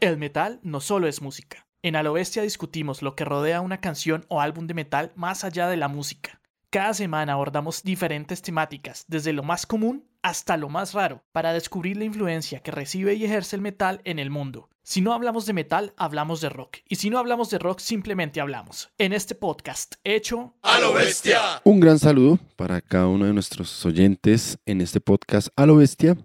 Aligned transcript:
El 0.00 0.18
metal 0.18 0.60
no 0.62 0.80
solo 0.80 1.08
es 1.08 1.22
música. 1.22 1.66
En 1.82 1.96
A 1.96 2.02
lo 2.02 2.12
Bestia 2.12 2.42
discutimos 2.42 3.00
lo 3.00 3.14
que 3.14 3.24
rodea 3.24 3.60
una 3.60 3.80
canción 3.80 4.26
o 4.28 4.40
álbum 4.40 4.66
de 4.66 4.74
metal 4.74 5.12
más 5.16 5.44
allá 5.44 5.68
de 5.68 5.76
la 5.76 5.88
música. 5.88 6.40
Cada 6.70 6.92
semana 6.92 7.34
abordamos 7.34 7.82
diferentes 7.82 8.42
temáticas, 8.42 9.04
desde 9.06 9.32
lo 9.32 9.42
más 9.42 9.64
común 9.64 10.08
hasta 10.22 10.56
lo 10.56 10.68
más 10.68 10.92
raro, 10.92 11.22
para 11.32 11.52
descubrir 11.52 11.96
la 11.96 12.04
influencia 12.04 12.60
que 12.60 12.70
recibe 12.70 13.14
y 13.14 13.24
ejerce 13.24 13.56
el 13.56 13.62
metal 13.62 14.00
en 14.04 14.18
el 14.18 14.30
mundo. 14.30 14.68
Si 14.82 15.00
no 15.00 15.14
hablamos 15.14 15.46
de 15.46 15.52
metal, 15.54 15.94
hablamos 15.96 16.40
de 16.42 16.50
rock. 16.50 16.78
Y 16.88 16.96
si 16.96 17.08
no 17.08 17.18
hablamos 17.18 17.48
de 17.48 17.58
rock, 17.58 17.78
simplemente 17.78 18.40
hablamos. 18.40 18.90
En 18.98 19.12
este 19.12 19.34
podcast 19.34 19.94
hecho 20.04 20.54
a 20.62 20.78
lo 20.78 20.92
bestia. 20.92 21.62
Un 21.64 21.80
gran 21.80 21.98
saludo 21.98 22.38
para 22.56 22.82
cada 22.82 23.06
uno 23.06 23.24
de 23.24 23.32
nuestros 23.32 23.86
oyentes 23.86 24.58
en 24.66 24.80
este 24.82 25.00
podcast 25.00 25.48
a 25.56 25.64
lo 25.64 25.76
bestia. 25.76 26.18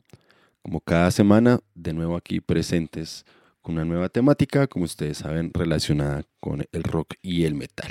Como 0.61 0.81
cada 0.81 1.11
semana, 1.11 1.59
de 1.75 1.93
nuevo 1.93 2.15
aquí 2.15 2.41
presentes 2.41 3.25
con 3.61 3.75
una 3.75 3.85
nueva 3.85 4.09
temática, 4.09 4.67
como 4.67 4.85
ustedes 4.85 5.19
saben, 5.19 5.51
relacionada 5.53 6.23
con 6.39 6.65
el 6.71 6.83
rock 6.83 7.15
y 7.21 7.43
el 7.43 7.55
metal. 7.55 7.89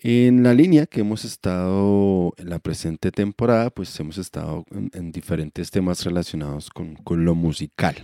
En 0.00 0.44
la 0.44 0.54
línea 0.54 0.86
que 0.86 1.00
hemos 1.00 1.24
estado 1.24 2.32
en 2.36 2.50
la 2.50 2.60
presente 2.60 3.10
temporada, 3.10 3.70
pues 3.70 3.98
hemos 3.98 4.18
estado 4.18 4.64
en, 4.70 5.10
diferentes 5.10 5.72
temas 5.72 6.04
relacionados 6.04 6.70
con, 6.70 6.94
con, 6.96 7.24
lo 7.24 7.34
musical. 7.34 7.96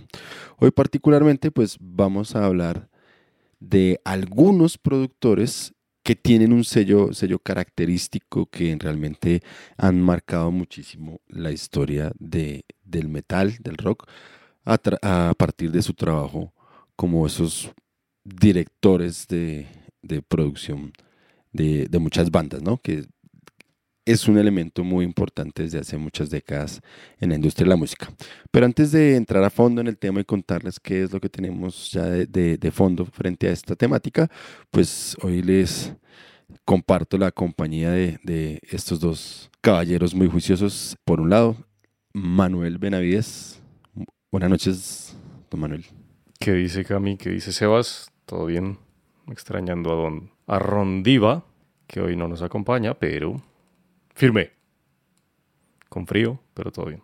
Hoy 0.57 0.71
particularmente, 0.71 1.51
pues 1.51 1.77
vamos 1.79 2.35
a 2.35 2.45
hablar 2.45 2.89
de 3.59 4.01
algunos 4.03 4.77
productores 4.77 5.74
que 6.05 6.15
tienen 6.15 6.53
un 6.53 6.63
sello, 6.63 7.13
sello 7.13 7.39
característico 7.39 8.45
que 8.45 8.77
realmente 8.79 9.41
han 9.75 9.99
marcado 9.99 10.51
muchísimo 10.51 11.19
la 11.27 11.51
historia 11.51 12.11
de, 12.19 12.63
del 12.83 13.09
metal, 13.09 13.57
del 13.59 13.75
rock, 13.75 14.07
a, 14.65 15.33
partir 15.35 15.71
de 15.71 15.81
su 15.81 15.95
trabajo 15.95 16.53
como 16.95 17.25
esos 17.25 17.71
directores 18.23 19.27
de, 19.27 19.65
de 20.03 20.21
producción 20.21 20.93
de, 21.51 21.89
muchas 21.99 22.29
bandas, 22.29 22.61
¿no? 22.61 22.77
Que 22.77 23.07
es 24.05 24.27
un 24.27 24.37
elemento 24.37 24.83
muy 24.83 25.03
importante 25.03 25.63
desde 25.63 25.79
hace 25.79 25.97
muchas 25.97 26.29
décadas 26.29 26.81
en 27.19 27.29
la 27.29 27.35
industria 27.35 27.65
de 27.65 27.69
la 27.69 27.75
música. 27.75 28.07
Pero 28.51 28.67
antes 28.67 28.91
de 28.91 29.15
entrar 29.15 29.43
a 29.43 29.49
fondo 29.49 29.81
en 29.81 29.87
el 29.87 29.97
tema 29.97 30.21
y 30.21 30.23
contarles 30.23 30.79
qué 30.79 31.03
es 31.03 31.11
lo 31.11 31.19
que 31.19 31.27
tenemos 31.27 31.91
ya 31.91 32.03
de, 32.03 32.71
fondo 32.71 33.05
frente 33.05 33.47
a 33.47 33.51
esta 33.51 33.75
temática, 33.75 34.29
pues 34.69 35.17
hoy 35.21 35.41
les 35.41 35.91
comparto 36.63 37.17
la 37.17 37.31
compañía 37.31 37.91
de, 37.91 38.59
estos 38.69 38.99
dos 38.99 39.49
caballeros 39.61 40.13
muy 40.13 40.27
juiciosos. 40.27 40.95
Por 41.03 41.19
un 41.19 41.31
lado, 41.31 41.57
Manuel 42.13 42.77
Benavides. 42.77 43.59
Buenas 44.31 44.51
noches, 44.51 45.17
don 45.49 45.61
Manuel. 45.61 45.85
¿Qué 46.39 46.53
dice 46.53 46.85
Cami? 46.85 47.17
¿Qué 47.17 47.31
dice 47.31 47.51
Sebas? 47.51 48.11
¿Todo 48.25 48.45
bien? 48.45 48.77
Extrañando 49.31 49.91
a 49.91 49.95
don 49.95 50.31
a 50.45 50.59
Rondiva, 50.59 51.43
que 51.87 52.01
hoy 52.01 52.15
no 52.15 52.27
nos 52.27 52.43
acompaña, 52.43 52.93
pero 52.93 53.41
firme. 54.15 54.51
Con 55.89 56.07
frío, 56.07 56.41
pero 56.53 56.71
todo 56.71 56.87
bien. 56.87 57.03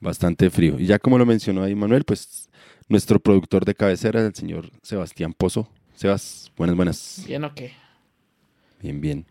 Bastante 0.00 0.48
frío. 0.50 0.78
Y 0.78 0.86
ya 0.86 0.98
como 0.98 1.18
lo 1.18 1.26
mencionó 1.26 1.62
ahí 1.62 1.74
Manuel, 1.74 2.04
pues 2.04 2.48
nuestro 2.88 3.18
productor 3.18 3.64
de 3.64 3.74
cabecera, 3.74 4.24
el 4.24 4.34
señor 4.34 4.70
Sebastián 4.82 5.32
Pozo. 5.32 5.68
Sebas, 5.94 6.52
buenas, 6.56 6.76
buenas. 6.76 7.24
Bien 7.26 7.42
o 7.44 7.54
qué. 7.54 7.72
Bien, 8.80 9.00
bien. 9.00 9.26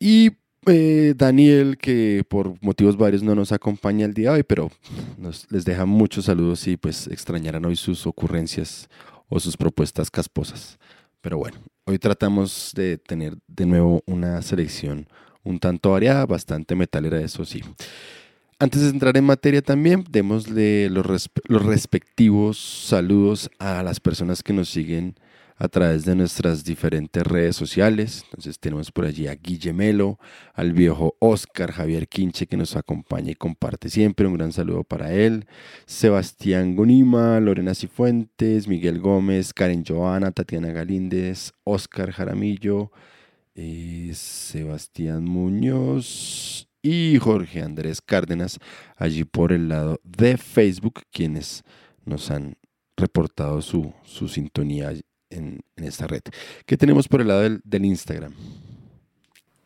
Y 0.00 0.30
eh, 0.66 1.14
Daniel, 1.16 1.76
que 1.76 2.24
por 2.28 2.54
motivos 2.62 2.96
varios 2.96 3.22
no 3.22 3.34
nos 3.34 3.52
acompaña 3.52 4.06
el 4.06 4.14
día 4.14 4.30
de 4.30 4.36
hoy, 4.38 4.42
pero 4.42 4.70
nos, 5.18 5.50
les 5.50 5.64
deja 5.64 5.84
muchos 5.84 6.24
saludos 6.24 6.66
y 6.66 6.76
pues 6.76 7.06
extrañarán 7.08 7.64
hoy 7.66 7.76
sus 7.76 8.06
ocurrencias 8.06 8.88
o 9.28 9.38
sus 9.38 9.56
propuestas 9.56 10.10
casposas. 10.10 10.78
Pero 11.20 11.38
bueno, 11.38 11.58
hoy 11.84 11.98
tratamos 11.98 12.72
de 12.74 12.96
tener 12.96 13.36
de 13.46 13.66
nuevo 13.66 14.02
una 14.06 14.40
selección 14.40 15.08
un 15.48 15.58
tanto 15.58 15.92
variada, 15.92 16.26
bastante 16.26 16.74
metalera, 16.74 17.20
eso 17.20 17.44
sí. 17.44 17.62
Antes 18.60 18.82
de 18.82 18.88
entrar 18.90 19.16
en 19.16 19.24
materia 19.24 19.62
también, 19.62 20.04
démosle 20.10 20.90
los, 20.90 21.06
respectivos 21.46 22.58
saludos 22.58 23.50
a 23.58 23.82
las 23.82 24.00
personas 24.00 24.42
que 24.42 24.52
nos 24.52 24.68
siguen 24.68 25.14
a 25.56 25.68
través 25.68 26.04
de 26.04 26.14
nuestras 26.14 26.64
diferentes 26.64 27.24
redes 27.24 27.56
sociales. 27.56 28.24
Entonces 28.24 28.58
tenemos 28.58 28.90
por 28.90 29.06
allí 29.06 29.26
a 29.26 29.36
Guillemelo, 29.36 30.18
al 30.54 30.72
viejo 30.72 31.16
Oscar, 31.20 31.72
Javier 31.72 32.08
Quinche 32.08 32.46
que 32.46 32.56
nos 32.56 32.76
acompaña 32.76 33.30
y 33.30 33.36
comparte 33.36 33.88
siempre. 33.88 34.26
Un 34.26 34.34
gran 34.34 34.52
saludo 34.52 34.84
para 34.84 35.12
él. 35.12 35.46
Sebastián 35.86 36.76
Gonima, 36.76 37.40
Lorena 37.40 37.74
Cifuentes, 37.74 38.68
Miguel 38.68 38.98
Gómez, 38.98 39.54
Karen 39.54 39.84
Joana, 39.84 40.32
Tatiana 40.32 40.72
Galíndez, 40.72 41.52
Oscar 41.64 42.10
Jaramillo, 42.10 42.90
eh, 43.60 44.12
Sebastián 44.14 45.24
Muñoz 45.24 46.68
y 46.80 47.18
Jorge 47.18 47.60
Andrés 47.60 48.00
Cárdenas, 48.00 48.60
allí 48.96 49.24
por 49.24 49.52
el 49.52 49.68
lado 49.68 49.98
de 50.04 50.36
Facebook, 50.36 51.02
quienes 51.10 51.64
nos 52.04 52.30
han 52.30 52.54
reportado 52.96 53.60
su, 53.60 53.92
su 54.04 54.28
sintonía 54.28 54.92
en, 55.30 55.60
esta 55.74 56.06
red. 56.06 56.22
¿Qué 56.66 56.76
tenemos 56.76 57.08
por 57.08 57.20
el 57.20 57.28
lado 57.28 57.40
del, 57.40 57.84
Instagram? 57.84 58.32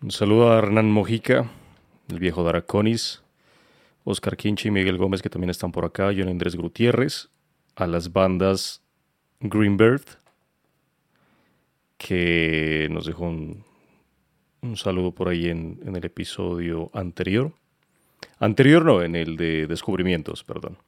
Un 0.01 0.11
saludo 0.11 0.51
a 0.51 0.59
Hernán 0.59 0.91
Mojica, 0.91 1.51
el 2.09 2.19
viejo 2.19 2.43
Daraconis, 2.43 3.23
Oscar 4.05 4.39
Quinche 4.39 4.69
y 4.69 4.71
Miguel 4.71 4.97
Gómez, 4.97 5.21
que 5.21 5.29
también 5.29 5.51
están 5.51 5.71
por 5.71 5.85
acá, 5.85 6.13
John 6.17 6.29
Andrés 6.29 6.57
Gutiérrez, 6.57 7.29
a 7.77 7.87
las 7.87 8.11
bandas 8.11 8.83
Greenbird, 9.41 10.05
que 11.99 12.89
nos 12.91 13.05
dejó 13.05 13.27
un, 13.27 13.65
saludo 14.77 15.13
por 15.13 15.29
ahí 15.29 15.49
en, 15.49 15.81
el 15.85 16.05
episodio 16.05 16.91
anterior. 16.95 17.53
Anterior 18.39 18.85
no, 18.85 19.03
en 19.03 19.17
el 19.17 19.37
de 19.37 19.67
descubrimientos, 19.67 20.45
perdón. 20.45 20.79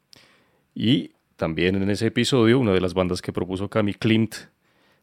Y 0.75 1.13
también 1.37 1.77
en 1.77 1.91
ese 1.91 2.07
episodio, 2.07 2.59
una 2.59 2.73
de 2.73 2.81
las 2.81 2.95
bandas 2.95 3.21
que 3.21 3.33
propuso 3.33 3.69
Cami 3.69 3.95
Klimt 3.95 4.35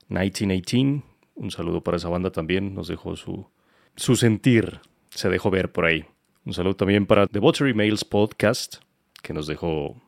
1918. 0.07 1.03
Un 1.35 1.51
saludo 1.51 1.81
para 1.81 1.97
esa 1.97 2.09
banda 2.09 2.31
también. 2.31 2.73
Nos 2.73 2.87
dejó 2.87 3.15
su, 3.15 3.47
su 3.95 4.15
sentir. 4.15 4.79
Se 5.09 5.29
dejó 5.29 5.49
ver 5.49 5.71
por 5.71 5.85
ahí. 5.85 6.05
Un 6.45 6.53
saludo 6.53 6.75
también 6.75 7.05
para 7.05 7.27
The 7.27 7.39
Buttery 7.39 7.73
Mails 7.73 8.03
Podcast, 8.03 8.77
que 9.21 9.33
nos 9.33 9.47
dejó 9.47 10.01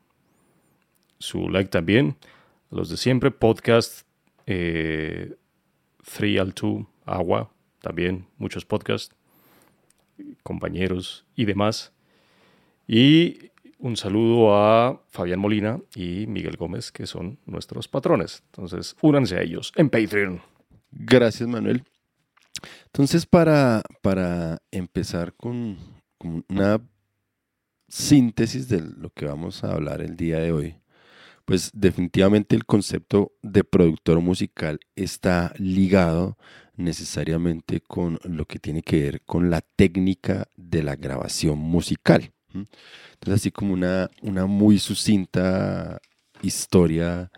su 1.19 1.49
like 1.49 1.69
también. 1.69 2.15
Los 2.71 2.89
de 2.89 2.97
siempre, 2.97 3.29
podcast 3.31 4.07
eh, 4.45 5.35
3 6.17 6.39
al 6.39 6.53
2, 6.53 6.85
Agua, 7.05 7.51
también 7.83 8.25
muchos 8.37 8.65
podcasts, 8.65 9.13
compañeros 10.41 11.25
y 11.35 11.43
demás. 11.43 11.91
Y 12.87 13.51
un 13.77 13.97
saludo 13.97 14.55
a 14.55 15.03
Fabián 15.09 15.39
Molina 15.39 15.81
y 15.93 16.25
Miguel 16.27 16.55
Gómez, 16.55 16.93
que 16.93 17.05
son 17.05 17.37
nuestros 17.45 17.89
patrones. 17.89 18.41
Entonces, 18.45 18.95
únanse 19.01 19.35
a 19.35 19.41
ellos 19.41 19.73
en 19.75 19.89
Patreon. 19.89 20.41
Gracias, 20.91 21.49
Manuel. 21.49 21.83
Entonces, 22.85 23.25
para, 23.25 23.81
para 24.01 24.59
empezar 24.71 25.33
con, 25.33 25.77
una 26.47 26.79
síntesis 27.89 28.69
de 28.69 28.79
lo 28.79 29.09
que 29.09 29.25
vamos 29.25 29.65
a 29.65 29.73
hablar 29.73 29.99
el 29.99 30.15
día 30.15 30.39
de 30.39 30.53
hoy, 30.53 30.75
pues 31.43 31.69
definitivamente 31.73 32.55
el 32.55 32.65
concepto 32.65 33.33
de 33.41 33.65
productor 33.65 34.21
musical 34.21 34.79
está 34.95 35.53
ligado 35.57 36.37
necesariamente 36.75 37.81
con 37.81 38.19
lo 38.23 38.45
que 38.45 38.59
tiene 38.59 38.81
que 38.81 39.01
ver 39.01 39.21
con 39.21 39.49
la 39.49 39.61
técnica 39.61 40.47
de 40.55 40.83
la 40.83 40.95
grabación 40.95 41.59
musical. 41.59 42.31
Entonces, 42.53 43.41
así 43.41 43.51
como 43.51 43.73
una, 43.73 44.09
una 44.21 44.45
muy 44.45 44.79
sucinta 44.79 45.99
historia 46.41 47.31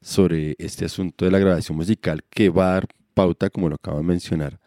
sobre 0.00 0.54
este 0.58 0.84
asunto 0.84 1.24
de 1.24 1.30
la 1.30 1.38
grabación 1.38 1.76
musical 1.76 2.24
que 2.30 2.50
va 2.50 2.70
a 2.70 2.74
dar 2.74 2.88
pauta, 3.14 3.50
como 3.50 3.68
lo 3.68 3.76
acabo 3.76 3.98
de 3.98 4.04
mencionar, 4.04 4.60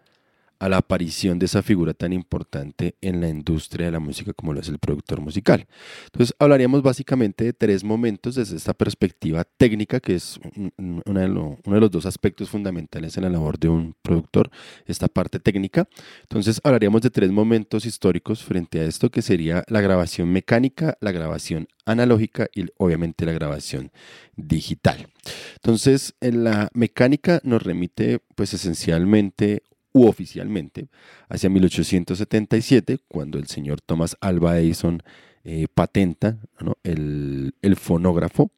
a 0.64 0.70
la 0.70 0.78
aparición 0.78 1.40
de 1.40 1.46
esa 1.46 1.62
figura 1.62 1.94
tan 1.94 2.14
importante 2.14 2.96
en 3.02 3.20
la 3.20 3.28
industria 3.28 3.88
de 3.88 3.92
la 3.92 4.00
música 4.00 4.32
como 4.32 4.54
lo 4.54 4.62
es 4.62 4.70
el 4.70 4.80
productor 4.80 5.20
musical. 5.20 5.68
Entonces 6.06 6.34
hablaríamos 6.40 6.82
básicamente 6.82 7.44
de 7.44 7.52
tres 7.52 7.84
momentos 7.84 8.36
desde 8.36 8.56
esta 8.56 8.74
perspectiva 8.74 9.44
técnica, 9.44 10.00
que 10.00 10.16
es 10.16 10.40
uno 10.78 11.20
de, 11.20 11.28
los 11.28 11.92
dos 11.92 12.06
aspectos 12.06 12.50
fundamentales 12.50 13.18
en 13.18 13.24
la 13.24 13.30
labor 13.30 13.60
de 13.60 13.68
un 13.68 13.94
productor, 14.02 14.50
esta 14.86 15.10
parte 15.10 15.38
técnica. 15.38 15.86
Entonces 16.22 16.62
hablaríamos 16.64 17.02
de 17.02 17.10
tres 17.10 17.30
momentos 17.30 17.86
históricos 17.86 18.42
frente 18.42 18.80
a 18.80 18.86
esto, 18.86 19.12
que 19.12 19.22
sería 19.22 19.66
la 19.68 19.82
grabación 19.82 20.32
mecánica, 20.32 20.98
la 21.02 21.12
grabación 21.12 21.68
analógica 21.86 22.48
y 22.56 22.68
obviamente 22.78 23.26
la 23.26 23.34
grabación 23.34 23.92
digital. 24.38 25.10
Entonces, 25.56 26.16
en 26.22 26.46
la 26.46 26.70
mecánica 26.74 27.42
nos 27.44 27.62
remite 27.62 28.20
pues 28.36 28.54
esencialmente 28.54 29.64
u 29.94 30.08
oficialmente 30.08 30.90
hacia 31.30 31.50
1877, 31.50 33.00
cuando 33.08 33.38
el 33.38 33.48
señor 33.48 33.80
Thomas 33.80 34.18
Alva 34.20 34.60
Edison 34.60 35.02
eh, 35.46 35.68
patenta 35.74 36.38
el, 36.84 37.54
fonógrafo, 37.78 38.52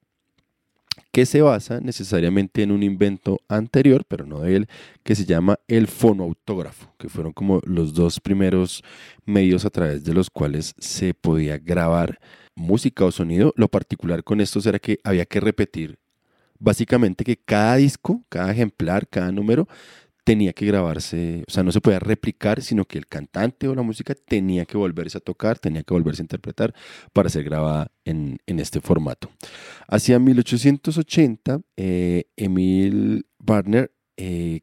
que 1.12 1.26
se 1.26 1.42
basa 1.42 1.80
necesariamente 1.80 2.62
en 2.62 2.72
un 2.72 2.84
invento 2.84 3.40
anterior, 3.48 4.06
pero 4.08 4.26
no 4.26 4.42
de 4.42 4.56
él, 4.56 4.68
que 5.04 5.16
se 5.16 5.26
llama 5.26 5.60
el 5.68 5.88
fonoautógrafo, 5.88 6.94
que 6.98 7.10
fueron 7.10 7.34
como 7.34 7.60
los 7.66 7.94
dos 7.94 8.20
primeros 8.20 8.84
medios 9.26 9.66
a 9.66 9.70
través 9.70 10.04
de 10.04 10.14
los 10.14 10.30
cuales 10.30 10.74
se 10.78 11.14
podía 11.14 11.58
grabar 11.58 12.20
música 12.56 13.06
o 13.06 13.12
sonido. 13.12 13.54
Lo 13.58 13.68
particular 13.68 14.24
con 14.24 14.40
estos 14.40 14.66
era 14.66 14.80
que 14.80 15.00
había 15.04 15.26
que 15.26 15.40
repetir 15.40 16.00
básicamente 16.60 17.24
que 17.24 17.38
cada 17.38 17.76
disco, 17.76 18.24
cada 18.30 18.52
ejemplar, 18.52 19.08
cada 19.08 19.32
número 19.32 19.68
tenía 20.26 20.54
que 20.54 20.66
grabarse, 20.66 21.44
o 21.48 21.52
sea, 21.52 21.62
no 21.64 21.72
se 21.72 21.80
podía 21.80 22.00
replicar, 22.00 22.62
sino 22.64 22.86
que 22.86 22.98
el 22.98 23.08
cantante 23.08 23.68
o 23.68 23.76
la 23.76 23.84
música 23.84 24.16
tenía 24.16 24.66
que 24.66 24.76
volverse 24.76 25.20
a 25.20 25.22
tocar, 25.22 25.60
tenía 25.60 25.84
que 25.84 25.94
volverse 25.94 26.24
a 26.24 26.26
interpretar 26.26 26.74
para 27.14 27.30
ser 27.30 27.44
grabada 27.44 27.92
en, 28.04 28.40
este 28.48 28.82
formato. 28.82 29.30
Hacia 29.88 30.18
1880, 30.18 31.62
eh, 31.78 32.24
Emil 32.38 33.28
Barner 33.38 33.94
eh, 34.18 34.62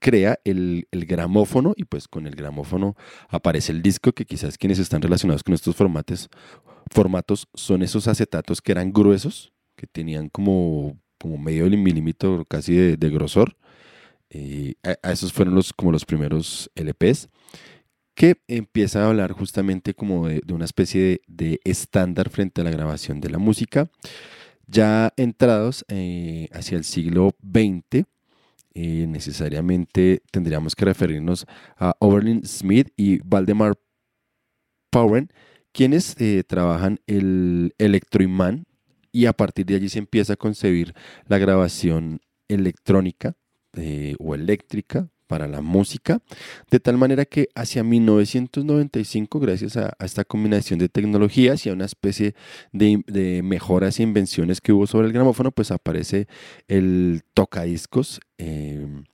crea 0.00 0.40
el, 0.42 0.88
gramófono 0.90 1.72
y 1.76 1.84
pues 1.84 2.08
con 2.08 2.26
el 2.26 2.34
gramófono 2.34 2.96
aparece 3.28 3.70
el 3.70 3.82
disco 3.82 4.12
que 4.12 4.24
quizás 4.24 4.58
quienes 4.58 4.80
están 4.80 5.02
relacionados 5.02 5.44
con 5.44 5.54
estos 5.54 5.76
formatos, 5.76 6.28
formatos 6.90 7.46
son 7.54 7.84
esos 7.84 8.08
acetatos 8.08 8.60
que 8.60 8.72
eran 8.72 8.92
gruesos, 8.92 9.52
que 9.76 9.86
tenían 9.86 10.28
como, 10.30 10.98
como 11.16 11.38
medio 11.38 11.66
milímetro 11.66 12.44
casi 12.44 12.74
de 12.74 13.10
grosor 13.10 13.56
eh, 14.30 14.74
a, 14.82 15.12
esos 15.12 15.32
fueron 15.32 15.54
los, 15.54 15.72
como 15.72 15.92
los 15.92 16.04
primeros 16.04 16.70
LPs, 16.74 17.28
que 18.14 18.36
empieza 18.48 19.02
a 19.02 19.08
hablar 19.08 19.32
justamente 19.32 19.94
como 19.94 20.28
de, 20.28 20.42
una 20.52 20.64
especie 20.64 21.20
de, 21.26 21.60
estándar 21.64 22.30
frente 22.30 22.60
a 22.60 22.64
la 22.64 22.70
grabación 22.70 23.20
de 23.20 23.30
la 23.30 23.38
música. 23.38 23.90
Ya 24.66 25.12
entrados 25.16 25.84
eh, 25.88 26.48
hacia 26.52 26.78
el 26.78 26.84
siglo 26.84 27.34
XX, 27.42 28.04
eh, 28.74 29.06
necesariamente 29.08 30.22
tendríamos 30.30 30.76
que 30.76 30.84
referirnos 30.84 31.44
a 31.76 31.96
Oberlin 31.98 32.46
Smith 32.46 32.92
y 32.96 33.18
Valdemar 33.24 33.74
Powen, 34.90 35.28
quienes 35.72 36.16
trabajan 36.46 37.00
el 37.06 37.74
electroimán 37.78 38.64
y 39.12 39.26
a 39.26 39.32
partir 39.32 39.66
de 39.66 39.76
allí 39.76 39.88
se 39.88 39.98
empieza 39.98 40.34
a 40.34 40.36
concebir 40.36 40.94
la 41.26 41.38
grabación 41.38 42.20
electrónica 42.48 43.36
eh, 43.76 44.14
o 44.18 44.34
eléctrica 44.34 45.08
para 45.30 45.46
la 45.46 45.60
música, 45.60 46.18
de 46.72 46.80
tal 46.80 46.98
manera 46.98 47.24
que 47.24 47.50
hacia 47.54 47.84
1995, 47.84 49.38
gracias 49.38 49.76
a, 49.76 49.96
esta 50.00 50.24
combinación 50.24 50.80
de 50.80 50.88
tecnologías 50.88 51.64
y 51.64 51.70
a 51.70 51.72
una 51.72 51.84
especie 51.84 52.34
de, 52.72 53.40
mejoras 53.44 54.00
e 54.00 54.02
invenciones 54.02 54.60
que 54.60 54.72
hubo 54.72 54.88
sobre 54.88 55.06
el 55.06 55.12
gramófono, 55.12 55.52
pues 55.52 55.70
aparece 55.70 56.26
el 56.66 57.22
tocadiscos 57.32 58.20
eh, 58.38 59.04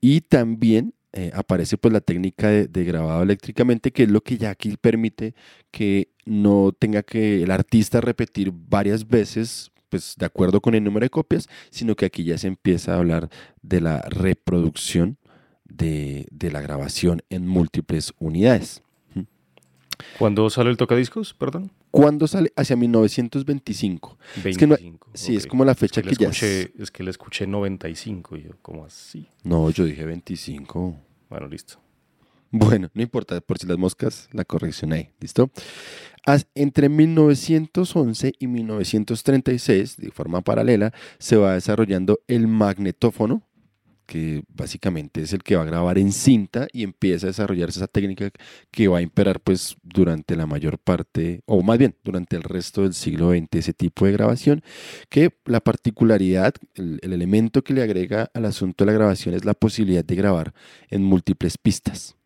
y 0.00 0.22
también 0.22 0.94
eh, 1.12 1.30
aparece 1.34 1.76
pues 1.76 1.92
la 1.92 2.00
técnica 2.00 2.48
de, 2.48 2.66
de, 2.66 2.84
grabado 2.84 3.22
eléctricamente, 3.22 3.92
que 3.92 4.04
es 4.04 4.08
lo 4.08 4.22
que 4.22 4.38
ya 4.38 4.48
aquí 4.48 4.78
permite 4.80 5.34
que 5.70 6.08
no 6.24 6.72
tenga 6.72 7.02
que 7.02 7.42
el 7.42 7.50
artista 7.50 8.00
repetir 8.00 8.50
varias 8.54 9.06
veces 9.06 9.72
pues 9.88 10.14
de 10.16 10.26
acuerdo 10.26 10.60
con 10.60 10.74
el 10.74 10.84
número 10.84 11.04
de 11.04 11.10
copias, 11.10 11.48
sino 11.70 11.96
que 11.96 12.06
aquí 12.06 12.24
ya 12.24 12.38
se 12.38 12.46
empieza 12.46 12.94
a 12.94 12.98
hablar 12.98 13.28
de 13.62 13.80
la 13.80 14.02
reproducción 14.02 15.18
de, 15.64 16.26
la 16.50 16.60
grabación 16.60 17.22
en 17.30 17.46
múltiples 17.46 18.12
unidades. 18.18 18.82
¿Cuándo 20.18 20.48
sale 20.48 20.70
el 20.70 20.76
tocadiscos, 20.76 21.34
perdón? 21.34 21.72
¿Cuándo 21.90 22.28
sale? 22.28 22.52
Hacia 22.54 22.76
1925. 22.76 24.18
25, 24.44 25.10
sí, 25.14 25.36
es 25.36 25.46
como 25.46 25.64
la 25.64 25.74
fecha 25.74 26.02
que, 26.02 26.14
ya... 26.14 26.28
Es 26.28 26.90
que 26.90 27.02
le 27.02 27.10
escuché 27.10 27.46
95 27.46 28.36
y 28.36 28.42
yo, 28.44 28.50
¿cómo 28.62 28.84
así? 28.84 29.26
No, 29.42 29.70
yo 29.70 29.84
dije 29.84 30.04
25. 30.04 30.96
Bueno, 31.28 31.48
listo. 31.48 31.80
Bueno, 32.50 32.88
no 32.94 33.02
importa, 33.02 33.40
por 33.40 33.58
si 33.58 33.66
las 33.66 33.76
moscas, 33.76 34.28
la 34.32 34.44
corrección 34.44 34.92
ahí, 34.92 35.10
¿listo? 35.20 35.50
Entre 36.54 36.88
1911 36.90 38.34
y 38.38 38.46
1936, 38.48 39.96
de 39.96 40.10
forma 40.10 40.42
paralela, 40.42 40.92
se 41.18 41.36
va 41.36 41.54
desarrollando 41.54 42.20
el 42.28 42.48
magnetófono, 42.48 43.42
que 44.04 44.42
básicamente 44.48 45.22
es 45.22 45.32
el 45.32 45.42
que 45.42 45.56
va 45.56 45.62
a 45.62 45.66
grabar 45.66 45.98
en 45.98 46.12
cinta 46.12 46.66
y 46.72 46.82
empieza 46.82 47.26
a 47.26 47.28
desarrollarse 47.28 47.78
esa 47.78 47.88
técnica 47.88 48.30
que 48.70 48.88
va 48.88 48.98
a 48.98 49.02
imperar 49.02 49.40
pues 49.40 49.76
durante 49.82 50.36
la 50.36 50.46
mayor 50.46 50.78
parte, 50.78 51.42
o 51.46 51.62
más 51.62 51.78
bien 51.78 51.94
durante 52.04 52.36
el 52.36 52.42
resto 52.42 52.82
del 52.82 52.94
siglo 52.94 53.30
XX, 53.30 53.48
ese 53.52 53.72
tipo 53.72 54.04
de 54.04 54.12
grabación, 54.12 54.62
que 55.08 55.34
la 55.46 55.60
particularidad, 55.60 56.54
el, 56.74 56.98
el 57.02 57.12
elemento 57.14 57.62
que 57.62 57.74
le 57.74 57.82
agrega 57.82 58.30
al 58.34 58.44
asunto 58.44 58.84
de 58.84 58.92
la 58.92 58.98
grabación 58.98 59.34
es 59.34 59.46
la 59.46 59.54
posibilidad 59.54 60.04
de 60.04 60.14
grabar 60.14 60.52
en 60.90 61.04
múltiples 61.04 61.56
pistas, 61.56 62.16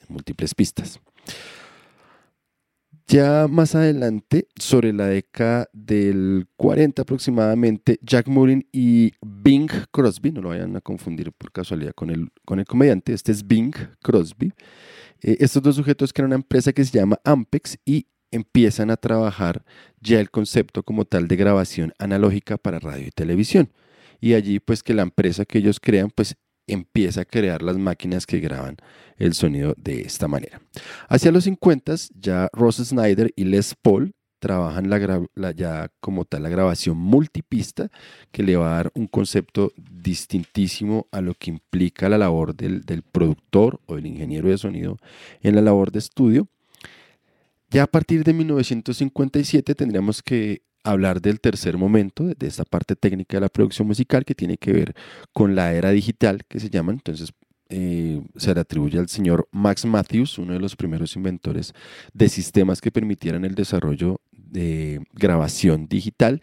en 0.00 0.14
múltiples 0.14 0.54
pistas. 0.54 1.00
Ya 3.08 3.46
más 3.48 3.76
adelante, 3.76 4.48
sobre 4.58 4.92
la 4.92 5.06
década 5.06 5.68
del 5.72 6.48
40 6.56 7.02
aproximadamente, 7.02 8.00
Jack 8.02 8.26
Murin 8.26 8.66
y 8.72 9.12
Bing 9.24 9.70
Crosby, 9.92 10.32
no 10.32 10.40
lo 10.40 10.48
vayan 10.48 10.74
a 10.74 10.80
confundir 10.80 11.30
por 11.32 11.52
casualidad 11.52 11.92
con 11.94 12.10
el, 12.10 12.30
con 12.44 12.58
el 12.58 12.64
comediante, 12.66 13.12
este 13.12 13.30
es 13.30 13.46
Bing 13.46 13.72
Crosby, 14.02 14.52
eh, 15.22 15.36
estos 15.38 15.62
dos 15.62 15.76
sujetos 15.76 16.12
crean 16.12 16.26
una 16.26 16.34
empresa 16.34 16.72
que 16.72 16.84
se 16.84 16.98
llama 16.98 17.20
Ampex 17.22 17.78
y 17.84 18.08
empiezan 18.32 18.90
a 18.90 18.96
trabajar 18.96 19.64
ya 20.00 20.18
el 20.18 20.30
concepto 20.30 20.82
como 20.82 21.04
tal 21.04 21.28
de 21.28 21.36
grabación 21.36 21.92
analógica 22.00 22.58
para 22.58 22.80
radio 22.80 23.06
y 23.06 23.10
televisión. 23.12 23.70
Y 24.20 24.34
allí 24.34 24.60
pues 24.60 24.82
que 24.82 24.94
la 24.94 25.02
empresa 25.02 25.44
que 25.44 25.58
ellos 25.58 25.78
crean 25.78 26.10
pues 26.10 26.36
empieza 26.66 27.22
a 27.22 27.24
crear 27.24 27.62
las 27.62 27.76
máquinas 27.76 28.26
que 28.26 28.40
graban 28.40 28.76
el 29.16 29.34
sonido 29.34 29.74
de 29.76 30.02
esta 30.02 30.28
manera. 30.28 30.60
Hacia 31.08 31.32
los 31.32 31.44
50 31.44 31.94
ya 32.18 32.48
Ross 32.52 32.76
Snyder 32.76 33.32
y 33.36 33.44
Les 33.44 33.74
Paul 33.74 34.12
trabajan 34.38 34.90
la, 34.90 35.50
ya 35.52 35.90
como 36.00 36.24
tal 36.24 36.42
la 36.42 36.48
grabación 36.48 36.98
multipista 36.98 37.90
que 38.30 38.42
le 38.42 38.56
va 38.56 38.72
a 38.72 38.76
dar 38.76 38.92
un 38.94 39.06
concepto 39.06 39.72
distintísimo 39.76 41.06
a 41.10 41.20
lo 41.20 41.34
que 41.34 41.50
implica 41.50 42.08
la 42.08 42.18
labor 42.18 42.54
del, 42.54 42.82
del 42.82 43.02
productor 43.02 43.80
o 43.86 43.96
del 43.96 44.06
ingeniero 44.06 44.48
de 44.48 44.58
sonido 44.58 44.98
en 45.40 45.54
la 45.54 45.62
labor 45.62 45.90
de 45.90 45.98
estudio. 45.98 46.48
Ya 47.70 47.84
a 47.84 47.86
partir 47.86 48.22
de 48.22 48.32
1957 48.32 49.74
tendríamos 49.74 50.22
que 50.22 50.62
hablar 50.86 51.20
del 51.20 51.40
tercer 51.40 51.76
momento, 51.76 52.24
de 52.24 52.46
esta 52.46 52.64
parte 52.64 52.96
técnica 52.96 53.36
de 53.36 53.42
la 53.42 53.48
producción 53.48 53.88
musical 53.88 54.24
que 54.24 54.34
tiene 54.34 54.56
que 54.56 54.72
ver 54.72 54.94
con 55.32 55.54
la 55.54 55.72
era 55.74 55.90
digital 55.90 56.44
que 56.48 56.60
se 56.60 56.70
llama. 56.70 56.92
Entonces, 56.92 57.32
eh, 57.68 58.22
se 58.36 58.54
le 58.54 58.60
atribuye 58.60 58.98
al 58.98 59.08
señor 59.08 59.48
Max 59.50 59.84
Matthews, 59.84 60.38
uno 60.38 60.52
de 60.52 60.60
los 60.60 60.76
primeros 60.76 61.16
inventores 61.16 61.74
de 62.12 62.28
sistemas 62.28 62.80
que 62.80 62.92
permitieran 62.92 63.44
el 63.44 63.56
desarrollo 63.56 64.20
de 64.30 65.04
grabación 65.12 65.88
digital, 65.88 66.40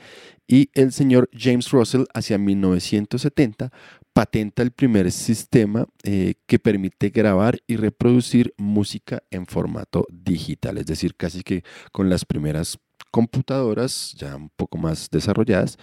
y 0.47 0.69
el 0.73 0.91
señor 0.91 1.29
James 1.33 1.71
Russell 1.71 2.03
hacia 2.13 2.37
1970 2.37 3.71
patenta 4.11 4.61
el 4.61 4.71
primer 4.71 5.11
sistema 5.11 5.87
eh, 6.03 6.35
que 6.45 6.59
permite 6.59 7.09
grabar 7.09 7.59
y 7.65 7.77
reproducir 7.77 8.53
música 8.57 9.23
en 9.31 9.45
formato 9.45 10.05
digital, 10.11 10.77
es 10.77 10.85
decir, 10.85 11.15
casi 11.15 11.41
que 11.41 11.63
con 11.91 12.09
las 12.09 12.25
primeras 12.25 12.77
computadoras 13.13 14.15
ya 14.17 14.35
un 14.35 14.49
poco 14.49 14.79
más 14.79 15.07
desarrolladas. 15.11 15.77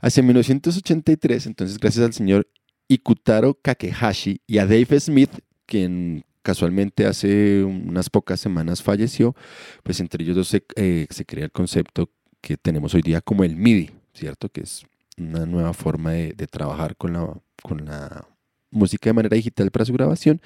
Hacia 0.00 0.22
1983, 0.22 1.46
entonces 1.46 1.78
gracias 1.78 2.06
al 2.06 2.12
señor 2.12 2.48
Ikutaro 2.86 3.54
Kakehashi 3.60 4.40
y 4.46 4.58
a 4.58 4.66
Dave 4.66 5.00
Smith, 5.00 5.30
quien 5.66 6.24
casualmente 6.42 7.06
hace 7.06 7.64
unas 7.64 8.08
pocas 8.08 8.38
semanas 8.38 8.84
falleció, 8.84 9.34
pues 9.82 9.98
entre 9.98 10.22
ellos 10.22 10.36
dos 10.36 10.48
se, 10.48 10.64
eh, 10.76 11.08
crea 11.26 11.44
el 11.46 11.50
concepto 11.50 12.08
que 12.40 12.56
tenemos 12.56 12.94
hoy 12.94 13.02
día 13.02 13.20
como 13.20 13.42
el 13.42 13.56
MIDI, 13.56 13.90
¿cierto? 14.14 14.48
Que 14.48 14.60
es 14.60 14.86
una 15.18 15.46
nueva 15.46 15.74
forma 15.74 16.12
de, 16.12 16.34
de 16.34 16.46
trabajar 16.46 16.96
con 16.96 17.12
la, 17.14 17.34
con 17.62 17.84
la 17.84 18.28
música 18.70 19.10
de 19.10 19.14
manera 19.14 19.34
digital 19.34 19.70
para 19.70 19.84
su 19.84 19.92
grabación. 19.92 20.40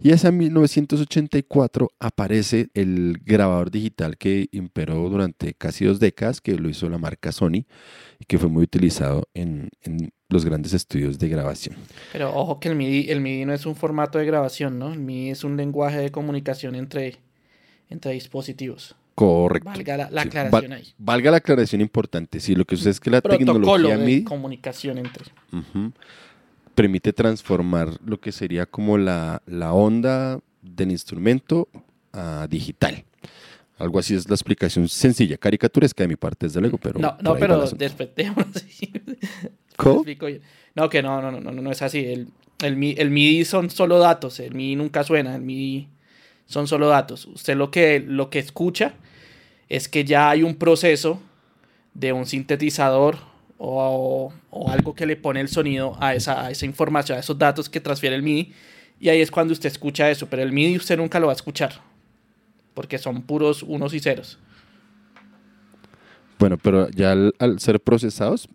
Y 0.00 0.12
hacia 0.12 0.30
1984 0.30 1.90
aparece 1.98 2.68
el 2.74 3.18
grabador 3.24 3.70
digital 3.70 4.16
que 4.16 4.48
imperó 4.52 5.08
durante 5.08 5.54
casi 5.54 5.84
dos 5.84 6.00
décadas, 6.00 6.40
que 6.40 6.56
lo 6.56 6.68
hizo 6.68 6.88
la 6.88 6.98
marca 6.98 7.32
Sony 7.32 7.64
y 8.18 8.24
que 8.26 8.38
fue 8.38 8.48
muy 8.48 8.62
utilizado 8.62 9.28
en, 9.34 9.70
los 10.28 10.44
grandes 10.44 10.72
estudios 10.72 11.18
de 11.18 11.28
grabación. 11.28 11.76
Pero 12.12 12.34
ojo 12.34 12.58
que 12.58 12.68
el 12.68 12.74
MIDI, 12.74 13.10
el 13.10 13.20
MIDI 13.20 13.44
no 13.44 13.52
es 13.52 13.66
un 13.66 13.76
formato 13.76 14.18
de 14.18 14.26
grabación, 14.26 14.78
¿no? 14.78 14.92
El 14.92 14.98
MIDI 14.98 15.30
es 15.30 15.44
un 15.44 15.56
lenguaje 15.56 15.98
de 15.98 16.10
comunicación 16.10 16.74
entre, 16.74 17.18
entre 17.88 18.12
dispositivos. 18.12 18.96
Correcto. 19.14 19.70
Valga 19.70 19.96
la, 20.10 20.22
aclaración 20.22 20.72
ahí. 20.72 20.92
Valga 20.98 21.30
la 21.30 21.36
aclaración 21.36 21.80
importante. 21.80 22.40
Sí, 22.40 22.56
lo 22.56 22.64
que 22.64 22.76
sucede 22.76 22.92
es 22.92 23.00
que 23.00 23.10
la 23.10 23.20
tecnología 23.20 23.96
de 23.96 24.04
MIDI. 24.04 24.24
comunicación 24.24 24.98
entre 24.98 25.24
permite 26.74 27.12
transformar 27.12 27.90
lo 28.04 28.20
que 28.20 28.32
sería 28.32 28.66
como 28.66 28.98
la, 28.98 29.40
onda 29.72 30.40
del 30.62 30.90
instrumento 30.90 31.68
a 32.12 32.46
digital. 32.48 33.04
Algo 33.78 33.98
así 33.98 34.14
es 34.14 34.28
la 34.28 34.34
explicación 34.34 34.88
sencilla, 34.88 35.36
caricaturesca 35.36 36.04
de 36.04 36.08
mi 36.08 36.16
parte, 36.16 36.46
desde 36.46 36.60
luego, 36.60 36.78
pero... 36.78 37.00
No, 37.00 37.16
no, 37.20 37.34
pero 37.36 37.68
despetemos. 37.70 38.46
¿Cómo? 39.76 40.04
No, 40.74 40.88
que 40.88 41.02
no, 41.02 41.20
no, 41.20 41.32
no, 41.32 41.40
no, 41.40 41.52
no 41.52 41.70
es 41.72 41.82
así. 41.82 42.04
El, 42.04 42.28
el, 42.62 42.94
el 42.98 43.10
MIDI 43.10 43.44
son 43.44 43.70
solo 43.70 43.98
datos, 43.98 44.38
el 44.38 44.54
MIDI 44.54 44.76
nunca 44.76 45.02
suena, 45.02 45.34
el 45.34 45.42
MIDI 45.42 45.88
son 46.46 46.68
solo 46.68 46.88
datos. 46.88 47.26
Usted 47.26 47.56
lo 47.56 47.70
que, 47.70 48.00
lo 48.00 48.30
que 48.30 48.38
escucha 48.38 48.94
es 49.68 49.88
que 49.88 50.04
ya 50.04 50.30
hay 50.30 50.42
un 50.42 50.54
proceso 50.56 51.20
de 51.94 52.12
un 52.12 52.26
sintetizador 52.26 53.18
o, 53.58 54.32
o, 54.50 54.70
algo 54.70 54.94
que 54.94 55.06
le 55.06 55.16
pone 55.16 55.40
el 55.40 55.48
sonido 55.48 55.96
a 56.00 56.14
esa, 56.14 56.46
a 56.46 56.50
esa 56.50 56.66
información, 56.66 57.18
a 57.18 57.20
esos 57.20 57.38
datos 57.38 57.68
que 57.68 57.80
transfiere 57.80 58.16
el 58.16 58.22
MIDI. 58.22 58.52
Y 59.00 59.08
ahí 59.08 59.20
es 59.20 59.30
cuando 59.30 59.52
usted 59.52 59.68
escucha 59.68 60.10
eso, 60.10 60.28
pero 60.28 60.42
el 60.42 60.52
MIDI 60.52 60.76
usted 60.76 60.96
nunca 60.96 61.20
lo 61.20 61.26
va 61.26 61.32
a 61.32 61.36
escuchar, 61.36 61.80
porque 62.74 62.98
son 62.98 63.22
puros 63.22 63.62
unos 63.62 63.94
y 63.94 64.00
ceros. 64.00 64.38
Bueno, 66.38 66.58
pero 66.58 66.88
ya 66.90 67.12
al, 67.12 67.60
ser 67.60 67.80
procesados 67.80 68.48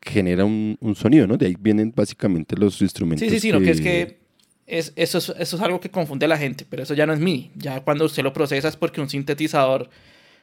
genera 0.00 0.44
un, 0.44 0.76
un, 0.80 0.94
sonido, 0.94 1.26
¿no? 1.26 1.36
De 1.36 1.46
ahí 1.46 1.56
vienen 1.58 1.92
básicamente 1.94 2.56
los 2.56 2.80
instrumentos. 2.80 3.28
Sí, 3.28 3.34
sí, 3.34 3.40
sí, 3.40 3.52
que... 3.52 3.64
que 3.64 3.70
es 3.70 3.80
que 3.80 4.26
es, 4.66 4.92
eso, 4.96 5.18
es, 5.18 5.28
eso 5.38 5.56
es 5.56 5.62
algo 5.62 5.80
que 5.80 5.90
confunde 5.90 6.26
a 6.26 6.28
la 6.28 6.36
gente, 6.36 6.66
pero 6.68 6.82
eso 6.82 6.94
ya 6.94 7.06
no 7.06 7.12
es 7.12 7.20
MIDI. 7.20 7.50
Ya 7.56 7.80
cuando 7.80 8.04
usted 8.04 8.22
lo 8.22 8.32
procesa 8.32 8.68
es 8.68 8.76
porque 8.76 9.00
un 9.00 9.08
sintetizador 9.08 9.88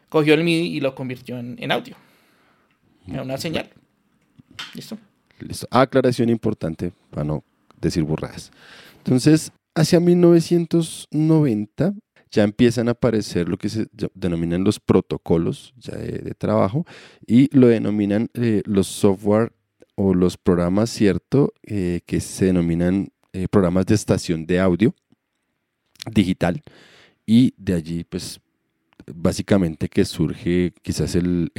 cogió 0.10 0.34
el 0.34 0.44
MIDI 0.44 0.78
y 0.78 0.80
lo 0.80 0.96
convirtió 0.96 1.38
en, 1.40 1.58
en 1.60 1.72
audio, 1.72 1.96
en 3.08 3.20
una 3.20 3.38
señal. 3.38 3.70
¿Listo? 4.74 4.98
Listo. 5.40 5.68
Aclaración 5.72 6.30
importante 6.30 6.92
para 7.10 7.24
no 7.24 7.44
decir 7.80 8.04
burradas. 8.04 8.52
Entonces, 8.98 9.52
hacia 9.76 10.00
1990 10.00 11.94
ya 12.32 12.44
empiezan 12.44 12.88
a 12.88 12.92
aparecer 12.92 13.48
lo 13.48 13.58
que 13.58 13.70
se 13.70 13.88
denominan 14.16 14.64
los 14.64 14.80
protocolos 14.80 15.74
de, 15.76 16.34
trabajo 16.36 16.86
y 17.28 17.56
lo 17.56 17.68
denominan 17.68 18.30
eh, 18.34 18.64
los 18.66 18.88
software 18.88 19.54
o 19.96 20.16
los 20.16 20.38
programas, 20.38 20.90
¿cierto? 20.90 21.54
Eh, 21.64 22.02
que 22.08 22.20
se 22.20 22.46
denominan 22.46 23.10
eh, 23.34 23.48
programas 23.48 23.86
de 23.86 23.94
estación 23.96 24.48
de 24.48 24.60
audio 24.60 24.96
digital 26.12 26.62
y 27.26 27.54
de 27.58 27.76
allí 27.76 28.04
pues 28.04 28.40
básicamente 29.14 29.90
que 29.90 30.06
surge 30.06 30.74
quizás 30.82 31.16
el, 31.16 31.52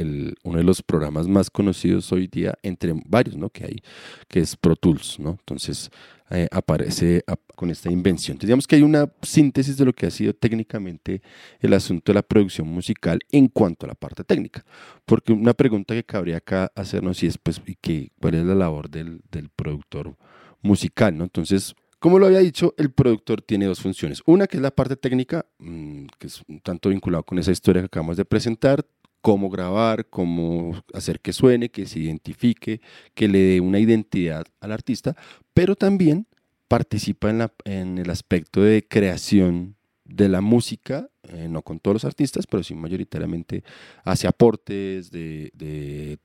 uno 0.43 0.57
de 0.57 0.63
los 0.63 0.81
programas 0.81 1.27
más 1.27 1.49
conocidos 1.49 2.11
hoy 2.11 2.27
día 2.27 2.53
entre 2.63 2.93
varios 3.05 3.37
¿no? 3.37 3.49
que 3.49 3.65
hay, 3.65 3.83
que 4.27 4.39
es 4.39 4.55
Pro 4.55 4.75
Tools. 4.75 5.19
¿no? 5.19 5.31
Entonces 5.31 5.89
eh, 6.31 6.47
aparece 6.51 7.23
con 7.55 7.69
esta 7.69 7.91
invención. 7.91 8.37
Digamos 8.37 8.67
que 8.67 8.75
hay 8.75 8.81
una 8.81 9.11
síntesis 9.21 9.77
de 9.77 9.85
lo 9.85 9.93
que 9.93 10.07
ha 10.07 10.11
sido 10.11 10.33
técnicamente 10.33 11.21
el 11.59 11.73
asunto 11.73 12.11
de 12.11 12.15
la 12.15 12.23
producción 12.23 12.67
musical 12.67 13.19
en 13.31 13.47
cuanto 13.47 13.85
a 13.85 13.89
la 13.89 13.95
parte 13.95 14.23
técnica. 14.23 14.65
Porque 15.05 15.33
una 15.33 15.53
pregunta 15.53 15.93
que 15.93 16.03
cabría 16.03 16.37
acá 16.37 16.71
hacernos 16.75 17.21
es 17.23 17.37
pues, 17.37 17.61
¿y 17.65 18.09
¿cuál 18.19 18.35
es 18.35 18.43
la 18.43 18.55
labor 18.55 18.89
del, 18.89 19.21
del 19.31 19.49
productor 19.49 20.15
musical? 20.61 21.17
¿no? 21.17 21.25
Entonces, 21.25 21.75
como 22.05 22.19
lo 22.19 22.27
había 22.27 22.37
dicho, 22.37 22.75
el 22.77 22.91
productor 22.91 23.41
tiene 23.41 23.65
dos 23.65 23.81
funciones. 23.81 24.21
Una 24.27 24.45
que 24.45 24.57
es 24.57 24.61
la 24.61 24.69
parte 24.69 24.95
técnica, 24.95 25.47
mm, 25.57 26.05
que 26.19 26.27
es 26.27 26.43
un 26.47 26.59
tanto 26.59 26.89
vinculado 26.89 27.23
con 27.23 27.39
esa 27.39 27.51
historia 27.51 27.81
que 27.81 27.87
acabamos 27.87 28.15
de 28.15 28.25
presentar, 28.25 28.85
cómo 29.21 29.49
grabar, 29.49 30.05
cómo 30.07 30.83
hacer 30.93 31.19
que 31.19 31.33
suene, 31.33 31.69
que 31.69 31.87
se 31.87 31.97
identifique, 31.97 32.79
que 33.15 33.27
le 33.27 33.39
dé 33.39 33.59
una 33.59 33.79
identidad 33.79 34.45
al 34.59 34.71
artista, 34.71 35.15
pero 35.55 35.75
también 35.75 36.27
participa 36.67 37.31
en, 37.63 37.97
el 37.97 38.09
aspecto 38.11 38.61
de 38.61 38.85
creación 38.87 39.75
de 40.03 40.29
la 40.29 40.41
música, 40.41 41.09
eh, 41.23 41.47
no 41.49 41.63
con 41.63 41.79
todos 41.79 41.95
los 41.95 42.05
artistas, 42.05 42.45
pero 42.45 42.61
sí 42.61 42.75
mayoritariamente 42.75 43.63
hace 44.03 44.27
aportes 44.27 45.09
de, 45.09 46.19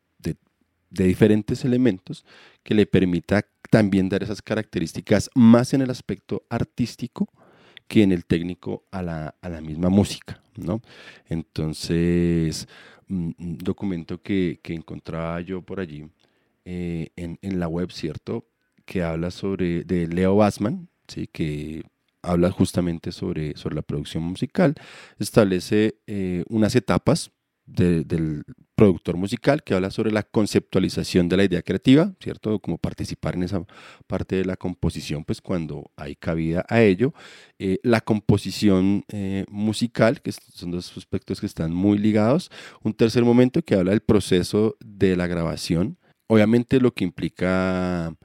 de 0.91 1.05
diferentes 1.05 1.65
elementos 1.65 2.25
que 2.63 2.75
le 2.75 2.87
permita 2.87 3.47
también 3.71 4.09
dar 4.09 4.23
esas 4.23 4.43
características 4.43 5.31
más 5.35 5.73
en 5.73 5.83
el 5.83 5.91
aspecto 5.91 6.45
artístico 6.51 7.29
que 7.87 8.03
en 8.03 8.13
el 8.13 8.25
técnico 8.25 8.85
a 8.93 9.03
la, 9.03 9.61
misma 9.63 9.89
música, 9.89 10.41
¿no? 10.57 10.81
Entonces, 11.29 12.69
un 13.09 13.35
documento 13.59 14.23
que, 14.23 14.61
encontraba 14.65 15.41
yo 15.41 15.63
por 15.63 15.81
allí 15.81 16.09
eh, 16.65 17.11
en, 17.17 17.59
la 17.59 17.67
web, 17.67 17.91
¿cierto? 17.91 18.47
Que 18.85 19.03
habla 19.03 19.33
sobre, 19.33 19.83
de 19.83 20.07
Leo 20.07 20.37
Bassman, 20.37 20.89
¿sí? 21.09 21.27
Que 21.27 21.83
habla 22.23 22.53
justamente 22.53 23.11
sobre, 23.11 23.57
sobre 23.57 23.75
la 23.75 23.83
producción 23.83 24.23
musical, 24.23 24.75
establece 25.19 25.97
eh, 26.07 26.45
unas 26.49 26.77
etapas 26.77 27.33
del 27.67 28.45
productor 28.81 29.19
musical 29.19 29.63
que 29.63 29.75
habla 29.75 29.91
sobre 29.91 30.11
la 30.11 30.23
conceptualización 30.23 31.29
de 31.29 31.37
la 31.37 31.45
idea 31.45 31.61
creativa, 31.61 32.15
¿cierto? 32.19 32.59
Como 32.61 32.79
participar 32.79 33.35
en 33.35 33.43
esa 33.43 33.63
parte 34.07 34.37
de 34.37 34.47
la 34.47 34.57
composición, 34.57 35.23
pues 35.23 35.43
cuando 35.43 35.91
hay 35.97 36.17
cabida 36.17 36.65
a 36.67 36.81
ello. 36.81 37.13
Eh, 37.59 37.79
la 37.83 38.01
composición 38.01 39.05
eh, 39.09 39.45
musical, 39.51 40.23
que 40.23 40.33
son 40.33 40.71
dos 40.71 40.97
aspectos 40.97 41.41
que 41.41 41.47
están 41.47 41.75
muy 41.75 41.99
ligados. 41.99 42.51
Un 42.83 42.95
tercer 42.95 43.23
momento 43.23 43.61
que 43.61 43.75
habla 43.75 43.91
del 43.91 44.01
proceso 44.01 44.79
de 44.81 45.15
la 45.15 45.27
grabación. 45.27 45.99
Obviamente 46.27 46.81
lo 46.81 46.95
que 46.95 47.05
implica 47.05 48.17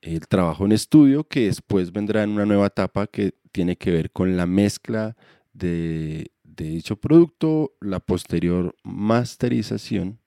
el 0.00 0.26
trabajo 0.26 0.64
en 0.64 0.72
estudio, 0.72 1.24
que 1.24 1.48
después 1.48 1.92
vendrá 1.92 2.22
en 2.22 2.30
una 2.30 2.46
nueva 2.46 2.68
etapa 2.68 3.08
que 3.08 3.34
tiene 3.52 3.76
que 3.76 3.90
ver 3.90 4.10
con 4.10 4.38
la 4.38 4.46
mezcla 4.46 5.18
de 5.52 6.30
de 6.64 6.70
dicho 6.70 6.96
producto, 6.96 7.72
la 7.80 8.00
posterior 8.00 8.74
masterización 8.82 10.18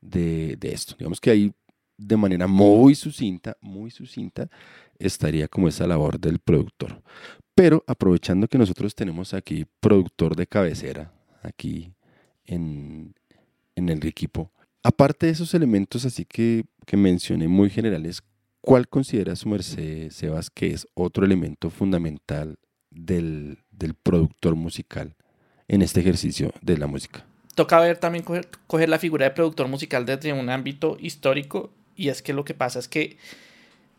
de, 0.00 0.56
esto. 0.62 0.94
Digamos 0.96 1.20
que 1.20 1.30
ahí 1.30 1.52
de 1.96 2.16
manera 2.16 2.46
muy 2.46 2.94
sucinta, 2.94 3.56
muy 3.60 3.90
sucinta, 3.90 4.48
estaría 4.98 5.48
como 5.48 5.68
esa 5.68 5.86
labor 5.86 6.20
del 6.20 6.38
productor. 6.38 7.02
Pero 7.56 7.82
aprovechando 7.88 8.46
que 8.46 8.56
nosotros 8.56 8.94
tenemos 8.94 9.34
aquí 9.34 9.66
productor 9.80 10.36
de 10.36 10.46
cabecera, 10.46 11.12
aquí 11.42 11.92
en, 12.44 13.14
el 13.74 14.06
equipo, 14.06 14.52
aparte 14.84 15.26
de 15.26 15.32
esos 15.32 15.54
elementos 15.54 16.04
así 16.04 16.24
que, 16.24 16.64
que 16.86 16.96
mencioné 16.96 17.48
muy 17.48 17.68
generales, 17.68 18.22
¿cuál 18.60 18.88
considera 18.88 19.34
su 19.34 19.48
merced, 19.48 20.10
Sebas, 20.10 20.50
que 20.50 20.68
es 20.68 20.86
otro 20.94 21.24
elemento 21.24 21.68
fundamental 21.68 22.58
del, 22.90 23.58
del 23.72 23.94
productor 23.94 24.54
musical? 24.54 25.16
En 25.68 25.82
este 25.82 26.00
ejercicio 26.00 26.52
de 26.62 26.78
la 26.78 26.86
música. 26.86 27.24
Toca 27.54 27.78
ver 27.80 27.98
también 27.98 28.24
coger, 28.24 28.88
la 28.88 28.98
figura 28.98 29.26
de 29.26 29.32
productor 29.32 29.68
musical 29.68 30.06
desde 30.06 30.32
un 30.32 30.48
ámbito 30.48 30.96
histórico 31.00 31.70
y 31.96 32.08
es 32.08 32.22
que 32.22 32.32
lo 32.32 32.44
que 32.44 32.54
pasa 32.54 32.78
es 32.78 32.88
que 32.88 33.18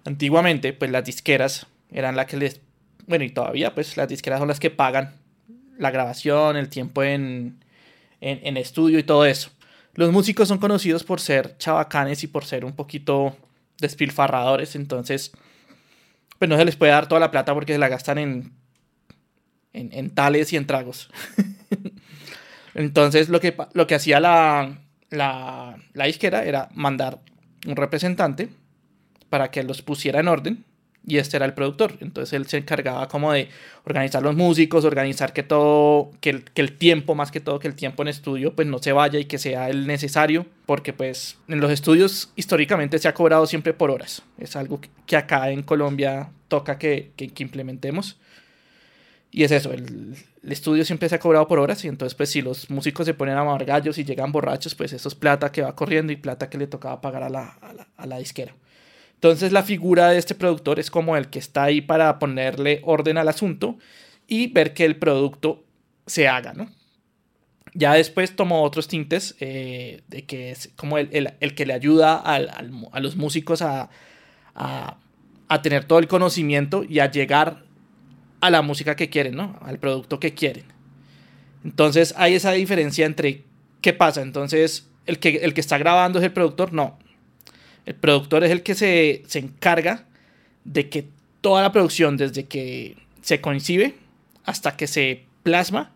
antiguamente 0.06 0.74
pues 0.74 0.90
las 0.92 1.06
disqueras 1.06 1.68
eran 1.92 2.16
las 2.16 2.26
que 2.26 2.38
les, 2.38 2.62
bueno 3.06 3.26
y 3.26 3.30
todavía 3.30 3.76
pues 3.76 3.98
las 3.98 4.08
disqueras 4.08 4.40
son 4.40 4.48
las 4.48 4.60
que 4.60 4.72
pagan 4.72 5.14
la 5.78 5.92
grabación, 5.92 6.58
el 6.58 6.70
tiempo 6.70 7.04
en, 7.04 7.64
en, 8.22 8.58
estudio 8.58 9.00
y 9.00 9.04
todo 9.04 9.26
eso. 9.26 9.52
Los 9.94 10.12
músicos 10.12 10.48
son 10.48 10.58
conocidos 10.58 11.04
por 11.04 11.20
ser 11.20 11.58
chabacanes 11.58 12.24
y 12.24 12.28
por 12.28 12.46
ser 12.46 12.66
un 12.66 12.74
poquito 12.74 13.36
despilfarradores, 13.80 14.76
entonces 14.76 15.32
pues 16.38 16.48
no 16.48 16.58
se 16.58 16.66
les 16.66 16.76
puede 16.78 16.94
dar 16.94 17.08
toda 17.08 17.20
la 17.20 17.32
plata 17.32 17.54
porque 17.54 17.74
se 17.74 17.80
la 17.80 17.90
gastan 17.90 18.18
en, 18.18 18.54
en, 19.74 20.10
tales 20.12 20.54
y 20.54 20.58
en 20.58 20.66
tragos. 20.66 21.10
Entonces 22.74 23.30
lo 23.30 23.40
que, 23.40 23.56
lo 23.74 23.88
que 23.88 23.96
hacía 23.96 24.20
la, 24.20 24.80
la, 25.10 26.06
disquera 26.06 26.44
era 26.46 26.70
mandar 26.74 27.20
un 27.68 27.76
representante 27.76 28.50
para 29.30 29.52
que 29.52 29.64
los 29.64 29.82
pusiera 29.82 30.20
en 30.20 30.28
orden 30.28 30.66
y 31.06 31.18
este 31.18 31.38
era 31.38 31.46
el 31.46 31.54
productor. 31.54 31.98
Entonces 32.02 32.34
él 32.34 32.48
se 32.48 32.58
encargaba 32.58 33.08
como 33.08 33.32
de 33.32 33.50
organizar 33.86 34.22
los 34.22 34.36
músicos, 34.36 34.86
organizar 34.86 35.34
que 35.34 35.44
todo, 35.44 36.12
que 36.22 36.30
el, 36.30 36.44
que 36.44 36.62
el, 36.62 36.78
tiempo, 36.78 37.16
más 37.16 37.32
que 37.32 37.40
todo, 37.40 37.60
que 37.60 37.68
el 37.68 37.76
tiempo 37.76 38.04
en 38.04 38.10
estudio 38.10 38.54
pues 38.54 38.68
no 38.68 38.80
se 38.80 38.92
vaya 38.92 39.20
y 39.20 39.26
que 39.26 39.38
sea 39.38 39.70
el 39.70 39.88
necesario, 39.88 40.46
porque 40.66 40.94
pues 40.94 41.38
en 41.48 41.60
los 41.60 41.72
estudios 41.72 42.32
históricamente 42.36 43.00
se 43.00 43.08
ha 43.08 43.14
cobrado 43.14 43.46
siempre 43.48 43.74
por 43.74 43.92
horas. 43.92 44.22
Es 44.38 44.56
algo 44.56 44.80
que 45.06 45.18
acá 45.18 45.50
en 45.52 45.64
Colombia 45.64 46.30
toca 46.48 46.78
que, 46.78 47.12
que 47.16 47.44
implementemos. 47.44 48.18
Y 49.32 49.44
es 49.44 49.52
eso, 49.52 49.72
el, 49.72 50.16
estudio 50.48 50.84
siempre 50.84 51.08
se 51.08 51.16
ha 51.16 51.20
cobrado 51.20 51.48
por 51.48 51.60
horas 51.60 51.84
y 51.86 51.88
entonces 51.88 52.16
pues 52.16 52.32
si 52.32 52.42
los 52.42 52.70
músicos 52.70 53.06
se 53.06 53.14
ponen 53.14 53.38
a 53.38 53.44
mamar 53.44 53.66
gallos 53.66 53.98
y 53.98 54.04
llegan 54.04 54.32
borrachos, 54.32 54.74
pues 54.74 54.94
eso 54.94 55.08
es 55.08 55.16
plata 55.16 55.52
que 55.52 55.62
va 55.62 55.76
corriendo 55.76 56.12
y 56.12 56.16
plata 56.16 56.50
que 56.50 56.58
le 56.58 56.68
tocaba 56.68 57.02
pagar 57.02 57.24
a 57.24 57.30
la, 57.30 57.58
a 57.96 58.06
la, 58.08 58.18
disquera. 58.18 58.56
Entonces 59.16 59.52
la 59.52 59.64
figura 59.64 60.10
de 60.10 60.18
este 60.18 60.34
productor 60.34 60.80
es 60.80 60.90
como 60.90 61.16
el 61.16 61.30
que 61.30 61.40
está 61.40 61.64
ahí 61.64 61.82
para 61.82 62.18
ponerle 62.18 62.82
orden 62.84 63.18
al 63.18 63.28
asunto 63.28 63.78
y 64.28 64.48
ver 64.48 64.74
que 64.74 64.86
el 64.86 64.96
producto 64.98 65.64
se 66.08 66.28
haga, 66.28 66.54
¿no? 66.54 66.70
Ya 67.76 67.94
después 67.94 68.36
tomó 68.36 68.64
otros 68.64 68.88
tintes 68.88 69.36
eh, 69.40 70.02
de 70.08 70.26
que 70.26 70.50
es 70.50 70.72
como 70.76 70.98
el, 70.98 71.10
el, 71.12 71.34
el 71.40 71.54
que 71.54 71.68
le 71.68 71.74
ayuda 71.74 72.16
al, 72.16 72.50
al, 72.50 72.72
a 72.92 73.00
los 73.00 73.16
músicos 73.16 73.62
a, 73.62 73.92
a, 74.56 74.98
a, 75.48 75.62
tener 75.62 75.86
todo 75.86 76.00
el 76.00 76.08
conocimiento 76.08 76.84
y 76.84 76.98
a 76.98 77.12
llegar 77.12 77.69
a 78.42 78.50
la 78.50 78.62
música 78.62 78.96
que 78.96 79.10
quieren, 79.10 79.36
¿no? 79.36 79.58
Al 79.62 79.80
producto 79.80 80.20
que 80.20 80.34
quieren. 80.34 80.66
Entonces 81.64 82.14
hay 82.18 82.36
esa 82.36 82.52
diferencia 82.54 83.06
entre 83.06 83.44
qué 83.82 83.94
pasa. 83.94 84.22
Entonces, 84.22 84.88
el 85.06 85.20
que, 85.20 85.38
el 85.38 85.54
que 85.54 85.62
está 85.62 85.78
grabando 85.78 86.20
es 86.20 86.26
el 86.26 86.32
productor, 86.32 86.74
no. 86.74 86.98
El 87.86 87.96
productor 87.96 88.44
es 88.44 88.52
el 88.52 88.64
que 88.64 88.76
se, 88.76 89.24
se 89.28 89.40
encarga 89.40 90.06
de 90.64 90.90
que 90.90 91.08
toda 91.42 91.62
la 91.62 91.72
producción, 91.72 92.18
desde 92.18 92.46
que 92.46 92.98
se 93.22 93.42
concibe 93.42 93.96
hasta 94.46 94.76
que 94.78 94.88
se 94.88 95.26
plasma, 95.44 95.94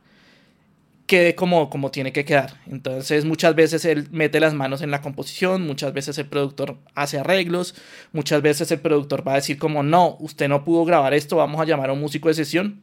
quede 1.13 1.35
como, 1.35 1.69
como 1.69 1.91
tiene 1.91 2.11
que 2.11 2.25
quedar. 2.25 2.59
Entonces 2.65 3.23
muchas 3.23 3.53
veces 3.53 3.85
él 3.85 4.07
mete 4.09 4.39
las 4.39 4.55
manos 4.55 4.81
en 4.81 4.89
la 4.89 4.99
composición, 4.99 5.61
muchas 5.61 5.93
veces 5.93 6.17
el 6.17 6.25
productor 6.25 6.79
hace 6.95 7.19
arreglos, 7.19 7.75
muchas 8.13 8.41
veces 8.41 8.71
el 8.71 8.79
productor 8.79 9.27
va 9.27 9.33
a 9.33 9.35
decir 9.35 9.59
como 9.59 9.83
no, 9.83 10.17
usted 10.19 10.49
no 10.49 10.63
pudo 10.65 10.85
grabar 10.85 11.13
esto, 11.13 11.35
vamos 11.35 11.61
a 11.61 11.65
llamar 11.65 11.91
a 11.91 11.93
un 11.93 11.99
músico 11.99 12.29
de 12.29 12.33
sesión 12.33 12.81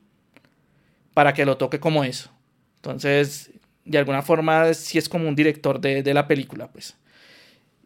para 1.12 1.34
que 1.34 1.44
lo 1.44 1.56
toque 1.56 1.80
como 1.80 2.04
eso. 2.04 2.30
Entonces, 2.76 3.50
de 3.84 3.98
alguna 3.98 4.22
forma, 4.22 4.74
sí 4.74 4.96
es 4.96 5.08
como 5.08 5.26
un 5.26 5.34
director 5.34 5.80
de, 5.80 6.04
de 6.04 6.14
la 6.14 6.28
película, 6.28 6.68
pues. 6.68 6.94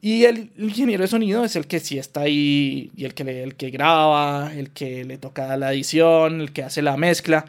Y 0.03 0.27
el 0.27 0.51
ingeniero 0.59 1.05
de 1.05 1.09
sonido 1.09 1.43
es 1.47 1.57
el 1.57 1.67
que 1.67 1.81
sí 1.81 1.97
está 1.97 2.21
ahí 2.21 2.91
y 2.95 3.07
el 3.07 3.15
que, 3.15 3.43
el 3.43 3.55
que 3.55 3.71
graba, 3.71 4.53
el 4.55 4.73
que 4.73 5.07
le 5.07 5.17
toca 5.17 5.57
la 5.57 5.73
edición, 5.73 6.43
el 6.43 6.53
que 6.53 6.65
hace 6.65 6.83
la 6.83 6.99
mezcla. 6.99 7.47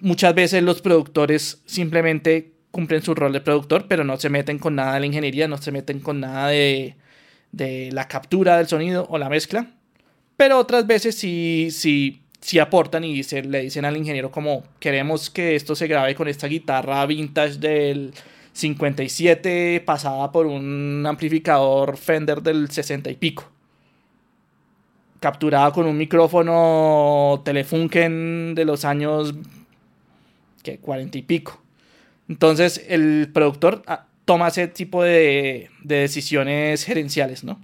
Muchas 0.00 0.34
veces 0.34 0.62
los 0.62 0.80
productores 0.80 1.62
simplemente 1.66 2.52
cumplen 2.70 3.02
su 3.02 3.14
rol 3.14 3.32
de 3.32 3.40
productor, 3.40 3.86
pero 3.88 4.04
no 4.04 4.16
se 4.16 4.30
meten 4.30 4.58
con 4.58 4.74
nada 4.74 4.94
de 4.94 5.00
la 5.00 5.06
ingeniería, 5.06 5.48
no 5.48 5.58
se 5.58 5.72
meten 5.72 6.00
con 6.00 6.20
nada 6.20 6.48
de, 6.48 6.96
de 7.52 7.90
la 7.92 8.08
captura 8.08 8.56
del 8.56 8.68
sonido 8.68 9.06
o 9.10 9.18
la 9.18 9.28
mezcla. 9.28 9.66
Pero 10.36 10.58
otras 10.58 10.86
veces 10.86 11.16
sí, 11.16 11.68
sí, 11.70 12.22
sí 12.40 12.58
aportan 12.58 13.04
y 13.04 13.22
se, 13.22 13.42
le 13.42 13.62
dicen 13.62 13.84
al 13.84 13.96
ingeniero 13.96 14.30
como 14.30 14.64
queremos 14.78 15.30
que 15.30 15.54
esto 15.54 15.74
se 15.74 15.86
grabe 15.86 16.14
con 16.14 16.28
esta 16.28 16.46
guitarra 16.46 17.04
vintage 17.06 17.58
del 17.58 18.12
57 18.52 19.82
pasada 19.84 20.32
por 20.32 20.46
un 20.46 21.04
amplificador 21.06 21.96
Fender 21.96 22.42
del 22.42 22.70
60 22.70 23.10
y 23.10 23.14
pico. 23.16 23.50
Capturada 25.20 25.70
con 25.72 25.86
un 25.86 25.98
micrófono 25.98 27.42
Telefunken 27.44 28.54
de 28.54 28.64
los 28.64 28.86
años 28.86 29.34
que 30.62 30.78
40 30.78 31.18
y 31.18 31.22
pico. 31.22 31.62
Entonces 32.28 32.84
el 32.88 33.30
productor 33.32 33.82
ah, 33.86 34.06
toma 34.24 34.48
ese 34.48 34.68
tipo 34.68 35.02
de, 35.02 35.70
de, 35.82 35.96
decisiones 35.96 36.84
gerenciales, 36.84 37.44
¿no? 37.44 37.60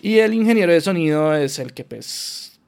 Y 0.00 0.18
el 0.18 0.34
ingeniero 0.34 0.72
de 0.72 0.80
sonido 0.80 1.34
es 1.34 1.58
el 1.58 1.72
que 1.72 1.84
pues 1.84 2.58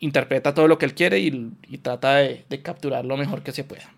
interpreta 0.00 0.54
todo 0.54 0.68
lo 0.68 0.78
que 0.78 0.86
él 0.86 0.94
quiere 0.94 1.18
y, 1.20 1.52
y 1.68 1.78
trata 1.78 2.16
de, 2.16 2.44
de 2.48 2.62
capturar 2.62 3.04
lo 3.04 3.16
mejor 3.16 3.42
que 3.42 3.52
se 3.52 3.64
pueda 3.64 3.96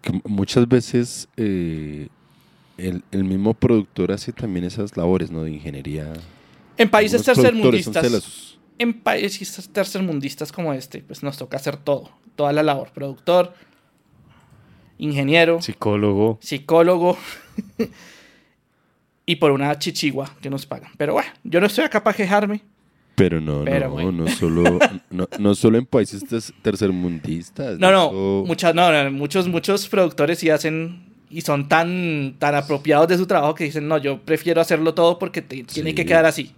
que 0.00 0.20
muchas 0.24 0.68
veces 0.68 1.28
eh, 1.36 2.08
el, 2.76 3.02
el, 3.10 3.24
mismo 3.24 3.54
productor 3.54 4.12
hace 4.12 4.32
también 4.32 4.64
esas 4.64 4.96
labores 4.96 5.30
¿no? 5.30 5.42
de 5.42 5.52
ingeniería. 5.52 6.12
En 6.76 6.88
países 6.88 7.22
tercermundistas. 7.22 8.57
En 8.78 8.94
países 8.94 9.68
tercermundistas 9.72 10.52
como 10.52 10.72
este, 10.72 11.02
pues 11.02 11.22
nos 11.22 11.36
toca 11.36 11.56
hacer 11.56 11.76
todo. 11.76 12.10
Toda 12.36 12.52
la 12.52 12.62
labor. 12.62 12.90
Productor, 12.92 13.54
ingeniero. 14.98 15.60
Psicólogo. 15.60 16.38
Psicólogo. 16.40 17.16
y 19.26 19.36
por 19.36 19.50
una 19.50 19.78
chichigua 19.78 20.34
que 20.40 20.48
nos 20.48 20.64
pagan. 20.66 20.92
Pero 20.96 21.14
bueno, 21.14 21.30
yo 21.44 21.60
no 21.60 21.66
estoy 21.66 21.84
acá 21.84 22.02
para 22.02 22.16
quejarme. 22.16 22.62
Pero 23.14 23.40
no, 23.40 23.64
no, 23.64 23.90
bueno. 23.90 24.12
no, 24.12 24.28
solo, 24.28 24.78
no, 25.10 25.28
no, 25.40 25.54
solo 25.56 25.76
en 25.76 25.86
países 25.86 26.22
tercermundistas. 26.62 27.76
No, 27.78 27.90
no, 27.90 28.44
muchas, 28.46 28.76
no, 28.76 29.10
muchos, 29.10 29.48
muchos 29.48 29.88
productores 29.88 30.38
sí 30.38 30.50
hacen 30.50 31.08
y 31.28 31.40
son 31.40 31.68
tan, 31.68 32.36
tan 32.38 32.54
apropiados 32.54 33.08
de 33.08 33.18
su 33.18 33.26
trabajo 33.26 33.54
que 33.54 33.64
dicen, 33.64 33.88
no, 33.88 33.98
yo 33.98 34.20
prefiero 34.22 34.60
hacerlo 34.60 34.94
todo 34.94 35.18
porque 35.18 35.42
te, 35.42 35.64
tiene 35.64 35.90
sí. 35.90 35.96
que 35.96 36.06
quedar 36.06 36.26
así. 36.26 36.54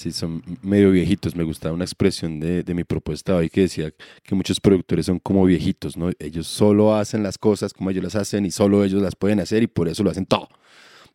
Sí, 0.00 0.12
son 0.12 0.42
medio 0.62 0.90
viejitos. 0.92 1.36
Me 1.36 1.44
gustaba 1.44 1.74
una 1.74 1.84
expresión 1.84 2.40
de, 2.40 2.62
de 2.62 2.72
mi 2.72 2.84
propuesta 2.84 3.36
hoy 3.36 3.50
que 3.50 3.60
decía 3.60 3.92
que 4.22 4.34
muchos 4.34 4.58
productores 4.58 5.04
son 5.04 5.18
como 5.18 5.44
viejitos, 5.44 5.94
¿no? 5.94 6.10
Ellos 6.18 6.46
solo 6.46 6.94
hacen 6.94 7.22
las 7.22 7.36
cosas 7.36 7.74
como 7.74 7.90
ellos 7.90 8.02
las 8.02 8.16
hacen 8.16 8.46
y 8.46 8.50
solo 8.50 8.82
ellos 8.82 9.02
las 9.02 9.14
pueden 9.14 9.40
hacer 9.40 9.62
y 9.62 9.66
por 9.66 9.88
eso 9.88 10.02
lo 10.02 10.08
hacen 10.08 10.24
todo. 10.24 10.48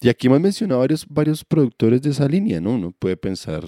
Y 0.01 0.07
aquí 0.07 0.27
hemos 0.27 0.39
mencionado 0.39 0.81
varios, 0.81 1.03
varios 1.09 1.43
productores 1.43 1.99
de 2.03 2.11
esa 2.11 2.27
línea, 2.27 2.61
¿no? 2.61 2.73
Uno 2.73 2.91
puede 2.91 3.17
pensar 3.17 3.63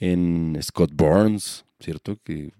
en 0.00 0.58
Scott 0.60 0.90
Burns, 0.92 1.64
¿cierto? 1.78 2.16
Que 2.24 2.50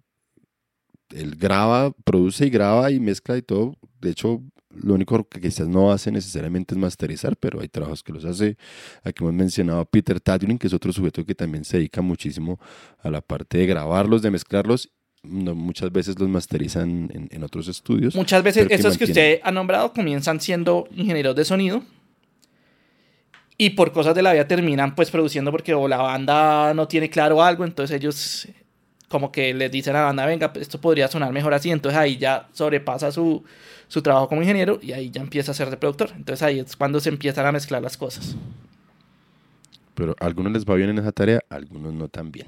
él 1.11 1.35
graba, 1.35 1.91
produce 2.05 2.47
y 2.47 2.51
graba 2.51 2.93
y 2.93 3.01
mezcla 3.01 3.37
y 3.37 3.43
todo. 3.43 3.75
De 4.01 4.11
hecho, 4.11 4.41
lo 4.83 4.95
único 4.95 5.29
que 5.29 5.41
quizás 5.41 5.69
no 5.69 5.93
hace 5.93 6.11
necesariamente 6.11 6.75
es 6.75 6.81
masterizar, 6.81 7.37
pero 7.37 7.61
hay 7.61 7.69
trabajos 7.69 8.03
que 8.03 8.13
los 8.13 8.25
hace. 8.25 8.57
Aquí 9.05 9.23
hemos 9.23 9.35
mencionado 9.35 9.81
a 9.81 9.85
Peter 9.85 10.21
Tadlin, 10.21 10.59
que 10.59 10.67
es 10.67 10.73
otro 10.73 10.93
sujeto 10.93 11.25
que 11.25 11.35
también 11.35 11.65
se 11.65 11.79
dedica 11.79 12.03
muchísimo 12.03 12.59
a 13.01 13.11
la 13.11 13.21
parte 13.21 13.59
de 13.59 13.67
grabarlos, 13.67 14.23
de 14.23 14.31
mezclarlos. 14.31 14.91
No, 15.23 15.55
muchas 15.55 15.91
veces 15.91 16.19
los 16.19 16.29
masterizan 16.29 17.11
en, 17.13 17.29
en 17.31 17.43
otros 17.43 17.67
estudios. 17.69 18.15
Muchas 18.15 18.43
veces 18.43 18.67
estos 18.71 18.97
que, 18.97 19.05
que 19.05 19.11
usted 19.11 19.41
ha 19.43 19.51
nombrado 19.51 19.93
comienzan 19.93 20.41
siendo 20.41 20.89
ingenieros 20.95 21.35
de 21.35 21.45
sonido 21.45 21.83
y 23.61 23.71
por 23.71 23.93
cosas 23.93 24.15
de 24.15 24.23
la 24.23 24.33
vida 24.33 24.47
terminan 24.47 24.95
pues 24.95 25.11
produciendo 25.11 25.51
porque 25.51 25.75
o 25.75 25.89
la 25.89 25.97
banda 25.97 26.73
no 26.73 26.87
tiene 26.87 27.11
claro 27.11 27.43
algo, 27.43 27.65
entonces 27.65 27.97
ellos 27.97 28.49
como 29.09 29.33
que 29.33 29.53
les 29.53 29.71
dicen 29.71 29.97
a 29.97 30.01
la 30.01 30.05
banda, 30.05 30.27
venga, 30.27 30.53
esto 30.55 30.81
podría 30.81 31.09
sonar 31.09 31.33
mejor 31.33 31.53
así, 31.53 31.71
entonces 31.71 31.99
ahí 31.99 32.17
ya 32.19 32.49
sobrepasa 32.53 33.11
su, 33.11 33.43
su 33.89 34.03
trabajo 34.03 34.29
como 34.29 34.43
ingeniero 34.43 34.79
y 34.81 34.93
ahí 34.93 35.11
ya 35.11 35.21
empieza 35.21 35.53
a 35.53 35.55
ser 35.55 35.71
de 35.71 35.77
productor. 35.77 36.11
Entonces 36.15 36.43
ahí 36.43 36.61
es 36.61 36.77
cuando 36.77 37.01
se 37.01 37.09
empiezan 37.09 37.47
a 37.47 37.53
mezclar 37.53 37.83
las 37.83 37.97
cosas. 37.97 38.37
Pero 39.95 40.15
a 40.21 40.27
algunos 40.27 40.53
les 40.53 40.65
va 40.65 40.77
bien 40.77 40.91
en 40.91 40.99
esa 40.99 41.11
tarea, 41.11 41.41
a 41.51 41.57
algunos 41.57 41.93
no 41.93 42.09
tan 42.09 42.31
bien. 42.31 42.47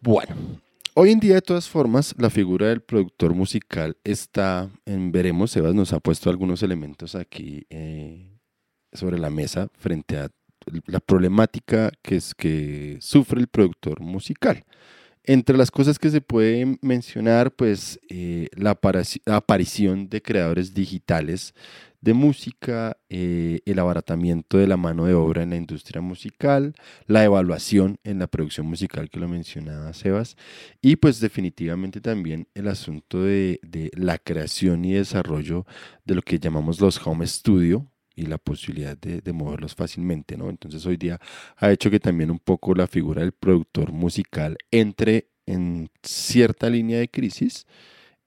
Bueno, 0.00 0.34
hoy 0.94 1.12
en 1.12 1.20
día 1.20 1.34
de 1.34 1.42
todas 1.42 1.68
formas 1.68 2.14
la 2.18 2.30
figura 2.30 2.68
del 2.68 2.80
productor 2.80 3.34
musical 3.34 3.96
está 4.02 4.68
en 4.84 5.12
veremos, 5.12 5.52
Sebas 5.52 5.74
nos 5.74 5.92
ha 5.92 6.00
puesto 6.00 6.30
algunos 6.30 6.62
elementos 6.62 7.14
aquí 7.14 7.66
eh, 7.70 8.38
sobre 8.92 9.18
la 9.18 9.30
mesa 9.30 9.68
frente 9.78 10.18
a 10.18 10.30
la 10.86 11.00
problemática 11.00 11.92
que, 12.02 12.16
es, 12.16 12.34
que 12.34 12.98
sufre 13.00 13.40
el 13.40 13.46
productor 13.46 14.00
musical. 14.00 14.64
Entre 15.28 15.56
las 15.56 15.72
cosas 15.72 15.98
que 15.98 16.10
se 16.10 16.20
pueden 16.20 16.78
mencionar, 16.82 17.50
pues 17.50 17.98
eh, 18.08 18.48
la 18.54 18.78
aparición 19.26 20.08
de 20.08 20.22
creadores 20.22 20.72
digitales 20.72 21.52
de 22.00 22.14
música, 22.14 22.96
eh, 23.08 23.58
el 23.66 23.80
abaratamiento 23.80 24.58
de 24.58 24.68
la 24.68 24.76
mano 24.76 25.06
de 25.06 25.14
obra 25.14 25.42
en 25.42 25.50
la 25.50 25.56
industria 25.56 26.00
musical, 26.00 26.74
la 27.06 27.24
evaluación 27.24 27.98
en 28.04 28.20
la 28.20 28.28
producción 28.28 28.68
musical 28.68 29.10
que 29.10 29.18
lo 29.18 29.26
mencionaba 29.26 29.92
Sebas, 29.92 30.36
y 30.80 30.94
pues 30.94 31.18
definitivamente 31.18 32.00
también 32.00 32.46
el 32.54 32.68
asunto 32.68 33.24
de, 33.24 33.58
de 33.64 33.90
la 33.96 34.18
creación 34.18 34.84
y 34.84 34.92
desarrollo 34.92 35.66
de 36.04 36.14
lo 36.14 36.22
que 36.22 36.38
llamamos 36.38 36.80
los 36.80 37.04
home 37.04 37.26
studio, 37.26 37.90
y 38.16 38.26
la 38.26 38.38
posibilidad 38.38 38.96
de, 38.96 39.20
de, 39.20 39.32
moverlos 39.32 39.74
fácilmente, 39.74 40.36
¿no? 40.36 40.50
Entonces 40.50 40.84
hoy 40.86 40.96
día 40.96 41.20
ha 41.56 41.70
hecho 41.70 41.90
que 41.90 42.00
también 42.00 42.30
un 42.30 42.38
poco 42.38 42.74
la 42.74 42.86
figura 42.86 43.20
del 43.20 43.32
productor 43.32 43.92
musical 43.92 44.56
entre 44.70 45.28
en 45.46 45.90
cierta 46.02 46.68
línea 46.68 46.98
de 46.98 47.08
crisis 47.08 47.66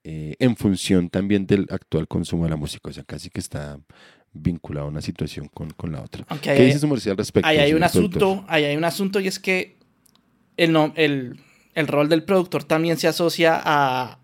eh, 0.02 0.34
en 0.38 0.56
función 0.56 1.10
también 1.10 1.46
del 1.46 1.66
actual 1.70 2.08
consumo 2.08 2.44
de 2.44 2.50
la 2.50 2.56
música, 2.56 2.88
o 2.88 2.92
sea, 2.92 3.04
casi 3.04 3.28
que 3.28 3.40
está 3.40 3.78
vinculado 4.32 4.86
a 4.86 4.88
una 4.88 5.02
situación 5.02 5.48
con, 5.48 5.70
con 5.70 5.92
la 5.92 6.00
otra. 6.00 6.24
Okay, 6.30 6.56
¿Qué 6.56 6.64
dice 6.64 6.78
su 6.78 6.86
al 6.86 7.16
respecto? 7.18 7.46
Ahí 7.46 7.58
hay 7.58 7.74
un 7.74 7.82
asunto, 7.82 8.44
ahí 8.48 8.64
hay 8.64 8.76
un 8.76 8.84
asunto 8.84 9.20
y 9.20 9.28
es 9.28 9.38
que 9.38 9.76
el, 10.56 10.72
no, 10.72 10.94
el, 10.96 11.38
el 11.74 11.86
rol 11.86 12.08
del 12.08 12.22
productor 12.22 12.64
también 12.64 12.96
se 12.96 13.08
asocia 13.08 13.60
a, 13.62 14.19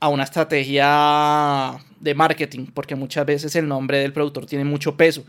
a 0.00 0.08
una 0.08 0.24
estrategia 0.24 1.78
de 2.00 2.14
marketing, 2.14 2.66
porque 2.72 2.96
muchas 2.96 3.26
veces 3.26 3.54
el 3.54 3.68
nombre 3.68 3.98
del 3.98 4.12
productor 4.12 4.46
tiene 4.46 4.64
mucho 4.64 4.96
peso. 4.96 5.24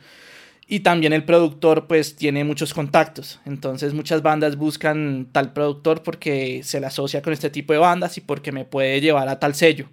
Y 0.68 0.80
también 0.80 1.12
el 1.12 1.26
productor 1.26 1.86
pues 1.88 2.16
tiene 2.16 2.46
muchos 2.46 2.74
contactos. 2.74 3.42
Entonces 3.46 3.94
muchas 3.94 4.22
bandas 4.22 4.56
buscan 4.56 5.28
tal 5.34 5.52
productor 5.52 6.02
porque 6.02 6.62
se 6.64 6.80
le 6.80 6.88
asocia 6.88 7.22
con 7.22 7.34
este 7.34 7.50
tipo 7.50 7.74
de 7.74 7.80
bandas 7.80 8.18
y 8.18 8.22
porque 8.22 8.54
me 8.54 8.64
puede 8.64 9.02
llevar 9.02 9.28
a 9.28 9.40
tal 9.40 9.54
sello. 9.54 9.90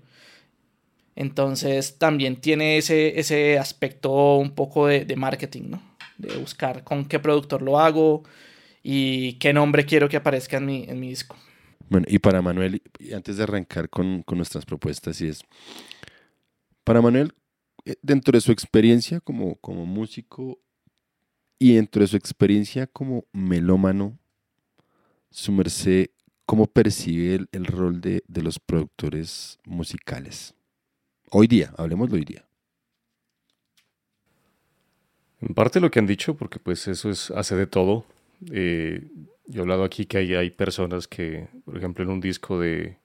Entonces 1.16 1.98
también 1.98 2.36
tiene 2.36 2.78
ese, 2.78 3.18
ese 3.18 3.58
aspecto 3.58 4.36
un 4.36 4.52
poco 4.52 4.86
de, 4.86 5.04
de 5.04 5.16
marketing, 5.16 5.70
¿no? 5.70 5.82
De 6.16 6.36
buscar 6.36 6.84
con 6.84 7.06
qué 7.06 7.18
productor 7.18 7.60
lo 7.60 7.80
hago 7.80 8.22
y 8.84 9.32
qué 9.34 9.52
nombre 9.52 9.84
quiero 9.84 10.08
que 10.08 10.16
aparezca 10.16 10.58
en 10.58 10.66
mi, 10.66 10.84
en 10.84 11.00
mi 11.00 11.08
disco. 11.08 11.36
Bueno, 11.88 12.06
y 12.08 12.18
para 12.18 12.42
Manuel, 12.42 12.82
antes 13.14 13.36
de 13.36 13.42
arrancar 13.42 13.88
con, 13.88 14.22
con 14.22 14.38
nuestras 14.38 14.64
propuestas, 14.64 15.20
y 15.20 15.28
es, 15.28 15.42
para 16.84 17.00
Manuel, 17.00 17.32
eh, 17.84 17.96
dentro 18.02 18.32
de 18.32 18.40
su 18.40 18.52
experiencia 18.52 19.20
como, 19.20 19.56
como 19.56 19.86
músico 19.86 20.58
y 21.58 21.74
dentro 21.74 22.02
de 22.02 22.08
su 22.08 22.16
experiencia 22.16 22.86
como 22.86 23.24
melómano, 23.32 24.18
su 25.30 25.52
merced, 25.52 26.10
cómo 26.44 26.66
percibe 26.66 27.46
el, 27.52 27.64
rol 27.66 28.00
de, 28.00 28.22
de, 28.28 28.42
los 28.42 28.58
productores 28.58 29.58
musicales? 29.64 30.54
Hoy 31.30 31.46
día, 31.46 31.72
hablemos 31.76 32.10
de 32.10 32.16
hoy 32.16 32.24
día. 32.24 32.48
En 35.40 35.54
parte 35.54 35.80
lo 35.80 35.90
que 35.90 35.98
han 35.98 36.06
dicho, 36.06 36.36
porque 36.36 36.58
pues 36.58 36.88
eso 36.88 37.10
es, 37.10 37.30
hace 37.30 37.54
de 37.54 37.66
todo. 37.66 38.04
Eh, 38.50 39.08
yo 39.48 39.60
he 39.60 39.62
hablado 39.62 39.82
aquí 39.84 40.04
que 40.04 40.18
hay, 40.18 40.34
hay 40.34 40.50
personas 40.50 41.08
que, 41.08 41.48
por 41.64 41.76
ejemplo, 41.76 42.04
en 42.04 42.10
un 42.10 42.20
disco 42.20 42.60
de, 42.60 42.98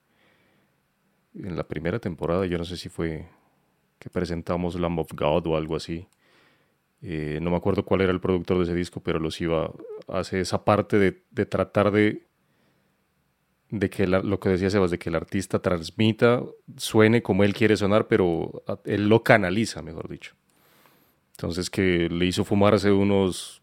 en 1.33 1.55
la 1.55 1.63
primera 1.63 1.99
temporada, 1.99 2.45
yo 2.45 2.57
no 2.57 2.65
sé 2.65 2.75
si 2.77 2.89
fue 2.89 3.27
que 3.97 4.09
presentamos 4.09 4.75
Lamb 4.79 4.99
of 4.99 5.11
God 5.13 5.47
o 5.47 5.55
algo 5.55 5.77
así. 5.77 6.05
Eh, 7.01 7.39
no 7.41 7.49
me 7.49 7.57
acuerdo 7.57 7.85
cuál 7.85 8.01
era 8.01 8.11
el 8.11 8.19
productor 8.19 8.57
de 8.57 8.63
ese 8.63 8.75
disco, 8.75 9.01
pero 9.01 9.19
los 9.19 9.39
iba, 9.39 9.71
hace 10.07 10.41
esa 10.41 10.65
parte 10.65 10.99
de, 10.99 11.23
de 11.31 11.45
tratar 11.45 11.91
de, 11.91 12.27
de 13.69 13.89
que 13.89 14.05
lo 14.05 14.39
que 14.41 14.49
decía 14.49 14.69
Sebas, 14.69 14.91
de 14.91 14.99
que 14.99 15.09
el 15.09 15.15
artista 15.15 15.59
transmita, 15.59 16.43
suene 16.75 17.23
como 17.23 17.45
él 17.45 17.53
quiere 17.53 17.77
sonar, 17.77 18.07
pero 18.07 18.63
él 18.83 19.07
lo 19.07 19.23
canaliza, 19.23 19.81
mejor 19.81 20.09
dicho. 20.09 20.35
Entonces 21.31 21.69
que 21.69 22.09
le 22.09 22.25
hizo 22.25 22.43
fumarse 22.43 22.91
unos 22.91 23.62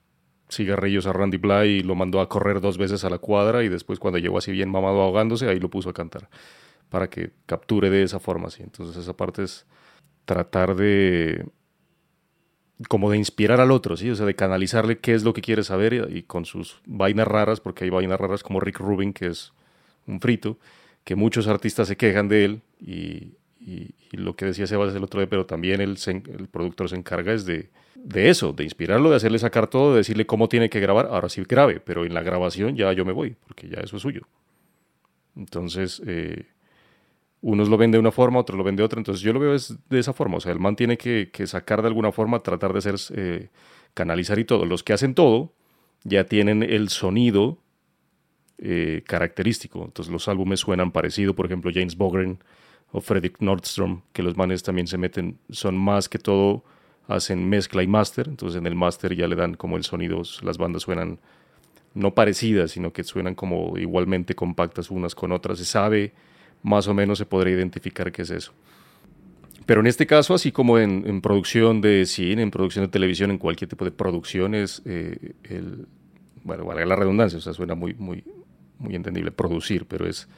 cigarrillos 0.51 1.07
a 1.07 1.13
Randy 1.13 1.39
Bly 1.39 1.69
y 1.69 1.83
lo 1.83 1.95
mandó 1.95 2.21
a 2.21 2.29
correr 2.29 2.61
dos 2.61 2.79
veces 2.79 3.05
a 3.05 3.11
la 3.11 3.19
cuadra 3.19 3.63
y 3.65 3.69
después 3.69 3.99
cuando 3.99 4.19
llegó 4.19 4.39
así 4.39 4.53
bien 4.53 4.71
mamado 4.71 5.03
ahogándose, 5.03 5.49
ahí 5.49 5.61
lo 5.61 5.71
puso 5.71 5.91
a 5.91 5.93
cantar 5.93 6.29
para 6.89 7.09
que 7.09 7.31
capture 7.47 7.91
de 7.91 8.03
esa 8.03 8.21
forma. 8.21 8.49
Así. 8.49 8.63
Entonces 8.63 8.97
esa 8.97 9.17
parte 9.17 9.45
es 9.45 9.67
tratar 10.25 10.75
de 10.75 11.47
como 12.89 13.11
de 13.11 13.19
inspirar 13.19 13.61
al 13.61 13.71
otro, 13.71 13.97
¿sí? 13.97 14.11
O 14.11 14.15
sea, 14.15 14.27
de 14.27 14.35
canalizarle 14.35 14.99
qué 14.99 15.15
es 15.15 15.23
lo 15.23 15.35
que 15.35 15.43
quiere 15.43 15.63
saber 15.65 16.09
y, 16.11 16.23
con 16.23 16.47
sus 16.47 16.81
vainas 16.87 17.29
raras, 17.29 17.61
porque 17.61 17.85
hay 17.85 17.91
vainas 17.91 18.19
raras 18.19 18.43
como 18.43 18.61
Rick 18.61 18.79
Rubin, 18.79 19.13
que 19.13 19.27
es 19.27 19.53
un 20.07 20.21
frito, 20.21 20.59
que 21.05 21.15
muchos 21.15 21.47
artistas 21.47 21.89
se 21.89 21.97
quejan 21.97 22.29
de 22.29 22.45
él 22.45 22.63
y, 22.81 23.35
y, 23.61 23.95
lo 24.13 24.35
que 24.35 24.47
decía 24.47 24.67
Sebas 24.67 24.95
el 24.95 25.05
otro 25.05 25.21
día, 25.21 25.29
pero 25.29 25.47
también 25.47 25.81
el, 25.81 25.97
productor 26.51 26.89
se 26.89 26.97
encarga 26.97 27.33
es 27.33 27.45
de, 27.45 27.71
eso, 28.15 28.53
de 28.53 28.65
inspirarlo, 28.65 29.11
de 29.11 29.17
hacerle 29.17 29.39
sacar 29.39 29.69
todo, 29.69 29.93
de 29.93 29.99
decirle 29.99 30.27
cómo 30.27 30.49
tiene 30.49 30.69
que 30.69 30.81
grabar. 30.81 31.07
Ahora 31.11 31.29
sí 31.29 31.43
grabe, 31.47 31.79
pero 31.79 32.05
en 32.05 32.15
la 32.15 32.23
grabación 32.23 32.75
ya 32.75 32.93
yo 32.93 33.05
me 33.05 33.13
voy, 33.13 33.37
porque 33.47 33.69
ya 33.69 33.79
eso 33.81 33.97
es 33.97 34.03
suyo. 34.03 34.23
Entonces, 35.37 36.03
eh, 36.07 36.47
unos 37.43 37.69
lo 37.69 37.77
ven 37.77 37.93
de 37.93 37.99
una 37.99 38.11
forma, 38.11 38.41
otros 38.41 38.59
lo 38.59 38.65
ven 38.65 38.77
de 38.77 38.83
otra. 38.83 38.99
Entonces, 38.99 39.23
yo 39.23 39.33
lo 39.33 39.41
veo 39.41 39.57
de 39.89 39.99
esa 39.99 40.13
forma. 40.13 40.39
O 40.39 40.41
sea, 40.41 40.53
el 40.53 40.59
man 40.59 40.75
tiene 40.75 40.99
que, 40.99 41.31
sacar 41.47 41.83
de 41.83 41.89
alguna 41.89 42.11
forma, 42.11 42.41
tratar 42.41 42.73
de 42.73 42.79
hacer, 42.79 42.97
eh, 43.15 43.49
canalizar 43.95 44.39
y 44.39 44.45
todo. 44.45 44.65
Los 44.65 44.83
que 44.83 44.93
hacen 44.93 45.15
todo 45.15 45.53
ya 46.03 46.25
tienen 46.25 46.63
el 46.63 46.89
sonido 46.89 47.59
eh, 48.59 49.03
característico. 49.07 49.85
Entonces, 49.85 50.13
los 50.13 50.27
álbumes 50.27 50.61
suenan 50.61 50.91
parecido. 50.91 51.35
Por 51.35 51.47
ejemplo, 51.47 51.71
James 51.73 51.97
Bogren 51.97 52.41
o 52.93 53.01
Fredrik 53.01 53.41
Nordstrom, 53.41 54.03
que 54.13 54.23
los 54.23 54.37
manes 54.37 54.63
también 54.63 54.87
se 54.87 54.99
meten, 54.99 55.39
son 55.51 55.77
más 55.77 56.09
que 56.09 56.19
todo, 56.19 56.65
hacen 57.07 57.49
mezcla 57.49 57.83
y 57.83 57.87
máster, 57.87 58.29
entonces 58.29 58.59
en 58.59 58.67
el 58.67 58.75
máster 58.75 59.15
ya 59.15 59.27
le 59.27 59.37
dan 59.37 59.55
como 59.55 59.77
el 59.77 59.85
sonido, 59.85 60.23
las 60.43 60.59
bandas 60.59 60.83
suenan 60.83 61.19
no 61.95 62.15
parecidas, 62.15 62.71
sino 62.71 62.93
que 62.93 63.03
suenan 63.03 63.35
como 63.35 63.77
igualmente 63.77 64.35
compactas 64.35 64.91
unas 64.91 65.15
con 65.15 65.33
otras, 65.33 65.59
se 65.59 65.65
sabe, 65.65 66.13
más 66.63 66.87
o 66.87 66.95
menos 66.95 67.19
se 67.19 67.27
podría 67.27 67.55
identificar 67.55 68.13
qué 68.13 68.23
es 68.23 68.31
eso. 68.31 68.53
Pero 69.67 69.81
en 69.81 69.87
este 69.87 70.07
caso, 70.07 70.35
así 70.35 70.53
como 70.53 70.79
en, 70.79 71.21
producción 71.21 71.81
de 71.81 72.07
cine, 72.07 72.43
en 72.43 72.51
producción 72.51 72.85
de 72.85 72.91
televisión, 72.91 73.31
en 73.31 73.39
cualquier 73.39 73.69
tipo 73.69 73.85
de 73.85 73.91
producción, 73.91 74.55
es 74.55 74.83
eh, 74.85 75.35
bueno, 76.43 76.65
valga 76.65 76.87
la 76.87 76.97
redundancia, 76.97 77.39
o 77.39 77.43
sea, 77.43 77.53
suena 77.53 77.75
muy, 77.75 77.95
muy, 77.95 78.25
muy 78.79 78.95
entendible 78.95 79.31
producir, 79.31 79.87
pero 79.87 80.07
es, 80.07 80.29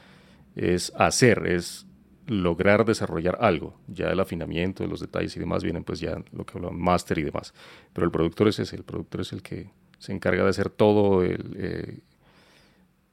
es 0.55 0.91
hacer, 0.95 1.47
es 1.47 1.87
lograr 2.27 2.85
desarrollar 2.85 3.37
algo. 3.41 3.79
Ya 3.87 4.07
el 4.09 4.19
afinamiento, 4.19 4.85
los 4.87 4.99
detalles 4.99 5.35
y 5.35 5.39
demás 5.39 5.63
vienen 5.63 5.83
pues 5.83 5.99
ya 5.99 6.23
lo 6.31 6.45
que 6.45 6.57
hablan 6.57 6.79
máster 6.79 7.17
y 7.17 7.23
demás. 7.23 7.53
Pero 7.93 8.05
el 8.05 8.11
productor 8.11 8.47
es 8.47 8.59
ese, 8.59 8.75
el 8.75 8.83
productor 8.83 9.21
es 9.21 9.33
el 9.33 9.41
que 9.41 9.69
se 9.99 10.11
encarga 10.11 10.43
de 10.43 10.49
hacer 10.49 10.69
todo, 10.69 11.23
el, 11.23 11.55
eh, 11.57 11.99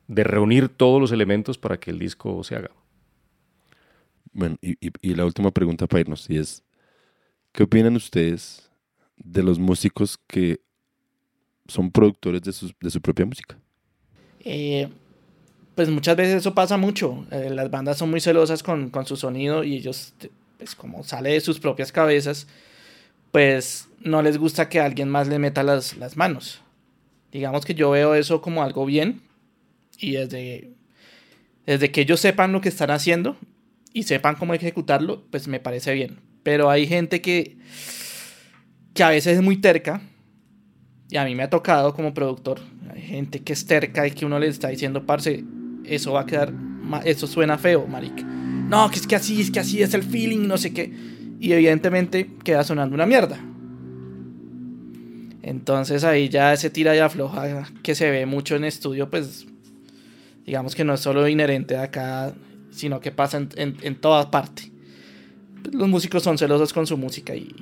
de 0.09 0.25
reunir 0.25 0.69
todos 0.69 1.01
los 1.01 1.13
elementos 1.13 1.59
para 1.59 1.79
que 1.79 1.91
el 1.91 1.99
disco 1.99 2.43
se 2.45 2.57
haga. 2.57 2.71
Bueno, 4.33 4.57
y, 4.61 4.77
y, 4.81 5.15
la 5.15 5.25
última 5.25 5.51
pregunta 5.51 5.89
para 5.89 6.03
irnos, 6.03 6.31
y 6.31 6.39
es, 6.39 6.63
¿qué 7.53 7.65
opinan 7.65 7.97
ustedes 7.97 8.71
de 9.17 9.43
los 9.43 9.59
músicos 9.59 10.19
que 10.29 10.61
son 11.67 11.91
productores 11.91 12.43
de 12.43 12.53
su, 12.53 12.73
de 12.81 12.91
su 12.91 13.01
propia 13.01 13.27
música? 13.27 13.59
Eh, 14.41 14.89
pues 15.81 15.89
muchas 15.89 16.15
veces 16.15 16.35
eso 16.35 16.55
pasa 16.55 16.77
mucho. 16.77 17.25
Eh, 17.31 17.49
las 17.49 17.71
bandas 17.71 17.97
son 17.97 18.11
muy 18.11 18.21
celosas 18.21 18.63
con, 18.63 18.91
con, 18.91 19.07
su 19.07 19.17
sonido 19.17 19.65
y 19.65 19.77
ellos, 19.77 20.13
pues 20.59 20.75
como 20.75 21.03
sale 21.05 21.31
de 21.31 21.41
sus 21.41 21.59
propias 21.59 21.91
cabezas, 21.91 22.47
pues 23.33 23.89
no 23.99 24.21
les 24.21 24.37
gusta 24.37 24.69
que 24.69 24.79
alguien 24.79 25.09
más 25.09 25.27
le 25.27 25.39
meta 25.39 25.63
las, 25.63 25.97
las 25.97 26.19
manos. 26.19 26.61
Digamos 27.33 27.65
que 27.65 27.75
yo 27.75 27.93
veo 27.93 28.15
eso 28.15 28.43
como 28.43 28.63
algo 28.63 28.85
bien 28.85 29.23
y 29.97 30.17
desde, 30.17 30.69
desde 31.65 31.91
que 31.91 32.03
ellos 32.03 32.21
sepan 32.21 32.53
lo 32.53 32.61
que 32.61 32.69
están 32.69 32.91
haciendo 32.91 33.39
y 33.95 34.03
sepan 34.03 34.35
cómo 34.35 34.53
ejecutarlo, 34.53 35.25
pues 35.31 35.49
me 35.49 35.61
parece 35.61 35.95
bien. 35.95 36.21
Pero 36.43 36.69
hay 36.69 36.87
gente 36.87 37.23
que, 37.23 37.57
que 38.93 39.03
a 39.03 39.09
veces 39.09 39.39
es 39.39 39.43
muy 39.43 39.57
terca 39.57 40.03
y 41.09 41.17
a 41.17 41.25
mí 41.25 41.35
me 41.35 41.45
ha 41.45 41.49
tocado 41.49 41.95
como 41.95 42.13
productor. 42.13 42.61
Hay 42.93 43.01
gente 43.01 43.41
que 43.41 43.55
es 43.55 43.65
terca 43.65 44.07
y 44.07 44.11
que 44.11 44.27
uno 44.27 44.39
le 44.39 44.49
está 44.49 44.69
diciendo, 44.69 45.07
parce, 45.07 45.43
eso 45.85 46.13
va 46.13 46.21
a 46.21 46.27
quedar, 46.27 46.53
eso 47.05 47.27
suena 47.27 47.59
feo, 47.59 47.87
marica. 47.87 48.23
No, 48.25 48.91
que 48.91 48.97
es 48.97 49.07
que 49.07 49.17
así, 49.17 49.41
es 49.41 49.51
que 49.51 49.61
así 49.61 49.83
es 49.83 49.95
el 49.95 50.03
feeling, 50.03 50.47
no 50.47 50.57
sé 50.59 50.73
qué. 50.73 50.93
Y 51.41 51.53
evidentemente 51.53 52.31
queda 52.45 52.63
sonando 52.65 52.95
una 52.95 53.07
mierda. 53.07 53.39
Entonces 55.43 56.05
ahí 56.05 56.29
ya 56.29 56.53
ese 56.53 56.71
tira 56.71 56.95
y 56.95 56.99
afloja 56.99 57.67
que 57.83 57.95
se 57.95 58.11
ve 58.11 58.27
mucho 58.27 58.57
en 58.57 58.65
estudio, 58.65 59.11
pues 59.11 59.47
digamos 60.45 60.75
que 60.75 60.85
no 60.85 60.95
es 60.95 61.01
solo 61.01 61.27
inherente 61.27 61.75
de 61.75 61.81
acá, 61.81 62.35
sino 62.71 63.01
que 63.01 63.11
pasa 63.11 63.39
en, 63.39 63.49
en, 63.57 63.77
en 63.83 63.95
toda 63.97 64.31
parte. 64.31 64.71
Los 65.73 65.89
músicos 65.89 66.23
son 66.23 66.39
celosos 66.39 66.73
con 66.73 66.87
su 66.87 66.97
música 66.97 67.35
y, 67.35 67.55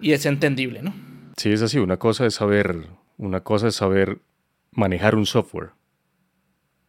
y 0.00 0.12
es 0.12 0.26
entendible, 0.26 0.82
¿no? 0.82 0.92
Sí, 1.36 1.50
es 1.50 1.62
así. 1.62 1.78
Una 1.78 1.96
cosa 1.96 2.26
es 2.26 2.34
saber, 2.34 2.86
una 3.16 3.40
cosa 3.40 3.68
es 3.68 3.76
saber 3.76 4.18
manejar 4.72 5.14
un 5.14 5.26
software 5.26 5.70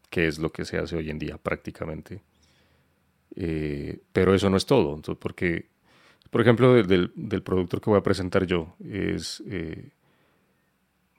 que 0.10 0.28
es 0.28 0.39
lo 0.39 0.52
que 0.52 0.65
se 0.65 0.78
hace 0.78 0.95
hoy 0.95 1.10
en 1.10 1.19
día 1.19 1.38
prácticamente. 1.38 2.22
Eh, 3.36 4.00
pero 4.12 4.34
eso 4.34 4.50
no 4.50 4.58
es 4.58 4.65
todo, 4.65 5.00
porque, 5.19 5.67
por 6.30 6.41
ejemplo, 6.41 6.74
del, 6.74 7.12
del, 7.15 7.43
productor 7.43 7.80
que 7.80 7.89
voy 7.89 8.00
a 8.00 8.04
presentar 8.04 8.45
yo, 8.45 8.76
es, 8.84 9.43
eh, 9.48 9.91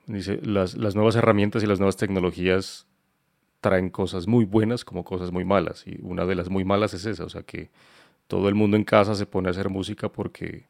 dice, 0.07 0.41
las, 0.43 0.77
las, 0.77 0.95
nuevas 0.95 1.15
herramientas 1.15 1.63
y 1.63 1.67
las 1.67 1.79
nuevas 1.79 1.97
tecnologías 1.97 2.87
traen 3.61 3.91
cosas 3.91 4.27
muy 4.27 4.45
buenas 4.45 4.85
como 4.85 5.05
cosas 5.05 5.31
muy 5.31 5.45
malas, 5.45 5.87
y 5.87 5.99
una 6.03 6.27
de 6.27 6.35
las 6.35 6.51
muy 6.51 6.65
malas 6.65 6.95
es 6.95 7.07
esa, 7.07 7.25
o 7.25 7.29
sea 7.29 7.43
que 7.43 7.71
todo 8.27 8.49
el 8.49 8.55
mundo 8.55 8.77
en 8.77 8.85
casa 8.85 9.15
se 9.15 9.27
pone 9.27 9.49
a 9.49 9.53
hacer 9.53 9.69
música 9.69 10.09
porque 10.11 10.67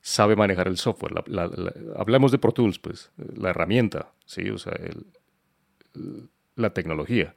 sabe 0.00 0.36
manejar 0.36 0.68
el 0.68 0.76
software. 0.76 1.14
hablamos 1.96 2.30
de 2.30 2.38
Pro 2.38 2.52
Tools, 2.52 2.78
pues, 2.78 3.10
la 3.16 3.50
herramienta, 3.50 4.12
¿sí? 4.26 4.50
O 4.50 4.58
sea, 4.58 4.74
la 6.56 6.70
tecnología 6.70 7.34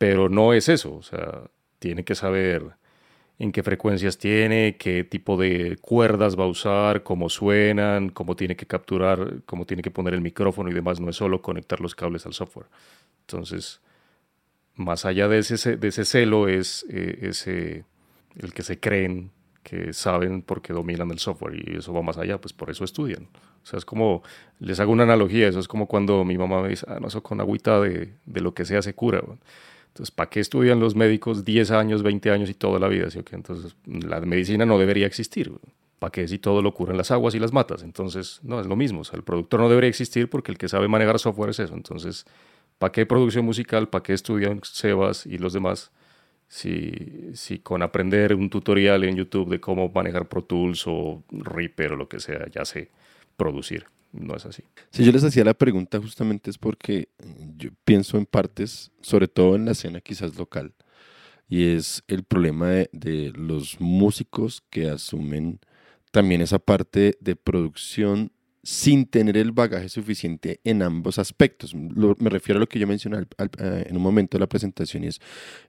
pero 0.00 0.30
no 0.30 0.54
es 0.54 0.70
eso, 0.70 0.94
o 0.94 1.02
sea, 1.02 1.50
tiene 1.78 2.04
que 2.04 2.14
saber 2.14 2.70
en 3.38 3.52
qué 3.52 3.62
frecuencias 3.62 4.16
tiene, 4.16 4.78
qué 4.78 5.04
tipo 5.04 5.36
de 5.36 5.76
cuerdas 5.76 6.40
va 6.40 6.44
a 6.44 6.46
usar, 6.46 7.02
cómo 7.02 7.28
suenan, 7.28 8.08
cómo 8.08 8.34
tiene 8.34 8.56
que 8.56 8.64
capturar, 8.66 9.42
cómo 9.44 9.66
tiene 9.66 9.82
que 9.82 9.90
poner 9.90 10.14
el 10.14 10.22
micrófono 10.22 10.70
y 10.70 10.72
demás, 10.72 11.00
no 11.00 11.10
es 11.10 11.16
solo 11.16 11.42
conectar 11.42 11.80
los 11.82 11.94
cables 11.94 12.24
al 12.24 12.32
software. 12.32 12.68
Entonces, 13.26 13.82
más 14.74 15.04
allá 15.04 15.28
de 15.28 15.40
ese, 15.40 15.76
de 15.76 15.92
celo 15.92 16.48
es 16.48 16.86
eh, 16.88 17.18
ese, 17.20 17.84
el 18.36 18.54
que 18.54 18.62
se 18.62 18.80
creen 18.80 19.32
que 19.62 19.92
saben 19.92 20.40
porque 20.40 20.72
dominan 20.72 21.10
el 21.10 21.18
software 21.18 21.56
y 21.56 21.76
eso 21.76 21.92
va 21.92 22.00
más 22.00 22.16
allá, 22.16 22.40
pues 22.40 22.54
por 22.54 22.70
eso 22.70 22.84
estudian. 22.84 23.28
O 23.62 23.66
sea, 23.66 23.78
es 23.78 23.84
como, 23.84 24.22
les 24.60 24.80
hago 24.80 24.92
una 24.92 25.02
analogía, 25.02 25.46
eso 25.46 25.60
es 25.60 25.68
como 25.68 25.88
cuando 25.88 26.24
mi 26.24 26.38
mamá 26.38 26.62
me 26.62 26.70
dice, 26.70 26.86
ah, 26.88 27.00
no, 27.02 27.08
eso 27.08 27.22
con 27.22 27.38
agüita 27.38 27.78
de, 27.82 28.14
de 28.24 28.40
lo 28.40 28.54
que 28.54 28.64
sea 28.64 28.80
se 28.80 28.94
cura. 28.94 29.22
Entonces, 29.90 30.12
¿para 30.12 30.30
qué 30.30 30.40
estudian 30.40 30.78
los 30.78 30.94
médicos 30.94 31.44
10 31.44 31.72
años, 31.72 32.02
20 32.02 32.30
años 32.30 32.48
y 32.48 32.54
toda 32.54 32.78
la 32.78 32.86
vida? 32.88 33.10
¿sí? 33.10 33.20
Entonces, 33.32 33.76
la 33.86 34.20
medicina 34.20 34.64
no 34.64 34.78
debería 34.78 35.06
existir. 35.06 35.52
¿Para 35.98 36.12
qué 36.12 36.28
si 36.28 36.38
todo 36.38 36.62
lo 36.62 36.72
curan 36.72 36.96
las 36.96 37.10
aguas 37.10 37.34
y 37.34 37.40
las 37.40 37.52
matas? 37.52 37.82
Entonces, 37.82 38.40
no, 38.42 38.60
es 38.60 38.66
lo 38.66 38.76
mismo. 38.76 39.00
O 39.00 39.04
sea, 39.04 39.16
el 39.16 39.24
productor 39.24 39.60
no 39.60 39.68
debería 39.68 39.90
existir 39.90 40.30
porque 40.30 40.52
el 40.52 40.58
que 40.58 40.68
sabe 40.68 40.86
manejar 40.86 41.18
software 41.18 41.50
es 41.50 41.58
eso. 41.58 41.74
Entonces, 41.74 42.24
¿para 42.78 42.92
qué 42.92 43.04
producción 43.04 43.44
musical? 43.44 43.88
¿Para 43.88 44.02
qué 44.02 44.14
estudian 44.14 44.60
Sebas 44.62 45.26
y 45.26 45.38
los 45.38 45.52
demás? 45.52 45.90
Si, 46.46 47.30
si 47.34 47.58
con 47.58 47.82
aprender 47.82 48.34
un 48.34 48.48
tutorial 48.48 49.04
en 49.04 49.16
YouTube 49.16 49.50
de 49.50 49.60
cómo 49.60 49.88
manejar 49.88 50.28
Pro 50.28 50.42
Tools 50.42 50.84
o 50.86 51.22
Reaper 51.30 51.92
o 51.92 51.96
lo 51.96 52.08
que 52.08 52.20
sea, 52.20 52.48
ya 52.48 52.64
sé 52.64 52.90
producir. 53.36 53.86
No 54.12 54.36
es 54.36 54.46
así. 54.46 54.64
Si 54.90 55.04
yo 55.04 55.12
les 55.12 55.24
hacía 55.24 55.44
la 55.44 55.54
pregunta 55.54 56.00
justamente 56.00 56.50
es 56.50 56.58
porque 56.58 57.08
yo 57.56 57.70
pienso 57.84 58.18
en 58.18 58.26
partes, 58.26 58.90
sobre 59.00 59.28
todo 59.28 59.56
en 59.56 59.64
la 59.64 59.72
escena 59.72 60.00
quizás 60.00 60.36
local, 60.36 60.74
y 61.48 61.74
es 61.74 62.02
el 62.06 62.22
problema 62.24 62.68
de, 62.68 62.90
de 62.92 63.32
los 63.34 63.80
músicos 63.80 64.62
que 64.70 64.88
asumen 64.88 65.60
también 66.10 66.40
esa 66.40 66.58
parte 66.58 67.16
de 67.20 67.36
producción 67.36 68.32
sin 68.62 69.06
tener 69.06 69.38
el 69.38 69.52
bagaje 69.52 69.88
suficiente 69.88 70.60
en 70.64 70.82
ambos 70.82 71.18
aspectos. 71.18 71.74
me 71.74 72.30
refiero 72.30 72.58
a 72.58 72.60
lo 72.60 72.68
que 72.68 72.78
yo 72.78 72.86
mencioné 72.86 73.18
eh, 73.58 73.86
en 73.88 73.96
un 73.96 74.02
momento 74.02 74.36
de 74.36 74.40
la 74.40 74.48
presentación 74.48 75.04
y 75.04 75.06
es 75.06 75.20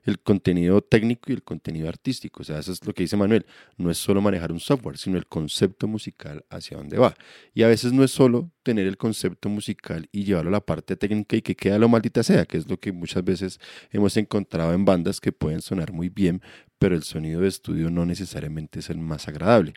el 0.04 0.18
contenido 0.20 0.82
técnico 0.82 1.30
y 1.30 1.34
el 1.34 1.42
contenido 1.42 1.88
artístico. 1.88 2.42
O 2.42 2.44
sea, 2.44 2.58
eso 2.58 2.72
es 2.72 2.84
lo 2.84 2.92
que 2.92 3.04
dice 3.04 3.16
Manuel. 3.16 3.46
No 3.78 3.90
es 3.90 3.96
solo 3.96 4.20
manejar 4.20 4.52
un 4.52 4.60
software, 4.60 4.98
sino 4.98 5.16
el 5.16 5.26
concepto 5.26 5.88
musical 5.88 6.44
hacia 6.50 6.76
dónde 6.76 6.98
va. 6.98 7.14
Y 7.54 7.62
a 7.62 7.68
veces 7.68 7.92
no 7.92 8.04
es 8.04 8.10
solo 8.10 8.50
tener 8.62 8.86
el 8.86 8.98
concepto 8.98 9.48
musical 9.48 10.08
y 10.12 10.24
llevarlo 10.24 10.50
a 10.50 10.52
la 10.52 10.60
parte 10.60 10.96
técnica 10.96 11.36
y 11.36 11.42
que 11.42 11.56
queda 11.56 11.78
lo 11.78 11.88
maldita 11.88 12.22
sea, 12.22 12.44
que 12.44 12.58
es 12.58 12.68
lo 12.68 12.78
que 12.78 12.92
muchas 12.92 13.24
veces 13.24 13.58
hemos 13.90 14.16
encontrado 14.18 14.74
en 14.74 14.84
bandas 14.84 15.20
que 15.20 15.32
pueden 15.32 15.62
sonar 15.62 15.92
muy 15.92 16.10
bien, 16.10 16.42
pero 16.78 16.94
el 16.94 17.02
sonido 17.04 17.40
de 17.40 17.48
estudio 17.48 17.90
no 17.90 18.04
necesariamente 18.04 18.80
es 18.80 18.90
el 18.90 18.98
más 18.98 19.28
agradable. 19.28 19.72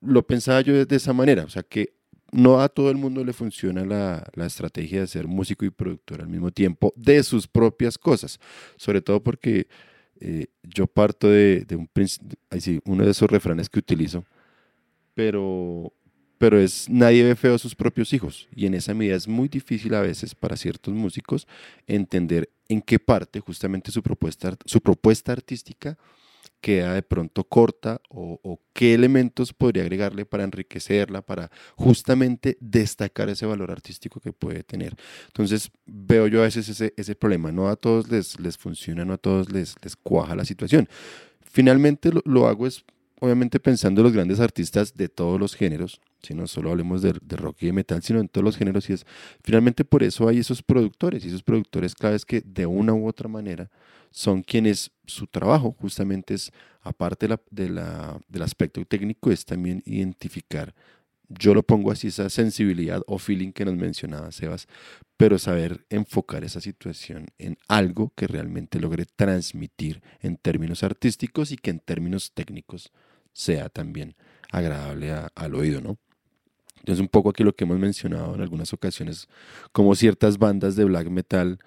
Lo 0.00 0.26
pensaba 0.26 0.60
yo 0.60 0.84
de 0.84 0.96
esa 0.96 1.12
manera, 1.12 1.44
o 1.44 1.48
sea 1.48 1.62
que 1.62 1.94
no 2.34 2.60
a 2.60 2.68
todo 2.68 2.90
el 2.90 2.96
mundo 2.96 3.24
le 3.24 3.32
funciona 3.32 3.84
la, 3.84 4.46
estrategia 4.46 5.00
de 5.00 5.06
ser 5.06 5.28
músico 5.28 5.64
y 5.64 5.70
productor 5.70 6.20
al 6.20 6.28
mismo 6.28 6.50
tiempo 6.50 6.92
de 6.96 7.22
sus 7.22 7.46
propias 7.46 7.96
cosas, 7.96 8.40
sobre 8.76 9.00
todo 9.00 9.22
porque 9.22 9.68
eh, 10.20 10.46
yo 10.62 10.86
parto 10.86 11.28
de, 11.28 11.64
un 11.70 11.88
uno 12.84 13.04
de 13.04 13.10
esos 13.10 13.30
refranes 13.30 13.68
que 13.68 13.78
utilizo, 13.78 14.24
pero, 15.14 15.92
pero 16.36 16.58
es 16.58 16.88
nadie 16.90 17.22
ve 17.22 17.36
feo 17.36 17.54
a 17.54 17.58
sus 17.58 17.74
propios 17.74 18.12
hijos. 18.12 18.48
Y 18.54 18.66
en 18.66 18.74
esa 18.74 18.94
medida 18.94 19.14
es 19.14 19.28
muy 19.28 19.48
difícil 19.48 19.94
a 19.94 20.00
veces 20.00 20.34
para 20.34 20.56
ciertos 20.56 20.92
músicos 20.92 21.46
entender 21.86 22.50
en 22.68 22.82
qué 22.82 22.98
parte 22.98 23.38
justamente 23.38 23.92
su 23.92 24.02
propuesta, 24.02 24.56
su 24.64 24.80
propuesta 24.80 25.30
artística 25.30 25.96
queda 26.64 26.94
de 26.94 27.02
pronto 27.02 27.44
corta 27.44 28.00
o, 28.08 28.58
qué 28.72 28.94
elementos 28.94 29.52
podría 29.52 29.82
agregarle 29.82 30.24
para 30.24 30.44
enriquecerla, 30.44 31.20
para 31.20 31.50
justamente 31.76 32.56
destacar 32.58 33.28
ese 33.28 33.44
valor 33.44 33.70
artístico 33.70 34.18
que 34.18 34.32
puede 34.32 34.62
tener. 34.62 34.96
Entonces 35.26 35.70
veo 35.84 36.26
yo 36.26 36.40
a 36.40 36.44
veces 36.44 36.66
ese, 36.70 36.94
ese 36.96 37.14
problema, 37.14 37.52
no 37.52 37.68
a 37.68 37.76
todos 37.76 38.10
les, 38.10 38.40
les 38.40 38.56
funciona, 38.56 39.04
no 39.04 39.12
a 39.12 39.18
todos 39.18 39.52
les, 39.52 39.74
les 39.82 39.94
cuaja 39.94 40.34
la 40.34 40.46
situación. 40.46 40.88
Finalmente 41.42 42.10
lo, 42.24 42.48
hago 42.48 42.66
es 42.66 42.82
obviamente 43.20 43.60
pensando 43.60 44.00
en 44.00 44.04
los 44.04 44.14
grandes 44.14 44.40
artistas 44.40 44.94
de 44.94 45.10
todos 45.10 45.38
los 45.38 45.54
géneros, 45.54 46.00
si 46.24 46.34
no 46.34 46.46
solo 46.46 46.70
hablemos 46.70 47.02
de, 47.02 47.12
rock 47.12 47.62
y 47.62 47.66
de 47.66 47.72
metal, 47.72 48.02
sino 48.02 48.20
en 48.20 48.28
todos 48.28 48.44
los 48.44 48.56
géneros, 48.56 48.88
y 48.90 48.94
es 48.94 49.06
finalmente 49.42 49.84
por 49.84 50.02
eso 50.02 50.28
hay 50.28 50.38
esos 50.38 50.62
productores, 50.62 51.24
y 51.24 51.28
esos 51.28 51.42
productores 51.42 51.94
claves 51.94 52.24
que 52.24 52.40
de 52.40 52.66
una 52.66 52.94
u 52.94 53.06
otra 53.06 53.28
manera 53.28 53.70
son 54.10 54.42
quienes 54.42 54.90
su 55.06 55.26
trabajo 55.26 55.76
justamente 55.78 56.34
es, 56.34 56.52
aparte 56.82 57.28
de 57.50 57.68
la, 57.68 58.20
del 58.28 58.42
aspecto 58.42 58.84
técnico, 58.84 59.30
es 59.30 59.44
también 59.44 59.82
identificar, 59.86 60.74
yo 61.28 61.54
lo 61.54 61.62
pongo 61.62 61.90
así, 61.90 62.08
esa 62.08 62.28
sensibilidad 62.30 63.02
o 63.06 63.18
feeling 63.18 63.52
que 63.52 63.64
nos 63.64 63.74
mencionaba 63.74 64.30
Sebas, 64.30 64.68
pero 65.16 65.38
saber 65.38 65.84
enfocar 65.90 66.44
esa 66.44 66.60
situación 66.60 67.26
en 67.38 67.56
algo 67.68 68.12
que 68.14 68.26
realmente 68.26 68.78
logre 68.78 69.06
transmitir 69.16 70.02
en 70.20 70.36
términos 70.36 70.82
artísticos 70.82 71.50
y 71.50 71.56
que 71.56 71.70
en 71.70 71.80
términos 71.80 72.32
técnicos 72.34 72.92
sea 73.32 73.68
también 73.68 74.14
agradable 74.50 75.12
al 75.34 75.54
oído, 75.54 75.80
¿no? 75.80 75.98
Entonces, 76.84 77.00
un 77.00 77.08
poco 77.08 77.30
aquí 77.30 77.42
lo 77.42 77.54
que 77.54 77.64
hemos 77.64 77.78
mencionado 77.78 78.34
en 78.34 78.42
algunas 78.42 78.74
ocasiones, 78.74 79.26
como 79.72 79.94
ciertas 79.94 80.36
bandas 80.36 80.76
de 80.76 80.84
black 80.84 81.08
metal, 81.08 81.58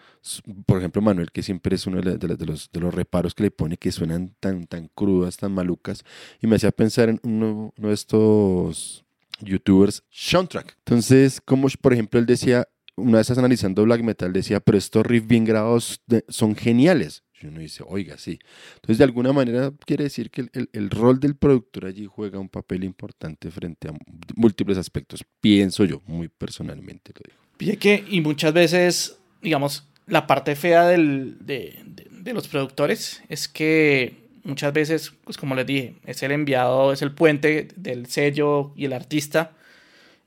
por 0.68 0.78
ejemplo, 0.78 1.02
Manuel, 1.02 1.32
que 1.32 1.42
siempre 1.42 1.76
es 1.76 1.88
uno 1.88 2.00
de, 2.04 2.28
los, 2.46 2.72
de 2.72 2.80
los 2.80 2.94
reparos 2.94 3.34
que 3.34 3.42
le 3.42 3.50
pone 3.50 3.78
que 3.78 3.92
suenan 3.92 4.36
tan, 4.40 4.68
tan 4.68 4.90
crudas, 4.94 5.38
tan 5.38 5.54
malucas, 5.54 6.04
y 6.40 6.46
me 6.46 6.58
hacía 6.58 6.72
pensar 6.72 7.10
en 7.10 7.20
uno, 7.24 7.74
de 7.78 7.94
estos 7.94 9.06
youtubers, 9.40 10.04
Soundtrack. 10.12 10.76
Entonces, 10.86 11.42
como 11.42 11.68
por 11.82 11.94
ejemplo 11.94 12.20
él 12.20 12.28
decía, 12.28 12.68
una 12.96 13.18
vez 13.18 13.32
analizando 13.32 13.86
black 13.86 14.04
metal, 14.04 14.32
decía, 14.32 14.60
pero 14.60 14.78
estos 14.78 15.04
riffs 15.04 15.28
bien 15.28 15.46
grabados 15.46 16.00
son 16.30 16.56
geniales. 16.56 17.24
Y 17.42 17.48
uno 17.48 17.60
dice, 17.60 17.84
oiga, 17.86 18.18
sí. 18.18 18.40
Entonces, 18.76 18.98
de 18.98 19.04
alguna 19.04 19.32
manera, 19.32 19.72
quiere 19.86 20.06
decir 20.06 20.32
que 20.32 20.50
el, 20.52 20.90
rol 20.90 21.20
del 21.20 21.36
productor 21.36 21.86
allí 21.86 22.06
juega 22.06 22.40
un 22.40 22.50
papel 22.50 22.84
importante 22.84 23.52
frente 23.52 23.90
a 23.90 23.94
múltiples 24.36 24.78
aspectos. 24.78 25.24
Pienso 25.40 25.86
yo, 25.86 26.02
muy 26.08 26.30
personalmente 26.30 27.14
lo 27.14 27.22
digo. 27.24 27.74
Y, 27.74 27.78
que, 27.78 28.04
y 28.10 28.22
muchas 28.22 28.54
veces, 28.54 29.20
digamos, 29.42 29.88
la 30.08 30.26
parte 30.26 30.56
fea 30.56 30.88
del, 30.88 31.38
de, 31.42 31.84
de, 32.12 32.34
los 32.34 32.48
productores 32.48 33.22
es 33.30 33.48
que 33.48 34.16
muchas 34.44 34.74
veces, 34.74 35.14
pues 35.24 35.38
como 35.38 35.54
les 35.54 35.66
dije, 35.66 35.96
es 36.06 36.24
el 36.24 36.32
enviado, 36.32 36.92
es 36.92 37.02
el 37.02 37.12
puente 37.12 37.68
del 37.76 38.08
sello 38.08 38.74
y 38.76 38.86
el 38.86 38.94
artista. 38.94 39.52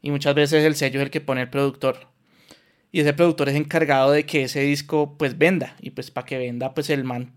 Y 0.02 0.10
muchas 0.10 0.34
veces 0.34 0.64
el 0.64 0.76
sello 0.76 1.00
es 1.00 1.06
el 1.06 1.10
que 1.10 1.20
pone 1.20 1.42
el 1.42 1.50
productor 1.50 2.09
y 2.92 3.00
ese 3.00 3.12
productor 3.12 3.48
es 3.48 3.54
encargado 3.54 4.10
de 4.12 4.26
que 4.26 4.44
ese 4.44 4.60
disco 4.60 5.16
pues 5.16 5.38
venda 5.38 5.76
y 5.80 5.90
pues 5.90 6.10
para 6.10 6.26
que 6.26 6.38
venda 6.38 6.74
pues 6.74 6.90
el 6.90 7.04
man 7.04 7.32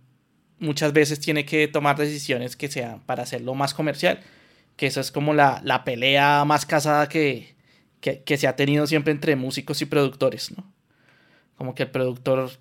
muchas 0.59 0.93
veces 0.93 1.19
tiene 1.19 1.45
que 1.45 1.67
tomar 1.67 1.97
decisiones 1.97 2.55
que 2.55 2.69
sean 2.69 3.01
para 3.01 3.23
hacerlo 3.23 3.53
más 3.53 3.73
comercial 3.73 4.19
que 4.75 4.87
eso 4.87 5.01
es 5.01 5.11
como 5.11 5.33
la, 5.33 5.61
la 5.63 5.83
pelea 5.83 6.43
más 6.45 6.65
casada 6.65 7.07
que, 7.07 7.55
que, 8.01 8.23
que, 8.23 8.37
se 8.37 8.47
ha 8.47 8.55
tenido 8.55 8.87
siempre 8.87 9.11
entre 9.11 9.35
músicos 9.35 9.81
y 9.81 9.85
productores 9.85 10.55
¿no? 10.57 10.73
como 11.55 11.75
que 11.75 11.83
el 11.83 11.91
productor 11.91 12.51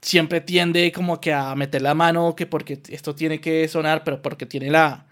siempre 0.00 0.40
tiende 0.40 0.92
como 0.92 1.20
que 1.20 1.32
a 1.32 1.54
meter 1.54 1.82
la 1.82 1.94
mano 1.94 2.34
que 2.36 2.46
porque 2.46 2.80
esto 2.88 3.14
tiene 3.14 3.40
que 3.40 3.68
sonar 3.68 4.04
pero 4.04 4.22
porque 4.22 4.46
tiene 4.46 4.70
la 4.70 5.06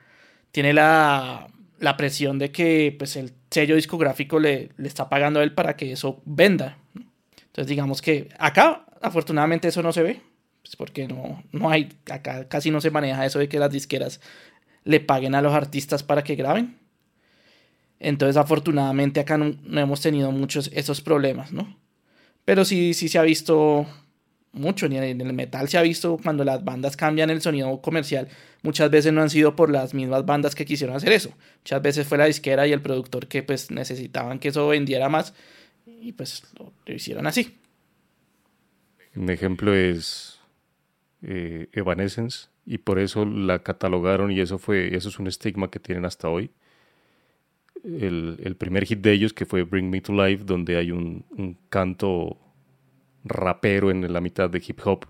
tiene 0.51 0.72
la, 0.72 1.48
la 1.79 1.96
presión 1.96 2.38
de 2.38 2.53
que 2.53 2.94
pues 2.98 3.16
el 3.16 3.33
sello 3.53 3.77
discográfico 3.77 4.41
le, 4.41 4.71
le 4.77 4.88
está 4.88 5.09
pagando 5.09 5.41
a 5.41 5.43
él 5.43 5.53
para 5.53 5.77
que 5.77 5.93
eso 5.93 6.21
venda 6.25 6.79
entonces 7.53 7.69
digamos 7.69 8.01
que 8.01 8.31
acá 8.38 8.87
afortunadamente 9.03 9.69
eso 9.69 9.83
no 9.83 9.93
se 9.93 10.03
ve, 10.03 10.23
pues 10.62 10.75
porque 10.75 11.07
no, 11.07 11.43
no 11.53 11.69
hay, 11.69 11.91
acá 12.11 12.49
casi 12.49 12.71
no 12.71 12.81
se 12.81 12.91
maneja 12.91 13.27
eso 13.27 13.38
de 13.38 13.49
que 13.49 13.59
las 13.59 13.71
disqueras 13.71 14.21
le 14.85 15.01
paguen 15.01 15.35
a 15.35 15.43
los 15.43 15.53
artistas 15.53 16.03
para 16.03 16.25
que 16.25 16.35
graben. 16.35 16.79
Entonces 18.01 18.38
afortunadamente 18.38 19.21
acá 19.21 19.37
no, 19.37 19.55
hemos 19.79 20.01
tenido 20.01 20.33
muchos 20.33 20.71
esos 20.73 21.03
problemas, 21.03 21.53
¿no? 21.53 21.77
Pero 22.47 22.65
sí, 22.65 22.95
sí 22.95 23.11
se 23.11 23.19
ha 23.19 23.23
visto 23.23 23.87
mucho, 24.53 24.87
en 24.87 24.93
el 24.93 25.33
metal 25.33 25.69
se 25.69 25.79
ha 25.79 25.83
visto 25.83 26.19
cuando 26.23 26.45
las 26.45 26.62
bandas 26.62 26.97
cambian 26.97 27.31
el 27.31 27.41
sonido 27.41 27.81
comercial, 27.81 28.29
muchas 28.62 28.91
veces 28.91 29.12
no 29.12 29.23
han 29.23 29.31
sido 29.31 29.57
por 29.57 29.71
las 29.71 29.95
mismas 29.95 30.27
bandas 30.27 30.55
que 30.55 30.67
quisieron 30.67 30.95
hacer 30.95 31.12
eso, 31.12 31.31
muchas 31.61 31.83
veces 31.83 32.07
fue 32.07 32.19
la 32.19 32.27
disquera 32.27 32.67
y 32.67 32.73
el 32.73 32.83
productor 32.83 33.27
que 33.29 33.43
pues 33.43 33.71
necesitaban 33.71 34.38
que 34.38 34.49
eso 34.49 34.69
vendiera 34.69 35.09
más 35.09 35.35
y 35.87 36.12
pues 36.12 36.43
lo, 36.59 36.73
hicieron 36.95 37.27
así. 37.27 37.59
Un 39.15 39.31
ejemplo 39.31 39.75
es 39.75 40.38
eh, 41.23 41.69
Evanescence 41.73 42.49
y 42.67 42.79
por 42.79 42.99
eso 42.99 43.25
la 43.25 43.62
catalogaron 43.62 44.31
y 44.31 44.41
eso 44.41 44.59
fue 44.59 44.95
eso 44.95 45.09
es 45.09 45.19
un 45.19 45.27
estigma 45.27 45.71
que 45.71 45.81
tienen 45.81 46.05
hasta 46.05 46.29
hoy. 46.29 46.51
El, 47.85 48.55
primer 48.59 48.85
hit 48.85 49.01
de 49.01 49.12
ellos 49.12 49.33
que 49.33 49.45
fue 49.45 49.65
Bring 49.65 49.91
Me 49.91 50.01
to 50.01 50.12
Life 50.12 50.45
donde 50.45 50.77
hay 50.77 50.93
un, 50.93 51.25
un 51.31 51.59
canto 51.69 52.38
rapero 53.25 53.91
en 53.91 54.13
la 54.13 54.21
mitad 54.21 54.51
de 54.51 54.63
hip 54.67 54.81
hop. 54.85 55.07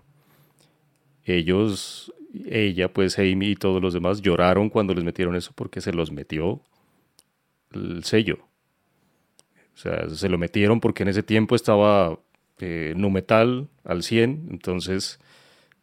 Ellos, 1.25 2.13
ella, 2.47 2.93
pues 2.93 3.19
Amy 3.19 3.51
y 3.51 3.57
todos 3.57 3.81
los 3.81 3.95
demás 3.95 4.23
lloraron 4.23 4.71
cuando 4.71 4.95
les 4.95 5.05
metieron 5.05 5.37
eso 5.37 5.53
porque 5.55 5.81
se 5.81 5.93
los 5.93 6.11
metió 6.11 6.61
el 7.73 8.05
sello. 8.05 8.39
O 9.75 9.79
sea, 9.79 10.09
se 10.11 10.29
lo 10.29 10.39
metieron 10.39 10.81
porque 10.81 11.03
en 11.03 11.09
ese 11.09 11.23
tiempo 11.23 11.55
estaba 11.55 12.19
eh, 12.59 12.95
nu 12.97 13.11
metal 13.11 13.69
al 13.85 14.03
100, 14.03 14.49
entonces 14.51 15.19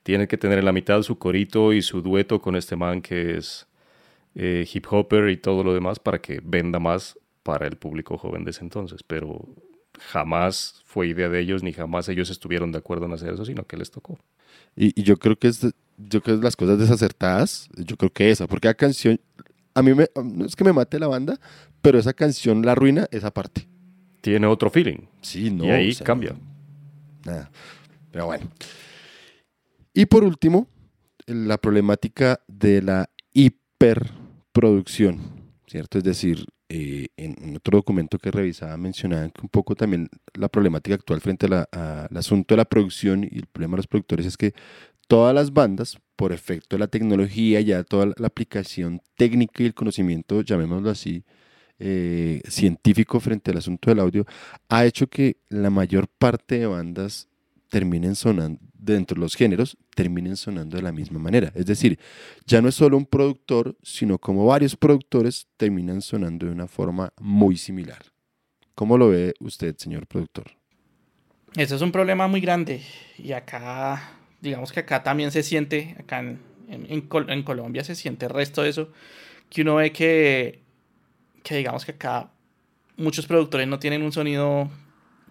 tiene 0.03 0.27
que 0.27 0.37
tener 0.37 0.59
en 0.59 0.65
la 0.65 0.71
mitad 0.71 1.01
su 1.01 1.17
corito 1.17 1.73
y 1.73 1.81
su 1.81 2.01
dueto 2.01 2.41
con 2.41 2.55
este 2.55 2.75
man 2.75 3.01
que 3.01 3.37
es 3.37 3.67
eh, 4.35 4.67
hip 4.71 4.85
hopper 4.89 5.29
y 5.29 5.37
todo 5.37 5.63
lo 5.63 5.73
demás 5.73 5.99
para 5.99 6.21
que 6.21 6.39
venda 6.43 6.79
más 6.79 7.19
para 7.43 7.67
el 7.67 7.77
público 7.77 8.17
joven 8.17 8.43
de 8.43 8.51
ese 8.51 8.63
entonces, 8.63 9.03
pero 9.03 9.47
jamás 9.99 10.81
fue 10.85 11.07
idea 11.07 11.29
de 11.29 11.39
ellos 11.39 11.63
ni 11.63 11.73
jamás 11.73 12.09
ellos 12.09 12.29
estuvieron 12.29 12.71
de 12.71 12.79
acuerdo 12.79 13.05
en 13.05 13.13
hacer 13.13 13.33
eso, 13.33 13.45
sino 13.45 13.65
que 13.65 13.77
les 13.77 13.91
tocó. 13.91 14.19
Y, 14.75 15.01
yo 15.01 15.17
creo 15.17 15.37
que 15.37 15.49
es 15.49 15.61
yo 15.97 16.21
creo 16.21 16.39
que 16.39 16.43
las 16.43 16.55
cosas 16.55 16.79
desacertadas, 16.79 17.69
yo 17.75 17.97
creo 17.97 18.11
que 18.11 18.31
esa, 18.31 18.47
porque 18.47 18.67
la 18.67 18.73
canción 18.73 19.19
a 19.73 19.81
mí 19.81 19.93
me, 19.93 20.07
no 20.23 20.45
es 20.45 20.55
que 20.55 20.63
me 20.63 20.73
mate 20.73 20.99
la 20.99 21.07
banda, 21.07 21.39
pero 21.81 21.99
esa 21.99 22.13
canción 22.13 22.65
la 22.65 22.71
arruina 22.71 23.07
esa 23.11 23.31
parte 23.31 23.67
tiene 24.21 24.47
otro 24.47 24.69
feeling. 24.69 25.07
Sí, 25.21 25.49
no. 25.49 25.65
Y 25.65 25.71
ahí 25.71 25.93
cambia. 25.95 26.35
Nada. 27.25 27.51
Pero 28.11 28.27
bueno. 28.27 28.47
Y 29.93 30.05
por 30.05 30.23
último, 30.23 30.67
la 31.25 31.57
problemática 31.57 32.39
de 32.47 32.81
la 32.81 33.09
hiperproducción. 33.33 35.38
¿Cierto? 35.69 35.97
Es 35.99 36.03
decir, 36.03 36.45
eh, 36.67 37.07
en 37.17 37.55
otro 37.55 37.77
documento 37.77 38.17
que 38.17 38.31
revisaba 38.31 38.75
mencionaban 38.77 39.31
que 39.31 39.41
un 39.41 39.49
poco 39.49 39.75
también 39.75 40.09
la 40.33 40.49
problemática 40.49 40.95
actual 40.95 41.21
frente 41.21 41.45
al 41.47 42.17
asunto 42.17 42.53
de 42.55 42.57
la 42.57 42.65
producción 42.65 43.23
y 43.23 43.37
el 43.37 43.45
problema 43.45 43.73
de 43.75 43.77
los 43.77 43.87
productores 43.87 44.25
es 44.25 44.37
que 44.37 44.53
todas 45.07 45.33
las 45.33 45.53
bandas, 45.53 45.97
por 46.15 46.33
efecto 46.33 46.75
de 46.75 46.79
la 46.79 46.87
tecnología, 46.87 47.61
ya 47.61 47.83
toda 47.83 48.13
la 48.17 48.27
aplicación 48.27 49.01
técnica 49.17 49.63
y 49.63 49.67
el 49.67 49.73
conocimiento, 49.73 50.41
llamémoslo 50.41 50.89
así, 50.89 51.23
eh, 51.79 52.41
científico 52.47 53.19
frente 53.19 53.51
al 53.51 53.57
asunto 53.57 53.89
del 53.89 53.99
audio, 53.99 54.25
ha 54.69 54.85
hecho 54.85 55.07
que 55.07 55.37
la 55.49 55.69
mayor 55.69 56.07
parte 56.07 56.59
de 56.59 56.67
bandas 56.67 57.27
terminen 57.69 58.15
sonando, 58.15 58.59
dentro 58.79 59.15
de 59.15 59.21
los 59.21 59.35
géneros, 59.35 59.77
terminen 59.93 60.37
sonando 60.37 60.77
de 60.77 60.83
la 60.83 60.91
misma 60.91 61.19
manera. 61.19 61.51
Es 61.53 61.65
decir, 61.65 61.99
ya 62.45 62.61
no 62.61 62.69
es 62.69 62.75
solo 62.75 62.97
un 62.97 63.05
productor, 63.05 63.75
sino 63.83 64.17
como 64.17 64.45
varios 64.45 64.75
productores 64.75 65.47
terminan 65.57 66.01
sonando 66.01 66.45
de 66.45 66.53
una 66.53 66.67
forma 66.67 67.13
muy 67.19 67.57
similar. 67.57 68.01
¿Cómo 68.75 68.97
lo 68.97 69.09
ve 69.09 69.33
usted, 69.41 69.75
señor 69.77 70.07
productor? 70.07 70.51
Eso 71.55 71.75
es 71.75 71.81
un 71.81 71.91
problema 71.91 72.27
muy 72.27 72.41
grande 72.41 72.81
y 73.17 73.33
acá, 73.33 74.13
digamos 74.39 74.71
que 74.71 74.79
acá 74.79 75.03
también 75.03 75.31
se 75.31 75.43
siente, 75.43 75.95
acá 75.99 76.19
en, 76.19 77.01
Colombia 77.01 77.83
se 77.83 77.95
siente 77.95 78.27
el 78.27 78.31
resto 78.31 78.63
de 78.63 78.69
eso, 78.69 78.89
que 79.49 79.63
uno 79.63 79.75
ve 79.75 79.91
que, 79.91 80.61
que 81.43 81.57
digamos 81.57 81.85
que 81.85 81.91
acá 81.93 82.29
muchos 82.97 83.25
productores 83.25 83.67
no 83.67 83.79
tienen 83.79 84.03
un 84.03 84.11
sonido 84.11 84.69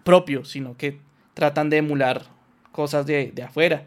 propio, 0.03 0.43
sino 0.43 0.75
que 0.75 0.99
tratan 1.33 1.69
de 1.69 1.77
emular 1.77 2.25
cosas 2.71 3.05
de, 3.05 3.31
de 3.31 3.43
afuera. 3.43 3.85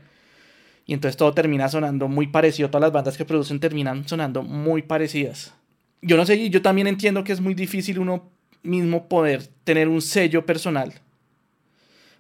Y 0.87 0.95
entonces 0.95 1.17
todo 1.17 1.33
termina 1.33 1.69
sonando 1.69 2.09
muy 2.09 2.27
parecido. 2.27 2.69
Todas 2.69 2.83
las 2.83 2.93
bandas 2.93 3.17
que 3.17 3.25
producen 3.25 3.61
terminan 3.61 4.07
sonando 4.09 4.43
muy 4.43 4.83
parecidas. 4.83 5.55
Yo 6.01 6.17
no 6.17 6.27
sé, 6.27 6.51
yo 6.51 6.63
también 6.63 6.89
entiendo 6.89 7.23
que 7.23 7.33
es 7.33 7.41
muy 7.41 7.55
difícil 7.55 7.99
uno 7.99 8.29
mismo 8.63 9.09
poder 9.09 9.47
tener 9.65 9.89
un 9.89 10.03
sello 10.03 10.45
personal. 10.45 10.93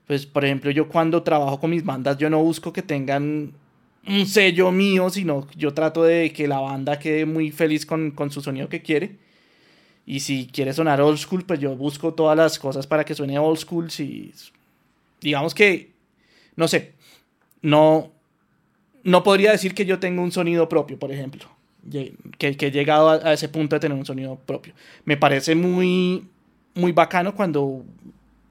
Pues, 0.07 0.27
por 0.27 0.45
ejemplo, 0.45 0.71
yo 0.71 0.89
cuando 0.89 1.23
trabajo 1.23 1.59
con 1.61 1.71
mis 1.71 1.85
bandas, 1.85 2.19
yo 2.19 2.29
no 2.29 2.43
busco 2.43 2.73
que 2.73 2.83
tengan 2.83 3.53
un 4.07 4.27
sello 4.27 4.73
mío, 4.73 5.11
sino 5.11 5.47
yo 5.57 5.73
trato 5.75 6.03
de 6.03 6.33
que 6.33 6.49
la 6.49 6.59
banda 6.59 6.99
quede 6.99 7.25
muy 7.25 7.51
feliz 7.51 7.87
con, 7.87 8.11
con 8.11 8.31
su 8.31 8.41
sonido 8.41 8.69
que 8.69 8.83
quiere. 8.83 9.17
Y 10.05 10.21
si 10.21 10.49
quiere 10.53 10.73
sonar 10.73 11.01
old 11.01 11.19
school, 11.19 11.45
pues 11.45 11.61
yo 11.61 11.77
busco 11.77 12.13
todas 12.13 12.37
las 12.37 12.59
cosas 12.59 12.87
para 12.87 13.05
que 13.05 13.15
suene 13.15 13.39
old 13.39 13.59
school. 13.59 13.91
Si 13.91 14.33
digamos 15.21 15.55
que, 15.55 15.93
no 16.57 16.69
sé, 16.69 16.95
no, 17.61 18.13
no 19.05 19.23
podría 19.23 19.53
decir 19.53 19.75
que 19.75 19.85
yo 19.85 19.99
tengo 19.99 20.23
un 20.23 20.33
sonido 20.33 20.69
propio, 20.69 20.99
por 20.99 21.13
ejemplo, 21.13 21.47
que, 21.91 22.57
que 22.57 22.67
he 22.67 22.71
llegado 22.71 23.11
a, 23.11 23.33
ese 23.33 23.49
punto 23.49 23.77
de 23.77 23.81
tener 23.81 23.97
un 23.97 24.07
sonido 24.07 24.37
propio. 24.37 24.75
Me 25.05 25.17
parece 25.17 25.55
muy, 25.55 26.29
muy 26.75 26.93
bacano 26.93 27.35
cuando 27.35 27.85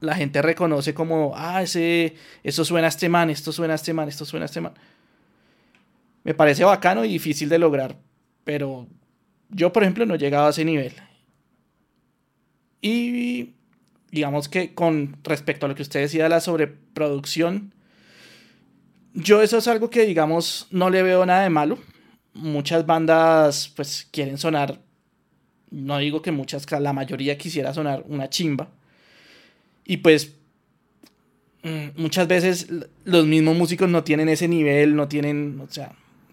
la 0.00 0.14
gente 0.14 0.42
reconoce 0.42 0.94
como, 0.94 1.32
ah, 1.36 1.62
ese, 1.62 2.14
eso 2.42 2.64
suena 2.64 2.88
a 2.88 2.90
este 2.90 3.08
man, 3.08 3.30
esto 3.30 3.52
suena 3.52 3.74
a 3.74 3.76
este 3.76 3.92
man, 3.92 4.08
esto 4.08 4.24
suena 4.24 4.44
a 4.44 4.46
este 4.46 4.60
man. 4.60 4.72
Me 6.24 6.34
parece 6.34 6.64
bacano 6.64 7.04
y 7.04 7.08
difícil 7.08 7.48
de 7.48 7.58
lograr, 7.58 7.96
pero 8.44 8.86
yo, 9.50 9.72
por 9.72 9.82
ejemplo, 9.82 10.06
no 10.06 10.14
he 10.14 10.18
llegado 10.18 10.46
a 10.46 10.50
ese 10.50 10.64
nivel. 10.64 10.92
Y 12.80 13.54
digamos 14.10 14.48
que 14.48 14.74
con 14.74 15.16
respecto 15.22 15.66
a 15.66 15.68
lo 15.68 15.74
que 15.74 15.82
usted 15.82 16.00
decía 16.00 16.24
de 16.24 16.28
la 16.28 16.40
sobreproducción, 16.40 17.72
yo 19.14 19.42
eso 19.42 19.58
es 19.58 19.68
algo 19.68 19.90
que 19.90 20.06
digamos 20.06 20.66
no 20.70 20.90
le 20.90 21.02
veo 21.02 21.24
nada 21.26 21.42
de 21.42 21.50
malo. 21.50 21.78
Muchas 22.34 22.86
bandas 22.86 23.72
pues 23.76 24.08
quieren 24.10 24.38
sonar, 24.38 24.80
no 25.70 25.98
digo 25.98 26.22
que 26.22 26.32
muchas, 26.32 26.70
la 26.70 26.92
mayoría 26.92 27.36
quisiera 27.36 27.74
sonar 27.74 28.04
una 28.08 28.30
chimba. 28.30 28.68
Y 29.84 29.98
pues 29.98 30.34
mm, 31.62 32.00
muchas 32.00 32.28
veces 32.28 32.68
los 33.04 33.26
mismos 33.26 33.56
músicos 33.56 33.88
no 33.88 34.04
tienen 34.04 34.28
ese 34.28 34.48
nivel, 34.48 34.96
no 34.96 35.08
tienen, 35.08 35.60
o 35.60 35.70
sea, 35.70 35.92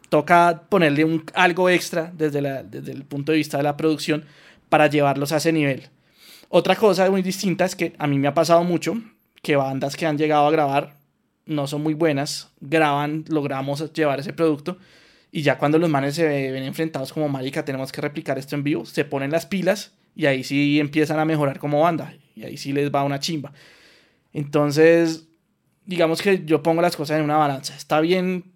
toca 0.10 0.64
ponerle 0.70 1.04
un, 1.04 1.24
algo 1.34 1.70
extra 1.70 2.12
desde, 2.16 2.64
desde 2.64 2.92
el 2.92 3.04
punto 3.04 3.32
de 3.32 3.40
vista 3.40 3.58
de 3.58 3.64
la 3.64 3.78
producción 3.78 4.26
para 4.70 4.88
llevarlos 4.88 5.32
a 5.32 5.38
ese 5.38 5.52
nivel. 5.52 5.90
Otra 6.50 6.76
cosa 6.76 7.10
muy 7.10 7.22
distinta 7.22 7.66
es 7.66 7.76
que 7.76 7.94
a 7.98 8.08
mí 8.08 8.20
me 8.20 8.28
ha 8.28 8.34
pasado 8.34 8.64
mucho 8.64 9.02
que 9.42 9.56
bandas 9.56 9.96
que 9.96 10.06
han 10.06 10.18
llegado 10.18 10.48
a 10.48 10.52
grabar 10.52 10.99
no 11.50 11.68
son 11.68 11.84
muy 11.84 11.94
buenas, 11.94 12.52
graban, 12.62 13.26
logramos 13.28 13.92
llevar 13.94 14.20
ese 14.20 14.34
producto 14.34 14.78
y 15.32 15.42
ya 15.42 15.58
cuando 15.58 15.78
los 15.78 15.90
manes 15.90 16.16
se 16.16 16.28
ven 16.28 16.64
enfrentados 16.64 17.14
como 17.14 17.28
marica, 17.28 17.66
tenemos 17.66 17.92
que 17.92 18.02
replicar 18.02 18.38
esto 18.38 18.56
en 18.56 18.64
vivo, 18.64 18.86
se 18.86 19.06
ponen 19.06 19.32
las 19.32 19.46
pilas 19.46 19.94
y 20.16 20.26
ahí 20.26 20.44
sí 20.44 20.80
empiezan 20.80 21.20
a 21.20 21.26
mejorar 21.26 21.60
como 21.60 21.82
banda 21.82 22.14
y 22.36 22.44
ahí 22.44 22.58
sí 22.58 22.72
les 22.74 22.90
va 22.94 23.04
una 23.04 23.20
chimba. 23.20 23.52
Entonces, 24.34 25.28
digamos 25.86 26.22
que 26.22 26.46
yo 26.46 26.64
pongo 26.64 26.82
las 26.82 26.96
cosas 26.96 27.18
en 27.18 27.24
una 27.24 27.38
balanza. 27.38 27.76
Está 27.76 28.00
bien 28.00 28.54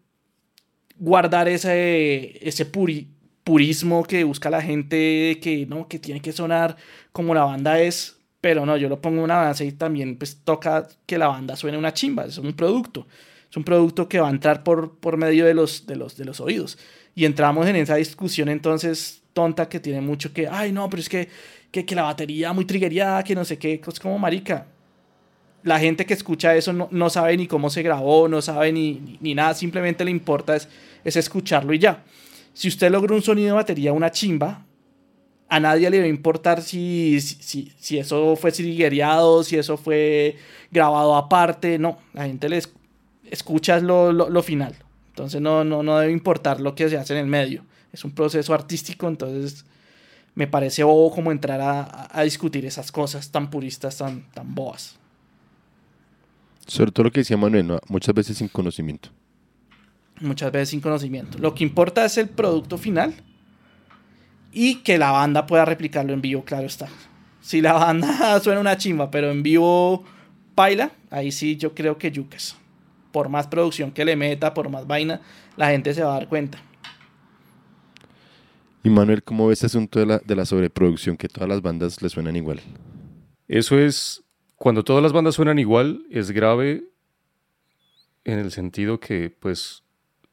guardar 0.98 1.48
ese, 1.48 2.48
ese 2.48 2.66
puri, 2.66 3.10
purismo 3.44 4.04
que 4.04 4.24
busca 4.24 4.50
la 4.50 4.62
gente 4.62 5.40
que 5.42 5.66
no, 5.68 5.88
que 5.88 6.00
tiene 6.00 6.22
que 6.22 6.32
sonar 6.32 6.78
como 7.12 7.34
la 7.34 7.44
banda 7.44 7.80
es, 7.80 8.13
pero 8.44 8.66
no, 8.66 8.76
yo 8.76 8.90
lo 8.90 9.00
pongo 9.00 9.24
una 9.24 9.38
base 9.38 9.64
y 9.64 9.72
también 9.72 10.18
pues 10.18 10.42
toca 10.44 10.86
que 11.06 11.18
la 11.18 11.30
banda 11.30 11.56
suene 11.56 11.78
una 11.78 11.94
chimba, 11.94 12.26
es 12.26 12.38
un 12.38 12.52
producto, 12.52 13.08
es 13.50 13.56
un 13.56 13.64
producto 13.64 14.10
que 14.10 14.20
va 14.20 14.28
a 14.28 14.32
entrar 14.32 14.64
por, 14.66 14.98
por 14.98 15.16
medio 15.16 15.46
de 15.46 15.54
los, 15.54 15.88
de, 15.88 15.96
los, 15.96 16.18
de 16.18 16.26
los 16.26 16.42
oídos. 16.42 16.78
Y 17.16 17.24
entramos 17.24 17.66
en 17.68 17.78
esa 17.78 17.96
discusión 17.96 18.50
entonces 18.50 19.22
tonta 19.32 19.70
que 19.70 19.80
tiene 19.80 20.02
mucho 20.02 20.34
que, 20.34 20.50
ay 20.50 20.74
no, 20.74 20.90
pero 20.90 21.00
es 21.00 21.08
que, 21.08 21.30
que, 21.72 21.96
la 21.96 22.04
batería 22.04 22.52
muy 22.52 22.66
triggerada, 22.66 23.24
que 23.24 23.34
no 23.34 23.46
sé 23.46 23.58
qué, 23.58 23.80
es 23.88 24.00
como 24.02 24.20
marica. 24.20 24.68
La 25.64 25.80
gente 25.80 26.06
que 26.06 26.14
escucha 26.14 26.54
eso 26.54 26.74
no, 26.74 26.90
no 26.92 27.10
sabe 27.10 27.38
ni 27.38 27.48
cómo 27.48 27.70
se 27.70 27.82
grabó, 27.82 28.28
no 28.28 28.42
sabe 28.42 28.74
ni, 28.74 28.96
ni, 28.96 29.18
ni 29.22 29.36
nada, 29.36 29.54
simplemente 29.54 30.04
le 30.04 30.12
importa 30.12 30.58
es, 30.58 30.68
es 31.06 31.16
escucharlo 31.16 31.74
y 31.74 31.80
ya. 31.80 32.04
Si 32.54 32.68
usted 32.68 32.92
logra 32.92 33.16
un 33.16 33.22
sonido 33.22 33.48
de 33.48 33.54
batería, 33.54 33.94
una 33.94 34.12
chimba, 34.12 34.66
a 35.50 35.60
nadie 35.60 35.90
le 35.90 36.00
va 36.00 36.06
a 36.06 36.08
importar 36.08 36.62
si, 36.62 37.20
si, 37.22 37.72
si 37.78 37.98
eso 37.98 38.36
fue 38.36 38.52
sigueriado, 38.52 39.44
si 39.44 39.58
eso 39.58 39.78
fue 39.78 40.38
grabado 40.72 41.16
aparte. 41.16 41.78
No, 41.78 42.00
la 42.14 42.26
gente 42.26 42.50
le 42.50 42.62
escucha 43.30 43.80
lo, 43.80 44.12
lo, 44.12 44.44
final. 44.44 44.76
Entonces 45.10 45.42
no, 45.42 45.64
no, 45.64 45.84
no 45.84 45.98
debe 46.00 46.12
importar 46.12 46.60
lo 46.60 46.74
que 46.74 46.90
se 46.90 46.98
hace 46.98 47.14
en 47.14 47.20
el 47.20 47.28
medio. 47.28 47.64
Es 47.92 48.04
un 48.04 48.12
proceso 48.12 48.54
artístico, 48.54 49.08
entonces 49.08 49.66
me 50.34 50.48
parece 50.48 50.84
bobo 50.84 51.12
como 51.14 51.32
entrar 51.32 51.62
a, 51.62 52.10
a, 52.12 52.24
discutir 52.24 52.66
esas 52.66 52.92
cosas 52.92 53.30
tan 53.30 53.52
puristas, 53.52 53.98
tan, 53.98 54.24
tan 54.32 54.56
boas. 54.56 54.98
Sobre 56.66 56.92
todo 56.92 57.04
lo 57.04 57.12
que 57.12 57.20
decía 57.20 57.38
Manuel, 57.38 57.78
muchas 57.88 58.16
veces 58.16 58.38
sin 58.38 58.48
conocimiento 58.48 59.10
muchas 60.24 60.52
veces 60.52 60.70
sin 60.70 60.82
conocimiento. 60.82 61.38
Lo 61.38 61.54
que 61.54 61.64
importa 61.64 62.06
es 62.06 62.18
el 62.18 62.30
producto 62.30 62.78
final 62.78 63.14
y 64.54 64.76
que 64.76 64.98
la 64.98 65.12
banda 65.12 65.46
pueda 65.46 65.66
replicarlo 65.66 66.14
en 66.14 66.22
vivo, 66.22 66.44
claro 66.44 66.68
está. 66.68 66.88
Si 67.42 67.62
la 67.62 67.74
banda 67.74 68.40
suena 68.44 68.62
una 68.62 68.78
chimba, 68.78 69.10
pero 69.12 69.32
en 69.32 69.44
vivo 69.44 70.04
baila, 70.56 70.92
ahí 71.10 71.32
sí 71.32 71.58
yo 71.58 71.74
creo 71.74 71.98
que 71.98 72.12
yucas. 72.12 72.56
Por 73.12 73.30
más 73.30 73.48
producción 73.48 73.92
que 73.92 74.06
le 74.06 74.16
meta, 74.16 74.54
por 74.54 74.70
más 74.70 74.88
vaina, 74.88 75.22
la 75.58 75.70
gente 75.70 75.94
se 75.94 76.04
va 76.04 76.12
a 76.16 76.20
dar 76.20 76.28
cuenta. 76.28 76.60
Y 78.84 78.90
Manuel, 78.90 79.24
¿cómo 79.24 79.48
ves 79.48 79.60
este 79.60 79.68
asunto 79.68 80.00
de 80.00 80.06
la, 80.06 80.18
de 80.20 80.36
la 80.36 80.46
sobreproducción, 80.46 81.16
que 81.16 81.30
todas 81.30 81.48
las 81.50 81.62
bandas 81.62 82.02
le 82.02 82.10
suenan 82.10 82.36
igual? 82.36 82.62
Eso 83.48 83.80
es, 83.80 84.24
cuando 84.56 84.84
todas 84.84 85.02
las 85.02 85.14
bandas 85.14 85.36
suenan 85.36 85.58
igual, 85.58 86.06
es 86.10 86.32
grave 86.32 86.84
en 88.26 88.40
el 88.40 88.52
sentido 88.52 89.00
que, 89.00 89.30
pues, 89.30 89.84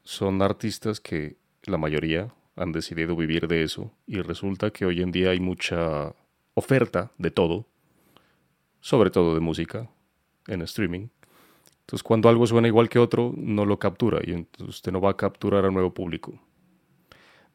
son 0.03 0.41
artistas 0.41 0.99
que 0.99 1.37
la 1.63 1.77
mayoría 1.77 2.33
han 2.61 2.71
decidido 2.71 3.15
vivir 3.15 3.47
de 3.47 3.63
eso 3.63 3.91
y 4.05 4.21
resulta 4.21 4.71
que 4.71 4.85
hoy 4.85 5.01
en 5.01 5.11
día 5.11 5.31
hay 5.31 5.39
mucha 5.39 6.13
oferta 6.53 7.11
de 7.17 7.31
todo, 7.31 7.65
sobre 8.79 9.09
todo 9.09 9.33
de 9.33 9.39
música 9.39 9.89
en 10.47 10.61
streaming. 10.61 11.07
Entonces 11.81 12.03
cuando 12.03 12.29
algo 12.29 12.45
suena 12.45 12.67
igual 12.67 12.89
que 12.89 12.99
otro, 12.99 13.33
no 13.35 13.65
lo 13.65 13.79
captura 13.79 14.19
y 14.23 14.31
entonces 14.31 14.75
usted 14.75 14.91
no 14.91 15.01
va 15.01 15.11
a 15.11 15.17
capturar 15.17 15.65
a 15.65 15.71
nuevo 15.71 15.93
público. 15.93 16.39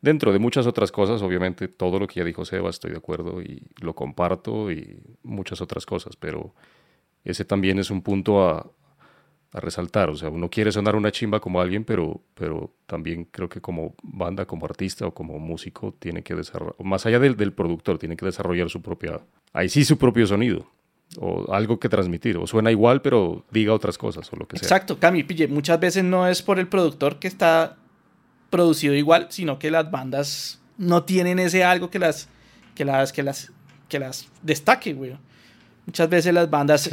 Dentro 0.01 0.33
de 0.33 0.39
muchas 0.39 0.67
otras 0.67 0.93
cosas, 0.93 1.23
obviamente 1.23 1.69
todo 1.69 1.99
lo 1.99 2.07
que 2.07 2.21
ya 2.21 2.25
dijo 2.25 2.45
Seba 2.45 2.71
estoy 2.71 2.91
de 2.91 2.99
acuerdo 2.99 3.41
y 3.41 3.63
lo 3.81 3.95
comparto 3.95 4.71
y 4.71 5.01
muchas 5.23 5.61
otras 5.61 5.87
cosas, 5.87 6.17
pero 6.17 6.55
ese 7.25 7.45
también 7.45 7.79
es 7.79 7.91
un 7.91 8.03
punto 8.03 8.47
a, 8.47 8.71
a 9.53 9.61
resaltar. 9.61 10.11
O 10.11 10.17
sea, 10.17 10.29
uno 10.29 10.51
quiere 10.51 10.73
sonar 10.73 10.97
una 10.97 11.11
chimba 11.11 11.41
como 11.41 11.61
alguien, 11.61 11.85
pero, 11.85 12.21
pero 12.35 12.73
también 12.87 13.25
creo 13.25 13.49
que 13.49 13.61
como 13.61 13.95
banda, 14.03 14.47
como 14.47 14.67
artista 14.67 15.07
o 15.07 15.15
como 15.15 15.39
músico, 15.39 15.95
tiene 15.99 16.23
que 16.23 16.35
desarrollar, 16.35 16.75
más 16.85 17.07
allá 17.07 17.19
del, 17.19 17.37
del 17.37 17.53
productor, 17.53 17.99
tiene 17.99 18.17
que 18.17 18.27
desarrollar 18.27 18.71
su 18.71 18.83
propia, 18.83 19.21
ahí 19.53 19.69
sí 19.69 19.85
su 19.85 19.99
propio 19.99 20.27
sonido. 20.27 20.71
O 21.19 21.53
algo 21.55 21.79
que 21.79 21.89
transmitir, 21.89 22.37
o 22.37 22.49
suena 22.49 22.73
igual, 22.73 23.01
pero 23.01 23.45
diga 23.53 23.73
otras 23.73 23.97
cosas, 23.97 24.31
o 24.33 24.37
lo 24.37 24.49
que 24.49 24.59
sea. 24.59 24.67
Exacto, 24.67 24.99
Cami, 24.99 25.23
pille, 25.23 25.47
muchas 25.47 25.79
veces 25.79 26.03
no 26.03 26.27
es 26.27 26.43
por 26.43 26.59
el 26.59 26.67
productor 26.67 27.21
que 27.21 27.29
está 27.29 27.77
producido 28.51 28.93
igual, 28.93 29.29
sino 29.31 29.59
que 29.59 29.71
las 29.71 29.89
bandas 29.89 30.61
no 30.79 31.05
tienen 31.05 31.39
ese 31.39 31.63
algo 31.63 31.91
que 31.91 32.01
las, 32.01 32.29
que 32.75 32.85
las, 32.85 33.13
que 33.13 33.23
las, 33.23 33.53
que 33.89 34.01
las 34.01 34.29
destaque, 34.43 34.95
güey. 34.95 35.17
Muchas 35.87 36.11
veces 36.11 36.35
las 36.35 36.51
bandas 36.51 36.91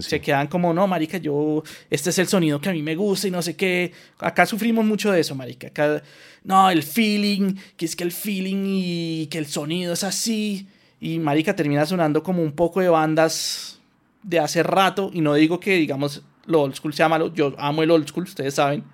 se 0.00 0.20
quedan 0.20 0.46
como, 0.46 0.72
no, 0.72 0.86
marica, 0.86 1.18
yo, 1.18 1.64
este 1.90 2.10
es 2.10 2.18
el 2.20 2.28
sonido 2.28 2.60
que 2.60 2.68
a 2.68 2.72
mí 2.72 2.82
me 2.82 2.94
gusta 2.94 3.26
y 3.26 3.32
no 3.32 3.42
sé 3.42 3.56
qué. 3.56 3.92
Acá 4.20 4.46
sufrimos 4.46 4.84
mucho 4.84 5.10
de 5.10 5.20
eso, 5.20 5.34
marica. 5.34 5.66
Acá, 5.66 6.04
no, 6.44 6.70
el 6.70 6.84
feeling, 6.84 7.56
que 7.76 7.84
es 7.84 7.96
que 7.96 8.04
el 8.04 8.12
feeling 8.12 8.64
y 8.64 9.26
que 9.26 9.38
el 9.38 9.46
sonido 9.46 9.92
es 9.92 10.04
así. 10.04 10.68
Y 11.00 11.18
marica 11.18 11.56
termina 11.56 11.84
sonando 11.84 12.22
como 12.22 12.40
un 12.40 12.52
poco 12.52 12.80
de 12.80 12.88
bandas 12.88 13.80
de 14.22 14.38
hace 14.38 14.62
rato. 14.62 15.10
Y 15.12 15.20
no 15.20 15.34
digo 15.34 15.58
que, 15.58 15.74
digamos, 15.74 16.22
lo 16.46 16.62
old 16.62 16.76
school 16.76 16.94
sea 16.94 17.08
malo. 17.08 17.34
Yo 17.34 17.56
amo 17.58 17.82
el 17.82 17.90
old 17.90 18.08
school, 18.08 18.22
ustedes 18.22 18.54
saben. 18.54 18.84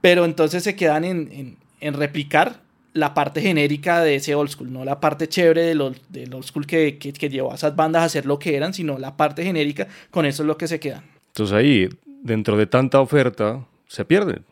Pero 0.00 0.24
entonces 0.24 0.64
se 0.64 0.74
quedan 0.74 1.04
en, 1.04 1.30
en, 1.30 1.56
en 1.80 1.94
replicar 1.94 2.63
la 2.94 3.12
parte 3.12 3.42
genérica 3.42 4.00
de 4.00 4.14
ese 4.14 4.34
old 4.34 4.50
school, 4.50 4.72
no 4.72 4.84
la 4.84 5.00
parte 5.00 5.28
chévere 5.28 5.62
del 5.62 5.80
old, 5.80 5.98
old 6.32 6.44
school 6.44 6.66
que, 6.66 6.96
que, 6.96 7.28
llevó 7.28 7.52
a 7.52 7.56
esas 7.56 7.76
bandas 7.76 8.04
a 8.04 8.08
ser 8.08 8.24
lo 8.24 8.38
que 8.38 8.56
eran, 8.56 8.72
sino 8.72 8.98
la 8.98 9.16
parte 9.16 9.42
genérica, 9.44 9.88
con 10.10 10.24
eso 10.24 10.44
es 10.44 10.46
lo 10.46 10.56
que 10.56 10.68
se 10.68 10.80
quedan. 10.80 11.02
Entonces 11.26 11.54
ahí, 11.54 11.88
dentro 12.22 12.56
de 12.56 12.66
tanta 12.66 13.00
oferta, 13.00 13.66
se 13.88 14.04
pierden 14.04 14.44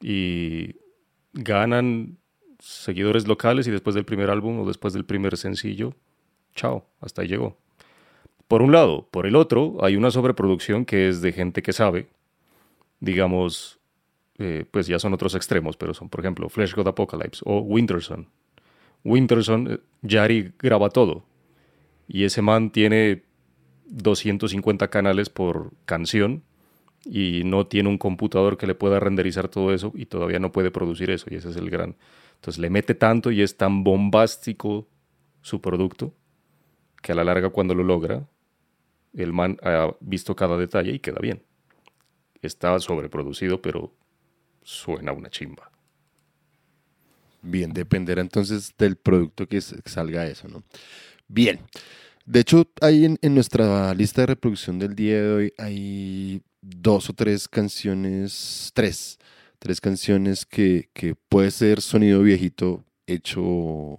y 0.00 0.76
ganan 1.34 2.16
seguidores 2.58 3.28
locales 3.28 3.66
y 3.66 3.70
después 3.70 3.94
del 3.94 4.06
primer 4.06 4.30
álbum 4.30 4.60
o 4.60 4.66
después 4.66 4.94
del 4.94 5.04
primer 5.04 5.36
sencillo, 5.36 5.94
chao, 6.54 6.86
hasta 7.00 7.20
ahí 7.20 7.28
llegó. 7.28 7.58
Por 8.48 8.62
un 8.62 8.72
lado, 8.72 9.08
por 9.10 9.26
el 9.26 9.36
otro, 9.36 9.76
hay 9.82 9.96
una 9.96 10.10
sobreproducción 10.10 10.86
que 10.86 11.08
es 11.08 11.20
de 11.20 11.32
gente 11.32 11.62
que 11.62 11.74
sabe, 11.74 12.08
digamos, 13.00 13.78
eh, 14.38 14.64
pues 14.70 14.86
ya 14.86 14.98
son 14.98 15.14
otros 15.14 15.34
extremos, 15.34 15.76
pero 15.76 15.94
son, 15.94 16.08
por 16.08 16.20
ejemplo, 16.20 16.48
Flash 16.48 16.74
God 16.74 16.88
Apocalypse 16.88 17.42
o 17.44 17.60
Winterson. 17.60 18.28
Winterson, 19.04 19.72
eh, 19.72 19.78
Yari 20.02 20.52
graba 20.58 20.88
todo. 20.88 21.24
Y 22.08 22.24
ese 22.24 22.42
man 22.42 22.70
tiene 22.70 23.22
250 23.86 24.88
canales 24.88 25.30
por 25.30 25.72
canción 25.84 26.42
y 27.04 27.42
no 27.44 27.66
tiene 27.66 27.88
un 27.88 27.98
computador 27.98 28.56
que 28.56 28.66
le 28.66 28.74
pueda 28.74 28.98
renderizar 28.98 29.48
todo 29.48 29.72
eso 29.72 29.92
y 29.94 30.06
todavía 30.06 30.38
no 30.38 30.52
puede 30.52 30.70
producir 30.70 31.10
eso. 31.10 31.26
Y 31.30 31.36
ese 31.36 31.50
es 31.50 31.56
el 31.56 31.70
gran. 31.70 31.96
Entonces 32.36 32.58
le 32.58 32.70
mete 32.70 32.94
tanto 32.94 33.30
y 33.30 33.42
es 33.42 33.56
tan 33.56 33.84
bombástico 33.84 34.88
su 35.42 35.60
producto 35.60 36.12
que 37.02 37.12
a 37.12 37.14
la 37.14 37.24
larga 37.24 37.50
cuando 37.50 37.74
lo 37.74 37.84
logra, 37.84 38.26
el 39.12 39.32
man 39.32 39.58
ha 39.62 39.94
visto 40.00 40.34
cada 40.34 40.56
detalle 40.56 40.92
y 40.92 40.98
queda 40.98 41.18
bien. 41.20 41.42
Está 42.42 42.78
sobreproducido, 42.80 43.62
pero 43.62 43.92
suena 44.64 45.12
una 45.12 45.30
chimba. 45.30 45.70
Bien, 47.42 47.72
dependerá 47.72 48.20
entonces 48.22 48.74
del 48.76 48.96
producto 48.96 49.46
que 49.46 49.60
salga 49.60 50.26
eso, 50.26 50.48
¿no? 50.48 50.64
Bien. 51.28 51.60
De 52.26 52.40
hecho, 52.40 52.66
hay 52.80 53.04
en, 53.04 53.34
nuestra 53.34 53.92
lista 53.94 54.22
de 54.22 54.28
reproducción 54.28 54.78
del 54.78 54.96
día 54.96 55.20
de 55.20 55.32
hoy 55.32 55.52
hay 55.58 56.42
dos 56.62 57.10
o 57.10 57.12
tres 57.12 57.46
canciones, 57.48 58.70
tres, 58.72 59.18
tres 59.58 59.80
canciones 59.80 60.46
que, 60.46 60.88
que 60.94 61.14
puede 61.14 61.50
ser 61.50 61.82
sonido 61.82 62.22
viejito 62.22 62.82
hecho 63.06 63.98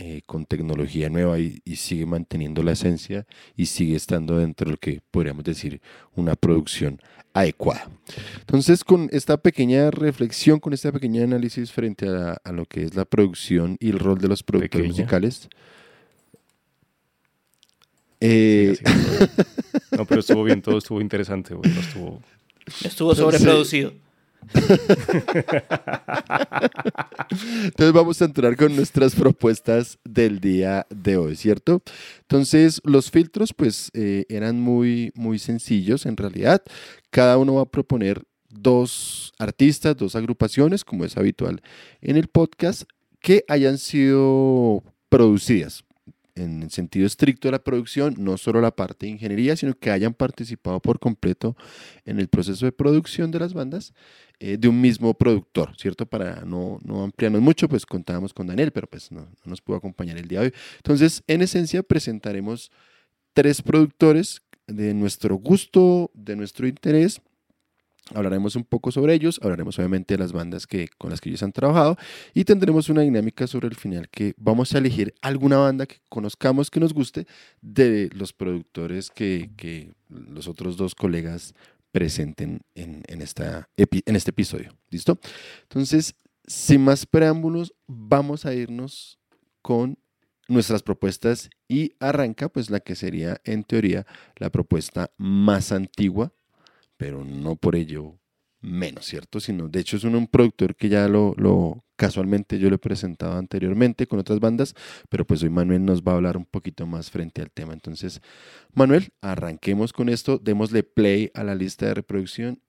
eh, 0.00 0.22
con 0.26 0.46
tecnología 0.46 1.10
nueva 1.10 1.40
y, 1.40 1.60
sigue 1.74 2.06
manteniendo 2.06 2.62
la 2.62 2.70
esencia 2.70 3.26
y 3.56 3.66
sigue 3.66 3.96
estando 3.96 4.38
dentro 4.38 4.66
de 4.66 4.70
lo 4.70 4.76
que 4.78 5.00
podríamos 5.10 5.42
decir 5.42 5.80
una 6.14 6.36
producción 6.36 7.02
adecuada. 7.32 7.88
Entonces, 8.40 8.84
con 8.84 9.08
esta 9.12 9.36
pequeña 9.36 9.90
reflexión, 9.90 10.60
con 10.60 10.72
este 10.72 10.92
pequeño 10.92 11.22
análisis 11.22 11.72
frente 11.72 12.08
a, 12.08 12.52
lo 12.52 12.64
que 12.64 12.84
es 12.84 12.94
la 12.94 13.04
producción 13.04 13.76
y 13.80 13.90
el 13.90 13.98
rol 13.98 14.18
de 14.18 14.28
los 14.28 14.42
productores 14.42 14.88
musicales. 14.88 15.48
Eh, 18.20 18.76
no, 19.96 20.04
pero 20.04 20.20
estuvo 20.20 20.42
bien, 20.42 20.62
todo 20.62 20.78
estuvo 20.78 21.00
interesante. 21.00 21.54
estuvo, 21.80 22.20
estuvo 22.84 23.14
sobreproducido. 23.14 23.88
Entonces 23.88 24.07
vamos 27.92 28.22
a 28.22 28.24
entrar 28.24 28.56
con 28.56 28.74
nuestras 28.74 29.14
propuestas 29.14 29.98
del 30.04 30.40
día 30.40 30.86
de 30.90 31.16
hoy, 31.16 31.36
¿cierto? 31.36 31.82
Entonces 32.22 32.80
los 32.84 33.10
filtros 33.10 33.52
pues 33.52 33.90
eh, 33.94 34.24
eran 34.28 34.60
muy, 34.60 35.12
muy 35.14 35.38
sencillos 35.38 36.06
en 36.06 36.16
realidad. 36.16 36.62
Cada 37.10 37.38
uno 37.38 37.54
va 37.54 37.62
a 37.62 37.66
proponer 37.66 38.22
dos 38.48 39.32
artistas, 39.38 39.96
dos 39.96 40.14
agrupaciones, 40.16 40.84
como 40.84 41.04
es 41.04 41.16
habitual 41.16 41.60
en 42.00 42.16
el 42.16 42.28
podcast, 42.28 42.82
que 43.20 43.44
hayan 43.48 43.78
sido 43.78 44.82
producidas 45.08 45.84
en 46.38 46.62
el 46.62 46.70
sentido 46.70 47.06
estricto 47.06 47.48
de 47.48 47.52
la 47.52 47.62
producción, 47.62 48.14
no 48.18 48.36
solo 48.36 48.60
la 48.60 48.74
parte 48.74 49.06
de 49.06 49.12
ingeniería, 49.12 49.56
sino 49.56 49.74
que 49.74 49.90
hayan 49.90 50.14
participado 50.14 50.80
por 50.80 50.98
completo 50.98 51.56
en 52.04 52.18
el 52.18 52.28
proceso 52.28 52.66
de 52.66 52.72
producción 52.72 53.30
de 53.30 53.40
las 53.40 53.54
bandas 53.54 53.92
eh, 54.40 54.56
de 54.56 54.68
un 54.68 54.80
mismo 54.80 55.14
productor, 55.14 55.76
¿cierto? 55.76 56.06
Para 56.06 56.42
no, 56.44 56.78
no 56.82 57.04
ampliarnos 57.04 57.42
mucho, 57.42 57.68
pues 57.68 57.84
contábamos 57.84 58.32
con 58.32 58.46
Daniel, 58.46 58.70
pero 58.70 58.86
pues 58.86 59.10
no, 59.10 59.20
no 59.20 59.44
nos 59.44 59.60
pudo 59.60 59.76
acompañar 59.76 60.16
el 60.16 60.28
día 60.28 60.40
de 60.40 60.46
hoy. 60.46 60.54
Entonces, 60.76 61.22
en 61.26 61.42
esencia, 61.42 61.82
presentaremos 61.82 62.70
tres 63.32 63.62
productores 63.62 64.42
de 64.66 64.94
nuestro 64.94 65.36
gusto, 65.36 66.10
de 66.14 66.36
nuestro 66.36 66.66
interés, 66.68 67.20
Hablaremos 68.14 68.56
un 68.56 68.64
poco 68.64 68.90
sobre 68.90 69.14
ellos, 69.14 69.38
hablaremos 69.42 69.78
obviamente 69.78 70.14
de 70.14 70.18
las 70.18 70.32
bandas 70.32 70.66
que, 70.66 70.88
con 70.98 71.10
las 71.10 71.20
que 71.20 71.28
ellos 71.28 71.42
han 71.42 71.52
trabajado 71.52 71.96
y 72.34 72.44
tendremos 72.44 72.88
una 72.88 73.02
dinámica 73.02 73.46
sobre 73.46 73.68
el 73.68 73.74
final 73.74 74.08
que 74.08 74.34
vamos 74.36 74.74
a 74.74 74.78
elegir 74.78 75.14
alguna 75.20 75.58
banda 75.58 75.86
que 75.86 75.96
conozcamos 76.08 76.70
que 76.70 76.80
nos 76.80 76.94
guste 76.94 77.26
de 77.60 78.10
los 78.14 78.32
productores 78.32 79.10
que, 79.10 79.50
que 79.56 79.92
los 80.08 80.48
otros 80.48 80.76
dos 80.76 80.94
colegas 80.94 81.54
presenten 81.92 82.60
en, 82.74 83.02
en, 83.08 83.22
esta 83.22 83.68
en 83.76 84.16
este 84.16 84.30
episodio. 84.30 84.74
¿Listo? 84.90 85.18
Entonces, 85.62 86.14
sin 86.46 86.82
más 86.82 87.06
preámbulos, 87.06 87.74
vamos 87.86 88.46
a 88.46 88.54
irnos 88.54 89.18
con 89.60 89.98
nuestras 90.48 90.82
propuestas 90.82 91.50
y 91.68 91.92
arranca 92.00 92.48
pues 92.48 92.70
la 92.70 92.80
que 92.80 92.96
sería 92.96 93.40
en 93.44 93.64
teoría 93.64 94.06
la 94.36 94.50
propuesta 94.50 95.10
más 95.18 95.72
antigua 95.72 96.32
pero 96.98 97.24
no 97.24 97.56
por 97.56 97.76
ello 97.76 98.18
menos, 98.60 99.06
¿cierto? 99.06 99.40
Sino, 99.40 99.68
de 99.68 99.80
hecho, 99.80 99.96
es 99.96 100.04
un, 100.04 100.26
productor 100.26 100.74
que 100.74 100.88
ya 100.88 101.08
lo, 101.08 101.32
lo, 101.36 101.84
casualmente 101.96 102.58
yo 102.58 102.68
lo 102.68 102.74
he 102.74 102.78
presentado 102.78 103.38
anteriormente 103.38 104.06
con 104.06 104.18
otras 104.18 104.40
bandas, 104.40 104.74
pero 105.08 105.24
pues 105.24 105.42
hoy 105.42 105.48
Manuel 105.48 105.84
nos 105.84 106.02
va 106.02 106.12
a 106.12 106.16
hablar 106.16 106.36
un 106.36 106.44
poquito 106.44 106.86
más 106.86 107.10
frente 107.10 107.40
al 107.40 107.50
tema. 107.50 107.72
Entonces, 107.72 108.20
Manuel, 108.74 109.08
arranquemos 109.22 109.92
con 109.92 110.08
esto, 110.08 110.38
démosle 110.38 110.82
play 110.82 111.30
a 111.34 111.44
la 111.44 111.54
lista 111.54 111.86
de 111.86 111.94
reproducción 111.94 112.60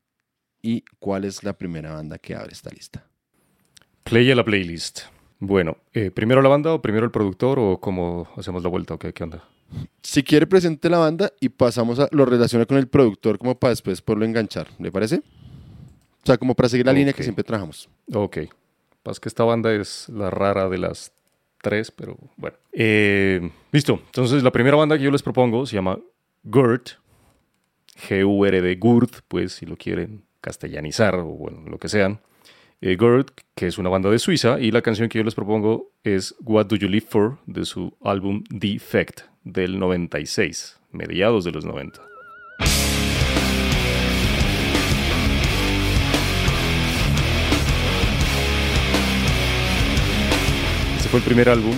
y 0.61 0.84
cuál 0.99 1.25
es 1.25 1.43
la 1.43 1.57
primera 1.57 1.93
banda 1.93 2.19
que 2.19 2.36
abre 2.36 2.53
esta 2.53 2.69
lista. 2.69 3.05
Play 4.03 4.32
a 4.32 4.36
la 4.36 4.45
playlist. 4.45 5.01
Bueno, 5.39 5.77
eh, 5.93 6.11
¿primero 6.11 6.41
la 6.41 6.49
banda 6.49 6.73
o 6.73 6.82
primero 6.82 7.05
el 7.05 7.11
productor 7.11 7.59
o 7.59 7.80
cómo 7.80 8.27
hacemos 8.36 8.61
la 8.61 8.69
vuelta 8.69 8.97
qué, 8.97 9.13
qué 9.13 9.23
onda? 9.23 9.43
Si 10.01 10.24
quiere, 10.24 10.47
presente 10.47 10.89
la 10.89 10.97
banda 10.97 11.32
y 11.39 11.49
pasamos 11.49 11.99
a 11.99 12.07
lo 12.11 12.26
relaciona 12.26 12.65
con 12.65 12.78
el 12.78 12.88
productor 12.88 13.38
como 13.38 13.59
para 13.59 13.72
después 13.72 14.01
poderlo 14.01 14.26
enganchar. 14.26 14.67
¿Le 14.80 14.91
parece? 14.91 15.17
O 15.17 16.26
sea, 16.26 16.38
como 16.38 16.55
para 16.55 16.70
seguir 16.70 16.86
la 16.86 16.93
línea 16.93 17.13
que 17.13 17.24
siempre 17.24 17.43
trabajamos. 17.43 17.89
Ok. 18.13 18.39
Pasa 19.03 19.22
que 19.22 19.30
esta 19.30 19.43
banda 19.43 19.74
es 19.74 20.09
la 20.09 20.30
rara 20.30 20.70
de 20.70 20.78
las 20.78 21.11
tres, 21.61 21.91
pero 21.91 22.17
bueno. 22.38 22.57
Eh, 22.74 23.49
listo. 23.72 24.01
Entonces, 24.05 24.43
la 24.43 24.51
primera 24.51 24.76
banda 24.76 24.97
que 24.97 25.03
yo 25.03 25.11
les 25.11 25.24
propongo 25.24 25.65
se 25.65 25.76
llama 25.76 25.99
GURD. 26.43 26.82
G-U-R-D, 28.07 28.76
GURD, 28.76 29.11
pues 29.28 29.53
si 29.53 29.65
lo 29.65 29.76
quieren 29.76 30.24
castellanizar 30.41 31.15
o 31.15 31.26
bueno, 31.26 31.63
lo 31.67 31.78
que 31.78 31.89
sean. 31.89 32.20
Eh, 32.82 32.95
GURD, 32.95 33.25
que 33.57 33.67
es 33.67 33.77
una 33.77 33.89
banda 33.89 34.09
de 34.09 34.19
Suiza, 34.19 34.57
y 34.57 34.71
la 34.71 34.82
canción 34.82 35.09
que 35.09 35.17
yo 35.17 35.25
les 35.25 35.36
propongo 35.36 35.91
es 36.05 36.34
What 36.39 36.67
Do 36.67 36.77
You 36.77 36.88
Live 36.88 37.07
For, 37.09 37.38
de 37.45 37.65
su 37.65 37.97
álbum 38.01 38.45
Defect 38.49 39.23
del 39.43 39.77
96, 39.80 40.80
mediados 40.93 41.43
de 41.43 41.51
los 41.51 41.65
90. 41.65 42.01
Este 50.95 51.09
fue 51.09 51.19
el 51.19 51.25
primer 51.25 51.49
álbum 51.49 51.75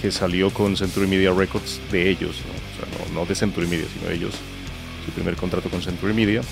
que 0.00 0.12
salió 0.12 0.50
con 0.50 0.76
Century 0.76 1.08
Media 1.08 1.34
Records 1.34 1.80
de 1.90 2.08
ellos, 2.08 2.40
¿no? 2.46 2.52
O 2.52 3.04
sea, 3.04 3.14
no, 3.14 3.26
de 3.26 3.34
Century 3.34 3.66
Media, 3.66 3.86
sino 3.92 4.08
de 4.10 4.14
ellos, 4.14 4.34
su 5.04 5.10
primer 5.10 5.34
contrato 5.34 5.68
con 5.68 5.82
Century 5.82 6.14
Media. 6.14 6.42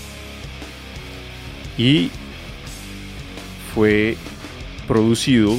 Y 1.79 2.11
fue 3.75 4.17
producido 4.87 5.57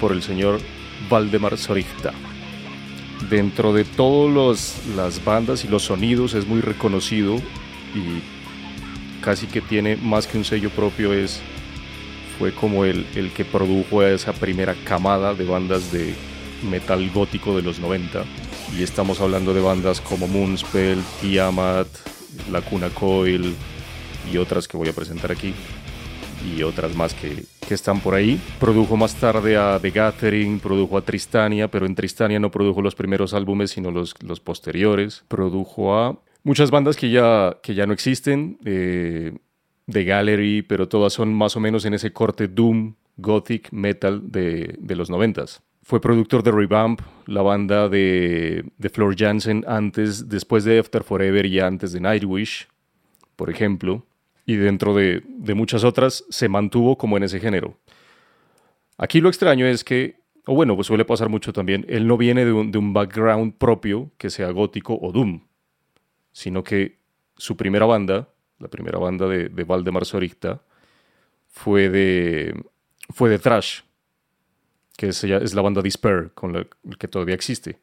por 0.00 0.12
el 0.12 0.22
señor 0.22 0.60
Valdemar 1.08 1.56
Sorichta 1.58 2.12
dentro 3.30 3.72
de 3.72 3.84
todas 3.84 4.82
las 4.96 5.24
bandas 5.24 5.64
y 5.64 5.68
los 5.68 5.84
sonidos 5.84 6.34
es 6.34 6.46
muy 6.46 6.60
reconocido 6.60 7.36
y 7.94 8.22
casi 9.22 9.46
que 9.46 9.60
tiene 9.60 9.96
más 9.96 10.26
que 10.26 10.38
un 10.38 10.44
sello 10.44 10.70
propio, 10.70 11.12
es, 11.12 11.40
fue 12.38 12.52
como 12.52 12.84
el, 12.84 13.06
el 13.14 13.32
que 13.32 13.44
produjo 13.44 14.02
esa 14.02 14.32
primera 14.32 14.74
camada 14.84 15.34
de 15.34 15.44
bandas 15.44 15.92
de 15.92 16.14
metal 16.68 17.08
gótico 17.10 17.56
de 17.56 17.62
los 17.62 17.78
90. 17.78 18.24
Y 18.76 18.82
estamos 18.82 19.20
hablando 19.20 19.54
de 19.54 19.60
bandas 19.60 20.00
como 20.00 20.26
Moonspell, 20.26 21.02
Tiamat, 21.20 21.88
Lacuna 22.50 22.90
Coil 22.90 23.54
y 24.32 24.36
otras 24.38 24.66
que 24.66 24.76
voy 24.76 24.88
a 24.88 24.92
presentar 24.92 25.30
aquí. 25.30 25.54
Y 26.44 26.62
otras 26.62 26.94
más 26.94 27.14
que, 27.14 27.44
están 27.72 28.00
por 28.00 28.14
ahí. 28.14 28.38
Produjo 28.60 28.96
más 28.96 29.14
tarde 29.14 29.56
a 29.56 29.78
The 29.80 29.90
Gathering, 29.90 30.60
produjo 30.60 30.98
a 30.98 31.02
Tristania, 31.02 31.68
pero 31.68 31.86
en 31.86 31.94
Tristania 31.94 32.38
no 32.38 32.50
produjo 32.50 32.82
los 32.82 32.94
primeros 32.94 33.32
álbumes, 33.32 33.70
sino 33.70 33.90
los, 33.90 34.14
posteriores. 34.44 35.24
Produjo 35.28 35.96
a 35.96 36.18
muchas 36.42 36.70
bandas 36.70 36.96
que 36.96 37.10
ya, 37.10 37.56
que 37.62 37.74
ya 37.74 37.86
no 37.86 37.94
existen. 37.94 38.58
Eh, 38.64 39.32
The 39.90 40.04
Gallery, 40.04 40.62
pero 40.62 40.88
todas 40.88 41.14
son 41.14 41.32
más 41.32 41.56
o 41.56 41.60
menos 41.60 41.84
en 41.86 41.94
ese 41.94 42.12
corte 42.12 42.46
Doom, 42.46 42.94
Gothic, 43.16 43.72
Metal 43.72 44.20
de, 44.30 44.76
de 44.78 44.96
los 44.96 45.08
noventas. 45.08 45.62
Fue 45.82 46.00
productor 46.00 46.42
de 46.42 46.52
Revamp, 46.52 47.00
la 47.26 47.42
banda 47.42 47.88
de, 47.88 48.64
de 48.78 48.88
Floor 48.88 49.16
Jansen 49.18 49.64
antes, 49.66 50.28
después 50.28 50.64
de 50.64 50.78
After 50.78 51.02
Forever 51.02 51.44
y 51.46 51.58
antes 51.58 51.92
de 51.92 52.00
Nightwish, 52.00 52.68
por 53.34 53.50
ejemplo. 53.50 54.06
Y 54.44 54.56
dentro 54.56 54.94
de, 54.94 55.22
de 55.26 55.54
muchas 55.54 55.84
otras 55.84 56.24
se 56.28 56.48
mantuvo 56.48 56.98
como 56.98 57.16
en 57.16 57.22
ese 57.22 57.40
género. 57.40 57.78
Aquí 58.98 59.20
lo 59.20 59.28
extraño 59.28 59.66
es 59.66 59.84
que, 59.84 60.16
o 60.46 60.54
bueno, 60.54 60.74
pues 60.74 60.86
suele 60.86 61.04
pasar 61.04 61.28
mucho 61.28 61.52
también, 61.52 61.84
él 61.88 62.06
no 62.06 62.16
viene 62.16 62.44
de 62.44 62.52
un, 62.52 62.70
de 62.70 62.78
un 62.78 62.92
background 62.92 63.54
propio 63.54 64.10
que 64.18 64.30
sea 64.30 64.50
gótico 64.50 64.98
o 65.00 65.12
doom, 65.12 65.46
sino 66.32 66.62
que 66.62 66.98
su 67.36 67.56
primera 67.56 67.86
banda, 67.86 68.28
la 68.58 68.68
primera 68.68 68.98
banda 68.98 69.26
de, 69.26 69.48
de 69.48 69.64
Valdemar 69.64 70.04
Soricta, 70.04 70.62
fue 71.48 71.88
de, 71.88 72.54
fue 73.10 73.28
de 73.28 73.38
thrash, 73.38 73.80
que 74.96 75.08
es, 75.08 75.24
es 75.24 75.54
la 75.54 75.62
banda 75.62 75.82
Despair, 75.82 76.30
con 76.34 76.52
la 76.52 76.66
que 76.98 77.08
todavía 77.08 77.34
existe. 77.34 77.78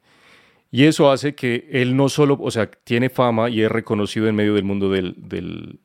Y 0.72 0.86
eso 0.86 1.12
hace 1.12 1.34
que 1.34 1.68
él 1.72 1.96
no 1.96 2.10
solo, 2.10 2.38
o 2.40 2.52
sea, 2.52 2.70
tiene 2.70 3.10
fama 3.10 3.50
y 3.50 3.62
es 3.62 3.72
reconocido 3.72 4.28
en 4.28 4.36
medio 4.36 4.54
del 4.54 4.64
mundo 4.64 4.90
del, 4.90 5.16
del, 5.18 5.80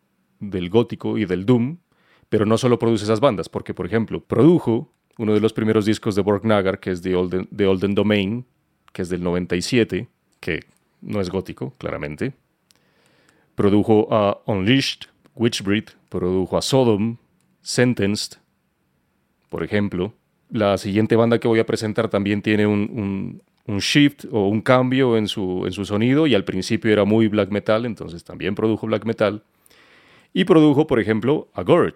del 0.51 0.71
gótico 0.71 1.19
y 1.19 1.25
del 1.25 1.47
doom, 1.47 1.79
pero 2.29 2.47
no 2.47 2.59
solo 2.59 2.79
produce 2.79 3.05
esas 3.05 3.21
bandas, 3.21 3.49
porque, 3.49 3.75
por 3.75 3.87
ejemplo, 3.87 4.21
produjo 4.21 4.91
uno 5.19 5.35
de 5.35 5.41
los 5.41 5.53
primeros 5.53 5.85
discos 5.85 6.15
de 6.15 6.23
Borgnagar, 6.23 6.81
que 6.81 6.91
es 6.91 7.03
The 7.03 7.15
Olden, 7.15 7.49
Olden 7.59 7.95
Domain, 7.95 8.45
que 8.93 9.03
es 9.03 9.09
del 9.09 9.23
97, 9.23 10.09
que 10.41 10.65
no 11.01 11.21
es 11.21 11.31
gótico, 11.31 11.73
claramente. 11.79 12.33
Produjo 13.55 14.09
a 14.13 14.41
Unleashed, 14.47 15.09
Witchbreed, 15.35 15.91
produjo 16.09 16.57
a 16.57 16.63
Sodom, 16.63 17.19
Sentenced, 17.63 18.39
por 19.49 19.63
ejemplo. 19.63 20.13
La 20.51 20.79
siguiente 20.79 21.17
banda 21.17 21.39
que 21.39 21.49
voy 21.49 21.61
a 21.61 21.67
presentar 21.67 22.09
también 22.09 22.43
tiene 22.43 22.67
un, 22.67 22.91
un, 22.93 23.43
un 23.67 23.79
shift 23.79 24.27
o 24.31 24.49
un 24.49 24.61
cambio 24.61 25.17
en 25.17 25.29
su, 25.29 25.65
en 25.67 25.73
su 25.73 25.85
sonido 25.85 26.27
y 26.27 26.35
al 26.35 26.45
principio 26.45 26.93
era 26.93 27.05
muy 27.05 27.29
black 27.29 27.51
metal, 27.51 27.87
entonces 27.87 28.25
también 28.25 28.55
produjo 28.55 28.87
black 28.87 29.05
metal. 29.05 29.43
Y 30.35 30.45
produjo, 30.45 30.87
por 30.89 30.99
ejemplo, 30.99 31.49
a 31.55 31.63
Gord. 31.63 31.95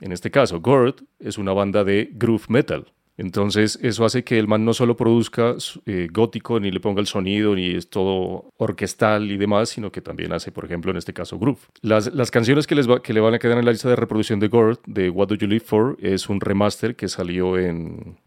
En 0.00 0.12
este 0.12 0.30
caso, 0.30 0.60
Gord 0.60 0.96
es 1.20 1.38
una 1.38 1.52
banda 1.52 1.84
de 1.84 2.10
groove 2.12 2.46
metal. 2.48 2.92
Entonces, 3.16 3.78
eso 3.80 4.04
hace 4.04 4.24
que 4.24 4.38
el 4.38 4.46
man 4.46 4.64
no 4.64 4.74
solo 4.74 4.96
produzca 4.96 5.54
eh, 5.86 6.08
gótico, 6.12 6.60
ni 6.60 6.70
le 6.70 6.80
ponga 6.80 7.00
el 7.00 7.06
sonido, 7.06 7.54
ni 7.54 7.70
es 7.70 7.88
todo 7.88 8.50
orquestal 8.58 9.30
y 9.30 9.38
demás, 9.38 9.70
sino 9.70 9.90
que 9.90 10.02
también 10.02 10.32
hace, 10.32 10.52
por 10.52 10.66
ejemplo, 10.66 10.90
en 10.90 10.98
este 10.98 11.14
caso, 11.14 11.38
groove. 11.38 11.60
Las, 11.80 12.12
las 12.12 12.30
canciones 12.30 12.66
que, 12.66 12.74
les 12.74 12.86
que 13.02 13.14
le 13.14 13.20
van 13.20 13.34
a 13.34 13.38
quedar 13.38 13.56
en 13.56 13.64
la 13.64 13.70
lista 13.70 13.88
de 13.88 13.96
reproducción 13.96 14.40
de 14.40 14.48
Gord, 14.48 14.80
de 14.86 15.08
What 15.08 15.28
Do 15.28 15.36
You 15.36 15.46
Live 15.46 15.64
For, 15.64 15.96
es 16.02 16.28
un 16.28 16.40
remaster 16.40 16.96
que 16.96 17.08
salió 17.08 17.56
en, 17.56 18.18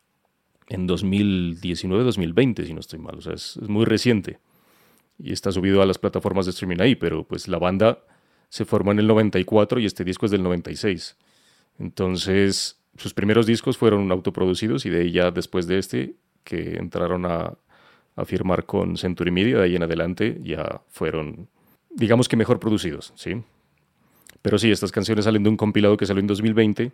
en 0.70 0.88
2019-2020, 0.88 2.66
si 2.66 2.74
no 2.74 2.80
estoy 2.80 2.99
mal. 2.99 3.18
O 3.18 3.22
sea, 3.22 3.34
es, 3.34 3.57
es 3.62 3.70
muy 3.70 3.86
reciente. 3.86 4.39
Y 5.20 5.34
está 5.34 5.51
subido 5.51 5.82
a 5.82 5.86
las 5.86 5.99
plataformas 5.99 6.45
de 6.45 6.51
streaming 6.51 6.80
ahí, 6.80 6.95
pero 6.95 7.26
pues 7.26 7.47
la 7.47 7.60
banda 7.60 7.99
se 8.50 8.66
formó 8.66 8.91
en 8.91 9.00
el 9.00 9.08
94 9.08 9.80
y 9.80 9.86
este 9.86 10.04
disco 10.04 10.26
es 10.26 10.32
del 10.32 10.43
96. 10.43 11.16
Entonces, 11.80 12.80
sus 12.97 13.14
primeros 13.14 13.45
discos 13.45 13.78
fueron 13.78 14.12
autoproducidos 14.12 14.86
y 14.86 14.89
de 14.89 15.02
ahí 15.02 15.12
ya 15.12 15.32
después 15.32 15.68
de 15.68 15.78
este, 15.78 16.16
que 16.43 16.78
entraron 16.78 17.26
a, 17.26 17.54
firmar 18.26 18.66
con 18.66 18.97
Century 18.97 19.32
Media, 19.32 19.60
de 19.60 19.64
ahí 19.64 19.76
en 19.78 19.84
adelante 19.84 20.41
ya 20.43 20.82
fueron, 20.89 21.47
digamos 21.89 22.28
que 22.28 22.36
mejor 22.36 22.60
producidos, 22.60 23.14
¿sí? 23.16 23.41
Pero 24.41 24.60
sí, 24.60 24.70
estas 24.72 24.91
canciones 24.91 25.24
salen 25.24 25.43
de 25.43 25.50
un 25.50 25.56
compilado 25.56 25.95
que 25.95 26.06
salió 26.06 26.20
en 26.20 26.28
2020, 26.28 26.91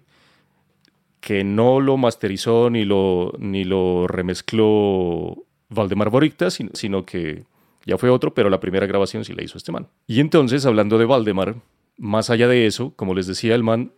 que 1.22 1.44
no 1.44 1.80
lo 1.80 1.98
masterizó 1.98 2.70
ni 2.70 2.86
lo, 2.86 3.34
ni 3.40 3.64
lo 3.64 4.06
remezcló 4.06 5.46
Valdemar 5.70 6.12
Boricta, 6.12 6.52
sino 6.52 7.08
que 7.08 7.46
ya 7.86 7.98
fue 7.98 8.10
otro, 8.10 8.34
pero 8.34 8.50
la 8.50 8.60
primera 8.60 8.88
grabación 8.88 9.24
sí 9.24 9.34
la 9.34 9.44
hizo 9.44 9.58
este 9.58 9.72
man. 9.72 9.88
Y 10.08 10.20
entonces, 10.20 10.66
hablando 10.66 10.98
de 10.98 11.06
Valdemar, 11.06 11.56
más 11.98 12.30
allá 12.30 12.48
de 12.48 12.66
eso, 12.66 12.94
como 12.96 13.14
les 13.14 13.28
decía, 13.28 13.56
el 13.56 13.64
man 13.64 13.92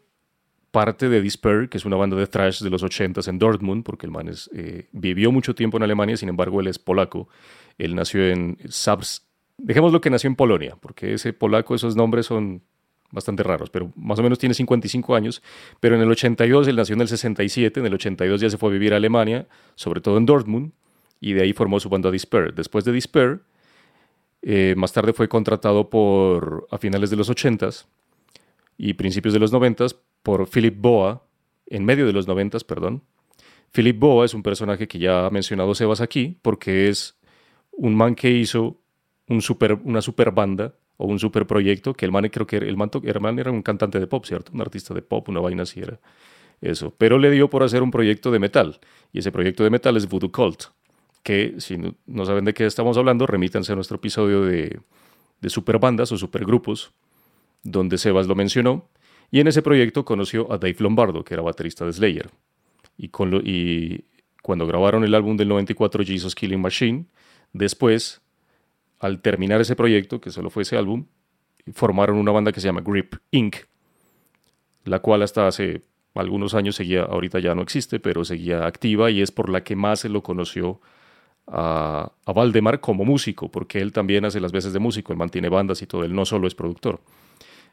parte 0.71 1.09
de 1.09 1.21
Despair, 1.21 1.69
que 1.69 1.77
es 1.77 1.85
una 1.85 1.95
banda 1.95 2.15
de 2.17 2.27
thrash 2.27 2.61
de 2.61 2.69
los 2.69 2.83
80s 2.83 3.27
en 3.27 3.39
Dortmund, 3.39 3.83
porque 3.83 4.05
el 4.05 4.11
man 4.11 4.29
eh, 4.53 4.87
vivió 4.91 5.31
mucho 5.31 5.55
tiempo 5.55 5.77
en 5.77 5.83
Alemania, 5.83 6.17
sin 6.17 6.29
embargo 6.29 6.59
él 6.59 6.67
es 6.67 6.77
polaco. 6.77 7.29
Él 7.77 7.95
nació 7.95 8.27
en 8.27 8.57
Sabs. 8.67 9.25
Dejémoslo 9.57 10.01
que 10.01 10.09
nació 10.09 10.27
en 10.27 10.35
Polonia, 10.35 10.77
porque 10.79 11.13
ese 11.13 11.33
polaco, 11.33 11.73
esos 11.73 11.95
nombres 11.95 12.27
son 12.27 12.61
bastante 13.09 13.41
raros, 13.41 13.69
pero 13.69 13.91
más 13.95 14.19
o 14.19 14.23
menos 14.23 14.37
tiene 14.37 14.53
55 14.53 15.15
años. 15.15 15.41
Pero 15.79 15.95
en 15.95 16.01
el 16.01 16.11
82, 16.11 16.67
él 16.67 16.75
nació 16.75 16.93
en 16.93 17.01
el 17.01 17.07
67, 17.07 17.79
en 17.79 17.85
el 17.85 17.93
82 17.93 18.41
ya 18.41 18.49
se 18.49 18.57
fue 18.57 18.69
a 18.69 18.73
vivir 18.73 18.93
a 18.93 18.97
Alemania, 18.97 19.47
sobre 19.75 20.01
todo 20.01 20.17
en 20.17 20.25
Dortmund, 20.25 20.73
y 21.19 21.33
de 21.33 21.41
ahí 21.41 21.53
formó 21.53 21.79
su 21.79 21.89
banda 21.89 22.11
Despair. 22.11 22.53
Después 22.53 22.85
de 22.85 22.91
Despair, 22.91 23.41
eh, 24.41 24.75
más 24.77 24.93
tarde 24.93 25.13
fue 25.13 25.27
contratado 25.27 25.89
por, 25.89 26.67
a 26.71 26.77
finales 26.77 27.09
de 27.09 27.15
los 27.15 27.29
80s 27.29 27.85
y 28.77 28.93
principios 28.93 29.33
de 29.33 29.39
los 29.39 29.53
90s 29.53 29.97
por 30.23 30.47
Philip 30.47 30.79
Boa, 30.79 31.23
en 31.65 31.85
medio 31.85 32.05
de 32.05 32.13
los 32.13 32.27
90s, 32.27 32.63
perdón. 32.65 33.03
Philip 33.71 33.99
Boa 33.99 34.25
es 34.25 34.33
un 34.33 34.43
personaje 34.43 34.87
que 34.87 34.99
ya 34.99 35.25
ha 35.25 35.29
mencionado 35.29 35.75
Sebas 35.75 36.01
aquí, 36.01 36.37
porque 36.41 36.89
es 36.89 37.17
un 37.71 37.95
man 37.95 38.15
que 38.15 38.31
hizo 38.31 38.79
un 39.27 39.41
super, 39.41 39.73
una 39.83 40.01
super 40.01 40.31
banda 40.31 40.75
o 40.97 41.05
un 41.05 41.19
super 41.19 41.45
proyecto, 41.45 41.93
que 41.93 42.05
el 42.05 42.11
man 42.11 42.27
creo 42.29 42.47
que 42.47 42.57
el 42.57 42.77
man, 42.77 43.39
era 43.39 43.51
un 43.51 43.61
cantante 43.61 43.99
de 43.99 44.07
pop, 44.07 44.25
¿cierto? 44.25 44.51
Un 44.53 44.61
artista 44.61 44.93
de 44.93 45.01
pop, 45.01 45.29
una 45.29 45.39
vaina 45.39 45.63
así 45.63 45.79
era 45.79 45.99
eso. 46.61 46.93
Pero 46.97 47.19
le 47.19 47.29
dio 47.29 47.49
por 47.49 47.63
hacer 47.63 47.83
un 47.83 47.91
proyecto 47.91 48.31
de 48.31 48.39
metal, 48.39 48.79
y 49.11 49.19
ese 49.19 49.31
proyecto 49.31 49.63
de 49.63 49.69
metal 49.69 49.95
es 49.97 50.07
Voodoo 50.07 50.31
Cult, 50.31 50.63
que 51.27 51.55
si 51.57 51.75
no, 51.77 52.25
saben 52.25 52.45
de 52.45 52.53
qué 52.53 52.65
estamos 52.65 52.95
hablando, 52.97 53.27
remítanse 53.27 53.73
a 53.73 53.75
nuestro 53.75 53.97
episodio 53.97 54.45
de, 54.45 54.79
superbandas 55.47 56.09
o 56.13 56.17
supergrupos, 56.17 56.93
donde 57.63 57.97
Sebas 57.97 58.27
lo 58.27 58.35
mencionó, 58.35 58.87
y 59.29 59.41
en 59.41 59.47
ese 59.47 59.61
proyecto 59.61 60.05
conoció 60.05 60.49
a 60.53 60.57
Dave 60.57 60.77
Lombardo, 60.79 61.25
que 61.25 61.33
era 61.33 61.43
baterista 61.43 61.85
de 61.85 61.91
Slayer. 61.91 62.29
Y, 62.97 63.11
y 63.43 64.05
cuando 64.41 64.65
grabaron 64.65 65.03
el 65.03 65.13
álbum 65.13 65.35
del 65.35 65.49
94, 65.49 66.05
Jesus 66.05 66.33
Killing 66.33 66.61
Machine, 66.61 67.07
después, 67.51 68.21
al 68.99 69.19
terminar 69.21 69.59
ese 69.59 69.75
proyecto, 69.75 70.21
que 70.21 70.31
solo 70.31 70.49
fue 70.49 70.63
ese 70.63 70.77
álbum, 70.77 71.07
formaron 71.73 72.15
una 72.15 72.31
banda 72.31 72.53
que 72.53 72.61
se 72.61 72.67
llama 72.69 72.79
Grip 72.85 73.15
Inc., 73.31 73.57
la 74.85 74.99
cual 74.99 75.23
hasta 75.23 75.45
hace 75.45 75.81
algunos 76.15 76.53
años 76.53 76.77
seguía, 76.77 77.01
ahorita 77.01 77.39
ya 77.39 77.53
no 77.53 77.63
existe, 77.63 77.99
pero 77.99 78.23
seguía 78.23 78.65
activa 78.65 79.11
y 79.11 79.21
es 79.21 79.31
por 79.31 79.49
la 79.49 79.65
que 79.65 79.75
más 79.75 79.99
se 79.99 80.07
lo 80.07 80.23
conoció 80.23 80.79
a, 81.47 82.11
Valdemar 82.25 82.79
como 82.79 83.05
músico, 83.05 83.49
porque 83.49 83.79
él 83.79 83.91
también 83.93 84.25
hace 84.25 84.39
las 84.39 84.51
veces 84.51 84.73
de 84.73 84.79
músico, 84.79 85.13
él 85.13 85.19
mantiene 85.19 85.49
bandas 85.49 85.81
y 85.81 85.87
todo, 85.87 86.03
él 86.03 86.13
no 86.13 86.25
solo 86.25 86.47
es 86.47 86.55
productor. 86.55 87.01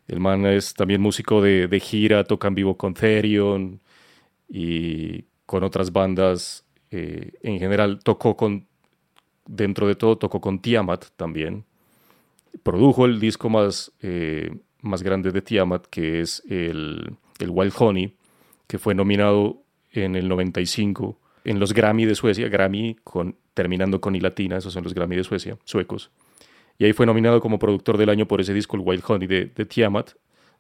El 0.07 0.21
man 0.21 0.47
es 0.47 0.75
también 0.75 1.01
músico 1.01 1.41
de, 1.41 1.67
de 1.67 1.81
gira, 1.81 2.25
toca 2.25 2.49
en 2.49 2.55
vivo 2.55 2.77
con 2.77 2.95
Therion 2.95 3.81
y 4.49 5.25
con 5.47 5.65
otras 5.65 5.93
bandas. 5.93 6.65
Eh, 6.91 7.33
en 7.43 7.59
general 7.59 8.01
tocó 8.03 8.37
con, 8.37 8.67
dentro 9.47 9.89
de 9.89 9.95
todo, 9.95 10.19
tocó 10.19 10.41
con 10.41 10.61
Tiamat 10.61 11.07
también. 11.17 11.65
Produjo 12.63 13.07
el 13.07 13.19
disco 13.19 13.49
más, 13.49 13.93
eh, 14.03 14.55
más 14.83 15.03
grande 15.03 15.33
de 15.33 15.43
Tiamat, 15.43 15.87
que 15.87 16.21
es 16.21 16.43
el, 16.49 17.17
el 17.39 17.51
Wild 17.51 17.73
Honey, 17.79 18.17
que 18.67 18.79
fue 18.79 18.95
nominado 18.95 19.63
en 19.91 20.17
el 20.17 20.29
95 20.29 21.19
en 21.45 21.61
los 21.61 21.73
Grammy 21.73 22.07
de 22.07 22.15
Suecia, 22.15 22.49
Grammy 22.49 22.97
con, 23.05 23.37
terminando 23.53 24.01
con 24.01 24.17
I 24.17 24.21
latina, 24.21 24.57
esos 24.57 24.73
son 24.73 24.83
los 24.83 24.95
Grammy 24.95 25.17
de 25.17 25.25
Suecia, 25.25 25.59
suecos. 25.65 26.11
Y 26.79 26.85
ahí 26.85 26.93
fue 26.93 27.07
nominado 27.07 27.41
como 27.41 27.59
productor 27.59 27.99
del 27.99 28.09
año 28.09 28.27
por 28.27 28.41
ese 28.41 28.53
disco, 28.53 28.77
el 28.77 28.83
Wild 28.85 29.05
Honey 29.07 29.29
de, 29.29 29.47
de 29.47 29.65
Tiamat, 29.65 30.13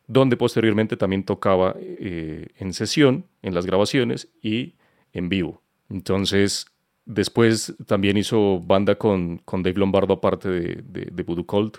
donde 0.07 0.37
posteriormente 0.37 0.97
también 0.97 1.25
tocaba 1.25 1.75
eh, 1.79 2.49
en 2.59 2.73
sesión, 2.73 3.25
en 3.43 3.55
las 3.55 3.67
grabaciones 3.67 4.29
y 4.43 4.75
en 5.13 5.29
vivo. 5.29 5.63
Entonces, 5.89 6.67
después 7.07 7.75
también 7.87 8.17
hizo 8.17 8.61
banda 8.61 8.97
con, 8.97 9.39
con 9.39 9.63
Dave 9.63 9.79
Lombardo 9.79 10.15
aparte 10.15 10.49
de, 10.49 10.83
de, 10.85 11.09
de 11.11 11.23
Voodoo 11.23 11.47
Cult. 11.47 11.79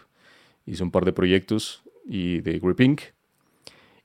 Hizo 0.65 0.83
un 0.83 0.91
par 0.91 1.05
de 1.05 1.13
proyectos 1.13 1.83
y 2.05 2.41
de 2.41 2.59
Grip 2.59 2.81
Inc. 2.81 3.01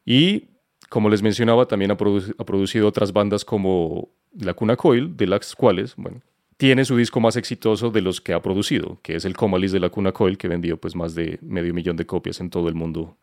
Y, 0.04 0.48
como 0.88 1.08
les 1.08 1.22
mencionaba, 1.22 1.66
también 1.66 1.90
ha, 1.90 1.96
produ 1.96 2.34
ha 2.38 2.44
producido 2.44 2.86
otras 2.86 3.12
bandas 3.12 3.44
como 3.44 4.10
La 4.38 4.54
Cuna 4.54 4.76
Coil, 4.76 5.16
de 5.16 5.26
las 5.26 5.54
cuales, 5.54 5.94
bueno, 5.96 6.20
tiene 6.56 6.84
su 6.84 6.96
disco 6.96 7.20
más 7.20 7.36
exitoso 7.36 7.90
de 7.90 8.02
los 8.02 8.20
que 8.20 8.32
ha 8.32 8.42
producido, 8.42 8.98
que 9.02 9.16
es 9.16 9.24
el 9.24 9.36
Comalis 9.36 9.72
de 9.72 9.80
la 9.80 9.88
Cuna 9.88 10.12
Coil, 10.12 10.36
que 10.36 10.48
vendió 10.48 10.76
pues 10.76 10.94
más 10.94 11.14
de 11.14 11.38
medio 11.42 11.72
millón 11.72 11.96
de 11.96 12.06
copias 12.06 12.40
en 12.40 12.50
todo 12.50 12.68
el 12.68 12.74
mundo, 12.74 13.16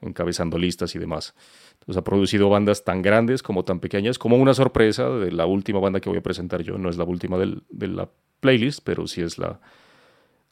encabezando 0.00 0.58
listas 0.58 0.94
y 0.94 0.98
demás. 0.98 1.34
Entonces 1.74 1.96
ha 1.96 2.04
producido 2.04 2.48
bandas 2.50 2.84
tan 2.84 3.00
grandes 3.00 3.42
como 3.42 3.64
tan 3.64 3.80
pequeñas, 3.80 4.18
como 4.18 4.36
una 4.36 4.54
sorpresa 4.54 5.08
de 5.08 5.30
la 5.32 5.46
última 5.46 5.78
banda 5.78 6.00
que 6.00 6.08
voy 6.08 6.18
a 6.18 6.22
presentar 6.22 6.62
yo. 6.62 6.78
No 6.78 6.90
es 6.90 6.96
la 6.96 7.04
última 7.04 7.38
de 7.38 7.88
la 7.88 8.08
playlist, 8.40 8.80
pero 8.84 9.06
sí 9.06 9.22
es 9.22 9.38
la, 9.38 9.60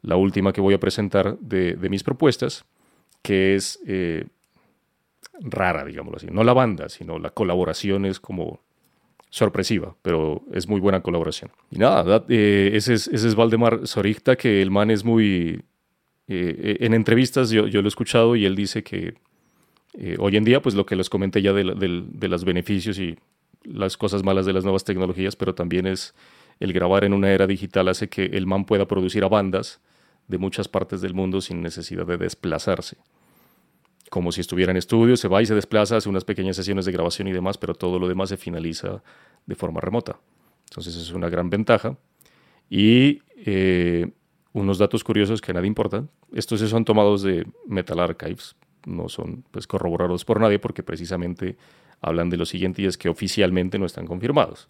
la 0.02 0.16
última 0.16 0.52
que 0.52 0.61
voy 0.61 0.74
a 0.74 0.80
presentar 0.80 1.38
de, 1.38 1.76
mis 1.90 2.04
propuestas, 2.04 2.64
que 3.22 3.54
es 3.54 3.80
eh, 3.86 4.26
rara, 5.40 5.84
digámoslo 5.84 6.18
así. 6.18 6.28
No 6.30 6.44
la 6.44 6.52
banda, 6.52 6.88
sino 6.88 7.18
la 7.18 7.30
colaboración 7.30 8.04
es 8.06 8.20
como 8.20 8.61
sorpresiva, 9.30 9.94
pero 10.02 10.42
es 10.52 10.68
muy 10.68 10.80
buena 10.80 11.00
colaboración. 11.00 11.50
Y 11.70 11.78
nada, 11.78 12.24
eh, 12.28 12.70
ese, 12.74 12.94
es, 12.94 13.08
ese 13.08 13.28
es 13.28 13.34
Valdemar 13.34 13.86
Soricta, 13.86 14.36
que 14.36 14.62
el 14.62 14.70
man 14.70 14.90
es 14.90 15.04
muy... 15.04 15.62
Eh, 16.28 16.78
en 16.80 16.92
entrevistas 16.92 17.50
yo, 17.50 17.66
yo, 17.66 17.80
lo 17.80 17.88
he 17.88 17.88
escuchado 17.88 18.36
y 18.36 18.44
él 18.44 18.54
dice 18.54 18.82
que 18.82 19.14
hoy 20.18 20.36
en 20.36 20.44
día, 20.44 20.60
pues 20.60 20.74
lo 20.74 20.84
que 20.84 20.94
les 20.94 21.08
comenté 21.08 21.40
ya 21.40 21.52
de, 21.52 21.64
de 21.64 22.28
los 22.28 22.44
beneficios 22.44 22.98
y 22.98 23.16
las 23.64 23.96
cosas 23.96 24.22
malas 24.22 24.46
de 24.46 24.52
las 24.52 24.62
nuevas 24.62 24.84
tecnologías, 24.84 25.36
pero 25.36 25.54
también 25.54 25.86
es 25.86 26.14
el 26.60 26.72
grabar 26.72 27.04
en 27.04 27.12
una 27.12 27.30
era 27.30 27.46
digital 27.46 27.88
hace 27.88 28.08
que 28.08 28.24
el 28.26 28.46
man 28.46 28.64
pueda 28.64 28.86
producir 28.86 29.24
a 29.24 29.28
bandas 29.28 29.80
de 30.26 30.38
muchas 30.38 30.68
partes 30.68 31.00
del 31.00 31.14
mundo 31.14 31.40
sin 31.40 31.62
necesidad 31.62 32.06
de 32.06 32.16
desplazarse. 32.16 32.98
Como 34.11 34.32
si 34.32 34.40
estuviera 34.40 34.70
en 34.70 34.76
estudio, 34.76 35.16
se 35.16 35.28
va 35.28 35.42
y 35.42 35.46
se 35.46 35.54
desplaza, 35.54 35.96
hace 35.96 36.09
unas 36.09 36.24
pequeñas 36.24 36.56
sesiones 36.56 36.84
de 36.84 36.92
grabación 36.92 37.28
y 37.28 37.32
demás, 37.32 37.59
pero 37.59 37.74
todo 37.74 37.98
lo 37.98 38.09
demás 38.09 38.30
se 38.30 38.36
finaliza 38.36 39.02
de 39.46 39.54
forma 39.54 39.80
remota. 39.80 40.18
Entonces 40.70 40.96
es 40.96 41.12
una 41.12 41.28
gran 41.28 41.50
ventaja. 41.50 41.96
Y 42.70 43.22
eh, 43.36 44.11
unos 44.52 44.78
datos 44.78 45.04
curiosos 45.04 45.40
que 45.40 45.52
nadie 45.52 45.66
importan. 45.66 46.11
Estos 46.32 46.61
son 46.61 46.84
tomados 46.84 47.22
de 47.22 47.46
Metal 47.66 47.98
Archives, 47.98 48.56
no 48.86 49.09
son 49.09 49.44
pues, 49.50 49.66
corroborados 49.66 50.24
por 50.24 50.40
nadie 50.40 50.59
porque 50.59 50.82
precisamente 50.82 51.56
hablan 52.00 52.30
de 52.30 52.36
lo 52.36 52.46
siguiente 52.46 52.82
y 52.82 52.86
es 52.86 52.96
que 52.96 53.09
oficialmente 53.09 53.78
no 53.78 53.86
están 53.86 54.06
confirmados. 54.06 54.68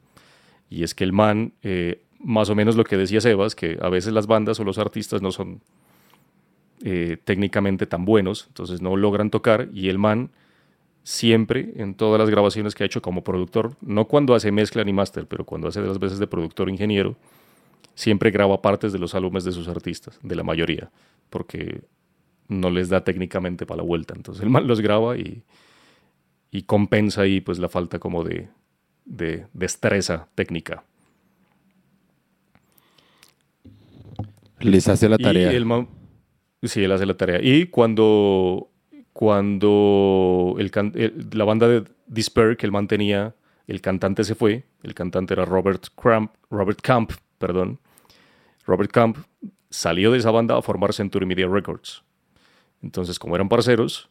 Y 0.70 0.82
es 0.82 0.94
que 0.94 1.04
el 1.04 1.12
man 1.12 1.54
eh, 1.62 2.02
más 2.18 2.50
o 2.50 2.54
menos 2.54 2.76
lo 2.76 2.84
que 2.84 2.96
decía 2.96 3.20
Sebas, 3.20 3.54
que 3.54 3.78
a 3.80 3.88
veces 3.88 4.12
las 4.12 4.26
bandas 4.26 4.58
o 4.60 4.64
los 4.64 4.78
artistas 4.78 5.22
no 5.22 5.32
son 5.32 5.62
eh, 6.84 7.18
técnicamente 7.24 7.86
tan 7.86 8.04
buenos, 8.04 8.46
entonces 8.48 8.80
no 8.80 8.96
logran 8.96 9.30
tocar 9.30 9.68
y 9.72 9.88
el 9.88 9.98
man 9.98 10.30
siempre 11.02 11.72
en 11.76 11.94
todas 11.94 12.18
las 12.18 12.28
grabaciones 12.28 12.74
que 12.74 12.82
ha 12.82 12.86
hecho 12.86 13.00
como 13.00 13.24
productor, 13.24 13.76
no 13.80 14.06
cuando 14.06 14.34
hace 14.34 14.52
mezcla 14.52 14.84
ni 14.84 14.92
máster, 14.92 15.26
pero 15.26 15.44
cuando 15.44 15.68
hace 15.68 15.80
de 15.80 15.88
las 15.88 15.98
veces 15.98 16.18
de 16.18 16.26
productor 16.26 16.68
ingeniero, 16.68 17.16
siempre 17.94 18.30
graba 18.30 18.60
partes 18.60 18.92
de 18.92 18.98
los 18.98 19.14
álbumes 19.14 19.44
de 19.44 19.52
sus 19.52 19.68
artistas, 19.68 20.18
de 20.22 20.36
la 20.36 20.42
mayoría, 20.42 20.90
porque 21.30 21.80
no 22.46 22.70
les 22.70 22.88
da 22.88 23.02
técnicamente 23.04 23.66
para 23.66 23.78
la 23.78 23.82
vuelta. 23.84 24.14
Entonces 24.14 24.42
el 24.42 24.50
man 24.50 24.66
los 24.66 24.80
graba 24.80 25.16
y, 25.16 25.42
y 26.50 26.62
compensa 26.62 27.22
ahí 27.22 27.40
pues 27.40 27.58
la 27.58 27.68
falta 27.68 27.98
como 27.98 28.22
de, 28.22 28.48
de 29.04 29.46
destreza 29.52 30.28
técnica. 30.34 30.84
Les 34.60 34.88
hace 34.88 35.08
la 35.08 35.18
tarea. 35.18 35.50
Sí, 36.62 36.82
él 36.82 36.92
hace 36.92 37.06
la 37.06 37.16
tarea. 37.16 37.40
Y 37.42 37.66
cuando, 37.66 38.70
cuando 39.12 40.56
la 41.32 41.44
banda 41.44 41.68
de 41.68 41.84
Despair 42.06 42.56
que 42.56 42.66
él 42.66 42.72
mantenía, 42.72 43.34
el 43.66 43.80
cantante 43.80 44.24
se 44.24 44.34
fue, 44.34 44.64
el 44.82 44.94
cantante 44.94 45.34
era 45.34 45.44
Robert, 45.44 45.86
Robert 46.50 46.80
Camp, 46.80 47.12
perdón. 47.38 47.78
Robert 48.66 48.90
Camp 48.90 49.18
salió 49.70 50.10
de 50.12 50.18
esa 50.18 50.30
banda 50.30 50.56
a 50.56 50.62
formar 50.62 50.92
Century 50.92 51.26
Media 51.26 51.46
Records. 51.46 52.02
Entonces, 52.82 53.18
como 53.18 53.34
eran 53.34 53.48
parceros, 53.48 54.08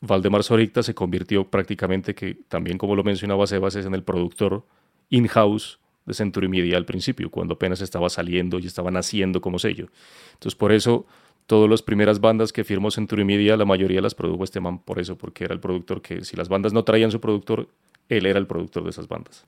Valdemar 0.00 0.42
Soricta 0.42 0.82
se 0.82 0.94
convirtió 0.94 1.48
prácticamente, 1.48 2.14
que 2.14 2.34
también 2.48 2.78
como 2.78 2.94
lo 2.94 3.04
mencionaba 3.04 3.46
Sebas, 3.46 3.76
es 3.76 3.86
en 3.86 3.94
el 3.94 4.02
productor 4.02 4.66
in-house 5.08 5.80
de 6.04 6.14
Century 6.14 6.48
Media 6.48 6.76
al 6.76 6.84
principio, 6.84 7.30
cuando 7.30 7.54
apenas 7.54 7.80
estaba 7.80 8.10
saliendo 8.10 8.58
y 8.58 8.66
estaba 8.66 8.90
naciendo 8.90 9.40
como 9.40 9.58
sello. 9.58 9.88
Entonces, 10.34 10.54
por 10.54 10.72
eso, 10.72 11.06
todas 11.46 11.68
las 11.68 11.82
primeras 11.82 12.20
bandas 12.20 12.52
que 12.52 12.64
firmó 12.64 12.90
Century 12.90 13.24
Media, 13.24 13.56
la 13.56 13.64
mayoría 13.64 14.00
las 14.00 14.14
produjo 14.14 14.44
este 14.44 14.60
man 14.60 14.78
por 14.78 14.98
eso, 14.98 15.16
porque 15.16 15.44
era 15.44 15.54
el 15.54 15.60
productor 15.60 16.00
que, 16.00 16.24
si 16.24 16.36
las 16.36 16.48
bandas 16.48 16.72
no 16.72 16.84
traían 16.84 17.10
su 17.10 17.20
productor, 17.20 17.68
él 18.08 18.26
era 18.26 18.38
el 18.38 18.46
productor 18.46 18.84
de 18.84 18.90
esas 18.90 19.08
bandas. 19.08 19.44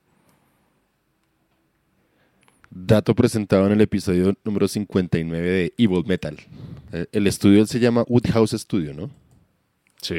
Dato 2.71 3.15
presentado 3.15 3.67
en 3.67 3.73
el 3.73 3.81
episodio 3.81 4.35
número 4.45 4.69
59 4.69 5.49
de 5.49 5.75
Evil 5.79 6.05
Metal. 6.07 6.37
Eh, 6.93 7.07
el 7.13 7.27
estudio 7.27 7.65
se 7.67 7.81
llama 7.81 8.05
Woodhouse 8.07 8.53
Studio, 8.53 8.93
¿no? 8.93 9.11
Sí, 10.03 10.17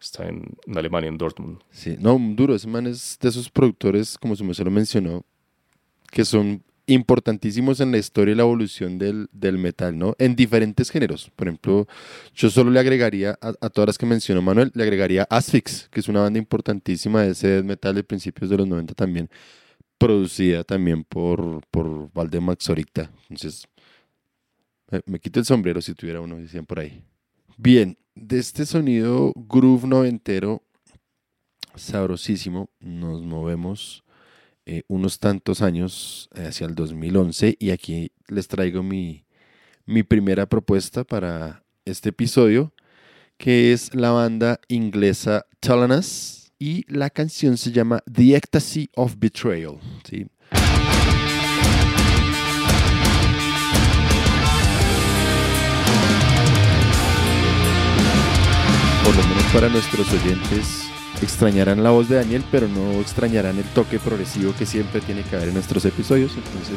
está 0.00 0.26
en, 0.26 0.56
Alemania, 0.74 1.08
en 1.08 1.18
Dortmund. 1.18 1.60
Sí, 1.70 1.96
no, 2.00 2.18
duro, 2.18 2.56
ese 2.56 2.66
man 2.66 2.88
es 2.88 3.16
de 3.20 3.28
esos 3.28 3.48
productores, 3.50 4.18
como 4.18 4.34
se 4.34 4.64
lo 4.64 4.70
mencionó, 4.70 5.24
que 6.10 6.24
son 6.24 6.62
importantísimos 6.86 7.80
en 7.80 7.90
la 7.92 7.98
historia 7.98 8.32
y 8.32 8.36
la 8.36 8.42
evolución 8.42 8.98
del, 8.98 9.28
metal, 9.58 9.98
¿no? 9.98 10.14
En 10.18 10.36
diferentes 10.36 10.90
géneros. 10.90 11.30
Por 11.34 11.48
ejemplo, 11.48 11.86
yo 12.34 12.50
solo 12.50 12.70
le 12.70 12.80
agregaría 12.80 13.38
a, 13.40 13.70
todas 13.70 13.88
las 13.88 13.98
que 13.98 14.06
mencionó 14.06 14.42
Manuel, 14.42 14.70
le 14.74 14.82
agregaría 14.82 15.26
Asphyx, 15.28 15.88
que 15.90 16.00
es 16.00 16.08
una 16.08 16.22
banda 16.22 16.38
importantísima 16.38 17.22
de 17.22 17.30
ese 17.30 17.62
metal 17.62 17.94
de 17.94 18.04
principios 18.04 18.50
de 18.50 18.56
los 18.56 18.68
90 18.68 18.94
también, 18.94 19.28
producida 19.98 20.64
también 20.64 21.04
por, 21.04 21.66
por 21.70 22.12
Valdemar 22.12 22.56
Xoricta. 22.60 23.10
Entonces, 23.28 23.66
me, 25.06 25.18
quito 25.18 25.40
el 25.40 25.46
sombrero 25.46 25.80
si 25.80 25.94
tuviera 25.94 26.20
uno, 26.20 26.36
decían 26.36 26.66
por 26.66 26.78
ahí. 26.78 27.02
Bien, 27.56 27.98
de 28.14 28.38
este 28.38 28.64
sonido 28.66 29.32
groove 29.34 29.86
noventero, 29.86 30.62
sabrosísimo, 31.74 32.70
nos 32.80 33.22
movemos 33.22 34.04
eh, 34.66 34.82
unos 34.88 35.20
tantos 35.20 35.62
años 35.62 36.28
eh, 36.34 36.46
hacia 36.46 36.66
el 36.66 36.74
2011 36.74 37.56
y 37.58 37.70
aquí 37.70 38.10
les 38.26 38.48
traigo 38.48 38.82
mi, 38.82 39.24
mi 39.84 40.02
primera 40.02 40.46
propuesta 40.46 41.04
para 41.04 41.64
este 41.84 42.08
episodio 42.08 42.72
que 43.36 43.72
es 43.72 43.94
la 43.94 44.10
banda 44.10 44.60
inglesa 44.66 45.46
Talanas 45.60 46.52
y 46.58 46.84
la 46.92 47.10
canción 47.10 47.56
se 47.56 47.70
llama 47.70 48.02
The 48.12 48.34
Ecstasy 48.34 48.88
of 48.96 49.14
Betrayal. 49.18 49.78
¿sí? 50.08 50.26
Por 59.04 59.16
lo 59.16 59.22
menos 59.28 59.44
para 59.52 59.68
nuestros 59.68 60.12
oyentes 60.12 60.85
extrañarán 61.22 61.82
la 61.82 61.90
voz 61.90 62.08
de 62.08 62.16
Daniel, 62.16 62.44
pero 62.50 62.68
no 62.68 63.00
extrañarán 63.00 63.58
el 63.58 63.64
toque 63.64 63.98
progresivo 63.98 64.54
que 64.58 64.66
siempre 64.66 65.00
tiene 65.00 65.22
que 65.22 65.36
haber 65.36 65.48
en 65.48 65.54
nuestros 65.54 65.84
episodios. 65.84 66.32
Entonces, 66.36 66.76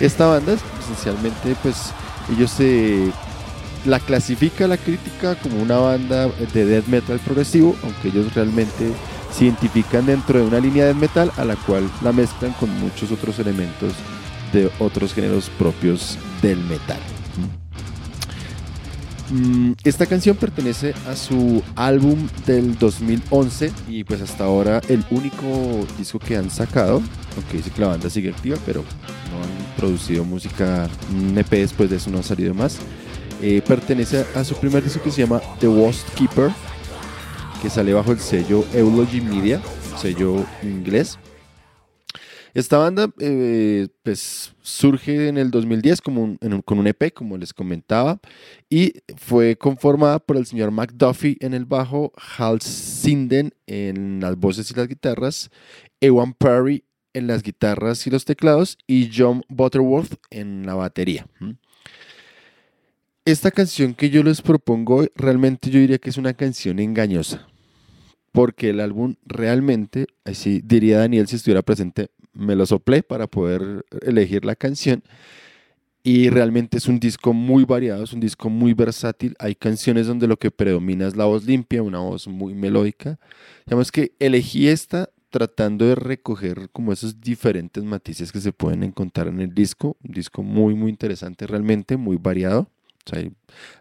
esta 0.00 0.26
banda, 0.26 0.56
esencialmente, 0.80 1.56
pues 1.62 1.92
ellos 2.34 2.50
se 2.50 3.10
la 3.84 4.00
clasifica 4.00 4.66
la 4.66 4.76
crítica 4.76 5.36
como 5.36 5.62
una 5.62 5.78
banda 5.78 6.28
de 6.52 6.66
death 6.66 6.86
metal 6.86 7.18
progresivo, 7.20 7.76
aunque 7.82 8.08
ellos 8.08 8.34
realmente 8.34 8.92
se 9.32 9.44
identifican 9.44 10.06
dentro 10.06 10.38
de 10.38 10.46
una 10.46 10.60
línea 10.60 10.86
de 10.86 10.94
metal 10.94 11.30
a 11.36 11.44
la 11.44 11.56
cual 11.56 11.88
la 12.02 12.12
mezclan 12.12 12.52
con 12.54 12.70
muchos 12.80 13.12
otros 13.12 13.38
elementos 13.38 13.92
de 14.52 14.70
otros 14.78 15.14
géneros 15.14 15.50
propios 15.58 16.18
del 16.42 16.58
metal. 16.64 16.98
Mm, 19.30 19.72
esta 19.84 20.06
canción 20.06 20.36
pertenece 20.36 20.94
a 21.06 21.14
su 21.14 21.62
álbum 21.76 22.28
del 22.46 22.78
2011 22.78 23.72
y 23.88 24.04
pues 24.04 24.22
hasta 24.22 24.44
ahora 24.44 24.80
el 24.88 25.04
único 25.10 25.86
disco 25.98 26.18
que 26.18 26.36
han 26.36 26.50
sacado, 26.50 27.02
aunque 27.36 27.58
dice 27.58 27.70
que 27.70 27.80
la 27.80 27.88
banda 27.88 28.08
sigue 28.08 28.30
activa, 28.30 28.56
pero 28.64 28.82
no 28.82 29.42
han 29.42 29.76
producido 29.76 30.24
música, 30.24 30.88
un 31.14 31.36
EP 31.36 31.50
después 31.50 31.90
de 31.90 31.96
eso 31.96 32.10
no 32.10 32.18
ha 32.18 32.22
salido 32.22 32.54
más. 32.54 32.78
Eh, 33.42 33.62
pertenece 33.66 34.24
a 34.34 34.42
su 34.44 34.56
primer 34.56 34.82
disco 34.82 35.02
que 35.02 35.10
se 35.10 35.22
llama 35.22 35.40
The 35.60 35.68
Worst 35.68 36.08
Keeper, 36.14 36.50
que 37.62 37.68
sale 37.68 37.92
bajo 37.92 38.12
el 38.12 38.20
sello 38.20 38.64
Eulogy 38.72 39.20
Media, 39.20 39.60
sello 40.00 40.44
inglés. 40.62 41.18
Esta 42.54 42.78
banda 42.78 43.12
eh, 43.20 43.88
pues, 44.02 44.54
surge 44.62 45.28
en 45.28 45.38
el 45.38 45.50
2010 45.50 46.00
como 46.00 46.36
con 46.64 46.78
un 46.78 46.86
EP, 46.86 47.12
como 47.12 47.36
les 47.36 47.52
comentaba, 47.52 48.20
y 48.70 48.94
fue 49.16 49.56
conformada 49.56 50.18
por 50.18 50.36
el 50.36 50.46
señor 50.46 50.70
McDuffie 50.70 51.36
en 51.40 51.54
el 51.54 51.64
bajo, 51.64 52.12
Hal 52.36 52.60
Sinden 52.60 53.52
en 53.66 54.20
las 54.20 54.36
voces 54.36 54.70
y 54.70 54.74
las 54.74 54.88
guitarras, 54.88 55.50
Ewan 56.00 56.32
Perry 56.34 56.84
en 57.12 57.26
las 57.26 57.42
guitarras 57.42 58.06
y 58.06 58.10
los 58.10 58.24
teclados, 58.24 58.78
y 58.86 59.10
John 59.14 59.42
Butterworth 59.48 60.14
en 60.30 60.66
la 60.66 60.74
batería. 60.74 61.26
Esta 63.24 63.50
canción 63.50 63.94
que 63.94 64.08
yo 64.08 64.22
les 64.22 64.40
propongo, 64.40 65.04
realmente 65.14 65.70
yo 65.70 65.80
diría 65.80 65.98
que 65.98 66.10
es 66.10 66.16
una 66.16 66.32
canción 66.32 66.78
engañosa 66.78 67.46
porque 68.32 68.70
el 68.70 68.80
álbum 68.80 69.16
realmente, 69.24 70.06
así 70.24 70.60
diría 70.64 70.98
Daniel 70.98 71.26
si 71.26 71.34
estuviera 71.34 71.62
presente, 71.62 72.10
me 72.38 72.56
lo 72.56 72.64
soplé 72.64 73.02
para 73.02 73.26
poder 73.26 73.84
elegir 74.02 74.44
la 74.44 74.56
canción. 74.56 75.02
Y 76.02 76.30
realmente 76.30 76.78
es 76.78 76.86
un 76.88 77.00
disco 77.00 77.32
muy 77.34 77.64
variado, 77.64 78.04
es 78.04 78.12
un 78.12 78.20
disco 78.20 78.48
muy 78.48 78.72
versátil. 78.72 79.34
Hay 79.38 79.54
canciones 79.54 80.06
donde 80.06 80.26
lo 80.26 80.38
que 80.38 80.50
predomina 80.50 81.06
es 81.06 81.16
la 81.16 81.24
voz 81.26 81.44
limpia, 81.44 81.82
una 81.82 81.98
voz 81.98 82.28
muy 82.28 82.54
melódica. 82.54 83.18
Digamos 83.66 83.92
que 83.92 84.12
elegí 84.18 84.68
esta 84.68 85.10
tratando 85.30 85.84
de 85.84 85.94
recoger 85.94 86.70
como 86.70 86.92
esos 86.92 87.20
diferentes 87.20 87.84
matices 87.84 88.32
que 88.32 88.40
se 88.40 88.52
pueden 88.52 88.84
encontrar 88.84 89.28
en 89.28 89.40
el 89.40 89.52
disco. 89.52 89.96
Un 90.02 90.14
disco 90.14 90.42
muy, 90.42 90.74
muy 90.74 90.90
interesante 90.90 91.46
realmente, 91.46 91.96
muy 91.96 92.16
variado. 92.16 92.70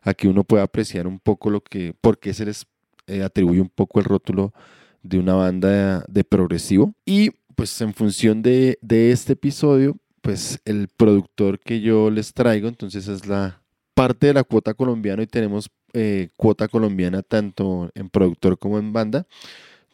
aquí 0.01 0.27
uno 0.27 0.43
puede 0.43 0.63
apreciar 0.63 1.07
un 1.07 1.19
poco 1.19 1.49
lo 1.49 1.61
que, 1.61 1.93
por 2.01 2.17
qué 2.17 2.33
se 2.33 2.45
les 2.45 2.65
eh, 3.07 3.23
atribuye 3.23 3.61
un 3.61 3.69
poco 3.69 3.99
el 3.99 4.05
rótulo 4.05 4.53
de 5.01 5.19
una 5.19 5.33
banda 5.33 6.03
de, 6.07 6.23
progresivo. 6.23 6.93
Y 7.05 7.31
pues 7.57 7.81
en 7.81 7.91
función 7.91 8.43
de, 8.43 8.77
de 8.83 9.11
este 9.11 9.33
episodio, 9.33 9.97
pues 10.21 10.61
el 10.63 10.89
productor 10.95 11.59
que 11.59 11.81
yo 11.81 12.11
les 12.11 12.31
traigo, 12.33 12.67
entonces 12.67 13.07
es 13.07 13.25
la 13.25 13.63
parte 13.95 14.27
de 14.27 14.35
la 14.35 14.43
cuota 14.43 14.75
colombiana 14.75 15.23
y 15.23 15.27
tenemos 15.27 15.71
eh, 15.93 16.29
cuota 16.37 16.67
colombiana 16.67 17.23
tanto 17.23 17.89
en 17.95 18.09
productor 18.09 18.59
como 18.59 18.77
en 18.77 18.93
banda. 18.93 19.25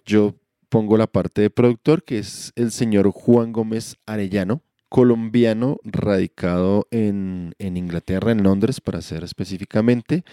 Yo 0.05 0.35
pongo 0.67 0.97
la 0.97 1.07
parte 1.07 1.41
de 1.41 1.49
productor, 1.49 2.03
que 2.03 2.19
es 2.19 2.51
el 2.57 2.73
señor 2.73 3.09
Juan 3.11 3.53
Gómez 3.53 3.95
Arellano, 4.05 4.61
colombiano 4.89 5.77
radicado 5.85 6.85
en, 6.91 7.55
Inglaterra, 7.59 8.33
en 8.33 8.43
Londres, 8.43 8.81
para 8.81 9.01
ser 9.01 9.23
específicamente, 9.23 10.25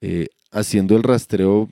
eh, 0.00 0.28
haciendo 0.52 0.94
el 0.94 1.02
rastreo 1.02 1.68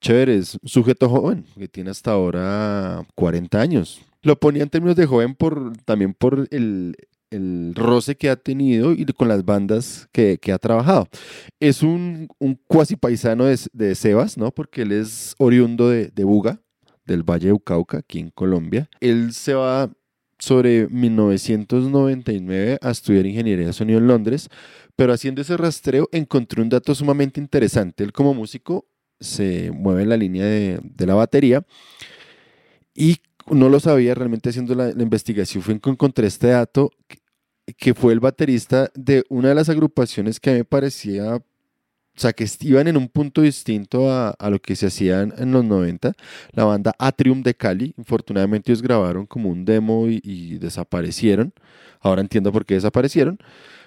chévere, 0.00 0.36
es 0.36 0.56
un 0.62 0.68
sujeto 0.68 1.10
joven, 1.10 1.44
que 1.58 1.68
tiene 1.68 1.90
hasta 1.90 2.12
ahora 2.12 3.06
40 3.14 3.60
años. 3.60 4.00
Lo 4.26 4.38
ponía 4.38 4.62
en 4.62 4.70
términos 4.70 4.96
de 4.96 5.06
joven 5.06 5.34
por, 5.34 5.76
también 5.84 6.12
por 6.12 6.48
el, 6.50 6.96
roce 7.74 8.16
que 8.16 8.30
ha 8.30 8.36
tenido 8.36 8.92
y 8.92 9.04
con 9.06 9.28
las 9.28 9.44
bandas 9.44 10.08
que, 10.10 10.38
ha 10.52 10.58
trabajado. 10.58 11.08
Es 11.60 11.82
un, 11.82 12.28
un 12.38 12.58
cuasi 12.66 12.96
paisano 12.96 13.44
de, 13.44 13.94
Sebas, 13.94 14.36
¿no? 14.36 14.50
Porque 14.50 14.82
él 14.82 14.92
es 14.92 15.34
oriundo 15.38 15.88
de, 15.88 16.08
de 16.08 16.24
Buga, 16.24 16.60
del 17.04 17.22
Valle 17.22 17.46
de 17.46 17.52
Ucauca, 17.52 17.98
aquí 17.98 18.18
en 18.18 18.30
Colombia. 18.30 18.88
Él 19.00 19.32
se 19.32 19.54
va 19.54 19.90
sobre 20.38 20.88
1999 20.88 22.78
a 22.80 22.90
estudiar 22.90 23.26
ingeniería 23.26 23.66
de 23.66 23.72
sonido 23.72 23.98
en 23.98 24.06
Londres, 24.08 24.48
pero 24.96 25.12
haciendo 25.12 25.42
ese 25.42 25.56
rastreo 25.56 26.08
encontré 26.10 26.62
un 26.62 26.68
dato 26.68 26.94
sumamente 26.94 27.40
interesante. 27.40 28.02
Él 28.02 28.12
como 28.12 28.34
músico 28.34 28.86
se 29.20 29.70
mueve 29.70 30.02
en 30.02 30.08
la 30.08 30.16
línea 30.16 30.44
de, 30.44 30.80
la 30.98 31.14
batería 31.14 31.64
y 32.94 33.18
no 33.50 33.68
lo 33.68 33.80
sabía 33.80 34.14
realmente 34.14 34.50
haciendo 34.50 34.74
la, 34.74 34.90
investigación, 34.90 35.62
fue 35.62 35.78
que 35.80 35.90
encontré 35.90 36.26
este 36.26 36.48
dato 36.48 36.90
que, 37.78 37.94
fue 37.94 38.12
el 38.12 38.20
baterista 38.20 38.90
de 38.94 39.24
una 39.28 39.48
de 39.48 39.54
las 39.54 39.68
agrupaciones 39.68 40.40
que 40.40 40.50
a 40.50 40.52
mí 40.54 40.58
me 40.60 40.64
parecía 40.64 41.40
o 42.16 42.20
sea, 42.20 42.32
que 42.32 42.48
iban 42.60 42.88
en 42.88 42.96
un 42.96 43.08
punto 43.08 43.42
distinto 43.42 44.10
a, 44.10 44.34
lo 44.48 44.58
que 44.58 44.74
se 44.74 44.86
hacían 44.86 45.34
en 45.36 45.52
los 45.52 45.64
90. 45.64 46.14
La 46.52 46.64
banda 46.64 46.94
Atrium 46.98 47.42
de 47.42 47.54
Cali, 47.54 47.92
infortunadamente 47.98 48.72
ellos 48.72 48.80
grabaron 48.80 49.26
como 49.26 49.50
un 49.50 49.66
demo 49.66 50.06
y, 50.08 50.56
desaparecieron. 50.58 51.52
Ahora 52.00 52.22
entiendo 52.22 52.52
por 52.52 52.64
qué 52.64 52.74
desaparecieron. 52.74 53.38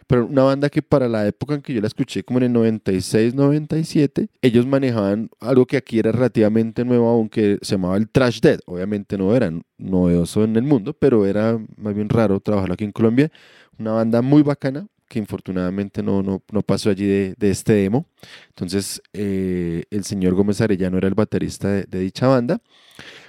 Pero 0.09 0.25
una 0.25 0.41
banda 0.41 0.71
que 0.71 0.81
para 0.81 1.07
la 1.07 1.27
época 1.27 1.53
en 1.53 1.61
que 1.61 1.71
yo 1.71 1.81
la 1.81 1.87
escuché, 1.87 2.23
como 2.23 2.39
en 2.39 2.45
el 2.45 2.53
96, 2.53 3.35
97, 3.35 4.27
ellos 4.41 4.65
manejaban 4.65 5.29
algo 5.39 5.67
que 5.67 5.77
aquí 5.77 5.99
era 5.99 6.11
relativamente 6.11 6.83
nuevo, 6.83 7.07
aunque 7.07 7.59
se 7.61 7.75
llamaba 7.75 7.95
el 7.95 8.09
Trash 8.09 8.39
Dead. 8.39 8.59
Obviamente 8.65 9.19
no 9.19 9.35
era 9.35 9.53
novedoso 9.77 10.43
en 10.43 10.55
el 10.55 10.63
mundo, 10.63 10.93
pero 10.93 11.27
era 11.27 11.59
más 11.77 11.93
bien 11.93 12.09
raro 12.09 12.39
trabajarlo 12.39 12.73
aquí 12.73 12.85
en 12.85 12.91
Colombia. 12.91 13.31
Una 13.77 13.91
banda 13.91 14.23
muy 14.23 14.41
bacana, 14.41 14.87
que 15.07 15.19
infortunadamente 15.19 16.01
no, 16.01 16.23
no, 16.23 16.41
no 16.51 16.61
pasó 16.63 16.89
allí 16.89 17.05
de, 17.05 17.35
de, 17.37 17.51
este 17.51 17.73
demo. 17.73 18.07
Entonces, 18.47 19.03
eh, 19.13 19.83
el 19.91 20.05
señor 20.05 20.33
Gómez 20.33 20.59
Arellano 20.59 20.97
era 20.97 21.07
el 21.07 21.13
baterista 21.13 21.69
de, 21.69 21.99
dicha 21.99 22.25
banda. 22.25 22.59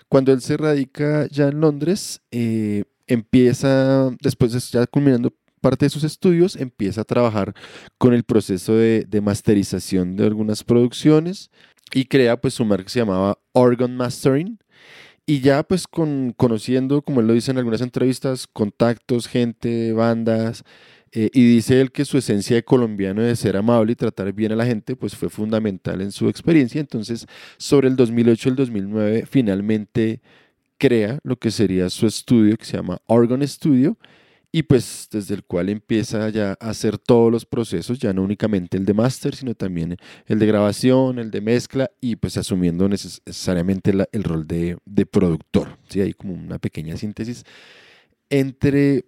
Cuando 0.09 0.33
él 0.33 0.41
se 0.41 0.57
radica 0.57 1.26
ya 1.28 1.49
en 1.49 1.61
Londres, 1.61 2.22
eh, 2.31 2.85
empieza, 3.07 4.11
después 4.22 4.53
de 4.53 4.61
ya 4.61 4.87
culminando 4.87 5.35
parte 5.61 5.86
de 5.86 5.90
sus 5.90 6.04
estudios, 6.04 6.56
empieza 6.56 7.02
a 7.02 7.04
trabajar 7.04 7.54
con 7.98 8.14
el 8.14 8.24
proceso 8.24 8.74
de, 8.74 9.06
masterización 9.22 10.16
de 10.16 10.24
algunas 10.24 10.64
producciones 10.64 11.50
y 11.92 12.06
crea 12.06 12.40
pues 12.40 12.54
su 12.54 12.64
marca 12.64 12.84
que 12.84 12.90
se 12.90 13.00
llamaba 13.00 13.38
Organ 13.52 13.96
Mastering. 13.96 14.58
Y 15.26 15.40
ya 15.40 15.62
pues 15.62 15.86
con, 15.86 16.32
conociendo, 16.36 17.02
como 17.02 17.20
él 17.20 17.28
lo 17.28 17.34
dice 17.34 17.52
en 17.52 17.58
algunas 17.58 17.82
entrevistas, 17.82 18.48
contactos, 18.48 19.28
gente, 19.28 19.92
bandas, 19.92 20.64
eh, 21.12 21.28
y 21.32 21.44
dice 21.44 21.80
él 21.80 21.90
que 21.90 22.04
su 22.04 22.18
esencia 22.18 22.56
de 22.56 22.64
colombiano 22.64 23.22
de 23.22 23.34
ser 23.34 23.56
amable 23.56 23.92
y 23.92 23.96
tratar 23.96 24.32
bien 24.32 24.52
a 24.52 24.56
la 24.56 24.66
gente, 24.66 24.94
pues 24.94 25.16
fue 25.16 25.28
fundamental 25.28 26.00
en 26.00 26.12
su 26.12 26.28
experiencia. 26.28 26.80
Entonces, 26.80 27.26
sobre 27.58 27.88
el 27.88 27.96
2008 27.96 28.48
y 28.48 28.50
el 28.50 28.56
2009, 28.56 29.26
finalmente 29.28 30.20
crea 30.78 31.18
lo 31.24 31.36
que 31.38 31.50
sería 31.50 31.90
su 31.90 32.06
estudio, 32.06 32.56
que 32.56 32.64
se 32.64 32.76
llama 32.76 32.98
Organ 33.06 33.46
Studio, 33.46 33.98
y 34.53 34.64
pues 34.64 35.09
desde 35.11 35.34
el 35.34 35.44
cual 35.44 35.68
empieza 35.68 36.28
ya 36.30 36.57
a 36.61 36.70
hacer 36.70 36.98
todos 36.98 37.30
los 37.30 37.46
procesos, 37.46 37.98
ya 37.98 38.12
no 38.12 38.22
únicamente 38.22 38.76
el 38.76 38.84
de 38.84 38.94
máster, 38.94 39.36
sino 39.36 39.55
también 39.55 39.96
el 40.26 40.38
de 40.38 40.46
grabación, 40.46 41.18
el 41.18 41.30
de 41.30 41.40
mezcla, 41.40 41.90
y 42.01 42.16
pues 42.16 42.36
asumiendo 42.36 42.88
necesariamente 42.88 43.92
el 44.12 44.24
rol 44.24 44.46
de, 44.46 44.76
de 44.84 45.07
productor. 45.07 45.78
¿sí? 45.88 46.01
Hay 46.01 46.14
como 46.14 46.34
una 46.34 46.59
pequeña 46.59 46.96
síntesis 46.96 47.44
entre 48.30 49.05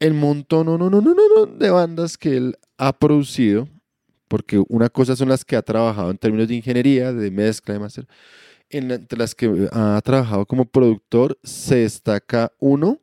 el 0.00 0.12
montón 0.12 0.66
no, 0.66 0.76
no, 0.76 0.90
no, 0.90 1.00
no, 1.00 1.14
no, 1.14 1.46
de 1.46 1.70
bandas 1.70 2.18
que 2.18 2.36
él 2.36 2.58
ha 2.76 2.92
producido, 2.92 3.68
porque 4.28 4.62
una 4.68 4.88
cosa 4.88 5.16
son 5.16 5.28
las 5.28 5.44
que 5.44 5.56
ha 5.56 5.62
trabajado 5.62 6.10
en 6.10 6.18
términos 6.18 6.48
de 6.48 6.56
ingeniería, 6.56 7.12
de 7.12 7.30
mezcla, 7.30 7.72
de 7.72 7.80
máster, 7.80 8.06
entre 8.68 9.18
las 9.18 9.34
que 9.34 9.68
ha 9.72 10.00
trabajado 10.04 10.44
como 10.46 10.64
productor 10.64 11.38
se 11.44 11.76
destaca 11.76 12.52
uno, 12.58 12.98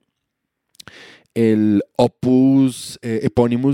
el 1.33 1.83
opus 1.95 2.99
eh, 3.01 3.29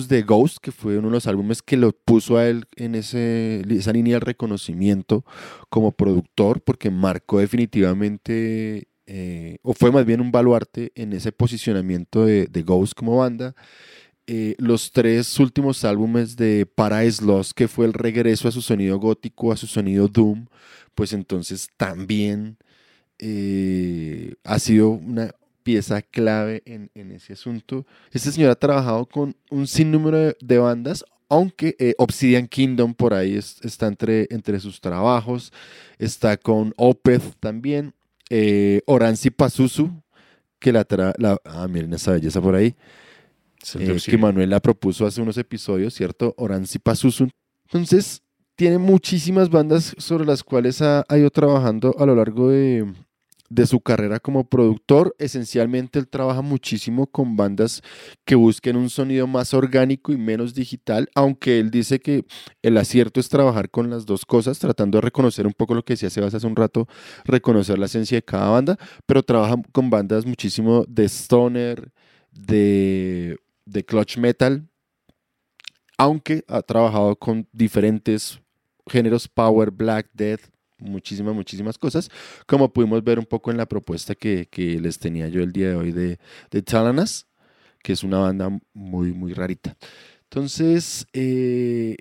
de 0.07 0.21
Ghost, 0.23 0.57
que 0.61 0.71
fue 0.71 0.97
uno 0.97 1.07
de 1.07 1.13
los 1.13 1.27
álbumes 1.27 1.61
que 1.61 1.77
lo 1.77 1.91
puso 1.91 2.37
a 2.37 2.47
él 2.47 2.65
en 2.75 2.95
esa 2.95 3.93
línea 3.93 4.15
de 4.15 4.19
reconocimiento 4.19 5.25
como 5.69 5.91
productor, 5.91 6.61
porque 6.61 6.91
marcó 6.91 7.39
definitivamente 7.39 8.87
eh, 9.07 9.57
o 9.61 9.73
fue 9.73 9.91
más 9.91 10.05
bien 10.05 10.19
un 10.19 10.31
baluarte 10.31 10.91
en 10.95 11.13
ese 11.13 11.31
posicionamiento 11.31 12.25
de, 12.25 12.63
Ghost 12.63 12.93
como 12.93 13.17
banda. 13.17 13.55
Eh, 14.27 14.55
los 14.59 14.91
tres 14.91 15.39
últimos 15.39 15.85
álbumes 15.85 16.35
de 16.35 16.65
Paradise 16.65 17.23
Lost, 17.23 17.53
que 17.53 17.69
fue 17.69 17.85
el 17.85 17.93
regreso 17.93 18.49
a 18.49 18.51
su 18.51 18.61
sonido 18.61 18.99
gótico, 18.99 19.53
a 19.53 19.57
su 19.57 19.67
sonido 19.67 20.09
doom, 20.09 20.47
pues 20.95 21.13
entonces 21.13 21.69
también 21.77 22.57
eh, 23.19 24.35
ha 24.43 24.59
sido 24.59 24.89
una 24.89 25.31
pieza 25.67 26.01
clave 26.01 26.63
en, 26.65 27.11
ese 27.11 27.33
asunto. 27.33 27.85
Este 28.13 28.31
señor 28.31 28.51
ha 28.51 28.55
trabajado 28.55 29.05
con 29.05 29.35
un 29.51 29.67
sinnúmero 29.67 30.33
de, 30.39 30.57
bandas, 30.59 31.03
aunque 31.27 31.75
Obsidian 31.97 32.47
Kingdom 32.47 32.93
por 32.93 33.13
ahí 33.13 33.35
está 33.35 33.87
entre, 33.87 34.27
entre 34.29 34.61
sus 34.61 34.79
trabajos, 34.79 35.51
está 35.99 36.37
con 36.37 36.73
Opeth 36.77 37.35
también, 37.41 37.93
eh, 38.29 38.79
Oranzi 38.85 39.29
Pazuzu, 39.29 39.91
que 40.57 40.71
la, 40.71 40.87
la 41.17 41.37
ah, 41.43 41.67
miren 41.67 41.91
esa 41.91 42.13
belleza 42.13 42.39
por 42.39 42.55
ahí, 42.55 42.73
eh, 43.77 43.97
que 44.05 44.17
Manuel 44.17 44.49
la 44.49 44.61
propuso 44.61 45.05
hace 45.05 45.21
unos 45.21 45.37
episodios, 45.37 45.93
¿cierto? 45.93 46.33
Oranzi 46.37 46.79
Pazuzu. 46.79 47.27
Entonces, 47.65 48.21
tiene 48.55 48.77
muchísimas 48.77 49.49
bandas 49.49 49.93
sobre 49.97 50.23
las 50.23 50.45
cuales 50.45 50.81
ha 50.81 51.03
ido 51.09 51.29
trabajando 51.29 51.93
a 51.99 52.05
lo 52.05 52.15
largo 52.15 52.51
de, 52.51 52.85
de 53.49 53.65
su 53.65 53.79
carrera 53.79 54.19
como 54.19 54.49
productor. 54.49 55.15
Esencialmente 55.19 55.99
él 55.99 56.07
trabaja 56.07 56.41
muchísimo 56.41 57.07
con 57.07 57.35
bandas 57.35 57.81
que 58.25 58.35
busquen 58.35 58.75
un 58.75 58.89
sonido 58.89 59.27
más 59.27 59.53
orgánico 59.53 60.11
y 60.11 60.17
menos 60.17 60.53
digital, 60.53 61.09
aunque 61.15 61.59
él 61.59 61.71
dice 61.71 61.99
que 61.99 62.25
el 62.61 62.77
acierto 62.77 63.19
es 63.19 63.29
trabajar 63.29 63.69
con 63.69 63.89
las 63.89 64.05
dos 64.05 64.25
cosas, 64.25 64.59
tratando 64.59 64.97
de 64.97 65.01
reconocer 65.01 65.47
un 65.47 65.53
poco 65.53 65.73
lo 65.73 65.83
que 65.83 65.93
decía 65.93 66.09
Sebas 66.09 66.33
hace 66.33 66.47
un 66.47 66.55
rato, 66.55 66.87
reconocer 67.25 67.77
la 67.79 67.85
esencia 67.85 68.17
de 68.17 68.23
cada 68.23 68.49
banda, 68.49 68.77
pero 69.05 69.23
trabaja 69.23 69.55
con 69.71 69.89
bandas 69.89 70.25
muchísimo 70.25 70.85
de 70.87 71.05
stoner, 71.05 71.91
de, 72.31 73.37
de 73.65 73.85
clutch 73.85 74.17
metal, 74.17 74.67
aunque 75.97 76.43
ha 76.47 76.61
trabajado 76.61 77.15
con 77.15 77.47
diferentes 77.51 78.39
géneros 78.87 79.27
power, 79.27 79.71
black, 79.71 80.09
death, 80.13 80.41
muchísimas, 80.79 81.33
muchísimas 81.35 81.77
cosas, 81.77 82.09
como 82.45 82.71
pudimos 82.71 83.03
ver 83.03 83.19
un 83.19 83.25
poco 83.25 83.51
en 83.51 83.57
la 83.57 83.65
propuesta 83.65 84.15
que, 84.15 84.47
les 84.81 84.99
tenía 84.99 85.27
yo 85.27 85.41
el 85.41 85.51
día 85.51 85.69
de 85.69 85.75
hoy 85.75 85.91
de, 85.91 86.19
de 86.51 86.61
Talanas, 86.61 87.27
que 87.81 87.93
es 87.93 88.03
una 88.03 88.19
banda 88.19 88.49
muy, 88.73 89.13
muy 89.13 89.33
rarita. 89.33 89.77
Entonces, 90.23 91.07
eh, 91.13 91.95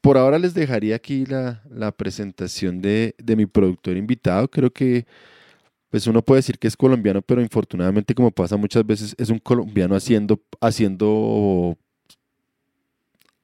por 0.00 0.16
ahora 0.16 0.38
les 0.38 0.54
dejaría 0.54 0.96
aquí 0.96 1.26
la, 1.26 1.92
presentación 1.96 2.80
de, 2.80 3.14
mi 3.36 3.46
productor 3.46 3.96
invitado. 3.96 4.48
Creo 4.48 4.72
que 4.72 5.06
pues 5.90 6.06
uno 6.06 6.22
puede 6.22 6.38
decir 6.38 6.58
que 6.58 6.68
es 6.68 6.76
colombiano, 6.76 7.20
pero 7.20 7.42
infortunadamente, 7.42 8.14
como 8.14 8.30
pasa 8.30 8.56
muchas 8.56 8.86
veces, 8.86 9.14
es 9.18 9.28
un 9.28 9.38
colombiano 9.38 9.94
haciendo, 9.94 10.40
haciendo, 10.58 11.76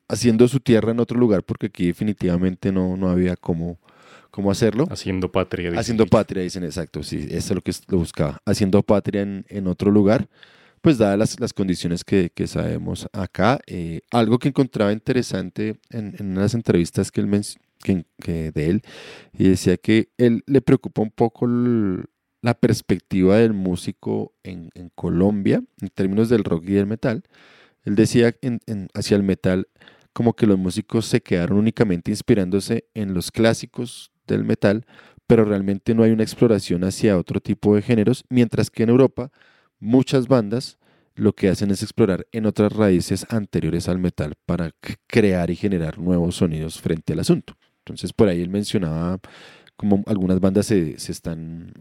haciendo 0.08 0.48
su 0.48 0.58
tierra 0.58 0.92
en 0.92 1.00
otro 1.00 1.18
lugar, 1.18 1.42
porque 1.42 1.66
aquí 1.66 1.86
definitivamente 1.88 2.72
no, 2.72 2.96
no 2.96 3.10
había 3.10 3.36
cómo, 3.36 3.78
cómo 4.30 4.50
hacerlo. 4.50 4.86
Haciendo 4.90 5.30
patria. 5.30 5.66
dicen 5.70 5.78
Haciendo 5.80 6.02
ellos. 6.04 6.10
patria, 6.10 6.42
dicen 6.42 6.64
exacto, 6.64 7.02
sí, 7.02 7.26
eso 7.30 7.36
es 7.36 7.50
lo 7.54 7.60
que 7.62 7.72
lo 7.88 7.98
buscaba. 7.98 8.38
Haciendo 8.44 8.82
patria 8.82 9.22
en, 9.22 9.44
en 9.48 9.66
otro 9.66 9.90
lugar, 9.90 10.28
pues 10.80 10.98
dadas 10.98 11.18
las, 11.18 11.40
las 11.40 11.52
condiciones 11.52 12.04
que, 12.04 12.30
que 12.34 12.46
sabemos 12.46 13.08
acá. 13.12 13.58
eh, 13.66 14.00
algo 14.10 14.38
que 14.38 14.48
encontraba 14.48 14.92
interesante 14.92 15.76
en, 15.90 16.14
en 16.18 16.30
unas 16.38 16.54
entrevistas 16.54 17.10
que 17.10 17.20
él 17.20 17.28
que, 17.82 18.04
que 18.20 18.50
de 18.52 18.70
él, 18.70 18.82
y 19.32 19.48
decía 19.48 19.76
que 19.76 20.08
él 20.18 20.42
le 20.46 20.60
preocupa 20.60 21.00
un 21.02 21.10
poco 21.10 21.46
el- 21.46 22.04
la 22.42 22.54
perspectiva 22.54 23.36
del 23.38 23.52
músico 23.52 24.32
en, 24.44 24.70
en 24.74 24.90
Colombia, 24.94 25.62
en 25.80 25.88
términos 25.88 26.28
del 26.28 26.44
rock 26.44 26.64
y 26.68 26.72
del 26.74 26.86
metal. 26.86 27.24
Él 27.84 27.94
decía 27.96 28.34
en- 28.42 28.60
en- 28.66 28.88
hacia 28.94 29.16
el 29.16 29.22
metal 29.24 29.66
como 30.12 30.34
que 30.34 30.46
los 30.46 30.58
músicos 30.58 31.06
se 31.06 31.20
quedaron 31.20 31.58
únicamente 31.58 32.10
inspirándose 32.12 32.84
en 32.94 33.14
los 33.14 33.30
clásicos 33.32 34.10
del 34.34 34.44
metal, 34.44 34.84
pero 35.26 35.44
realmente 35.44 35.94
no 35.94 36.02
hay 36.02 36.10
una 36.10 36.22
exploración 36.22 36.84
hacia 36.84 37.18
otro 37.18 37.40
tipo 37.40 37.74
de 37.74 37.82
géneros, 37.82 38.24
mientras 38.30 38.70
que 38.70 38.82
en 38.82 38.88
Europa 38.88 39.30
muchas 39.78 40.26
bandas 40.26 40.78
lo 41.14 41.34
que 41.34 41.48
hacen 41.48 41.70
es 41.70 41.82
explorar 41.82 42.26
en 42.32 42.46
otras 42.46 42.72
raíces 42.72 43.26
anteriores 43.28 43.88
al 43.88 43.98
metal 43.98 44.34
para 44.46 44.70
crear 45.06 45.50
y 45.50 45.56
generar 45.56 45.98
nuevos 45.98 46.36
sonidos 46.36 46.80
frente 46.80 47.12
al 47.12 47.20
asunto. 47.20 47.54
Entonces 47.80 48.12
por 48.12 48.28
ahí 48.28 48.40
él 48.40 48.50
mencionaba 48.50 49.18
como 49.76 50.02
algunas 50.06 50.40
bandas 50.40 50.66
se, 50.66 50.98
se 50.98 51.12
están, 51.12 51.72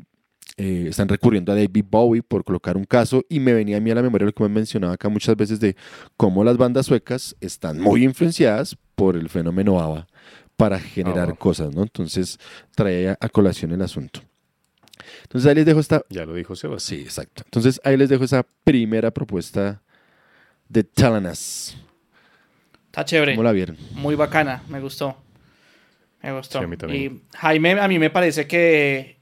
eh, 0.57 0.87
están 0.89 1.07
recurriendo 1.07 1.51
a 1.51 1.55
David 1.55 1.85
Bowie 1.89 2.23
por 2.23 2.43
colocar 2.43 2.77
un 2.77 2.83
caso 2.83 3.23
y 3.29 3.39
me 3.39 3.53
venía 3.53 3.77
a 3.77 3.79
mí 3.79 3.91
a 3.91 3.95
la 3.95 4.01
memoria 4.01 4.25
lo 4.25 4.33
que 4.33 4.43
me 4.43 4.49
mencionaba 4.49 4.93
acá 4.93 5.09
muchas 5.09 5.35
veces 5.35 5.59
de 5.59 5.75
cómo 6.15 6.43
las 6.43 6.57
bandas 6.57 6.85
suecas 6.85 7.35
están 7.39 7.79
muy 7.79 8.03
influenciadas 8.03 8.77
por 8.95 9.15
el 9.15 9.29
fenómeno 9.29 9.79
ABBA 9.79 10.07
para 10.57 10.79
generar 10.79 11.37
cosas, 11.37 11.73
¿no? 11.73 11.83
Entonces 11.83 12.39
traía 12.75 13.17
a 13.21 13.29
colación 13.29 13.71
el 13.71 13.81
asunto. 13.83 14.21
Entonces 15.21 15.47
ahí 15.47 15.55
les 15.55 15.65
dejo 15.65 15.79
esta... 15.79 16.03
Ya 16.09 16.25
lo 16.25 16.33
dijo 16.33 16.55
Sebas. 16.55 16.83
Sí, 16.83 17.01
exacto. 17.01 17.43
Entonces 17.45 17.79
ahí 17.83 17.95
les 17.95 18.09
dejo 18.09 18.23
esa 18.23 18.45
primera 18.63 19.11
propuesta 19.11 19.81
de 20.67 20.83
Talanas. 20.83 21.77
Está 22.87 23.05
chévere. 23.05 23.35
¿Cómo 23.35 23.43
la 23.43 23.51
vieron? 23.51 23.77
Muy 23.93 24.15
bacana, 24.15 24.63
me 24.67 24.81
gustó. 24.81 25.15
Me 26.23 26.33
gustó. 26.33 26.57
Sí, 26.57 26.65
a 26.65 26.67
mí 26.67 26.77
también. 26.77 27.21
Y 27.31 27.37
Jaime, 27.37 27.79
a 27.79 27.87
mí 27.87 27.99
me 27.99 28.09
parece 28.09 28.47
que 28.47 29.19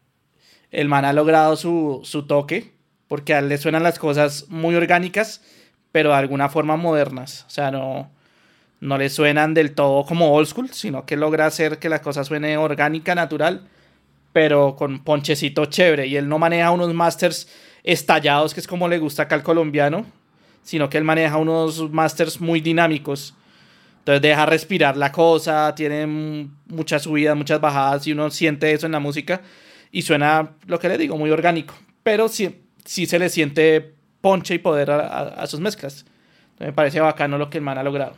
el 0.71 0.87
man 0.87 1.03
ha 1.03 1.11
logrado 1.11 1.57
su, 1.57 1.99
su 2.03 2.25
toque, 2.25 2.73
porque 3.07 3.33
a 3.33 3.39
él 3.39 3.49
le 3.49 3.57
suenan 3.57 3.83
las 3.83 3.99
cosas 3.99 4.45
muy 4.47 4.75
orgánicas, 4.75 5.43
pero 5.91 6.11
de 6.11 6.15
alguna 6.15 6.47
forma 6.47 6.77
modernas. 6.77 7.43
O 7.47 7.49
sea, 7.49 7.71
no, 7.71 8.09
no 8.81 8.97
le 8.97 9.09
suenan 9.09 9.53
del 9.53 9.73
todo 9.73 10.05
como 10.05 10.33
old 10.33 10.47
school, 10.47 10.69
sino 10.71 11.05
que 11.05 11.15
logra 11.15 11.45
hacer 11.45 11.79
que 11.79 11.89
la 11.89 12.01
cosa 12.01 12.23
suene 12.23 12.57
orgánica, 12.57 13.15
natural, 13.15 13.67
pero 14.33 14.75
con 14.75 15.03
ponchecito 15.03 15.65
chévere. 15.65 16.07
Y 16.07 16.17
él 16.17 16.27
no 16.27 16.37
maneja 16.39 16.71
unos 16.71 16.93
masters 16.93 17.47
estallados, 17.83 18.53
que 18.53 18.59
es 18.59 18.67
como 18.67 18.87
le 18.87 18.99
gusta 18.99 19.23
acá 19.23 19.35
al 19.35 19.43
colombiano, 19.43 20.05
sino 20.63 20.89
que 20.89 20.97
él 20.97 21.03
maneja 21.03 21.37
unos 21.37 21.89
masters 21.91 22.41
muy 22.41 22.59
dinámicos. 22.61 23.33
Entonces 23.99 24.21
deja 24.21 24.45
respirar 24.45 24.97
la 24.97 25.11
cosa, 25.11 25.73
tiene 25.75 26.05
muchas 26.67 27.03
subidas, 27.03 27.35
muchas 27.35 27.59
bajadas 27.59 28.05
y 28.05 28.11
uno 28.11 28.29
siente 28.29 28.71
eso 28.71 28.85
en 28.85 28.91
la 28.91 28.99
música 28.99 29.41
y 29.91 30.03
suena, 30.03 30.51
lo 30.67 30.77
que 30.79 30.89
le 30.89 30.97
digo, 30.97 31.17
muy 31.17 31.31
orgánico. 31.31 31.73
Pero 32.03 32.27
sí, 32.27 32.61
sí 32.83 33.05
se 33.07 33.17
le 33.17 33.29
siente 33.29 33.93
ponche 34.21 34.53
y 34.55 34.59
poder 34.59 34.91
a, 34.91 34.99
a- 35.07 35.27
a 35.41 35.47
sus 35.47 35.59
mezclas. 35.59 36.05
Entonces 36.51 36.67
me 36.67 36.73
parece 36.73 36.99
bacano 36.99 37.37
lo 37.39 37.49
que 37.49 37.57
el 37.57 37.63
man 37.63 37.77
ha 37.79 37.83
logrado. 37.83 38.15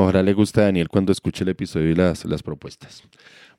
Ojalá 0.00 0.22
le 0.22 0.32
guste 0.32 0.60
a 0.60 0.64
Daniel 0.64 0.88
cuando 0.88 1.12
escuche 1.12 1.44
el 1.44 1.50
episodio 1.50 1.90
y 1.90 1.94
las, 1.94 2.24
las 2.24 2.42
propuestas. 2.42 3.02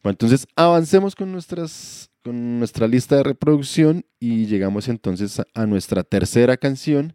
Bueno, 0.01 0.13
entonces 0.13 0.47
avancemos 0.55 1.13
con, 1.15 1.31
nuestras, 1.31 2.09
con 2.23 2.57
nuestra 2.57 2.87
lista 2.87 3.17
de 3.17 3.23
reproducción 3.23 4.03
y 4.19 4.47
llegamos 4.47 4.87
entonces 4.87 5.39
a, 5.39 5.45
a 5.53 5.67
nuestra 5.67 6.03
tercera 6.03 6.57
canción, 6.57 7.13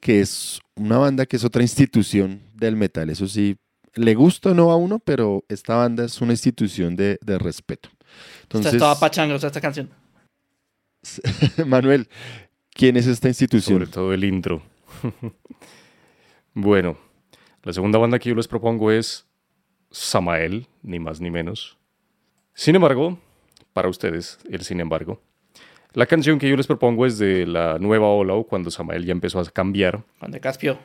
que 0.00 0.20
es 0.20 0.58
una 0.74 0.96
banda 0.96 1.26
que 1.26 1.36
es 1.36 1.44
otra 1.44 1.60
institución 1.60 2.40
del 2.54 2.76
metal. 2.76 3.10
Eso 3.10 3.28
sí, 3.28 3.58
le 3.94 4.14
gusta 4.14 4.52
o 4.52 4.54
no 4.54 4.70
a 4.70 4.76
uno, 4.76 5.00
pero 5.00 5.44
esta 5.50 5.76
banda 5.76 6.06
es 6.06 6.22
una 6.22 6.32
institución 6.32 6.96
de, 6.96 7.18
de 7.20 7.38
respeto. 7.38 7.90
Esta 7.90 8.42
Entonces, 8.44 8.72
es 8.72 8.78
toda 8.78 8.98
pachangosa 8.98 9.48
esta 9.48 9.60
canción. 9.60 9.90
Manuel, 11.66 12.08
¿quién 12.70 12.96
es 12.96 13.06
esta 13.06 13.30
Sobre 13.30 13.30
institución? 13.30 13.90
todo 13.90 14.14
el 14.14 14.24
intro. 14.24 14.62
bueno, 16.54 16.96
la 17.62 17.72
segunda 17.72 17.98
banda 17.98 18.18
que 18.18 18.28
yo 18.28 18.34
les 18.34 18.48
propongo 18.48 18.90
es 18.90 19.26
Samael, 19.90 20.66
ni 20.82 20.98
más 20.98 21.20
ni 21.20 21.30
menos. 21.30 21.78
Sin 22.54 22.74
embargo, 22.74 23.18
para 23.72 23.88
ustedes, 23.88 24.38
el 24.50 24.62
sin 24.62 24.80
embargo, 24.80 25.20
la 25.94 26.06
canción 26.06 26.38
que 26.38 26.48
yo 26.48 26.56
les 26.56 26.66
propongo 26.66 27.06
es 27.06 27.18
de 27.18 27.46
la 27.46 27.78
nueva 27.78 28.08
ola 28.08 28.34
o 28.34 28.44
cuando 28.46 28.70
Samael 28.70 29.04
ya 29.04 29.12
empezó 29.12 29.38
a 29.38 29.44
cambiar 29.44 30.02
Juan 30.18 30.30
de 30.30 30.40
Caspio. 30.40 30.78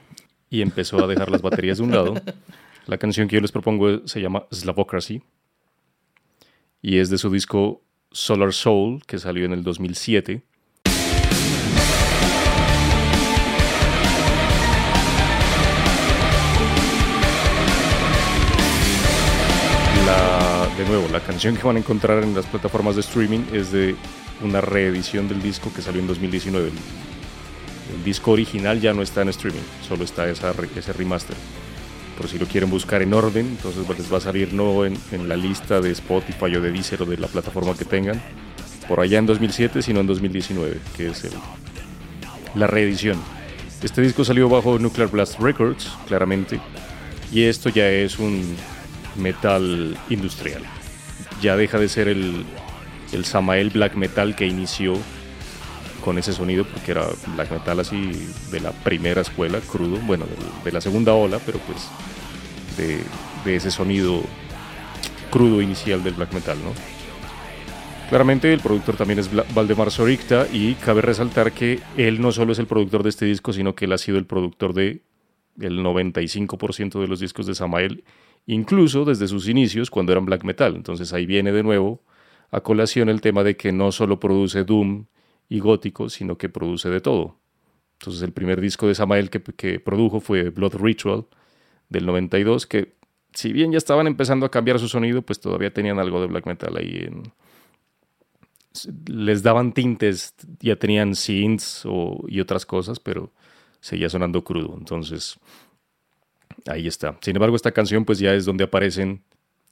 y 0.49 0.61
empezó 0.61 1.03
a 1.03 1.07
dejar 1.07 1.29
las 1.29 1.41
baterías 1.41 1.77
de 1.77 1.83
un 1.83 1.91
lado. 1.91 2.13
La 2.87 2.97
canción 2.97 3.27
que 3.27 3.35
yo 3.35 3.41
les 3.41 3.51
propongo 3.51 4.07
se 4.07 4.21
llama 4.21 4.45
Slavocracy 4.49 5.21
y 6.81 6.99
es 6.99 7.09
de 7.09 7.17
su 7.17 7.29
disco 7.29 7.81
Solar 8.11 8.53
Soul 8.53 9.01
que 9.05 9.19
salió 9.19 9.43
en 9.43 9.51
el 9.51 9.61
2007. 9.63 10.41
De 20.77 20.85
nuevo, 20.85 21.07
la 21.11 21.19
canción 21.19 21.55
que 21.55 21.63
van 21.63 21.75
a 21.77 21.79
encontrar 21.79 22.23
en 22.23 22.35
las 22.35 22.45
plataformas 22.45 22.95
de 22.95 23.01
streaming 23.01 23.41
es 23.51 23.71
de 23.71 23.95
una 24.43 24.61
reedición 24.61 25.27
del 25.27 25.41
disco 25.41 25.71
que 25.75 25.81
salió 25.81 26.01
en 26.01 26.07
2019. 26.07 26.69
El, 26.69 28.03
disco 28.03 28.31
original 28.31 28.79
ya 28.79 28.93
no 28.93 29.01
está 29.01 29.21
en 29.21 29.29
streaming, 29.29 29.61
solo 29.87 30.03
está 30.03 30.29
esa, 30.29 30.53
ese 30.75 30.93
remaster. 30.93 31.35
Por 32.17 32.27
si 32.27 32.37
lo 32.37 32.45
quieren 32.45 32.69
buscar 32.69 33.01
en 33.01 33.13
orden, 33.13 33.47
entonces 33.47 33.83
pues, 33.85 33.99
les 33.99 34.11
va 34.11 34.17
a 34.17 34.21
salir 34.21 34.53
no 34.53 34.85
en, 34.85 34.97
en 35.11 35.27
la 35.27 35.35
lista 35.35 35.81
de 35.81 35.91
Spotify 35.91 36.55
o 36.55 36.61
de 36.61 36.71
Deezer 36.71 37.01
o 37.01 37.05
de 37.05 37.17
la 37.17 37.27
plataforma 37.27 37.75
que 37.75 37.85
tengan, 37.85 38.21
por 38.87 38.99
allá 38.99 39.19
en 39.19 39.25
2007, 39.25 39.81
sino 39.81 39.99
en 40.01 40.07
2019, 40.07 40.77
que 40.95 41.07
es 41.07 41.23
el- 41.23 41.31
la 42.55 42.67
reedición. 42.67 43.19
Este 43.81 44.01
disco 44.01 44.23
salió 44.23 44.49
bajo 44.49 44.79
Nuclear 44.79 45.09
Blast 45.09 45.39
Records, 45.39 45.89
claramente, 46.07 46.59
y 47.31 47.43
esto 47.43 47.69
ya 47.69 47.89
es 47.89 48.19
un 48.19 48.55
metal 49.17 49.97
industrial. 50.09 50.63
Ya 51.41 51.55
deja 51.55 51.79
de 51.79 51.89
ser 51.89 52.07
el, 52.07 52.45
el 53.11 53.25
Samael 53.25 53.69
Black 53.69 53.95
Metal 53.95 54.35
que 54.35 54.47
inició 54.47 54.97
con 56.03 56.17
ese 56.17 56.31
sonido, 56.31 56.65
porque 56.65 56.91
era 56.91 57.05
black 57.35 57.51
metal 57.51 57.81
así 57.81 58.11
de 58.49 58.61
la 58.61 58.71
primera 58.71 59.21
escuela, 59.21 59.59
crudo, 59.59 59.97
bueno, 60.05 60.25
de, 60.63 60.71
la 60.71 60.79
segunda 60.79 61.13
ola, 61.13 61.39
pero 61.45 61.59
pues 61.59 61.89
de, 62.77 63.01
de 63.43 63.55
ese 63.57 63.71
sonido 63.71 64.21
crudo 65.29 65.61
inicial 65.61 66.03
del 66.03 66.13
black 66.13 66.33
metal, 66.33 66.57
¿no? 66.63 66.71
Claramente 68.09 68.53
el 68.53 68.61
productor 68.61 68.95
también 68.95 69.19
es 69.19 69.29
Valdemar 69.53 69.91
Soricta 69.91 70.47
y 70.51 70.75
cabe 70.75 71.01
resaltar 71.01 71.51
que 71.51 71.81
él 71.97 72.21
no 72.21 72.31
solo 72.31 72.53
es 72.53 72.59
el 72.59 72.67
productor 72.67 73.03
de 73.03 73.09
este 73.09 73.25
disco, 73.25 73.51
sino 73.51 73.75
que 73.75 73.83
él 73.83 73.91
ha 73.91 73.97
sido 73.97 74.17
el 74.17 74.25
productor 74.25 74.73
de 74.73 75.01
el 75.59 75.79
95% 75.79 76.99
de 76.99 77.07
los 77.07 77.19
discos 77.19 77.45
de 77.45 77.55
Samael, 77.55 78.03
incluso 78.45 79.05
desde 79.05 79.27
sus 79.27 79.47
inicios 79.47 79.89
cuando 79.89 80.11
eran 80.11 80.25
black 80.25 80.43
metal. 80.43 80.75
Entonces 80.75 81.13
ahí 81.13 81.25
viene 81.25 81.51
de 81.51 81.63
nuevo 81.63 82.01
a 82.51 82.61
colación 82.61 83.09
el 83.09 83.21
tema 83.21 83.43
de 83.43 83.57
que 83.57 83.71
no 83.71 83.91
solo 83.91 84.19
produce 84.19 84.63
doom 84.63 85.05
y 85.49 85.59
gótico, 85.59 86.09
sino 86.09 86.37
que 86.37 86.49
produce 86.49 86.89
de 86.89 87.01
todo. 87.01 87.39
Entonces 87.99 88.21
el 88.21 88.31
primer 88.31 88.61
disco 88.61 88.87
de 88.87 88.95
Samael 88.95 89.29
que, 89.29 89.79
produjo 89.79 90.19
fue 90.19 90.49
Blood 90.49 90.75
Ritual 90.75 91.25
del 91.89 92.05
92, 92.05 92.67
que 92.67 92.95
si 93.33 93.51
bien 93.53 93.71
ya 93.71 93.77
estaban 93.77 94.07
empezando 94.07 94.45
a 94.45 94.51
cambiar 94.51 94.79
su 94.79 94.87
sonido, 94.87 95.21
pues 95.21 95.39
todavía 95.39 95.73
tenían 95.73 95.99
algo 95.99 96.21
de 96.21 96.27
black 96.27 96.45
metal 96.45 96.75
ahí 96.77 97.05
en... 97.07 97.23
Les 99.07 99.41
daban 99.41 99.73
tintes, 99.73 100.35
ya 100.59 100.75
tenían 100.75 101.15
synths 101.15 101.83
o, 101.85 102.23
y 102.27 102.39
otras 102.39 102.63
cosas, 102.65 102.99
pero 102.99 103.31
seguía 103.79 104.09
sonando 104.09 104.43
crudo. 104.43 104.75
Entonces, 104.77 105.39
ahí 106.65 106.87
está. 106.87 107.17
Sin 107.21 107.35
embargo, 107.35 107.55
esta 107.55 107.71
canción 107.71 108.05
pues 108.05 108.19
ya 108.19 108.33
es 108.33 108.45
donde 108.45 108.63
aparecen, 108.63 109.23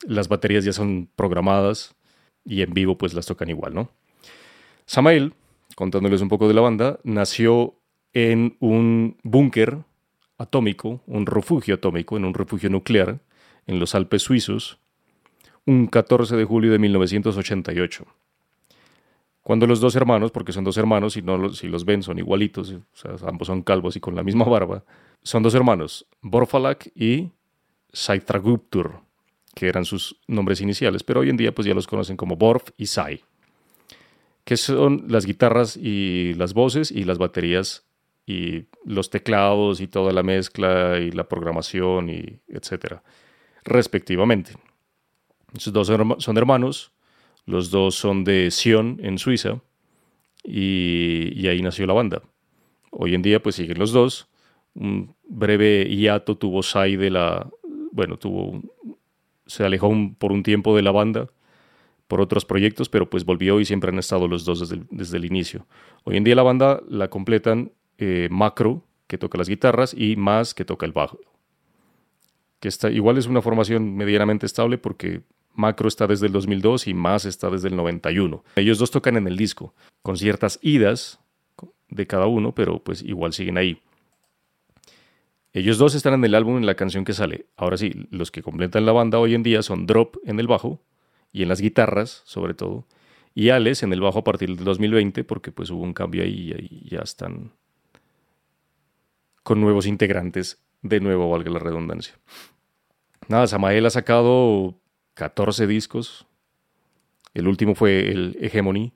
las 0.05 0.27
baterías 0.27 0.65
ya 0.65 0.73
son 0.73 1.09
programadas 1.15 1.95
y 2.43 2.61
en 2.61 2.73
vivo 2.73 2.97
pues 2.97 3.13
las 3.13 3.25
tocan 3.25 3.49
igual, 3.49 3.73
¿no? 3.73 3.91
Samael, 4.85 5.33
contándoles 5.75 6.21
un 6.21 6.29
poco 6.29 6.47
de 6.47 6.53
la 6.53 6.61
banda, 6.61 6.99
nació 7.03 7.75
en 8.13 8.55
un 8.59 9.17
búnker 9.23 9.79
atómico, 10.37 11.01
un 11.07 11.25
refugio 11.25 11.75
atómico, 11.75 12.17
en 12.17 12.25
un 12.25 12.33
refugio 12.33 12.69
nuclear 12.69 13.19
en 13.67 13.79
los 13.79 13.95
Alpes 13.95 14.21
suizos, 14.21 14.79
un 15.65 15.87
14 15.87 16.35
de 16.35 16.45
julio 16.45 16.71
de 16.71 16.79
1988. 16.79 18.05
Cuando 19.45 19.67
los 19.67 19.79
dos 19.79 19.95
hermanos, 19.95 20.31
porque 20.31 20.51
son 20.51 20.63
dos 20.63 20.75
hermanos 20.75 21.17
y 21.17 21.21
no 21.21 21.37
los, 21.37 21.59
si 21.59 21.67
los 21.67 21.85
ven 21.85 22.01
son 22.01 22.17
igualitos, 22.17 22.77
ambos 23.27 23.45
son 23.45 23.61
calvos 23.61 23.95
y 23.95 23.99
con 23.99 24.15
la 24.15 24.23
misma 24.23 24.43
barba, 24.43 24.83
son 25.21 25.43
dos 25.43 25.53
hermanos, 25.53 26.07
Borfalak 26.23 26.91
y 26.95 27.29
Saitraguptur, 27.93 29.01
que 29.53 29.67
eran 29.67 29.85
sus 29.85 30.19
nombres 30.25 30.61
iniciales, 30.61 31.03
pero 31.03 31.19
hoy 31.19 31.29
en 31.29 31.37
día 31.37 31.53
pues 31.53 31.67
ya 31.67 31.75
los 31.75 31.85
conocen 31.85 32.17
como 32.17 32.37
Borf 32.37 32.71
y 32.75 32.87
Sai, 32.87 33.21
que 34.45 34.57
son 34.57 35.05
las 35.09 35.27
guitarras 35.27 35.77
y 35.77 36.33
las 36.33 36.55
voces 36.55 36.89
y 36.89 37.03
las 37.03 37.19
baterías 37.19 37.85
y 38.25 38.65
los 38.83 39.11
teclados 39.11 39.79
y 39.79 39.85
toda 39.85 40.11
la 40.11 40.23
mezcla 40.23 40.97
y 40.97 41.11
la 41.11 41.29
programación 41.29 42.09
y 42.09 42.39
etcétera, 42.47 43.03
respectivamente. 43.63 44.53
Esos 45.53 45.71
dos 45.71 45.91
son 46.17 46.35
hermanos, 46.35 46.94
los 47.45 47.69
dos 47.69 47.95
son 47.95 48.23
de 48.23 48.49
Sion, 48.51 48.99
en 49.01 49.17
Suiza, 49.17 49.61
y, 50.43 51.47
ahí 51.47 51.61
nació 51.61 51.85
la 51.87 51.93
banda. 51.93 52.21
Hoy 52.91 53.15
en 53.15 53.21
día 53.21 53.41
pues 53.41 53.55
siguen 53.55 53.79
los 53.79 53.91
dos. 53.91 54.27
Un 54.75 55.15
breve 55.27 55.85
hiato 55.89 56.37
tuvo 56.37 56.63
Sai 56.63 56.95
de 56.95 57.09
la... 57.09 57.49
Bueno, 57.91 58.17
tuvo... 58.17 58.61
Se 59.47 59.63
alejó 59.63 59.91
por 60.17 60.31
un 60.31 60.43
tiempo 60.43 60.75
de 60.75 60.81
la 60.81 60.91
banda 60.91 61.27
por 62.07 62.21
otros 62.21 62.45
proyectos, 62.45 62.89
pero 62.89 63.09
pues 63.09 63.25
volvió 63.25 63.59
y 63.59 63.65
siempre 63.65 63.89
han 63.89 63.99
estado 63.99 64.27
los 64.27 64.45
dos 64.45 64.69
desde 64.91 65.17
el, 65.17 65.25
inicio. 65.25 65.65
Hoy 66.03 66.17
en 66.17 66.23
día 66.23 66.35
la 66.35 66.43
banda 66.43 66.81
la 66.87 67.09
completan 67.09 67.71
eh, 67.97 68.27
Macro, 68.31 68.83
que 69.07 69.17
toca 69.17 69.37
las 69.37 69.49
guitarras, 69.49 69.95
y 69.97 70.15
Más, 70.15 70.53
que 70.53 70.65
toca 70.65 70.85
el 70.85 70.91
bajo. 70.91 71.19
Que 72.59 72.67
está, 72.67 72.91
igual 72.91 73.17
es 73.17 73.27
una 73.27 73.41
formación 73.41 73.95
medianamente 73.95 74.45
estable 74.45 74.77
porque 74.77 75.21
Macro 75.55 75.87
está 75.87 76.07
desde 76.07 76.27
el 76.27 76.33
2002 76.33 76.87
y 76.87 76.93
Más 76.93 77.25
está 77.25 77.49
desde 77.49 77.69
el 77.69 77.75
91. 77.75 78.43
Ellos 78.55 78.77
dos 78.77 78.91
tocan 78.91 79.17
en 79.17 79.27
el 79.27 79.37
disco, 79.37 79.73
con 80.01 80.17
ciertas 80.17 80.59
idas 80.61 81.19
de 81.89 82.07
cada 82.07 82.27
uno, 82.27 82.53
pero 82.53 82.83
pues 82.83 83.01
igual 83.01 83.33
siguen 83.33 83.57
ahí. 83.57 83.81
Ellos 85.53 85.77
dos 85.77 85.95
están 85.95 86.13
en 86.13 86.25
el 86.25 86.35
álbum 86.35 86.57
en 86.57 86.65
la 86.65 86.75
canción 86.75 87.05
que 87.05 87.13
sale. 87.13 87.45
Ahora 87.55 87.77
sí, 87.77 88.07
los 88.11 88.29
que 88.29 88.41
completan 88.41 88.85
la 88.85 88.91
banda 88.91 89.19
hoy 89.19 89.35
en 89.35 89.43
día 89.43 89.61
son 89.61 89.85
Drop 89.85 90.17
en 90.25 90.39
el 90.39 90.47
bajo 90.47 90.81
y 91.31 91.43
en 91.43 91.49
las 91.49 91.61
guitarras, 91.61 92.23
sobre 92.25 92.53
todo, 92.53 92.85
y 93.33 93.49
Alex 93.49 93.83
en 93.83 93.93
el 93.93 94.01
bajo 94.01 94.19
a 94.19 94.23
partir 94.23 94.53
del 94.55 94.65
2020, 94.65 95.23
porque 95.23 95.51
pues 95.51 95.69
hubo 95.69 95.83
un 95.83 95.93
cambio 95.93 96.23
ahí 96.23 96.53
y 96.69 96.89
ya 96.89 96.99
están 96.99 97.51
con 99.43 99.61
nuevos 99.61 99.85
integrantes, 99.85 100.59
de 100.81 100.99
nuevo, 100.99 101.29
valga 101.29 101.51
la 101.51 101.59
redundancia. 101.59 102.15
Nada, 103.27 103.47
Samael 103.47 103.85
ha 103.85 103.89
sacado 103.89 104.75
14 105.15 105.67
discos. 105.67 106.27
El 107.33 107.47
último 107.47 107.75
fue 107.75 108.11
el 108.11 108.37
Hegemony 108.39 108.93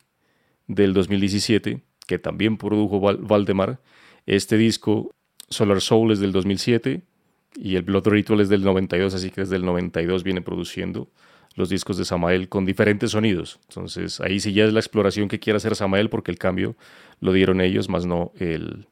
del 0.68 0.94
2017, 0.94 1.82
que 2.08 2.20
también 2.20 2.58
produjo 2.58 3.00
Valdemar. 3.00 3.82
Este 4.26 4.58
disco, 4.58 5.14
Solar 5.50 5.82
Soul, 5.82 6.12
es 6.12 6.20
del 6.20 6.32
2007 6.32 7.02
y 7.56 7.76
el 7.76 7.82
Blood 7.82 8.08
Ritual 8.08 8.42
es 8.42 8.50
del 8.50 8.64
92, 8.64 9.14
así 9.16 9.32
que 9.32 9.42
desde 9.42 9.56
el 9.56 9.66
92 9.66 10.24
viene 10.24 10.42
produciendo 10.42 11.10
los 11.56 11.70
discos 11.70 11.98
de 11.98 12.06
Samael 12.06 12.48
con 12.48 12.66
diferentes 12.66 13.12
sonidos. 13.12 13.60
Entonces 13.70 14.22
ahí 14.22 14.40
sí 14.40 14.54
ya 14.54 14.66
es 14.66 14.74
la 14.74 14.80
exploración 14.80 15.28
que 15.28 15.40
quiere 15.40 15.58
hacer 15.58 15.76
Samael 15.76 16.10
porque 16.10 16.32
el 16.32 16.38
cambio 16.38 16.76
lo 17.20 17.34
dieron 17.34 17.60
ellos, 17.60 17.90
más 17.90 18.06
no 18.06 18.32
el, 18.40 18.88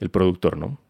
el 0.00 0.10
productor, 0.10 0.56
¿no? 0.56 0.80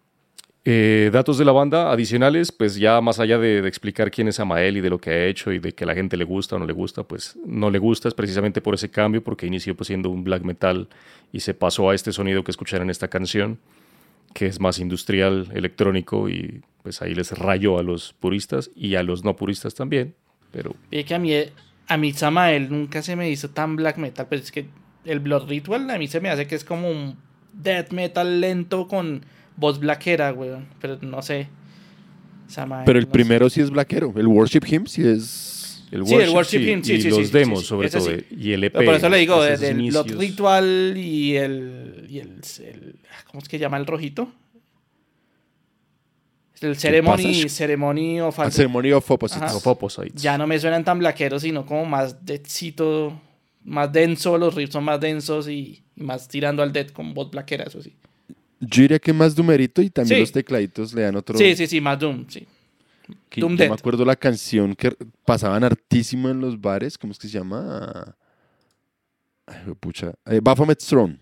Eh, 0.64 1.10
datos 1.12 1.38
de 1.38 1.44
la 1.44 1.50
banda 1.50 1.90
adicionales, 1.90 2.52
pues 2.52 2.76
ya 2.76 3.00
más 3.00 3.18
allá 3.18 3.36
de, 3.38 3.66
explicar 3.66 4.12
quién 4.12 4.28
es 4.28 4.38
Amael 4.38 4.76
y 4.76 4.80
de 4.80 4.90
lo 4.90 5.00
que 5.00 5.10
ha 5.10 5.26
hecho 5.26 5.50
y 5.50 5.58
de 5.58 5.72
que 5.72 5.84
la 5.84 5.94
gente 5.94 6.16
le 6.16 6.22
gusta 6.22 6.54
o 6.54 6.58
no 6.60 6.66
le 6.66 6.72
gusta, 6.72 7.02
pues 7.02 7.36
no 7.44 7.68
le 7.68 7.80
gusta 7.80 8.06
es 8.06 8.14
precisamente 8.14 8.60
por 8.60 8.74
ese 8.74 8.88
cambio, 8.88 9.24
porque 9.24 9.46
inició 9.46 9.74
pues, 9.74 9.88
siendo 9.88 10.08
un 10.08 10.22
black 10.22 10.42
metal 10.42 10.88
y 11.32 11.40
se 11.40 11.52
pasó 11.54 11.90
a 11.90 11.96
este 11.96 12.12
sonido 12.12 12.44
que 12.44 12.52
escucharon 12.52 12.86
en 12.86 12.90
esta 12.90 13.08
canción, 13.08 13.58
que 14.34 14.46
es 14.46 14.60
más 14.60 14.78
industrial, 14.78 15.48
electrónico 15.52 16.28
y 16.28 16.62
pues 16.84 17.02
ahí 17.02 17.12
les 17.12 17.36
rayó 17.36 17.78
a 17.78 17.82
los 17.82 18.12
puristas 18.12 18.70
y 18.76 18.94
a 18.94 19.02
los 19.02 19.24
no 19.24 19.34
puristas 19.34 19.74
también, 19.74 20.14
pero... 20.52 20.76
que 20.90 21.12
a 21.12 21.18
mí, 21.18 21.32
a 21.88 21.96
mí 21.96 22.12
Samael 22.12 22.70
nunca 22.70 23.02
se 23.02 23.16
me 23.16 23.28
hizo 23.28 23.50
tan 23.50 23.74
black 23.74 23.96
metal, 23.98 24.28
pero 24.30 24.40
es 24.40 24.52
que 24.52 24.66
el 25.04 25.18
Blood 25.18 25.48
Ritual 25.48 25.90
a 25.90 25.98
mí 25.98 26.06
se 26.06 26.20
me 26.20 26.30
hace 26.30 26.46
que 26.46 26.54
es 26.54 26.62
como 26.62 26.88
un 26.88 27.16
death 27.52 27.90
metal 27.90 28.40
lento 28.40 28.86
con 28.86 29.24
voz 29.56 29.78
blaquera, 29.78 30.32
weón. 30.32 30.66
Pero 30.80 30.98
no 31.00 31.22
sé. 31.22 31.48
pero 32.84 32.98
el 32.98 33.08
primero 33.08 33.48
sí 33.50 33.60
es 33.60 33.70
blaquero. 33.70 34.12
El 34.16 34.26
Worship 34.26 34.64
Hymn 34.64 34.86
sí 34.86 35.06
es. 35.06 35.58
El 35.90 36.02
worship, 36.02 36.16
sí, 36.16 36.22
el 36.22 36.30
Worship 36.30 36.58
Hymn, 36.58 36.84
sí, 36.84 36.92
y 36.94 37.02
los 37.02 37.32
demos, 37.32 37.66
sobre 37.66 37.90
todo. 37.90 38.08
Y 38.30 38.52
el 38.52 38.64
EP. 38.64 38.72
por 38.72 38.94
eso 38.94 39.08
le 39.10 39.18
digo, 39.18 39.44
el 39.44 39.90
Blood 39.90 40.12
Ritual 40.18 40.94
y 40.96 41.36
el, 41.36 42.06
y 42.08 42.18
el, 42.18 42.40
¿Cómo 43.26 43.42
es 43.42 43.48
que 43.48 43.58
llama 43.58 43.76
el 43.76 43.86
rojito? 43.86 44.32
El 46.62 46.76
Ceremony, 46.76 47.48
ceremony 47.48 48.20
of, 48.20 48.38
ah, 48.38 48.50
ceremony 48.50 48.92
of 48.92 49.10
Opposites. 49.10 50.22
Ya 50.22 50.38
no 50.38 50.46
me 50.46 50.58
suenan 50.60 50.84
tan 50.84 51.00
blaqueros, 51.00 51.42
sino 51.42 51.66
como 51.66 51.84
más 51.84 52.24
deadcito, 52.24 53.20
más 53.64 53.92
denso. 53.92 54.38
Los 54.38 54.54
riffs 54.54 54.72
son 54.72 54.84
más 54.84 55.00
densos 55.00 55.48
y, 55.48 55.82
y 55.96 56.02
más 56.04 56.28
tirando 56.28 56.62
al 56.62 56.72
dead 56.72 56.88
con 56.88 57.14
voz 57.14 57.32
blaquera, 57.32 57.64
eso 57.64 57.82
sí. 57.82 57.96
Yo 58.64 58.82
diría 58.82 59.00
que 59.00 59.12
más 59.12 59.34
Doomerito 59.34 59.82
y 59.82 59.90
también 59.90 60.20
los 60.20 60.30
tecladitos 60.30 60.94
le 60.94 61.02
dan 61.02 61.16
otro. 61.16 61.36
Sí, 61.36 61.56
sí, 61.56 61.66
sí, 61.66 61.80
más 61.80 61.98
Doom, 61.98 62.26
sí. 62.28 62.46
Doom 63.36 63.56
yo 63.56 63.68
me 63.68 63.74
acuerdo 63.74 64.04
la 64.04 64.14
canción 64.14 64.76
que 64.76 64.96
pasaban 65.24 65.64
hartísimo 65.64 66.28
en 66.28 66.40
los 66.40 66.60
bares, 66.60 66.96
¿cómo 66.96 67.12
es 67.12 67.18
que 67.18 67.26
se 67.26 67.38
llama? 67.38 68.16
Ay, 69.46 69.74
pucha. 69.80 70.14
Eh, 70.26 70.38
Baphomet 70.40 70.78
Throne. 70.78 71.18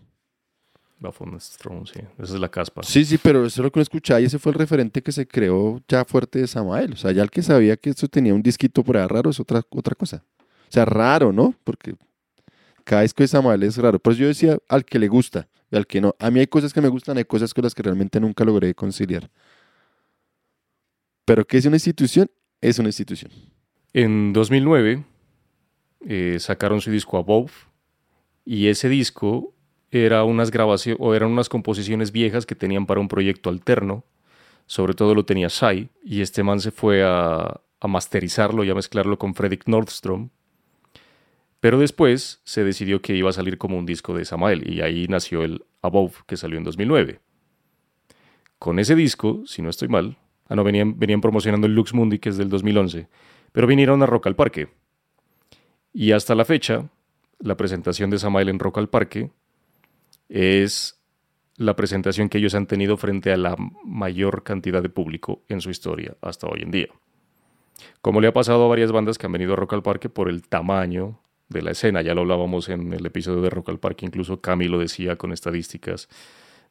Baphomet 0.99 1.43
Throne, 1.59 1.87
sí. 1.87 2.01
Esa 2.19 2.35
es 2.35 2.41
la 2.41 2.51
caspa. 2.51 2.83
Sí, 2.83 3.07
sí, 3.07 3.17
pero 3.17 3.47
eso 3.47 3.63
es 3.63 3.65
lo 3.65 3.73
que 3.73 3.81
escuchaba 3.81 4.21
y 4.21 4.27
ese 4.27 4.39
fue 4.39 4.53
el 4.53 4.59
referente 4.59 5.03
que 5.03 5.11
se 5.11 5.27
creó 5.27 5.81
ya 5.89 6.05
fuerte 6.05 6.41
de 6.41 6.47
Samael. 6.47 6.93
O 6.93 6.97
sea, 6.97 7.11
ya 7.11 7.23
el 7.23 7.31
que 7.31 7.41
sabía 7.41 7.75
que 7.79 7.89
esto 7.89 8.07
tenía 8.07 8.35
un 8.35 8.43
disquito 8.43 8.85
por 8.85 8.99
ahí 8.99 9.07
raro 9.07 9.31
es 9.31 9.41
otra, 9.41 9.63
otra 9.71 9.95
cosa. 9.95 10.23
O 10.69 10.73
sea, 10.73 10.85
raro, 10.85 11.33
¿no? 11.33 11.55
Porque 11.65 11.95
cada 12.85 13.01
disco 13.01 13.23
de 13.23 13.29
Samael 13.29 13.63
es 13.63 13.79
raro. 13.79 13.99
Por 13.99 14.13
eso 14.13 14.21
yo 14.21 14.29
decía 14.29 14.59
al 14.69 14.85
que 14.85 14.99
le 14.99 15.09
gusta 15.09 15.49
al 15.77 15.87
que 15.87 16.01
no. 16.01 16.15
A 16.19 16.31
mí 16.31 16.41
hay 16.41 16.47
cosas 16.47 16.73
que 16.73 16.81
me 16.81 16.89
gustan, 16.89 17.19
hay 17.19 17.25
cosas 17.25 17.55
con 17.55 17.65
las 17.65 17.75
que 17.75 17.83
realmente 17.83 18.21
nunca 18.21 18.45
logré 18.45 18.75
conciliar. 18.75 19.31
Pero 21.25 21.47
¿qué 21.47 21.59
es 21.59 21.67
una 21.67 21.77
institución? 21.77 22.31
Es 22.61 22.79
una 22.79 22.89
institución. 22.89 23.31
En 23.93 24.33
2009 24.33 25.05
eh, 26.07 26.37
sacaron 26.41 26.81
su 26.81 26.91
disco 26.91 27.19
Above 27.19 27.53
y 28.45 28.69
ese 28.69 28.89
disco 28.89 29.55
era 29.91 30.25
unas 30.25 30.51
grabaciones 30.51 31.01
o 31.01 31.15
eran 31.15 31.31
unas 31.31 31.49
composiciones 31.49 32.13
viejas 32.13 32.47
que 32.47 32.55
tenían 32.55 32.87
para 32.87 33.01
un 33.01 33.09
proyecto 33.09 33.51
alterno. 33.51 34.05
Sobre 34.67 34.95
todo 34.95 35.15
lo 35.15 35.25
tenía 35.25 35.51
Sai 35.51 35.89
y 36.05 36.21
este 36.21 36.43
man 36.43 36.61
se 36.61 36.71
fue 36.71 37.03
a, 37.03 37.61
a 37.81 37.89
masterizarlo 37.89 38.63
y 38.63 38.71
a 38.71 38.75
mezclarlo 38.75 39.19
con 39.19 39.35
Fredrik 39.35 39.67
Nordstrom, 39.67 40.31
pero 41.61 41.79
después 41.79 42.41
se 42.45 42.65
decidió 42.65 43.03
que 43.03 43.15
iba 43.15 43.31
a 43.31 43.35
salir 43.35 43.59
como 43.59 43.79
un 43.79 43.87
disco 43.87 44.15
de 44.15 44.25
Samael 44.25 44.69
y 44.69 44.81
ahí 44.81 45.07
nació 45.09 45.45
el 45.45 45.65
Above 45.83 46.23
que 46.27 46.37
salió 46.37 46.59
en 46.59 46.65
2009. 46.65 47.21
Con 48.59 48.79
ese 48.79 48.95
disco, 48.95 49.43
si 49.47 49.63
no 49.63 49.71
estoy 49.71 49.89
mal, 49.89 50.19
ah 50.49 50.57
no, 50.57 50.65
venían, 50.65 50.99
venían 50.99 51.21
promocionando 51.21 51.67
el 51.67 51.75
Lux 51.75 51.95
Mundi 51.95 52.19
que 52.19 52.31
es 52.31 52.37
del 52.37 52.49
2011, 52.49 53.09
pero 53.53 53.67
vinieron 53.67 54.03
a 54.03 54.07
Rock 54.07 54.27
al 54.27 54.37
Parque. 54.37 54.69
Y 55.93 56.13
hasta 56.13 56.35
la 56.35 56.45
fecha, 56.45 56.89
la 57.39 57.57
presentación 57.57 58.11
de 58.11 58.19
Samael 58.19 58.49
en 58.49 58.59
Rock 58.59 58.79
al 58.79 58.89
Parque 58.89 59.31
es 60.29 61.01
la 61.57 61.77
presentación 61.77 62.31
que 62.31 62.39
ellos 62.39 62.55
han 62.55 62.67
tenido 62.67 62.97
frente 62.97 63.33
a 63.33 63.37
la 63.37 63.55
mayor 63.85 64.45
cantidad 64.45 64.83
de 64.83 64.89
público 64.89 65.43
en 65.49 65.61
su 65.61 65.69
historia 65.69 66.17
hasta 66.23 66.47
hoy 66.47 66.63
en 66.63 66.71
día. 66.71 66.89
Como 68.01 68.21
le 68.21 68.29
ha 68.29 68.33
pasado 68.33 68.65
a 68.65 68.69
varias 68.69 68.93
bandas 68.93 69.19
que 69.19 69.27
han 69.27 69.33
venido 69.33 69.53
a 69.53 69.57
Rock 69.57 69.75
al 69.75 69.83
Parque 69.83 70.09
por 70.09 70.31
el 70.31 70.47
tamaño 70.49 71.21
de 71.51 71.63
la 71.63 71.73
escena. 71.73 72.01
Ya 72.01 72.15
lo 72.15 72.23
hablábamos 72.23 72.69
en 72.71 72.93
el 72.95 73.05
episodio 73.05 73.43
de 73.43 73.51
Rock 73.51 73.69
al 73.69 73.79
Parque, 73.79 74.07
incluso 74.07 74.41
Cami 74.41 74.69
lo 74.69 74.79
decía 74.79 75.17
con 75.17 75.33
estadísticas 75.33 76.09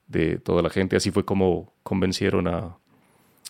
de 0.08 0.40
toda 0.40 0.64
la 0.64 0.70
gente. 0.70 0.96
Así 0.96 1.12
fue 1.12 1.26
como 1.26 1.74
convencieron 1.84 2.48
a, 2.48 2.78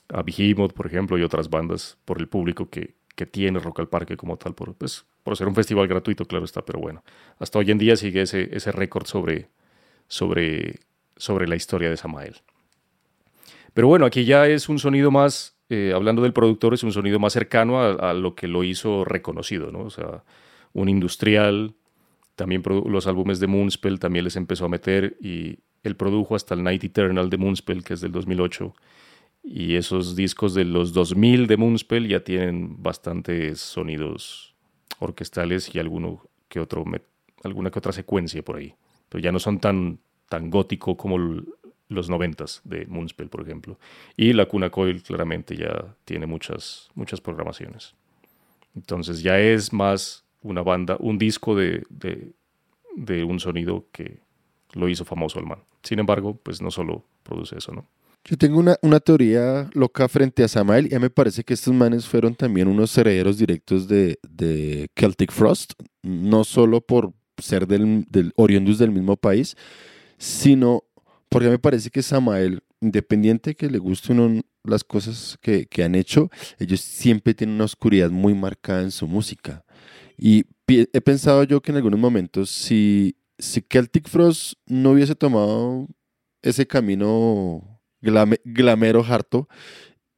a 0.09 0.23
Behemoth, 0.23 0.73
por 0.73 0.87
ejemplo, 0.87 1.17
y 1.17 1.23
otras 1.23 1.49
bandas 1.49 1.97
por 2.03 2.19
el 2.19 2.27
público 2.27 2.69
que, 2.69 2.95
que 3.15 3.25
tiene 3.25 3.59
Rock 3.59 3.79
al 3.79 3.87
Parque 3.87 4.17
como 4.17 4.37
tal, 4.37 4.55
por, 4.55 4.73
pues, 4.73 5.05
por 5.23 5.37
ser 5.37 5.47
un 5.47 5.55
festival 5.55 5.87
gratuito, 5.87 6.25
claro 6.25 6.45
está, 6.45 6.65
pero 6.65 6.79
bueno, 6.79 7.03
hasta 7.37 7.59
hoy 7.59 7.71
en 7.71 7.77
día 7.77 7.95
sigue 7.95 8.21
ese, 8.23 8.49
ese 8.55 8.71
récord 8.71 9.05
sobre, 9.05 9.49
sobre, 10.07 10.79
sobre 11.15 11.47
la 11.47 11.55
historia 11.55 11.89
de 11.89 11.97
Samael. 11.97 12.37
Pero 13.73 13.87
bueno, 13.87 14.05
aquí 14.05 14.25
ya 14.25 14.47
es 14.47 14.67
un 14.67 14.79
sonido 14.79 15.11
más, 15.11 15.55
eh, 15.69 15.91
hablando 15.93 16.23
del 16.23 16.33
productor, 16.33 16.73
es 16.73 16.83
un 16.83 16.91
sonido 16.91 17.19
más 17.19 17.33
cercano 17.33 17.79
a, 17.79 17.91
a, 17.91 18.13
lo 18.13 18.35
que 18.35 18.47
lo 18.47 18.63
hizo 18.63 19.05
reconocido, 19.05 19.71
¿no? 19.71 19.81
O 19.81 19.89
sea, 19.91 20.23
un 20.73 20.89
industrial, 20.89 21.75
también 22.35 22.63
los 22.85 23.05
álbumes 23.07 23.39
de 23.39 23.47
Moonspell 23.47 23.99
también 23.99 24.23
les 24.23 24.35
empezó 24.35 24.65
a 24.65 24.69
meter 24.69 25.17
y 25.19 25.59
él 25.83 25.95
produjo 25.95 26.35
hasta 26.35 26.53
el 26.55 26.63
Night 26.63 26.83
Eternal 26.85 27.29
de 27.29 27.37
Moonspell, 27.37 27.83
que 27.83 27.95
es 27.95 28.01
del 28.01 28.11
2008. 28.13 28.73
Y 29.43 29.75
esos 29.75 30.15
discos 30.15 30.53
de 30.53 30.65
los 30.65 30.93
2000 30.93 31.47
de 31.47 31.57
Moonspell 31.57 32.07
ya 32.07 32.23
tienen 32.23 32.81
bastantes 32.81 33.59
sonidos 33.59 34.55
orquestales 34.99 35.73
y 35.73 35.79
alguno 35.79 36.21
que 36.47 36.59
otro 36.59 36.85
alguna 37.43 37.71
que 37.71 37.79
otra 37.79 37.91
secuencia 37.91 38.43
por 38.43 38.57
ahí. 38.57 38.73
Pero 39.09 39.21
ya 39.21 39.31
no 39.31 39.39
son 39.39 39.59
tan, 39.59 39.99
tan 40.27 40.49
gótico 40.49 40.95
como 40.95 41.17
los 41.89 42.09
noventas 42.09 42.61
de 42.63 42.85
Moonspell, 42.85 43.29
por 43.29 43.41
ejemplo. 43.41 43.79
Y 44.15 44.33
la 44.33 44.45
Cuna 44.45 44.69
Coil 44.69 45.01
claramente 45.03 45.57
ya 45.57 45.95
tiene 46.05 46.25
muchas, 46.25 46.89
muchas 46.95 47.19
programaciones. 47.19 47.95
Entonces 48.75 49.21
ya 49.21 49.39
es 49.39 49.73
más 49.73 50.25
una 50.41 50.61
banda, 50.61 50.97
un 50.99 51.17
disco 51.17 51.55
de, 51.55 51.83
de, 51.89 53.23
un 53.23 53.39
sonido 53.39 53.87
que 53.91 54.19
lo 54.73 54.87
hizo 54.89 55.05
famoso 55.05 55.39
el 55.39 55.45
man. 55.45 55.59
Sin 55.83 55.99
embargo, 55.99 56.39
pues 56.43 56.61
no 56.61 56.71
solo 56.71 57.05
produce 57.23 57.57
eso, 57.57 57.71
¿no? 57.73 57.87
Yo 58.25 58.37
tengo 58.37 58.59
una, 58.59 58.75
una, 58.81 58.99
teoría 58.99 59.69
loca 59.73 60.07
frente 60.09 60.43
a 60.43 60.49
Samael. 60.49 60.89
Ya 60.89 60.99
me 60.99 61.09
parece 61.09 61.43
que 61.43 61.53
estos 61.53 61.73
manes 61.73 62.05
fueron 62.05 62.35
también 62.35 62.67
unos 62.67 62.95
herederos 62.97 63.37
directos 63.37 63.87
de, 63.87 64.19
Celtic 64.95 65.31
Frost, 65.31 65.73
no 66.03 66.43
solo 66.43 66.81
por 66.81 67.13
ser 67.37 67.65
del, 67.65 68.05
del 68.09 68.33
del 68.35 68.91
mismo 68.91 69.15
país, 69.15 69.55
sino 70.17 70.83
porque 71.29 71.49
me 71.49 71.59
parece 71.59 71.89
que 71.91 72.03
Samael, 72.03 72.61
independiente 72.81 73.55
que 73.55 73.69
le 73.69 73.77
gusten 73.77 74.43
las 74.63 74.83
cosas 74.83 75.37
que, 75.41 75.67
han 75.83 75.95
hecho, 75.95 76.29
ellos 76.57 76.81
siempre 76.81 77.33
tienen 77.33 77.55
una 77.55 77.65
oscuridad 77.65 78.09
muy 78.09 78.33
marcada 78.33 78.81
en 78.81 78.91
su 78.91 79.07
música. 79.07 79.63
Y 80.19 80.45
he 80.67 81.01
pensado 81.01 81.43
yo 81.43 81.61
que 81.61 81.71
en 81.71 81.77
algunos 81.77 81.99
momentos, 81.99 82.49
si, 82.49 83.15
si 83.37 83.63
Celtic 83.69 84.07
Frost 84.07 84.53
no 84.65 84.91
hubiese 84.91 85.15
tomado 85.15 85.87
ese 86.41 86.67
camino 86.67 87.81
glamero 88.01 89.03
harto 89.03 89.47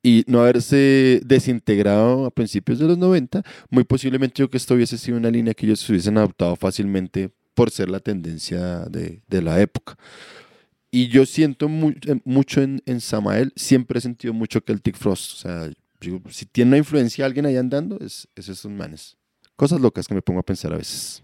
y 0.03 0.23
no 0.27 0.41
haberse 0.41 1.21
desintegrado 1.23 2.25
a 2.25 2.31
principios 2.31 2.79
de 2.79 2.87
los 2.87 2.97
90, 2.97 3.43
muy 3.69 3.83
posiblemente 3.83 4.39
yo 4.39 4.49
que 4.49 4.57
esto 4.57 4.73
hubiese 4.73 4.97
sido 4.97 5.17
una 5.17 5.29
línea 5.29 5.53
que 5.53 5.67
ellos 5.67 5.87
hubiesen 5.89 6.17
adoptado 6.17 6.55
fácilmente 6.55 7.31
por 7.53 7.69
ser 7.69 7.89
la 7.89 7.99
tendencia 7.99 8.85
de, 8.85 9.21
de 9.27 9.41
la 9.41 9.61
época. 9.61 9.97
Y 10.89 11.07
yo 11.07 11.25
siento 11.25 11.69
mucho 11.69 12.61
en, 12.61 12.81
en, 12.85 12.99
Samael, 12.99 13.53
siempre 13.55 13.99
he 13.99 14.01
sentido 14.01 14.33
mucho 14.33 14.59
Celtic 14.65 14.97
Frost. 14.97 15.33
O 15.33 15.37
sea, 15.37 15.71
si 16.29 16.45
tiene 16.47 16.69
una 16.69 16.77
influencia 16.79 17.25
alguien 17.25 17.45
ahí 17.45 17.55
andando, 17.55 17.97
es, 18.01 18.27
es 18.35 18.49
esos 18.49 18.71
manes. 18.71 19.17
Cosas 19.61 19.79
locas 19.79 20.07
que 20.07 20.15
me 20.15 20.23
pongo 20.23 20.39
a 20.39 20.43
pensar 20.43 20.73
a 20.73 20.77
veces. 20.77 21.23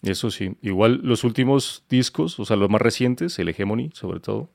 Eso 0.00 0.30
sí. 0.30 0.54
Igual 0.62 1.00
los 1.02 1.24
últimos 1.24 1.84
discos, 1.88 2.38
o 2.38 2.44
sea, 2.44 2.56
los 2.56 2.70
más 2.70 2.80
recientes, 2.80 3.36
el 3.40 3.48
Hegemony 3.48 3.90
sobre 3.94 4.20
todo, 4.20 4.48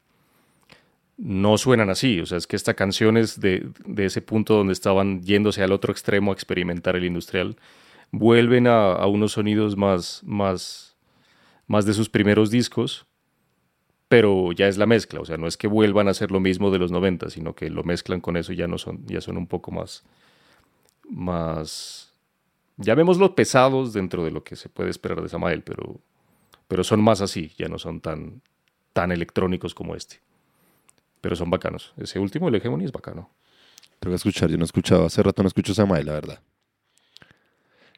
no 1.18 1.58
suenan 1.58 1.90
así. 1.90 2.22
O 2.22 2.26
sea, 2.26 2.38
es 2.38 2.48
que 2.48 2.56
esta 2.56 2.76
canción 2.76 3.18
es 3.18 3.42
de, 3.42 3.70
de 3.86 4.06
ese 4.06 4.22
punto 4.22 4.54
donde 4.54 4.72
estaban 4.72 5.22
yéndose 5.22 5.62
al 5.64 5.74
otro 5.74 5.92
extremo 5.92 6.32
a 6.32 6.34
experimentar 6.34 6.96
el 6.96 7.04
industrial. 7.04 7.58
Vuelven 8.12 8.68
a, 8.68 9.06
unos 9.06 9.34
sonidos 9.34 9.76
más, 9.76 10.22
más, 10.24 10.96
más 11.68 11.86
de 11.86 11.94
sus 11.94 12.08
primeros 12.08 12.52
discos 12.52 13.06
pero 14.08 14.54
ya 14.54 14.70
es 14.70 14.78
la 14.78 14.86
mezcla, 14.86 15.20
o 15.20 15.26
sea, 15.26 15.36
no 15.36 15.48
es 15.48 15.58
que 15.58 15.68
vuelvan 15.68 16.08
a 16.08 16.12
hacer 16.12 16.32
lo 16.32 16.40
mismo 16.40 16.72
de 16.72 16.80
los 16.80 16.94
90, 16.94 17.30
sino 17.30 17.54
que 17.54 17.70
lo 17.70 17.84
mezclan 17.84 18.22
con 18.22 18.38
eso 18.38 18.54
y 18.54 18.56
ya 18.56 18.66
no 18.66 18.78
son, 18.78 19.06
ya 19.06 19.20
son 19.20 19.36
un 19.36 19.48
poco 19.48 19.72
más, 19.72 20.06
más, 21.10 22.07
llamémoslo 22.78 23.36
pesados 23.36 23.94
dentro 23.94 24.24
de 24.24 24.32
lo 24.32 24.44
que 24.44 24.56
se 24.56 24.70
puede 24.70 24.90
esperar 24.90 25.22
de 25.22 25.30
Samael, 25.30 25.64
pero, 25.64 26.00
pero 26.68 26.84
son 26.84 27.02
más 27.02 27.22
así, 27.22 27.52
ya 27.58 27.68
no 27.68 27.80
son 27.80 28.00
tan, 28.00 28.42
tan 28.94 29.12
electrónicos 29.12 29.74
como 29.74 29.96
este. 29.96 30.20
Pero 31.22 31.36
son 31.36 31.50
bacanos. 31.50 31.94
Ese 31.98 32.20
último, 32.20 32.48
el 32.48 32.56
Hegemony, 32.56 32.86
es 32.86 32.92
bacano. 32.92 33.30
Tengo 34.00 34.14
que 34.14 34.18
escuchar, 34.18 34.50
yo 34.50 34.58
no 34.58 34.64
he 34.64 34.66
escuchado, 34.66 35.06
hace 35.06 35.24
rato 35.24 35.42
no 35.42 35.48
escucho 35.48 35.74
Samael, 35.74 36.06
la 36.06 36.14
verdad. 36.14 36.40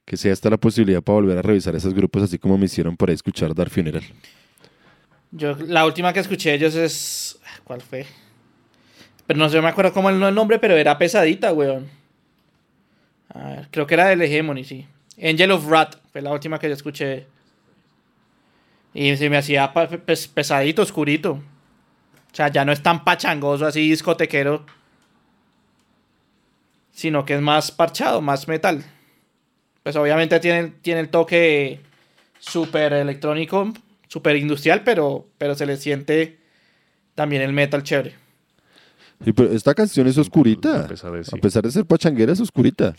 Que 0.05 0.17
sea 0.17 0.33
esta 0.33 0.49
la 0.49 0.57
posibilidad 0.57 1.03
para 1.03 1.15
volver 1.17 1.37
a 1.37 1.41
revisar 1.41 1.75
esos 1.75 1.93
grupos, 1.93 2.23
así 2.23 2.39
como 2.39 2.57
me 2.57 2.65
hicieron 2.65 2.97
por 2.97 3.09
ahí 3.09 3.15
escuchar 3.15 3.53
Dark 3.53 3.69
Funeral. 3.69 4.03
Yo, 5.31 5.55
la 5.55 5.85
última 5.85 6.11
que 6.13 6.21
escuché 6.21 6.49
de 6.49 6.55
ellos 6.55 6.75
es. 6.75 7.39
¿Cuál 7.63 7.81
fue? 7.81 8.07
Pero 9.27 9.37
no 9.37 9.47
sé, 9.47 9.61
me 9.61 9.67
acuerdo 9.67 9.93
cómo 9.93 10.09
el 10.09 10.19
nombre, 10.33 10.57
pero 10.57 10.75
era 10.75 10.97
pesadita, 10.97 11.53
weón. 11.53 11.98
A 13.33 13.49
ver, 13.49 13.67
creo 13.71 13.87
que 13.87 13.93
era 13.93 14.07
del 14.07 14.21
Hegemony, 14.21 14.63
sí. 14.63 14.87
Angel 15.21 15.51
of 15.51 15.67
Rat 15.67 15.95
fue 16.11 16.21
la 16.21 16.31
última 16.31 16.59
que 16.59 16.67
yo 16.67 16.73
escuché. 16.73 17.27
Y 18.93 19.15
se 19.17 19.29
me 19.29 19.37
hacía 19.37 19.71
pesadito, 20.33 20.81
oscurito. 20.81 21.31
O 21.31 22.35
sea, 22.35 22.49
ya 22.49 22.65
no 22.65 22.71
es 22.71 22.81
tan 22.81 23.03
pachangoso 23.03 23.65
así 23.65 23.89
discotequero. 23.89 24.65
Sino 26.91 27.25
que 27.25 27.35
es 27.35 27.41
más 27.41 27.71
parchado, 27.71 28.21
más 28.21 28.47
metal. 28.47 28.83
Pues 29.83 29.95
obviamente 29.95 30.39
tiene, 30.39 30.73
tiene 30.81 31.01
el 31.01 31.09
toque 31.09 31.81
súper 32.39 32.93
electrónico 32.93 33.73
súper 34.09 34.35
industrial, 34.35 34.81
pero, 34.83 35.27
pero 35.37 35.55
se 35.55 35.65
le 35.65 35.77
siente 35.77 36.39
también 37.15 37.41
el 37.41 37.53
metal 37.53 37.83
chévere. 37.83 38.15
Sí, 39.23 39.31
pero 39.33 39.51
esta 39.51 39.73
canción 39.73 40.07
es 40.07 40.17
oscurita. 40.17 40.85
A 40.85 40.87
pesar 40.87 41.63
de, 41.63 41.71
ser 41.71 41.85
pachanguera, 41.85 42.33
es 42.33 42.39
oscurita. 42.41 42.95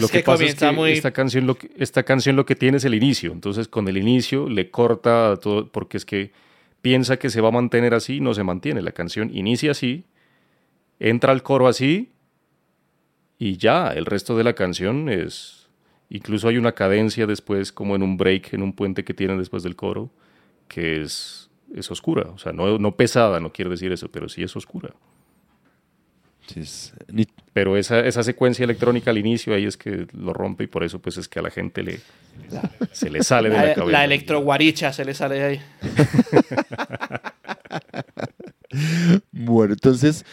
Lo 0.00 0.08
que, 0.08 0.22
pasa 0.22 0.44
es 0.44 0.54
que 0.54 0.92
esta, 0.92 1.12
canción 1.12 1.46
lo 1.46 1.56
que, 1.56 1.70
esta 1.76 2.02
canción 2.02 2.36
lo 2.36 2.46
que 2.46 2.56
tiene 2.56 2.78
es 2.78 2.84
el 2.84 2.94
inicio. 2.94 3.32
Entonces, 3.32 3.68
con 3.68 3.88
el 3.88 3.96
inicio 3.96 4.48
le 4.48 4.70
corta 4.70 5.36
todo, 5.36 5.70
porque 5.70 5.96
es 5.96 6.04
que 6.04 6.32
piensa 6.80 7.18
que 7.18 7.30
se 7.30 7.40
va 7.40 7.48
a 7.48 7.52
mantener 7.52 7.94
así, 7.94 8.20
no 8.20 8.34
se 8.34 8.42
mantiene. 8.42 8.82
La 8.82 8.92
canción 8.92 9.30
inicia 9.34 9.72
así, 9.72 10.04
entra 10.98 11.32
al 11.32 11.42
coro 11.42 11.68
así, 11.68 12.12
y 13.38 13.56
ya, 13.56 13.88
el 13.88 14.06
resto 14.06 14.36
de 14.36 14.44
la 14.44 14.54
canción 14.54 15.08
es. 15.08 15.68
Incluso 16.10 16.48
hay 16.48 16.58
una 16.58 16.72
cadencia 16.72 17.26
después, 17.26 17.72
como 17.72 17.96
en 17.96 18.02
un 18.02 18.16
break, 18.16 18.52
en 18.52 18.62
un 18.62 18.72
puente 18.74 19.02
que 19.02 19.14
tienen 19.14 19.38
después 19.38 19.62
del 19.62 19.76
coro 19.76 20.10
que 20.68 21.02
es, 21.02 21.50
es 21.74 21.90
oscura. 21.90 22.30
O 22.30 22.38
sea, 22.38 22.52
no, 22.52 22.78
no 22.78 22.96
pesada, 22.96 23.40
no 23.40 23.52
quiere 23.52 23.70
decir 23.70 23.92
eso, 23.92 24.10
pero 24.10 24.28
sí 24.28 24.42
es 24.42 24.56
oscura. 24.56 24.94
Pero 27.52 27.76
esa, 27.76 28.00
esa, 28.00 28.22
secuencia 28.22 28.64
electrónica 28.64 29.10
al 29.10 29.18
inicio 29.18 29.54
ahí 29.54 29.64
es 29.64 29.76
que 29.76 30.06
lo 30.12 30.32
rompe 30.32 30.64
y 30.64 30.66
por 30.66 30.82
eso 30.84 31.00
pues 31.00 31.16
es 31.16 31.28
que 31.28 31.38
a 31.38 31.42
la 31.42 31.50
gente 31.50 31.82
le, 31.82 32.00
se 32.92 33.10
le 33.10 33.22
sale 33.22 33.50
de 33.50 33.56
la, 33.56 33.74
cabeza. 33.74 33.92
La 33.92 34.04
electroguaricha 34.04 34.92
se 34.92 35.04
le 35.04 35.14
sale 35.14 35.34
de 35.36 35.44
ahí. 35.44 35.60
bueno, 39.32 39.74
entonces 39.74 40.24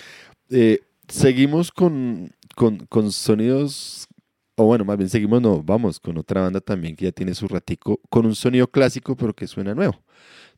eh, 0.49 0.79
seguimos 1.07 1.71
con, 1.71 2.31
con, 2.55 2.79
con, 2.87 3.11
sonidos, 3.11 4.07
o 4.55 4.65
bueno, 4.65 4.85
más 4.85 4.97
bien 4.97 5.09
seguimos, 5.09 5.41
no, 5.41 5.61
vamos 5.63 5.99
con 5.99 6.17
otra 6.17 6.41
banda 6.41 6.61
también 6.61 6.95
que 6.95 7.05
ya 7.05 7.11
tiene 7.11 7.33
su 7.35 7.47
ratico, 7.47 7.99
con 8.09 8.25
un 8.25 8.35
sonido 8.35 8.67
clásico 8.67 9.15
pero 9.15 9.33
que 9.33 9.47
suena 9.47 9.75
nuevo. 9.75 10.01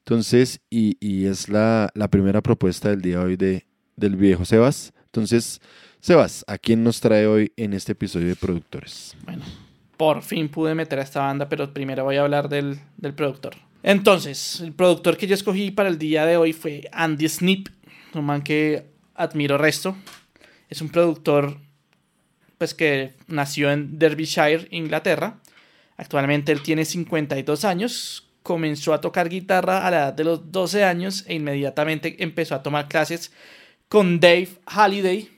Entonces, 0.06 0.62
y, 0.70 1.26
es 1.26 1.47
la, 1.47 1.91
primera 2.10 2.41
propuesta 2.41 2.89
del 2.89 3.02
día 3.02 3.20
de 3.20 3.24
hoy 3.24 3.36
de, 3.36 3.66
del 3.95 4.16
viejo 4.16 4.45
Sebas. 4.45 4.93
Entonces, 5.12 5.59
Sebas, 5.99 6.45
¿a 6.47 6.57
quién 6.57 6.86
nos 6.86 7.01
trae 7.01 7.28
hoy 7.28 7.51
en 7.57 7.74
este 7.74 7.91
episodio 7.91 8.30
de 8.30 8.38
Productores? 8.38 9.14
Bueno, 9.26 9.44
por 9.98 10.22
fin 10.22 10.48
pude 10.48 10.73
meter 10.73 10.99
a 10.99 11.02
esta 11.02 11.19
banda, 11.19 11.49
pero 11.49 11.73
primero 11.73 12.06
voy 12.06 12.15
a 12.15 12.22
hablar 12.22 12.48
del, 12.48 12.80
productor. 13.18 13.56
Entonces, 13.84 14.61
el 14.61 14.72
productor 14.72 15.18
que 15.18 15.27
yo 15.27 15.35
escogí 15.35 15.69
para 15.72 15.90
el 15.90 15.98
día 15.98 16.26
de 16.26 16.38
hoy 16.38 16.53
fue 16.53 16.88
Andy 16.94 17.27
Snip, 17.27 17.68
un 18.14 18.23
man 18.23 18.41
que 18.41 18.85
admiro 19.14 19.57
resto. 19.57 19.98
Es 20.69 20.81
un 20.81 20.88
productor 20.88 21.57
pues 22.57 22.73
que 22.73 23.15
nació 23.27 23.69
en 23.69 23.99
Derbyshire, 23.99 24.69
Inglaterra. 24.72 25.41
Actualmente 25.98 26.53
él 26.53 26.61
tiene 26.61 26.85
52 26.85 27.65
años, 27.65 28.30
comenzó 28.44 28.94
a 28.94 29.02
tocar 29.02 29.27
guitarra 29.27 29.85
a 29.85 29.91
la 29.91 29.98
edad 29.98 30.14
de 30.14 30.23
los 30.23 30.53
12 30.53 30.85
años 30.85 31.26
e 31.27 31.34
inmediatamente 31.34 32.23
empezó 32.23 32.56
a 32.56 32.64
tomar 32.64 32.88
clases 32.88 33.34
con 33.91 34.22
Dave 34.22 34.47
Halliday, 34.68 35.30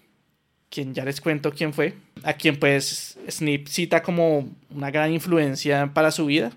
quien 0.70 0.94
ya 0.94 1.04
les 1.04 1.20
cuento 1.20 1.52
quién 1.52 1.74
fue, 1.74 1.96
a 2.22 2.34
quien 2.34 2.60
pues 2.60 3.18
Snip 3.28 3.68
cita 3.68 4.04
como 4.04 4.48
una 4.70 4.92
gran 4.92 5.12
influencia 5.12 5.90
para 5.92 6.12
su 6.12 6.28
vida. 6.28 6.52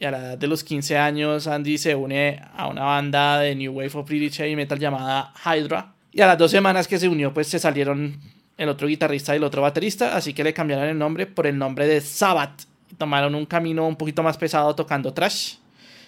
Y 0.00 0.06
a 0.06 0.10
la 0.10 0.18
edad 0.18 0.38
de 0.38 0.48
los 0.48 0.64
15 0.64 0.98
años 0.98 1.46
Andy 1.46 1.78
se 1.78 1.94
une 1.94 2.42
a 2.56 2.66
una 2.66 2.82
banda 2.82 3.38
de 3.38 3.54
New 3.54 3.74
Wave 3.74 3.92
of 3.94 4.08
British 4.08 4.38
Heavy 4.38 4.56
Metal 4.56 4.76
llamada 4.76 5.32
Hydra. 5.44 5.94
Y 6.10 6.20
a 6.20 6.26
las 6.26 6.36
dos 6.36 6.50
semanas 6.50 6.88
que 6.88 6.98
se 6.98 7.08
unió 7.08 7.32
pues 7.32 7.46
se 7.46 7.60
salieron 7.60 8.18
el 8.58 8.68
otro 8.68 8.88
guitarrista 8.88 9.32
y 9.32 9.36
el 9.36 9.44
otro 9.44 9.62
baterista, 9.62 10.16
así 10.16 10.34
que 10.34 10.42
le 10.42 10.52
cambiaron 10.52 10.88
el 10.88 10.98
nombre 10.98 11.26
por 11.26 11.46
el 11.46 11.56
nombre 11.56 11.86
de 11.86 12.00
Sabbath. 12.00 12.64
Tomaron 12.98 13.36
un 13.36 13.46
camino 13.46 13.86
un 13.86 13.94
poquito 13.94 14.24
más 14.24 14.36
pesado 14.36 14.74
tocando 14.74 15.14
trash 15.14 15.58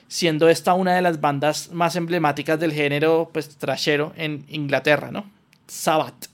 siendo 0.09 0.48
esta 0.48 0.74
una 0.74 0.94
de 0.94 1.02
las 1.02 1.20
bandas 1.20 1.70
más 1.70 1.94
emblemáticas 1.94 2.59
del 2.59 2.72
género 2.72 3.30
pues 3.32 3.56
trashero 3.56 4.12
en 4.16 4.44
Inglaterra, 4.48 5.10
¿no? 5.10 5.30
Sabbath, 5.66 6.26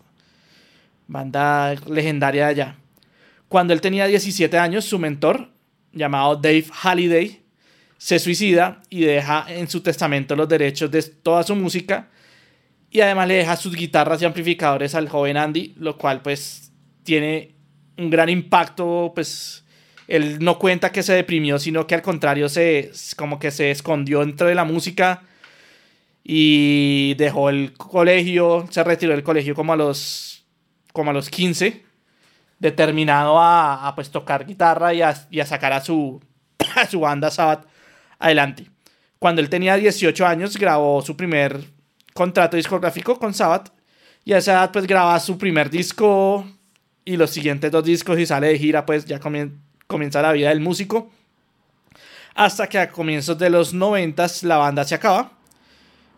banda 1.09 1.75
legendaria 1.87 2.45
de 2.47 2.51
allá. 2.51 2.77
Cuando 3.49 3.73
él 3.73 3.81
tenía 3.81 4.07
17 4.07 4.57
años, 4.59 4.85
su 4.85 4.99
mentor, 4.99 5.51
llamado 5.93 6.37
Dave 6.37 6.67
Halliday, 6.83 7.43
se 7.99 8.19
suicida 8.19 8.83
y 8.91 9.01
deja 9.01 9.47
en 9.49 9.69
su 9.69 9.81
testamento 9.81 10.37
los 10.37 10.49
derechos 10.49 10.91
de 10.91 11.03
toda 11.03 11.43
su 11.43 11.57
música 11.57 12.09
y 12.91 13.01
además 13.01 13.29
le 13.29 13.35
deja 13.35 13.57
sus 13.57 13.75
guitarras 13.75 14.23
y 14.23 14.25
amplificadores 14.25 14.95
al 14.95 15.09
joven 15.09 15.37
Andy, 15.37 15.75
lo 15.79 15.97
cual 15.97 16.23
pues 16.23 16.73
tiene 17.03 17.55
un 17.97 18.11
gran 18.11 18.29
impacto 18.29 19.13
pues 19.15 19.64
él 20.09 20.39
no 20.41 20.59
cuenta 20.59 20.93
que 20.93 21.03
se 21.03 21.15
deprimió, 21.15 21.59
sino 21.59 21.87
que 21.87 21.95
al 21.95 22.03
contrario 22.03 22.49
se 22.49 22.91
como 23.17 23.39
que 23.39 23.51
se 23.51 23.71
escondió 23.71 24.21
dentro 24.21 24.47
de 24.47 24.55
la 24.55 24.65
música 24.65 25.23
y 26.23 27.15
dejó 27.15 27.51
el 27.51 27.75
colegio, 27.75 28.67
se 28.71 28.83
retiró 28.85 29.13
del 29.13 29.23
colegio 29.23 29.55
como 29.55 29.73
a 29.73 29.77
los 29.77 30.45
como 30.93 31.11
a 31.11 31.15
los 31.15 31.29
15, 31.29 31.83
determinado 32.59 33.41
a, 33.41 33.93
pues 33.97 34.11
tocar 34.11 34.47
guitarra 34.47 34.95
y 34.95 35.03
a, 35.03 35.15
sacar 35.47 35.73
a 35.73 35.81
su 35.81 36.21
a 36.77 36.87
su 36.87 37.01
banda 37.01 37.31
Sabbath 37.31 37.67
adelante. 38.19 38.71
Cuando 39.19 39.41
él 39.41 39.49
tenía 39.49 39.77
18 39.77 40.27
años 40.27 40.57
grabó 40.57 41.03
su 41.03 41.17
primer 41.17 41.65
contrato 42.15 42.57
discográfico 42.57 43.19
con 43.19 43.35
Sabbath 43.35 43.73
y 44.25 44.33
a 44.33 44.39
esa 44.39 44.53
edad 44.53 44.71
pues 44.73 44.87
graba 44.87 45.19
su 45.21 45.37
primer 45.39 45.71
disco 45.71 46.47
y 47.05 47.17
los 47.17 47.31
siguientes 47.31 47.71
dos 47.71 47.85
discos 47.85 48.19
y 48.19 48.27
sale 48.27 48.49
de 48.49 48.59
gira 48.59 48.87
pues 48.87 49.05
ya 49.05 49.19
comienza 49.95 50.21
la 50.21 50.33
vida 50.33 50.49
del 50.49 50.59
músico. 50.59 51.09
Hasta 52.35 52.67
que 52.67 52.79
a 52.79 52.91
comienzos 52.91 53.39
de 53.39 53.49
los 53.49 53.73
90 53.73 54.27
la 54.43 54.57
banda 54.57 54.83
se 54.83 54.97
acaba. 54.97 55.31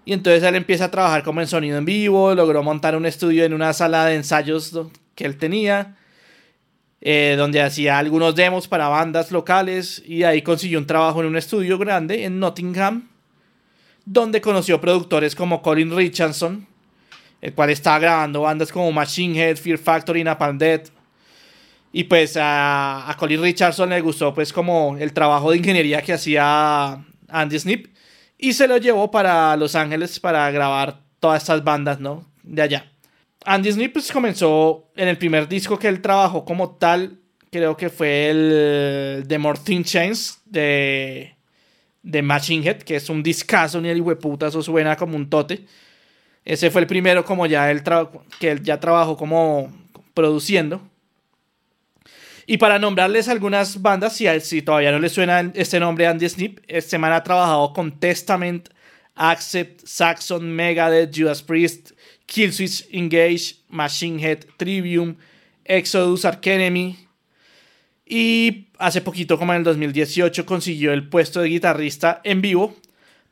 Y 0.07 0.15
entonces 0.15 0.43
él 0.45 0.55
empieza 0.55 0.87
a 0.87 0.91
trabajar 0.91 1.23
como 1.23 1.43
en 1.43 1.47
sonido 1.47 1.77
en 1.77 1.85
vivo, 1.85 2.35
logró 2.35 2.63
montar 2.63 2.97
un 2.97 3.05
estudio 3.05 3.45
en 3.45 3.53
una 3.53 3.75
sala 3.75 4.07
de 4.07 4.15
ensayos 4.15 4.73
que 5.15 5.27
él 5.27 5.37
tenía, 5.37 5.95
eh, 7.03 7.35
donde 7.37 7.61
hacía 7.61 7.99
algunos 7.99 8.35
demos 8.35 8.67
para 8.67 8.89
bandas 8.89 9.31
locales 9.31 10.03
y 10.07 10.23
ahí 10.23 10.41
consiguió 10.41 10.79
un 10.79 10.87
trabajo 10.87 11.21
en 11.21 11.27
un 11.27 11.37
estudio 11.37 11.77
grande 11.77 12.25
en 12.25 12.41
Nottingham, 12.41 13.11
donde 14.07 14.41
conoció 14.41 14.81
productores 14.81 15.35
como 15.35 15.61
Colin 15.61 15.95
Richardson, 15.95 16.67
el 17.43 17.53
cual 17.53 17.69
estaba 17.69 17.99
grabando 17.99 18.41
bandas 18.41 18.73
como 18.73 18.91
Machine 18.91 19.39
Head, 19.39 19.59
Fear 19.59 19.77
Factory, 19.77 20.25
Napalm 20.25 20.57
Dead. 20.57 20.96
Y 21.97 22.05
pues 22.05 22.37
a, 22.39 23.17
Colin 23.19 23.41
Richardson 23.41 23.89
le 23.89 24.03
gustó 24.03 24.35
pues 24.35 24.53
como 24.53 24.99
el 25.01 25.15
trabajo 25.15 25.51
de 25.51 25.57
ingeniería 25.57 26.03
que 26.03 26.13
hacía 26.13 27.03
Andy 27.27 27.59
Snip 27.59 27.87
y 28.37 28.53
se 28.53 28.69
lo 28.69 28.77
llevó 28.77 29.11
para 29.11 29.57
Los 29.57 29.75
Ángeles 29.75 30.21
para 30.21 30.51
grabar 30.51 31.01
todas 31.21 31.41
estas 31.43 31.65
bandas, 31.65 31.99
¿no? 31.99 32.31
De 32.43 32.61
allá. 32.61 32.93
Andy 33.47 33.73
Snip 33.73 33.95
pues 33.95 34.13
comenzó 34.13 34.91
en 34.95 35.09
el 35.09 35.17
primer 35.17 35.49
disco 35.49 35.79
que 35.79 35.89
él 35.89 36.03
trabajó 36.03 36.45
como 36.45 36.73
tal, 36.73 37.19
creo 37.51 37.79
que 37.79 37.89
fue 37.89 38.29
el 38.29 39.25
The 39.27 39.39
More 39.39 39.59
Thin 39.65 39.83
Chains 39.83 40.43
de, 40.45 41.35
de 42.03 42.21
Machine 42.21 42.69
Head, 42.69 42.83
que 42.83 42.97
es 42.97 43.09
un 43.09 43.23
discazo 43.23 43.81
ni 43.81 43.89
el 43.89 44.03
hueputa, 44.03 44.49
eso 44.49 44.63
suena 44.63 44.97
como 44.97 45.17
un 45.17 45.31
tote. 45.31 45.65
Ese 46.45 46.71
fue 46.71 46.83
el 46.83 46.87
primero 46.87 47.25
como 47.25 47.47
ya 47.47 47.71
él 47.71 47.83
que 48.39 48.51
él 48.51 48.63
ya 48.63 48.79
trabajó 48.81 49.17
como 49.17 49.73
produciendo. 50.13 50.91
Y 52.47 52.59
para 52.59 52.79
nombrarles 52.79 53.29
algunas 53.29 53.83
bandas, 53.83 54.17
si, 54.17 54.63
todavía 54.63 54.93
no 54.93 55.01
les 55.01 55.13
suena 55.13 55.51
este 55.55 55.81
nombre 55.81 56.07
Andy 56.07 56.29
Snip, 56.29 56.61
este 56.69 56.97
man 56.97 57.13
ha 57.13 57.25
trabajado 57.25 57.73
con 57.73 57.99
Testament, 57.99 58.69
Accept, 59.17 59.85
Saxon, 59.85 60.55
Megadeth, 60.55 61.11
Judas 61.13 61.43
Priest, 61.43 61.93
Killswitch 62.27 62.87
Engage, 62.93 63.57
Machine 63.69 64.23
Head, 64.23 64.45
Trivium, 64.57 65.17
Exodus, 65.65 66.25
Arkenemy. 66.25 66.97
Y 68.07 68.69
hace 68.79 69.01
poquito, 69.01 69.39
como 69.39 69.53
en 69.53 69.59
el 69.59 69.65
2018, 69.65 70.47
consiguió 70.47 70.93
el 70.93 71.09
puesto 71.09 71.41
de 71.41 71.49
guitarrista 71.49 72.21
en 72.23 72.43
vivo 72.43 72.77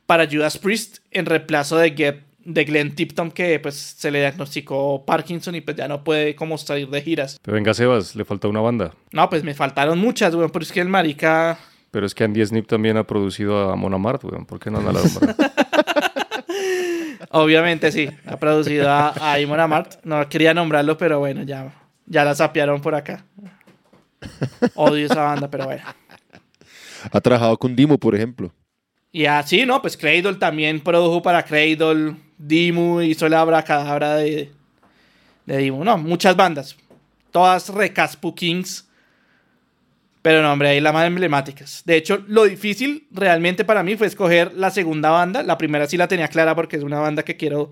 para 0.05 0.27
Judas 0.27 0.57
Priest 0.57 0.97
en 1.11 1.25
reemplazo 1.25 1.77
de 1.77 1.91
Get 1.91 2.24
de 2.45 2.63
Glenn 2.63 2.95
Tipton 2.95 3.31
que 3.31 3.59
pues 3.59 3.75
se 3.75 4.11
le 4.11 4.19
diagnosticó 4.19 5.03
Parkinson 5.03 5.55
y 5.55 5.61
pues 5.61 5.75
ya 5.75 5.87
no 5.87 6.03
puede 6.03 6.35
como 6.35 6.57
salir 6.57 6.87
de 6.89 7.01
giras. 7.01 7.39
Pero 7.41 7.55
venga 7.55 7.73
Sebas, 7.73 8.15
le 8.15 8.23
falta 8.23 8.47
una 8.47 8.61
banda. 8.61 8.93
No, 9.11 9.29
pues 9.29 9.43
me 9.43 9.53
faltaron 9.53 9.99
muchas, 9.99 10.33
weón, 10.33 10.51
pero 10.51 10.63
es 10.63 10.71
que 10.71 10.79
el 10.79 10.89
marica... 10.89 11.59
Pero 11.91 12.05
es 12.05 12.13
que 12.13 12.23
Andy 12.23 12.45
Snip 12.45 12.67
también 12.67 12.97
ha 12.97 13.05
producido 13.05 13.71
a 13.71 13.75
Monamart, 13.75 14.23
weón, 14.23 14.45
¿por 14.45 14.59
qué 14.59 14.69
no 14.69 14.81
la 14.81 14.91
nombra? 14.93 15.35
Obviamente 17.31 17.91
sí, 17.91 18.09
ha 18.25 18.37
producido 18.37 18.89
a, 18.89 19.09
a 19.09 19.47
Monamart. 19.47 20.03
No 20.03 20.27
quería 20.29 20.53
nombrarlo, 20.53 20.97
pero 20.97 21.19
bueno, 21.19 21.43
ya, 21.43 21.73
ya 22.05 22.23
la 22.23 22.35
sapearon 22.35 22.81
por 22.81 22.95
acá. 22.95 23.25
Odio 24.75 25.05
esa 25.05 25.21
banda, 25.23 25.49
pero 25.49 25.65
bueno. 25.65 25.83
Ha 27.11 27.21
trabajado 27.21 27.57
con 27.57 27.75
Dimo, 27.75 27.97
por 27.97 28.15
ejemplo. 28.15 28.51
Y 29.15 29.27
así, 29.27 29.65
¿no? 29.65 29.81
Pues 29.81 29.95
Cradle 29.95 30.33
también 30.33 30.81
produjo 30.81 31.21
para 31.21 31.41
Cradle. 31.41 32.17
Dimu 32.37 32.99
hizo 32.99 33.29
la 33.29 33.39
abracadabra 33.39 34.15
de, 34.15 34.51
de 35.45 35.57
Dimu. 35.57 35.85
No, 35.85 35.97
muchas 35.97 36.35
bandas. 36.35 36.75
Todas 37.31 37.69
recaspu 37.69 38.35
Kings. 38.35 38.85
Pero 40.21 40.41
no, 40.41 40.51
hombre, 40.51 40.67
ahí 40.67 40.81
las 40.81 40.93
más 40.93 41.07
emblemáticas. 41.07 41.81
De 41.85 41.95
hecho, 41.95 42.25
lo 42.27 42.43
difícil 42.43 43.07
realmente 43.09 43.63
para 43.63 43.83
mí 43.83 43.95
fue 43.95 44.07
escoger 44.07 44.51
la 44.53 44.69
segunda 44.69 45.11
banda. 45.11 45.43
La 45.43 45.57
primera 45.57 45.87
sí 45.87 45.95
la 45.95 46.09
tenía 46.09 46.27
clara 46.27 46.53
porque 46.53 46.75
es 46.75 46.83
una 46.83 46.99
banda 46.99 47.23
que 47.23 47.37
quiero 47.37 47.71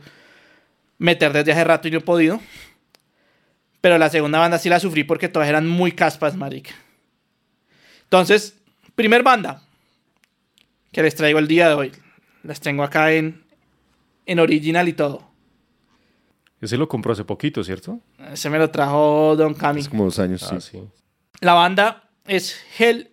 meter 0.97 1.33
desde 1.33 1.51
hace 1.51 1.65
rato 1.65 1.89
y 1.89 1.91
no 1.91 1.97
he 1.97 2.01
podido. 2.01 2.39
Pero 3.81 3.97
la 3.97 4.09
segunda 4.09 4.39
banda 4.39 4.59
sí 4.59 4.69
la 4.69 4.79
sufrí 4.79 5.03
porque 5.03 5.27
todas 5.27 5.49
eran 5.49 5.67
muy 5.67 5.91
caspas, 5.91 6.37
marica. 6.37 6.71
Entonces, 8.05 8.55
primer 8.95 9.23
banda 9.23 9.61
que 10.93 11.01
les 11.01 11.15
traigo 11.15 11.39
el 11.39 11.47
día 11.47 11.67
de 11.67 11.73
hoy. 11.73 11.91
Las 12.43 12.61
tengo 12.61 12.83
acá 12.83 13.11
en, 13.11 13.43
en 14.25 14.39
original 14.39 14.87
y 14.87 14.93
todo. 14.93 15.27
Ese 16.61 16.77
lo 16.77 16.87
compró 16.87 17.11
hace 17.11 17.25
poquito, 17.25 17.63
¿cierto? 17.63 17.99
Ese 18.31 18.49
me 18.49 18.57
lo 18.57 18.69
trajo 18.69 19.35
Don 19.35 19.53
Cami. 19.53 19.81
Hace 19.81 19.89
como 19.89 20.05
dos 20.05 20.19
años, 20.19 20.43
ah, 20.49 20.61
sí. 20.61 20.81
La 21.41 21.53
banda 21.53 22.09
es 22.25 22.55
Hell. 22.77 23.09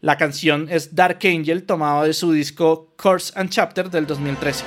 La 0.00 0.16
canción 0.16 0.68
es 0.70 0.94
Dark 0.94 1.18
Angel, 1.24 1.64
tomado 1.64 2.04
de 2.04 2.12
su 2.12 2.32
disco 2.32 2.94
Course 2.96 3.32
and 3.34 3.50
Chapter 3.50 3.90
del 3.90 4.06
2013. 4.06 4.64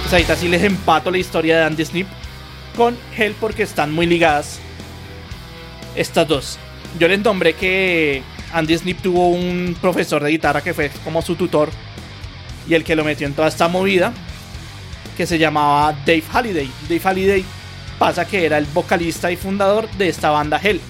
Pues 0.00 0.12
ahorita 0.12 0.36
sí 0.36 0.48
les 0.48 0.62
empato 0.62 1.10
la 1.10 1.18
historia 1.18 1.58
de 1.58 1.64
Andy 1.64 1.84
Snip 1.84 2.06
con 2.76 2.96
Hell 3.16 3.34
porque 3.40 3.62
están 3.62 3.92
muy 3.92 4.06
ligadas 4.06 4.60
estas 5.96 6.26
dos. 6.26 6.58
Yo 6.98 7.08
les 7.08 7.20
nombré 7.20 7.54
que 7.54 8.22
Andy 8.52 8.78
Snip 8.78 9.00
tuvo 9.02 9.28
un 9.28 9.76
profesor 9.80 10.22
de 10.22 10.30
guitarra 10.30 10.62
que 10.62 10.74
fue 10.74 10.90
como 11.02 11.22
su 11.22 11.34
tutor 11.34 11.70
y 12.68 12.74
el 12.74 12.84
que 12.84 12.96
lo 12.96 13.04
metió 13.04 13.26
en 13.26 13.34
toda 13.34 13.48
esta 13.48 13.68
movida, 13.68 14.12
que 15.16 15.26
se 15.26 15.38
llamaba 15.38 15.92
Dave 16.06 16.24
Halliday. 16.32 16.70
Dave 16.88 17.00
Halliday 17.04 17.44
pasa 17.98 18.24
que 18.26 18.44
era 18.44 18.58
el 18.58 18.66
vocalista 18.66 19.30
y 19.30 19.36
fundador 19.36 19.88
de 19.92 20.08
esta 20.08 20.30
banda 20.30 20.60
Hell. 20.62 20.80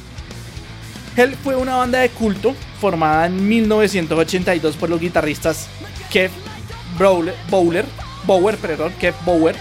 Hell 1.17 1.37
fue 1.43 1.57
una 1.57 1.77
banda 1.77 2.01
de 2.01 2.09
culto 2.11 2.55
formada 2.81 3.27
en 3.27 3.49
1982 3.49 4.77
por 4.77 4.91
los 4.91 5.01
guitarristas 5.01 5.69
Kev 6.11 6.31
Bowler, 6.99 7.85
Bower, 8.27 8.57
perdón, 8.57 8.93
Kev 8.99 9.15
Bower 9.25 9.57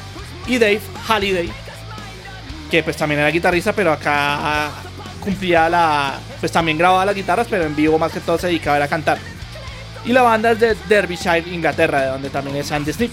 y 0.47 0.57
Dave 0.57 0.81
Halliday, 1.07 1.51
que 2.73 2.81
pues 2.81 2.97
también 2.97 3.19
era 3.19 3.29
guitarrista, 3.29 3.71
pero 3.71 3.91
acá 3.91 4.71
cumplía 5.19 5.69
la. 5.69 6.17
Pues 6.39 6.51
también 6.51 6.75
grababa 6.75 7.05
las 7.05 7.13
guitarras, 7.13 7.45
pero 7.47 7.65
en 7.65 7.75
vivo 7.75 7.99
más 7.99 8.11
que 8.11 8.19
todo 8.19 8.39
se 8.39 8.47
dedicaba 8.47 8.83
a 8.83 8.87
cantar. 8.87 9.19
Y 10.05 10.11
la 10.11 10.23
banda 10.23 10.53
es 10.53 10.59
de 10.59 10.75
Derbyshire, 10.89 11.53
Inglaterra, 11.53 12.01
de 12.01 12.07
donde 12.07 12.31
también 12.31 12.55
es 12.55 12.71
Andy 12.71 12.91
Snip. 12.91 13.11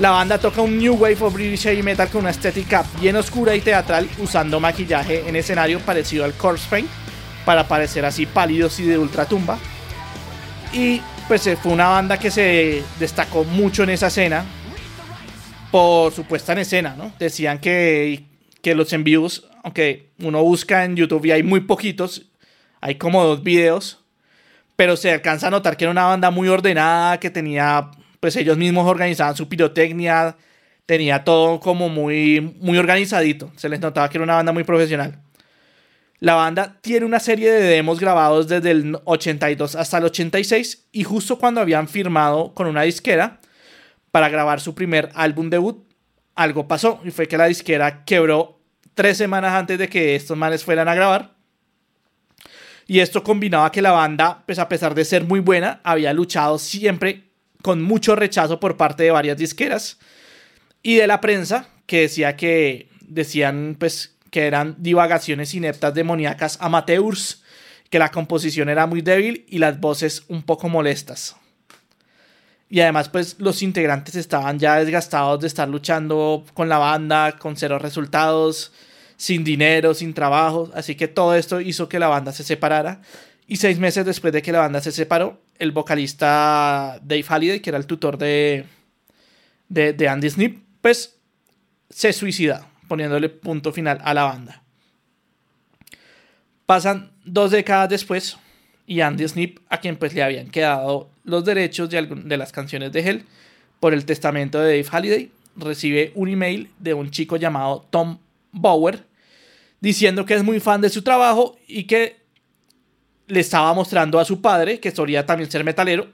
La 0.00 0.10
banda 0.10 0.36
toca 0.38 0.62
un 0.62 0.76
new 0.76 0.94
wave 0.94 1.18
of 1.20 1.32
British 1.32 1.62
heavy 1.62 1.84
metal 1.84 2.08
con 2.08 2.22
una 2.22 2.30
estética 2.30 2.84
bien 3.00 3.14
oscura 3.14 3.54
y 3.54 3.60
teatral, 3.60 4.08
usando 4.18 4.58
maquillaje 4.58 5.28
en 5.28 5.36
escenario 5.36 5.78
parecido 5.78 6.24
al 6.24 6.34
corpse 6.34 6.66
paint 6.68 6.88
para 7.44 7.68
parecer 7.68 8.04
así 8.04 8.26
pálidos 8.26 8.80
y 8.80 8.82
de 8.82 8.98
ultratumba. 8.98 9.58
Y 10.72 11.00
pues 11.28 11.46
eh, 11.46 11.56
fue 11.56 11.70
una 11.70 11.86
banda 11.86 12.18
que 12.18 12.32
se 12.32 12.82
destacó 12.98 13.44
mucho 13.44 13.84
en 13.84 13.90
esa 13.90 14.08
escena 14.08 14.44
por 15.74 16.12
su 16.12 16.22
puesta 16.22 16.52
en 16.52 16.60
escena, 16.60 16.94
¿no? 16.96 17.12
Decían 17.18 17.58
que, 17.58 18.26
que 18.62 18.76
los 18.76 18.92
envíos 18.92 19.50
aunque 19.64 20.10
uno 20.20 20.40
busca 20.44 20.84
en 20.84 20.94
YouTube 20.94 21.24
y 21.24 21.32
hay 21.32 21.42
muy 21.42 21.58
poquitos, 21.62 22.30
hay 22.80 22.94
como 22.94 23.24
dos 23.24 23.42
videos, 23.42 23.98
pero 24.76 24.96
se 24.96 25.10
alcanza 25.10 25.48
a 25.48 25.50
notar 25.50 25.76
que 25.76 25.82
era 25.82 25.90
una 25.90 26.04
banda 26.04 26.30
muy 26.30 26.46
ordenada, 26.46 27.18
que 27.18 27.28
tenía, 27.28 27.90
pues 28.20 28.36
ellos 28.36 28.56
mismos 28.56 28.86
organizaban 28.86 29.34
su 29.34 29.48
pirotecnia, 29.48 30.36
tenía 30.86 31.24
todo 31.24 31.58
como 31.58 31.88
muy, 31.88 32.54
muy 32.60 32.78
organizadito, 32.78 33.50
se 33.56 33.68
les 33.68 33.80
notaba 33.80 34.08
que 34.08 34.18
era 34.18 34.22
una 34.22 34.36
banda 34.36 34.52
muy 34.52 34.62
profesional. 34.62 35.18
La 36.20 36.34
banda 36.34 36.78
tiene 36.82 37.04
una 37.04 37.18
serie 37.18 37.50
de 37.50 37.62
demos 37.62 37.98
grabados 37.98 38.46
desde 38.46 38.70
el 38.70 38.96
82 39.02 39.74
hasta 39.74 39.98
el 39.98 40.04
86 40.04 40.86
y 40.92 41.02
justo 41.02 41.36
cuando 41.36 41.60
habían 41.60 41.88
firmado 41.88 42.54
con 42.54 42.68
una 42.68 42.82
disquera 42.82 43.40
para 44.14 44.28
grabar 44.28 44.60
su 44.60 44.76
primer 44.76 45.10
álbum 45.16 45.50
debut, 45.50 45.92
algo 46.36 46.68
pasó 46.68 47.00
y 47.02 47.10
fue 47.10 47.26
que 47.26 47.36
la 47.36 47.46
disquera 47.46 48.04
quebró 48.04 48.60
tres 48.94 49.18
semanas 49.18 49.54
antes 49.54 49.76
de 49.76 49.88
que 49.88 50.14
estos 50.14 50.38
manes 50.38 50.62
fueran 50.62 50.86
a 50.86 50.94
grabar. 50.94 51.34
Y 52.86 53.00
esto 53.00 53.24
combinaba 53.24 53.72
que 53.72 53.82
la 53.82 53.90
banda, 53.90 54.44
pues 54.46 54.60
a 54.60 54.68
pesar 54.68 54.94
de 54.94 55.04
ser 55.04 55.24
muy 55.24 55.40
buena, 55.40 55.80
había 55.82 56.12
luchado 56.12 56.60
siempre 56.60 57.24
con 57.60 57.82
mucho 57.82 58.14
rechazo 58.14 58.60
por 58.60 58.76
parte 58.76 59.02
de 59.02 59.10
varias 59.10 59.36
disqueras. 59.36 59.98
y 60.80 60.94
de 60.94 61.08
la 61.08 61.20
prensa 61.20 61.66
que 61.86 62.02
decía 62.02 62.36
que 62.36 62.90
decían 63.00 63.74
pues 63.80 64.16
que 64.30 64.46
eran 64.46 64.76
divagaciones 64.78 65.54
ineptas 65.54 65.92
demoníacas 65.92 66.56
amateurs, 66.60 67.42
que 67.90 67.98
la 67.98 68.12
composición 68.12 68.68
era 68.68 68.86
muy 68.86 69.02
débil 69.02 69.44
y 69.48 69.58
las 69.58 69.80
voces 69.80 70.22
un 70.28 70.44
poco 70.44 70.68
molestas. 70.68 71.34
Y 72.68 72.80
además 72.80 73.08
pues 73.08 73.36
los 73.38 73.62
integrantes 73.62 74.16
estaban 74.16 74.58
ya 74.58 74.76
desgastados 74.76 75.40
de 75.40 75.46
estar 75.46 75.68
luchando 75.68 76.44
con 76.54 76.68
la 76.68 76.78
banda, 76.78 77.36
con 77.38 77.56
cero 77.56 77.78
resultados, 77.78 78.72
sin 79.16 79.44
dinero, 79.44 79.94
sin 79.94 80.14
trabajo, 80.14 80.70
así 80.74 80.94
que 80.94 81.08
todo 81.08 81.34
esto 81.34 81.60
hizo 81.60 81.88
que 81.88 81.98
la 81.98 82.08
banda 82.08 82.32
se 82.32 82.44
separara. 82.44 83.00
Y 83.46 83.56
seis 83.56 83.78
meses 83.78 84.06
después 84.06 84.32
de 84.32 84.42
que 84.42 84.52
la 84.52 84.60
banda 84.60 84.80
se 84.80 84.92
separó, 84.92 85.42
el 85.58 85.72
vocalista 85.72 86.98
Dave 87.02 87.24
Halliday, 87.28 87.60
que 87.60 87.70
era 87.70 87.78
el 87.78 87.86
tutor 87.86 88.16
de, 88.18 88.64
de, 89.68 90.08
Andy 90.08 90.30
Snip, 90.30 90.64
pues 90.80 91.16
se 91.90 92.12
suicida, 92.12 92.68
poniéndole 92.88 93.28
punto 93.28 93.72
final 93.72 94.00
a 94.02 94.14
la 94.14 94.24
banda. 94.24 94.62
Pasan 96.66 97.12
dos 97.24 97.50
décadas 97.50 97.90
después 97.90 98.38
y 98.86 99.00
Andy 99.00 99.28
Snip, 99.28 99.58
a 99.68 99.78
quien 99.78 99.96
pues 99.96 100.14
le 100.14 100.22
habían 100.22 100.48
quedado 100.48 101.10
los 101.24 101.44
derechos 101.44 101.90
de, 101.90 102.06
de 102.06 102.36
las 102.36 102.52
canciones 102.52 102.92
de 102.92 103.00
Hell 103.00 103.24
por 103.80 103.92
el 103.92 104.04
testamento 104.04 104.60
de 104.60 104.82
Dave 104.82 104.88
Halliday, 104.90 105.30
recibe 105.56 106.12
un 106.14 106.28
email 106.28 106.70
de 106.78 106.94
un 106.94 107.10
chico 107.10 107.36
llamado 107.36 107.86
Tom 107.90 108.18
Bauer 108.52 109.04
diciendo 109.80 110.24
que 110.24 110.34
es 110.34 110.42
muy 110.42 110.60
fan 110.60 110.80
de 110.80 110.88
su 110.88 111.02
trabajo 111.02 111.56
y 111.66 111.84
que 111.84 112.16
le 113.26 113.40
estaba 113.40 113.72
mostrando 113.74 114.18
a 114.18 114.24
su 114.24 114.40
padre, 114.40 114.80
que 114.80 114.90
solía 114.90 115.26
también 115.26 115.50
ser 115.50 115.64
metalero, 115.64 116.08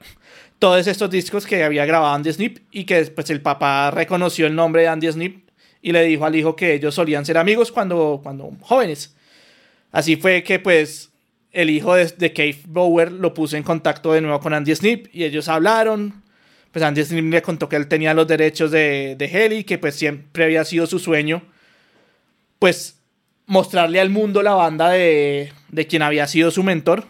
todos 0.58 0.86
estos 0.86 1.10
discos 1.10 1.46
que 1.46 1.64
había 1.64 1.86
grabado 1.86 2.14
Andy 2.14 2.32
Snip 2.32 2.58
y 2.70 2.84
que 2.84 2.96
después 2.96 3.30
el 3.30 3.40
papá 3.40 3.90
reconoció 3.90 4.46
el 4.46 4.54
nombre 4.54 4.82
de 4.82 4.88
Andy 4.88 5.10
Snip 5.10 5.48
y 5.82 5.92
le 5.92 6.02
dijo 6.04 6.26
al 6.26 6.36
hijo 6.36 6.54
que 6.54 6.74
ellos 6.74 6.94
solían 6.94 7.24
ser 7.24 7.38
amigos 7.38 7.72
cuando, 7.72 8.20
cuando 8.22 8.52
jóvenes. 8.60 9.14
Así 9.90 10.16
fue 10.16 10.42
que 10.42 10.58
pues 10.58 11.09
el 11.52 11.70
hijo 11.70 11.94
de, 11.94 12.06
de 12.06 12.32
Cave 12.32 12.60
Bower 12.66 13.12
lo 13.12 13.34
puso 13.34 13.56
en 13.56 13.62
contacto 13.62 14.12
de 14.12 14.20
nuevo 14.20 14.40
con 14.40 14.54
Andy 14.54 14.74
Snip 14.74 15.08
y 15.12 15.24
ellos 15.24 15.48
hablaron. 15.48 16.22
Pues 16.72 16.84
Andy 16.84 17.04
Snip 17.04 17.32
le 17.32 17.42
contó 17.42 17.68
que 17.68 17.76
él 17.76 17.88
tenía 17.88 18.14
los 18.14 18.28
derechos 18.28 18.70
de, 18.70 19.16
de 19.18 19.24
Heli, 19.26 19.64
que 19.64 19.78
pues 19.78 19.96
siempre 19.96 20.44
había 20.44 20.64
sido 20.64 20.86
su 20.86 20.98
sueño, 20.98 21.42
pues 22.58 23.00
mostrarle 23.46 24.00
al 24.00 24.10
mundo 24.10 24.42
la 24.42 24.54
banda 24.54 24.90
de, 24.90 25.52
de 25.68 25.86
quien 25.86 26.02
había 26.02 26.28
sido 26.28 26.52
su 26.52 26.62
mentor. 26.62 27.06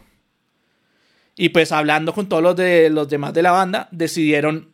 Y 1.37 1.51
pues 1.51 1.73
hablando 1.73 2.15
con 2.15 2.29
todos 2.29 2.43
los, 2.43 2.57
de, 2.57 2.89
los 2.91 3.09
demás 3.09 3.35
de 3.35 3.43
la 3.43 3.53
banda, 3.53 3.89
decidieron 3.91 4.73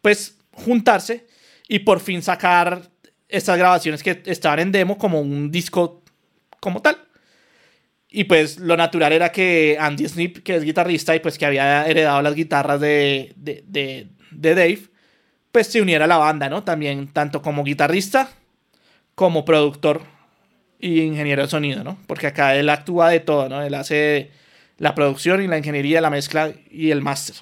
pues 0.00 0.38
juntarse 0.52 1.26
y 1.68 1.80
por 1.80 2.00
fin 2.00 2.22
sacar 2.22 2.90
estas 3.28 3.58
grabaciones 3.58 4.02
que 4.02 4.22
estaban 4.26 4.60
en 4.60 4.72
demo 4.72 4.96
como 4.96 5.20
un 5.20 5.50
disco 5.50 6.02
como 6.60 6.80
tal. 6.80 7.05
Y 8.08 8.24
pues 8.24 8.58
lo 8.58 8.76
natural 8.76 9.12
era 9.12 9.32
que 9.32 9.76
Andy 9.78 10.08
Snip, 10.08 10.38
que 10.42 10.56
es 10.56 10.62
guitarrista 10.62 11.14
y 11.14 11.20
pues 11.20 11.38
que 11.38 11.46
había 11.46 11.86
heredado 11.86 12.22
las 12.22 12.34
guitarras 12.34 12.80
de, 12.80 13.32
de, 13.36 13.64
de, 13.66 14.08
de 14.30 14.54
Dave, 14.54 14.80
pues 15.52 15.66
se 15.66 15.82
uniera 15.82 16.04
a 16.04 16.08
la 16.08 16.18
banda, 16.18 16.48
¿no? 16.48 16.62
También 16.62 17.08
tanto 17.08 17.42
como 17.42 17.64
guitarrista 17.64 18.30
como 19.14 19.44
productor 19.44 20.02
y 20.78 21.00
ingeniero 21.00 21.42
de 21.42 21.48
sonido, 21.48 21.82
¿no? 21.82 21.98
Porque 22.06 22.26
acá 22.28 22.54
él 22.54 22.68
actúa 22.68 23.08
de 23.08 23.20
todo, 23.20 23.48
¿no? 23.48 23.62
Él 23.62 23.74
hace 23.74 24.30
la 24.78 24.94
producción 24.94 25.42
y 25.42 25.46
la 25.46 25.58
ingeniería, 25.58 26.00
la 26.00 26.10
mezcla 26.10 26.52
y 26.70 26.90
el 26.90 27.02
máster. 27.02 27.36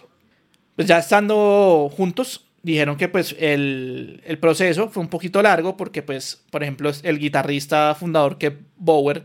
Pues 0.76 0.88
ya 0.88 0.98
estando 0.98 1.90
juntos, 1.96 2.46
dijeron 2.62 2.96
que 2.96 3.08
pues 3.08 3.34
el, 3.38 4.22
el, 4.24 4.38
proceso 4.38 4.88
fue 4.88 5.02
un 5.02 5.08
poquito 5.08 5.42
largo 5.42 5.76
porque 5.76 6.02
pues, 6.02 6.44
por 6.50 6.62
ejemplo, 6.62 6.90
el 7.02 7.18
guitarrista 7.18 7.94
fundador 7.94 8.38
que 8.38 8.56
Bower 8.76 9.24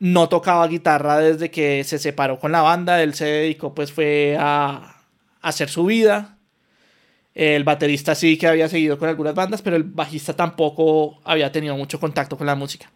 no 0.00 0.28
tocaba 0.28 0.66
guitarra 0.68 1.18
desde 1.18 1.50
que 1.50 1.82
se 1.84 1.98
separó 1.98 2.38
con 2.38 2.52
la 2.52 2.62
banda, 2.62 3.02
él 3.02 3.14
se 3.14 3.26
dedicó 3.26 3.74
pues 3.74 3.92
fue 3.92 4.36
a, 4.38 4.96
hacer 5.42 5.68
su 5.68 5.84
vida. 5.84 6.36
El 7.34 7.64
baterista 7.64 8.14
sí 8.14 8.36
que 8.36 8.48
había 8.48 8.68
seguido 8.68 8.98
con 8.98 9.08
algunas 9.08 9.34
bandas, 9.34 9.62
pero 9.62 9.76
el 9.76 9.84
bajista 9.84 10.34
tampoco 10.34 11.20
había 11.24 11.52
tenido 11.52 11.76
mucho 11.76 12.00
contacto 12.00 12.36
con 12.36 12.46
la 12.46 12.56
música. 12.56 12.90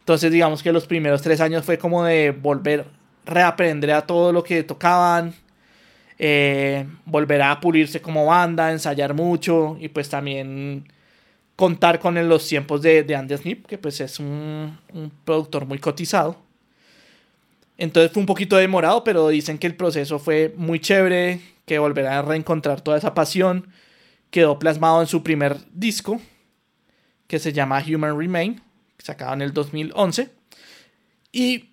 Entonces 0.00 0.32
digamos 0.32 0.62
que 0.62 0.72
los 0.72 0.86
primeros 0.86 1.22
tres 1.22 1.40
años 1.40 1.64
fue 1.64 1.78
como 1.78 2.04
de 2.04 2.30
volver, 2.30 2.86
reaprender 3.26 3.92
a 3.92 4.06
todo 4.06 4.32
lo 4.32 4.42
que 4.42 4.62
tocaban, 4.62 5.34
eh, 6.18 6.86
volver 7.04 7.42
a 7.42 7.60
pulirse 7.60 8.00
como 8.00 8.26
banda, 8.26 8.72
ensayar 8.72 9.14
mucho 9.14 9.76
y 9.80 9.88
pues 9.88 10.08
también 10.08 10.86
contar 11.56 12.00
con 12.00 12.28
los 12.28 12.46
tiempos 12.46 12.82
de, 12.82 13.02
de 13.02 13.14
Andy 13.14 13.36
Snip, 13.36 13.66
que 13.66 13.78
pues 13.78 14.00
es 14.00 14.18
un, 14.18 14.78
productor 15.24 15.66
muy 15.66 15.78
cotizado. 15.78 16.36
Entonces 17.76 18.12
fue 18.12 18.20
un 18.20 18.26
poquito 18.26 18.56
demorado, 18.56 19.04
pero 19.04 19.28
dicen 19.28 19.58
que 19.58 19.66
el 19.66 19.74
proceso 19.74 20.18
fue 20.18 20.54
muy 20.56 20.80
chévere, 20.80 21.40
que 21.66 21.78
volverá 21.78 22.18
a 22.18 22.22
reencontrar 22.22 22.80
toda 22.80 22.98
esa 22.98 23.14
pasión. 23.14 23.68
Quedó 24.30 24.58
plasmado 24.58 25.00
en 25.00 25.06
su 25.06 25.22
primer 25.22 25.58
disco, 25.72 26.20
que 27.26 27.38
se 27.38 27.52
llama 27.52 27.82
Human 27.86 28.18
Remain, 28.18 28.60
sacado 28.98 29.34
en 29.34 29.42
el 29.42 29.52
2011. 29.52 30.30
Y 31.32 31.70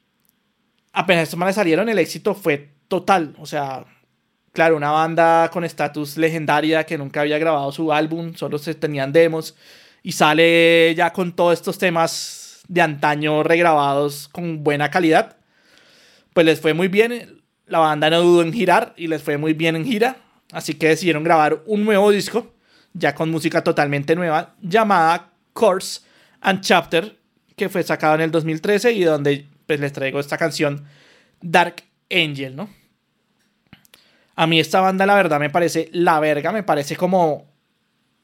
apenas 0.93 1.23
estos 1.23 1.39
manes 1.39 1.55
salieron, 1.55 1.89
el 1.89 1.99
éxito 1.99 2.33
fue 2.33 2.69
total. 2.87 3.35
O 3.37 3.45
sea, 3.45 3.85
claro, 4.53 4.75
una 4.75 4.91
banda 4.91 5.49
con 5.51 5.63
estatus 5.63 6.17
legendaria 6.17 6.85
que 6.85 6.97
nunca 6.97 7.21
había 7.21 7.37
grabado 7.37 7.71
su 7.71 7.91
álbum, 7.91 8.33
solo 8.35 8.57
se 8.57 8.75
tenían 8.75 9.11
demos 9.11 9.55
y 10.03 10.11
sale 10.13 10.93
ya 10.95 11.13
con 11.13 11.33
todos 11.33 11.53
estos 11.53 11.77
temas 11.77 12.61
de 12.67 12.81
antaño 12.81 13.43
regrabados 13.43 14.27
con 14.29 14.63
buena 14.63 14.89
calidad. 14.89 15.37
Pues 16.33 16.45
les 16.45 16.59
fue 16.61 16.73
muy 16.73 16.87
bien, 16.87 17.41
la 17.67 17.79
banda 17.79 18.09
no 18.09 18.21
dudó 18.21 18.41
en 18.41 18.53
girar 18.53 18.93
y 18.97 19.07
les 19.07 19.21
fue 19.21 19.37
muy 19.37 19.53
bien 19.53 19.75
en 19.75 19.85
gira, 19.85 20.17
así 20.51 20.75
que 20.75 20.89
decidieron 20.89 21.23
grabar 21.23 21.61
un 21.65 21.83
nuevo 21.83 22.11
disco, 22.11 22.53
ya 22.93 23.15
con 23.15 23.29
música 23.29 23.63
totalmente 23.63 24.15
nueva, 24.15 24.55
llamada 24.61 25.31
Course 25.53 26.01
and 26.41 26.61
Chapter, 26.61 27.17
que 27.55 27.69
fue 27.69 27.83
sacado 27.83 28.15
en 28.15 28.21
el 28.21 28.31
2013 28.31 28.93
y 28.93 29.03
donde 29.03 29.47
pues 29.65 29.79
les 29.79 29.93
traigo 29.93 30.19
esta 30.19 30.37
canción 30.37 30.85
Dark 31.41 31.83
Angel, 32.09 32.55
¿no? 32.55 32.69
A 34.35 34.47
mí 34.47 34.59
esta 34.59 34.81
banda, 34.81 35.05
la 35.05 35.15
verdad, 35.15 35.39
me 35.39 35.49
parece 35.49 35.89
la 35.91 36.19
verga, 36.19 36.51
me 36.51 36.63
parece 36.63 36.95
como 36.95 37.51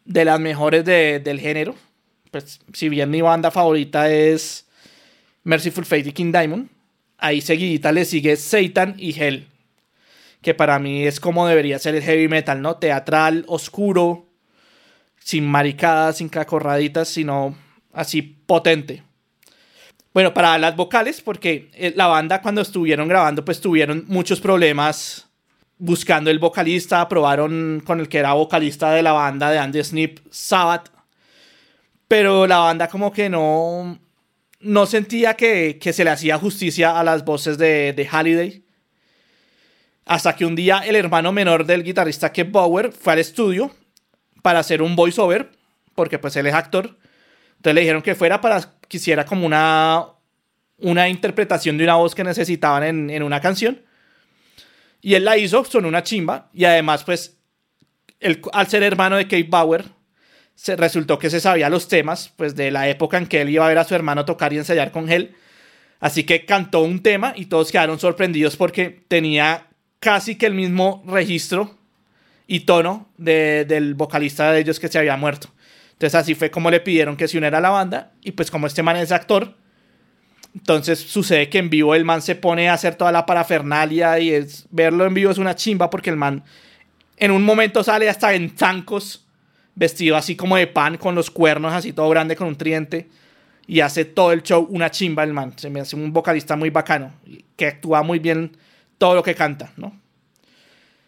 de 0.05 0.25
las 0.25 0.39
mejores 0.39 0.85
de, 0.85 1.19
del 1.19 1.39
género. 1.39 1.75
Pues, 2.31 2.59
si 2.73 2.89
bien 2.89 3.09
mi 3.09 3.21
banda 3.21 3.51
favorita 3.51 4.09
es 4.11 4.67
Merciful 5.43 5.85
Fate 5.85 6.09
y 6.09 6.11
King 6.13 6.31
Diamond, 6.31 6.69
ahí 7.17 7.41
seguidita 7.41 7.91
le 7.91 8.05
sigue 8.05 8.35
Satan 8.35 8.95
y 8.97 9.19
Hell, 9.19 9.47
que 10.41 10.53
para 10.53 10.79
mí 10.79 11.05
es 11.05 11.19
como 11.19 11.47
debería 11.47 11.79
ser 11.79 11.95
el 11.95 12.03
heavy 12.03 12.27
metal, 12.27 12.61
¿no? 12.61 12.77
Teatral, 12.77 13.43
oscuro, 13.47 14.27
sin 15.19 15.45
maricadas, 15.45 16.17
sin 16.17 16.29
cacorraditas, 16.29 17.09
sino 17.09 17.55
así 17.91 18.21
potente. 18.21 19.03
Bueno, 20.13 20.33
para 20.33 20.57
las 20.57 20.75
vocales, 20.75 21.21
porque 21.21 21.69
eh, 21.73 21.93
la 21.95 22.07
banda 22.07 22.41
cuando 22.41 22.61
estuvieron 22.61 23.07
grabando, 23.07 23.45
pues 23.45 23.61
tuvieron 23.61 24.05
muchos 24.07 24.39
problemas 24.39 25.26
buscando 25.77 26.29
el 26.29 26.39
vocalista, 26.39 27.07
probaron 27.07 27.81
con 27.85 27.99
el 27.99 28.09
que 28.09 28.17
era 28.17 28.33
vocalista 28.33 28.91
de 28.91 29.03
la 29.03 29.11
banda 29.11 29.51
de 29.51 29.59
Andy 29.59 29.83
Snip, 29.83 30.19
Sabbath, 30.31 30.89
pero 32.07 32.47
la 32.47 32.59
banda 32.59 32.87
como 32.87 33.11
que 33.11 33.29
no, 33.29 33.99
no 34.59 34.85
sentía 34.85 35.35
que, 35.35 35.77
que 35.79 35.93
se 35.93 36.03
le 36.03 36.09
hacía 36.09 36.37
justicia 36.37 36.99
a 36.99 37.03
las 37.03 37.25
voces 37.25 37.57
de, 37.57 37.93
de 37.93 38.07
Halliday. 38.07 38.63
Hasta 40.05 40.35
que 40.35 40.45
un 40.45 40.55
día 40.55 40.79
el 40.85 40.95
hermano 40.95 41.33
menor 41.33 41.65
del 41.65 41.83
guitarrista 41.83 42.31
Kev 42.31 42.51
Bauer 42.51 42.93
fue 42.93 43.13
al 43.13 43.19
estudio 43.19 43.71
para 44.41 44.59
hacer 44.59 44.81
un 44.81 44.95
voiceover, 44.95 45.51
porque 45.95 46.17
pues 46.17 46.35
él 46.37 46.47
es 46.47 46.53
actor. 46.53 46.97
Entonces 47.57 47.75
le 47.75 47.81
dijeron 47.81 48.01
que 48.01 48.15
fuera 48.15 48.39
para 48.39 48.61
que 48.87 48.97
hiciera 48.97 49.25
como 49.25 49.45
una, 49.45 50.05
una 50.77 51.09
interpretación 51.09 51.77
de 51.77 51.83
una 51.83 51.95
voz 51.95 52.15
que 52.15 52.23
necesitaban 52.23 52.83
en, 52.83 53.09
en 53.09 53.21
una 53.21 53.41
canción. 53.41 53.81
Y 55.01 55.15
él 55.15 55.25
la 55.25 55.37
hizo, 55.37 55.63
son 55.65 55.85
una 55.85 56.03
chimba. 56.03 56.49
Y 56.53 56.65
además, 56.65 57.03
pues, 57.03 57.37
él, 58.19 58.41
al 58.53 58.67
ser 58.67 58.83
hermano 58.83 59.17
de 59.17 59.25
Kate 59.25 59.47
Bauer, 59.49 59.85
se 60.55 60.75
resultó 60.75 61.19
que 61.19 61.29
se 61.29 61.39
sabía 61.39 61.69
los 61.69 61.87
temas, 61.87 62.33
pues, 62.35 62.55
de 62.55 62.71
la 62.71 62.89
época 62.89 63.17
en 63.17 63.27
que 63.27 63.41
él 63.41 63.49
iba 63.49 63.65
a 63.65 63.69
ver 63.69 63.77
a 63.77 63.83
su 63.83 63.95
hermano 63.95 64.25
tocar 64.25 64.53
y 64.53 64.57
ensayar 64.57 64.91
con 64.91 65.09
él. 65.11 65.35
Así 65.99 66.23
que 66.23 66.45
cantó 66.45 66.81
un 66.81 67.01
tema 67.01 67.33
y 67.35 67.45
todos 67.45 67.71
quedaron 67.71 67.99
sorprendidos 67.99 68.55
porque 68.55 69.03
tenía 69.07 69.67
casi 69.99 70.35
que 70.35 70.45
el 70.45 70.53
mismo 70.53 71.03
registro 71.07 71.75
y 72.45 72.61
tono 72.61 73.09
de, 73.17 73.65
del 73.65 73.95
vocalista 73.95 74.51
de 74.51 74.59
ellos 74.59 74.79
que 74.79 74.87
se 74.87 74.99
había 74.99 75.17
muerto. 75.17 75.49
Entonces 75.93 76.15
así 76.15 76.35
fue 76.35 76.51
como 76.51 76.69
le 76.69 76.79
pidieron 76.79 77.17
que 77.17 77.27
se 77.27 77.37
uniera 77.37 77.57
a 77.57 77.61
la 77.61 77.71
banda 77.71 78.11
y 78.21 78.31
pues 78.31 78.51
como 78.51 78.67
este 78.67 78.83
man 78.83 78.97
es 78.97 79.11
actor, 79.11 79.55
entonces 80.57 80.99
sucede 80.99 81.49
que 81.49 81.59
en 81.59 81.69
vivo 81.69 81.93
el 81.93 82.03
man 82.03 82.21
se 82.21 82.35
pone 82.35 82.67
a 82.67 82.73
hacer 82.73 82.95
toda 82.95 83.11
la 83.11 83.25
parafernalia 83.25 84.19
y 84.19 84.31
es, 84.31 84.65
verlo 84.71 85.05
en 85.05 85.13
vivo 85.13 85.29
es 85.29 85.37
una 85.37 85.55
chimba 85.55 85.89
porque 85.89 86.09
el 86.09 86.17
man 86.17 86.43
en 87.17 87.31
un 87.31 87.43
momento 87.43 87.83
sale 87.83 88.09
hasta 88.09 88.33
en 88.33 88.49
zancos 88.57 89.25
vestido 89.75 90.17
así 90.17 90.35
como 90.35 90.57
de 90.57 90.65
pan, 90.65 90.97
con 90.97 91.13
los 91.13 91.29
cuernos 91.29 91.73
así 91.73 91.93
todo 91.93 92.09
grande, 92.09 92.35
con 92.35 92.47
un 92.47 92.55
tridente. 92.55 93.07
Y 93.67 93.81
hace 93.81 94.05
todo 94.05 94.31
el 94.31 94.43
show 94.43 94.65
una 94.69 94.89
chimba 94.89 95.23
el 95.23 95.33
man. 95.33 95.53
Se 95.57 95.69
me 95.69 95.81
hace 95.81 95.95
un 95.95 96.13
vocalista 96.13 96.55
muy 96.55 96.69
bacano, 96.69 97.13
que 97.55 97.67
actúa 97.67 98.01
muy 98.01 98.19
bien 98.19 98.55
todo 98.97 99.13
lo 99.13 99.23
que 99.23 99.35
canta, 99.35 99.71
¿no? 99.75 99.93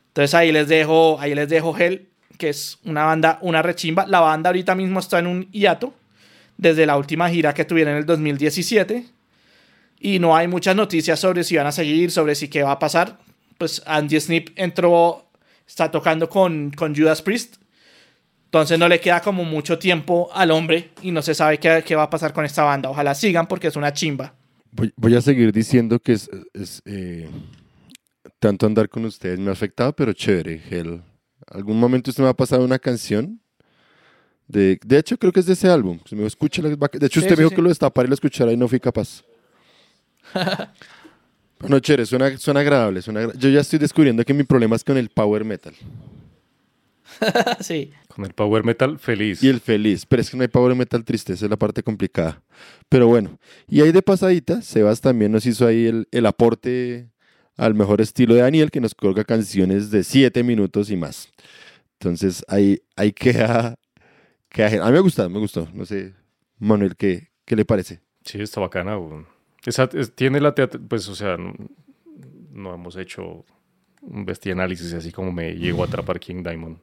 Entonces 0.10 0.34
ahí 0.36 0.52
les 0.52 0.68
dejo, 0.68 1.18
ahí 1.20 1.34
les 1.34 1.48
dejo 1.48 1.76
Hell, 1.78 2.10
que 2.38 2.50
es 2.50 2.78
una 2.84 3.06
banda, 3.06 3.40
una 3.42 3.62
rechimba. 3.62 4.06
La 4.08 4.20
banda 4.20 4.50
ahorita 4.50 4.76
mismo 4.76 5.00
está 5.00 5.20
en 5.20 5.28
un 5.28 5.52
hiato 5.52 5.94
desde 6.58 6.86
la 6.86 6.98
última 6.98 7.30
gira 7.30 7.54
que 7.54 7.66
tuvieron 7.66 7.94
en 7.94 8.00
el 8.00 8.06
2017. 8.06 9.06
Y 10.00 10.20
no 10.20 10.36
hay 10.36 10.48
muchas 10.48 10.76
noticias 10.76 11.20
sobre 11.20 11.44
si 11.44 11.58
van 11.58 11.68
a 11.68 11.72
seguir, 11.72 12.10
sobre 12.12 12.36
si 12.36 12.48
qué 12.48 12.64
va 12.64 12.72
a 12.72 12.80
pasar. 12.80 13.20
Pues 13.58 13.84
Andy 13.86 14.20
Snip 14.20 14.50
entró, 14.56 15.30
está 15.68 15.92
tocando 15.92 16.30
con, 16.30 16.72
con 16.72 16.96
Judas 16.96 17.22
Priest. 17.22 17.58
Entonces 18.46 18.80
no 18.80 18.88
le 18.88 19.00
queda 19.00 19.22
como 19.22 19.44
mucho 19.44 19.78
tiempo 19.78 20.30
al 20.34 20.52
hombre 20.52 20.92
y 21.04 21.12
no 21.12 21.22
se 21.22 21.36
sabe 21.36 21.60
qué, 21.60 21.84
qué 21.86 21.96
va 21.96 22.04
a 22.04 22.10
pasar 22.10 22.34
con 22.34 22.46
esta 22.46 22.64
banda. 22.64 22.90
Ojalá 22.90 23.14
sigan 23.14 23.48
porque 23.48 23.68
es 23.68 23.76
una 23.76 23.94
chimba. 23.94 24.34
Voy, 24.72 24.92
voy 24.96 25.16
a 25.16 25.22
seguir 25.22 25.52
diciendo 25.52 26.00
que 26.00 26.14
es, 26.14 26.30
es, 26.54 26.82
eh, 26.86 27.30
tanto 28.40 28.66
andar 28.66 28.90
con 28.90 29.06
ustedes 29.06 29.38
me 29.38 29.50
ha 29.50 29.54
afectado, 29.54 29.94
pero 29.94 30.14
chévere. 30.14 30.62
Hell. 30.70 31.02
¿Algún 31.48 31.80
momento 31.80 32.10
usted 32.10 32.24
me 32.24 32.30
ha 32.30 32.34
pasado 32.34 32.64
una 32.64 32.80
canción? 32.80 33.40
De, 34.48 34.80
de 34.84 34.98
hecho, 34.98 35.18
creo 35.18 35.32
que 35.32 35.42
es 35.42 35.46
de 35.46 35.54
ese 35.54 35.70
álbum. 35.70 36.00
Si 36.06 36.16
me 36.16 36.26
escucha, 36.26 36.62
de 36.62 36.74
hecho, 37.06 37.20
usted 37.20 37.36
sí, 37.36 37.38
me 37.38 37.44
dijo 37.44 37.50
sí. 37.50 37.56
que 37.56 37.62
lo 37.62 37.70
destapara 37.70 38.08
y 38.08 38.10
lo 38.10 38.16
escuchara 38.16 38.52
y 38.52 38.58
no 38.58 38.68
fui 38.68 38.80
capaz. 38.80 39.24
bueno, 41.60 41.80
chévere, 41.80 42.06
suena, 42.06 42.38
suena 42.38 42.60
agradable. 42.62 43.02
Suena 43.02 43.22
agra- 43.22 43.34
Yo 43.38 43.50
ya 43.50 43.62
estoy 43.62 43.80
descubriendo 43.80 44.24
que 44.24 44.34
mi 44.34 44.44
problema 44.44 44.76
es 44.76 44.84
con 44.84 44.98
el 44.98 45.10
power 45.10 45.44
metal. 45.46 45.74
sí. 47.60 47.92
Con 48.08 48.26
el 48.26 48.34
power 48.34 48.64
metal, 48.64 49.00
feliz. 49.00 49.44
Y 49.44 49.50
el 49.50 49.60
feliz, 49.60 50.06
pero 50.06 50.22
es 50.22 50.30
que 50.30 50.38
no 50.38 50.42
hay 50.44 50.48
power 50.48 50.76
metal 50.76 51.04
triste, 51.04 51.34
esa 51.34 51.46
es 51.46 51.50
la 51.52 51.58
parte 51.58 51.84
complicada. 51.84 52.42
Pero 52.88 53.08
bueno, 53.08 53.40
y 53.68 53.82
ahí 53.82 53.92
de 53.92 54.02
pasadita, 54.02 54.62
Sebas 54.62 55.02
también 55.02 55.32
nos 55.32 55.46
hizo 55.46 55.66
ahí 55.68 55.86
el, 55.88 56.08
el 56.12 56.26
aporte 56.26 57.10
al 57.58 57.74
mejor 57.74 58.00
estilo 58.02 58.36
de 58.36 58.42
Daniel, 58.42 58.72
que 58.72 58.80
nos 58.80 58.96
coloca 58.96 59.24
canciones 59.24 59.92
de 59.92 60.04
7 60.04 60.44
minutos 60.44 60.90
y 60.92 60.96
más. 60.98 61.30
Entonces 62.00 62.44
ahí, 62.48 62.80
ahí 62.96 63.12
queda, 63.12 63.76
queda- 64.50 64.84
A 64.86 64.88
mí 64.88 64.94
me 64.94 65.00
gusta, 65.02 65.28
me 65.28 65.40
gustó. 65.40 65.68
No 65.74 65.86
sé, 65.86 66.14
Manuel, 66.58 66.96
¿qué, 66.96 67.30
qué 67.46 67.56
le 67.56 67.66
parece? 67.66 68.00
Sí, 68.24 68.42
está 68.42 68.62
bacana. 68.62 68.98
weón. 68.98 69.28
Esa- 69.66 69.90
es- 69.94 70.14
tiene 70.16 70.40
la 70.40 70.54
pues, 70.56 71.08
o 71.10 71.16
sea, 71.16 71.38
no, 71.38 71.54
no 72.52 72.74
hemos 72.74 72.96
hecho 72.96 73.46
un 74.02 74.26
bestia 74.26 74.54
análisis 74.54 74.94
así 74.94 75.12
como 75.12 75.32
me 75.32 75.54
llegó 75.56 75.84
a 75.84 75.88
atrapar 75.88 76.20
King 76.20 76.44
Diamond. 76.44 76.78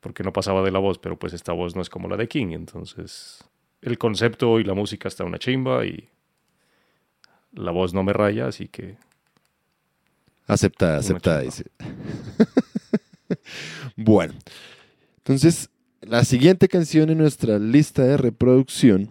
Porque 0.00 0.22
no 0.22 0.32
pasaba 0.32 0.62
de 0.62 0.70
la 0.70 0.78
voz, 0.78 0.98
pero 0.98 1.18
pues 1.18 1.32
esta 1.32 1.52
voz 1.52 1.74
no 1.74 1.82
es 1.82 1.88
como 1.88 2.08
la 2.08 2.16
de 2.16 2.28
King. 2.28 2.48
Entonces, 2.52 3.42
el 3.80 3.98
concepto 3.98 4.60
y 4.60 4.64
la 4.64 4.74
música 4.74 5.08
está 5.08 5.24
una 5.24 5.38
chimba 5.38 5.84
y 5.86 6.08
la 7.52 7.70
voz 7.70 7.94
no 7.94 8.02
me 8.02 8.12
raya, 8.12 8.46
así 8.46 8.68
que 8.68 8.96
Aceptada, 10.46 10.98
aceptada, 10.98 11.40
dice. 11.40 11.64
bueno, 13.96 14.34
entonces 15.18 15.70
la 16.02 16.24
siguiente 16.24 16.68
canción 16.68 17.08
en 17.10 17.18
nuestra 17.18 17.58
lista 17.58 18.02
de 18.02 18.16
reproducción 18.18 19.10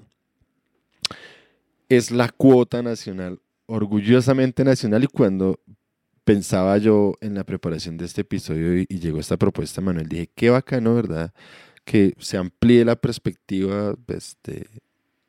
es 1.98 2.11
la 2.11 2.30
cuota 2.30 2.82
nacional, 2.82 3.40
orgullosamente 3.65 4.64
nacional. 4.64 5.03
Y 5.03 5.07
cuando 5.07 5.60
pensaba 6.24 6.78
yo 6.78 7.15
en 7.22 7.36
la 7.36 7.44
preparación 7.44 7.98
de 7.98 8.06
este 8.06 8.22
episodio 8.22 8.78
y, 8.78 8.86
llegó 8.99 9.20
esta 9.20 9.38
propuesta, 9.38 9.82
Manuel, 9.82 10.07
dije, 10.07 10.30
qué 10.36 10.49
bacano, 10.49 10.95
¿verdad? 10.95 11.34
Que 11.86 12.14
se 12.18 12.38
amplíe 12.38 12.86
la 12.86 12.95
perspectiva 12.95 13.95
pues, 14.06 14.38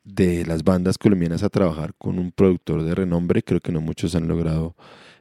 de, 0.03 0.45
las 0.45 0.63
bandas 0.63 0.97
colombianas 0.97 1.43
a 1.43 1.49
trabajar 1.49 1.93
con 1.97 2.19
un 2.19 2.31
productor 2.31 2.83
de 2.83 2.95
renombre. 2.95 3.43
Creo 3.43 3.59
que 3.59 3.71
no 3.71 3.81
muchos 3.81 4.15
han 4.15 4.27
logrado 4.27 4.75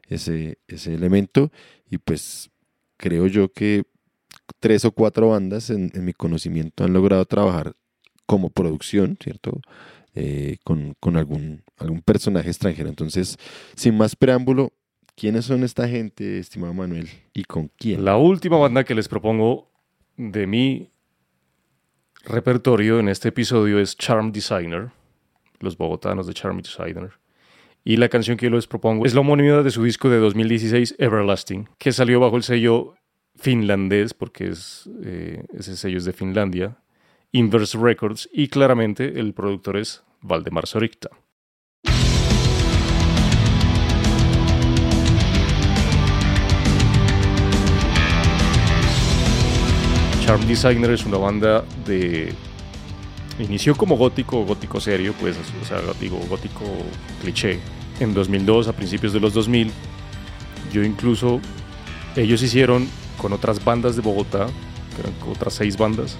ese, 0.08 0.58
ese 0.68 0.94
elemento. 0.94 1.50
Y 1.90 1.98
pues 1.98 2.50
creo 2.96 3.26
yo 3.26 3.52
que 3.52 3.84
tres 4.60 4.84
o 4.84 4.92
cuatro 4.92 5.30
bandas 5.30 5.70
en 5.70 5.90
mi 6.04 6.12
conocimiento 6.12 6.84
han 6.84 6.92
logrado 6.92 7.24
trabajar 7.24 7.74
como 8.26 8.50
producción, 8.50 9.18
¿cierto? 9.22 9.60
Eh, 10.16 10.58
con, 10.62 10.94
algún 11.16 11.62
personaje 12.04 12.48
extranjero. 12.48 12.88
Entonces, 12.88 13.36
sin 13.74 13.96
más 13.96 14.14
preámbulo, 14.14 14.72
¿quiénes 15.16 15.44
son 15.44 15.64
esta 15.64 15.88
gente, 15.88 16.38
estimado 16.38 16.72
Manuel? 16.72 17.08
¿Y 17.32 17.42
con 17.44 17.68
quién? 17.76 18.04
La 18.04 18.16
última 18.16 18.56
banda 18.56 18.84
que 18.84 18.94
les 18.94 19.08
propongo 19.08 19.72
de 20.16 20.46
mi 20.46 20.90
repertorio 22.24 23.00
en 23.00 23.08
este 23.08 23.30
episodio 23.30 23.80
es 23.80 23.96
Charm 23.96 24.30
Designer, 24.30 24.90
los 25.58 25.76
bogotanos 25.76 26.28
de 26.28 26.34
Charm 26.34 26.62
Designer. 26.62 27.10
Y 27.82 27.96
la 27.96 28.08
canción 28.08 28.36
que 28.36 28.46
yo 28.46 28.50
les 28.50 28.68
propongo 28.68 29.04
es 29.06 29.14
la 29.14 29.20
homónima 29.20 29.62
de 29.62 29.70
su 29.72 29.82
disco 29.82 30.08
de 30.08 30.18
2016, 30.18 30.94
Everlasting, 30.98 31.68
que 31.76 31.92
salió 31.92 32.20
bajo 32.20 32.36
el 32.36 32.44
sello 32.44 32.94
finlandés, 33.34 34.14
porque 34.14 34.48
es, 34.48 34.88
eh, 35.02 35.44
ese 35.52 35.76
sello 35.76 35.98
es 35.98 36.04
de 36.04 36.12
Finlandia, 36.12 36.78
Inverse 37.36 37.76
Records, 37.76 38.28
y 38.32 38.46
claramente 38.46 39.18
el 39.18 39.34
productor 39.34 39.76
es 39.76 40.04
Valdemar 40.20 40.68
Sorikta. 40.68 41.10
Charm 50.20 50.46
Designer 50.46 50.92
es 50.92 51.04
una 51.04 51.18
banda 51.18 51.64
de. 51.84 52.32
Inició 53.40 53.74
como 53.74 53.96
gótico, 53.96 54.44
gótico 54.44 54.78
serio, 54.78 55.12
pues, 55.20 55.36
o 55.60 55.64
sea, 55.64 55.80
digo, 56.00 56.20
gótico 56.28 56.64
cliché. 57.20 57.58
En 57.98 58.14
2002, 58.14 58.68
a 58.68 58.76
principios 58.76 59.12
de 59.12 59.18
los 59.18 59.34
2000, 59.34 59.72
yo 60.72 60.84
incluso. 60.84 61.40
Ellos 62.14 62.44
hicieron 62.44 62.86
con 63.20 63.32
otras 63.32 63.64
bandas 63.64 63.96
de 63.96 64.02
Bogotá, 64.02 64.46
que 64.94 65.00
eran 65.00 65.14
otras 65.28 65.54
seis 65.54 65.76
bandas, 65.76 66.16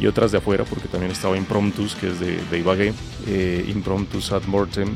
y 0.00 0.06
otras 0.06 0.30
de 0.32 0.38
afuera, 0.38 0.64
porque 0.64 0.88
también 0.88 1.10
estaba 1.12 1.36
Impromptus, 1.36 1.94
que 1.94 2.08
es 2.08 2.20
de, 2.20 2.38
de 2.50 2.58
Ibagué, 2.58 2.92
eh, 3.26 3.64
Impromptus 3.68 4.32
ad 4.32 4.42
Mortem, 4.44 4.88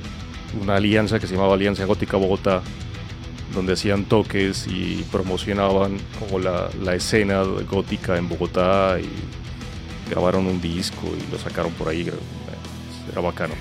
una 0.60 0.76
alianza 0.76 1.18
que 1.18 1.26
se 1.26 1.34
llamaba 1.34 1.54
Alianza 1.54 1.84
Gótica 1.84 2.16
Bogotá, 2.16 2.62
donde 3.54 3.72
hacían 3.74 4.04
toques 4.04 4.66
y 4.66 5.04
promocionaban 5.10 5.98
como 6.18 6.38
la, 6.38 6.70
la 6.82 6.94
escena 6.94 7.42
gótica 7.70 8.16
en 8.16 8.28
Bogotá 8.28 8.98
y 9.00 9.08
grabaron 10.10 10.46
un 10.46 10.60
disco 10.60 11.02
y 11.06 11.32
lo 11.32 11.38
sacaron 11.38 11.72
por 11.72 11.88
ahí, 11.88 12.10
era 13.10 13.20
bacano. 13.20 13.54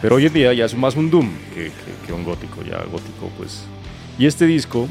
Pero 0.00 0.16
hoy 0.16 0.26
en 0.26 0.32
día 0.32 0.52
ya 0.52 0.64
es 0.64 0.74
más 0.76 0.96
un 0.96 1.10
Doom 1.10 1.30
que, 1.54 1.64
que- 1.66 2.06
que 2.06 2.12
un 2.12 2.24
gótico, 2.24 2.62
ya 2.62 2.78
gótico 2.84 3.30
pues. 3.38 3.64
Y 4.18 4.26
este 4.26 4.46
disco 4.46 4.88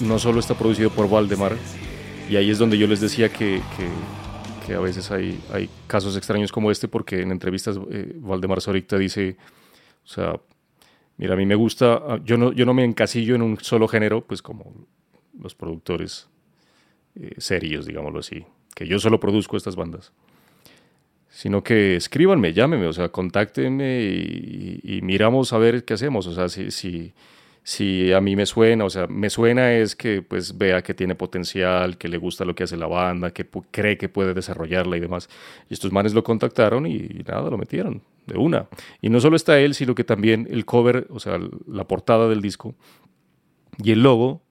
no 0.00 0.18
solo 0.18 0.40
está 0.40 0.54
producido 0.54 0.90
por 0.90 1.08
Valdemar, 1.08 1.56
y 2.30 2.36
ahí 2.36 2.50
es 2.50 2.58
donde 2.58 2.78
yo 2.78 2.86
les 2.86 3.00
decía 3.00 3.28
que, 3.28 3.60
que- 3.76 4.23
que 4.64 4.74
a 4.74 4.80
veces 4.80 5.10
hay, 5.10 5.38
hay 5.52 5.68
casos 5.86 6.16
extraños 6.16 6.52
como 6.52 6.70
este, 6.70 6.88
porque 6.88 7.20
en 7.20 7.32
entrevistas 7.32 7.78
eh, 7.90 8.12
Valdemar 8.16 8.60
Soricta 8.60 8.96
dice, 8.96 9.36
o 10.04 10.08
sea, 10.08 10.40
Mira, 11.16 11.34
a 11.34 11.36
mí 11.36 11.46
me 11.46 11.54
gusta, 11.54 11.94
ah, 11.94 12.20
yo 12.24 12.36
no, 12.36 12.52
yo 12.52 12.66
no 12.66 12.74
me 12.74 12.84
encasillo 12.84 13.34
en 13.34 13.42
un 13.42 13.58
solo 13.60 13.86
género, 13.86 14.22
pues 14.22 14.42
como 14.42 14.72
los 15.38 15.54
productores 15.54 16.28
eh, 17.14 17.34
serios, 17.38 17.86
digámoslo 17.86 18.18
así, 18.18 18.44
que 18.74 18.86
yo 18.86 18.98
solo 18.98 19.20
produzco 19.20 19.56
estas 19.56 19.76
bandas, 19.76 20.12
sino 21.28 21.62
que 21.62 21.96
escríbanme, 21.96 22.52
llámenme, 22.52 22.86
o 22.86 22.92
sea, 22.92 23.10
contáctenme 23.10 24.02
y, 24.02 24.80
y 24.82 25.02
miramos 25.02 25.52
a 25.52 25.58
ver 25.58 25.84
qué 25.84 25.94
hacemos, 25.94 26.26
o 26.26 26.34
sea, 26.34 26.48
si, 26.48 26.72
si, 26.72 27.12
si 27.66 28.12
a 28.12 28.20
mí 28.20 28.36
me 28.36 28.44
suena, 28.44 28.84
o 28.84 28.90
sea, 28.90 29.06
me 29.06 29.30
suena 29.30 29.72
es 29.72 29.96
que 29.96 30.20
pues 30.20 30.56
vea 30.58 30.82
que 30.82 30.92
tiene 30.92 31.14
potencial, 31.14 31.96
que 31.96 32.08
le 32.08 32.18
gusta 32.18 32.44
lo 32.44 32.54
que 32.54 32.64
hace 32.64 32.76
la 32.76 32.86
banda, 32.86 33.30
que 33.32 33.46
cree 33.70 33.96
que 33.96 34.10
puede 34.10 34.34
desarrollarla 34.34 34.98
y 34.98 35.00
demás. 35.00 35.30
Y 35.70 35.74
estos 35.74 35.90
manes 35.90 36.12
lo 36.12 36.22
contactaron 36.22 36.86
y, 36.86 37.08
nada, 37.26 37.48
lo 37.48 37.56
metieron 37.56 38.02
de 38.26 38.36
una. 38.36 38.68
Y 39.00 39.08
no 39.08 39.18
solo 39.18 39.34
está 39.36 39.58
él, 39.58 39.74
sino 39.74 39.94
que 39.94 40.04
también 40.04 40.46
el 40.50 40.66
cover, 40.66 41.06
o 41.08 41.18
sea, 41.18 41.40
la 41.66 41.88
portada 41.88 42.28
del 42.28 42.42
disco 42.42 42.74
y 43.82 43.92
el 43.92 44.02
logo 44.02 44.42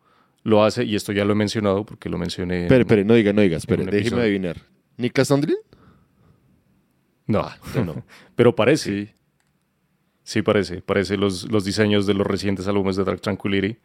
lo 0.42 0.64
hace, 0.64 0.84
y 0.84 0.96
esto 0.96 1.12
ya 1.14 1.24
lo 1.24 1.34
he 1.34 1.36
mencionado 1.36 1.86
porque 1.86 2.10
lo 2.10 2.18
mencioné. 2.18 2.66
en- 2.66 2.74
espere, 2.74 3.06
no 3.06 3.14
diga, 3.14 3.32
no 3.32 3.42
diga, 3.42 3.58
espere, 3.58 3.86
déjeme 3.86 4.22
adivinar. 4.24 4.58
¿Niklas? 4.98 5.30
No, 5.32 5.40
No, 7.76 7.86
no. 7.86 8.04
pero 8.36 8.56
parece. 8.56 9.06
Sí. 9.06 9.12
Sí, 10.24 10.42
parece. 10.42 10.82
Parece 10.82 11.18
los, 11.18 11.52
los 11.52 11.66
diseños 11.66 12.06
de 12.06 12.14
los 12.14 12.26
recientes 12.26 12.68
álbumes 12.68 12.96
de 12.96 13.04
Dark 13.04 13.22
Tranquility 13.22 13.78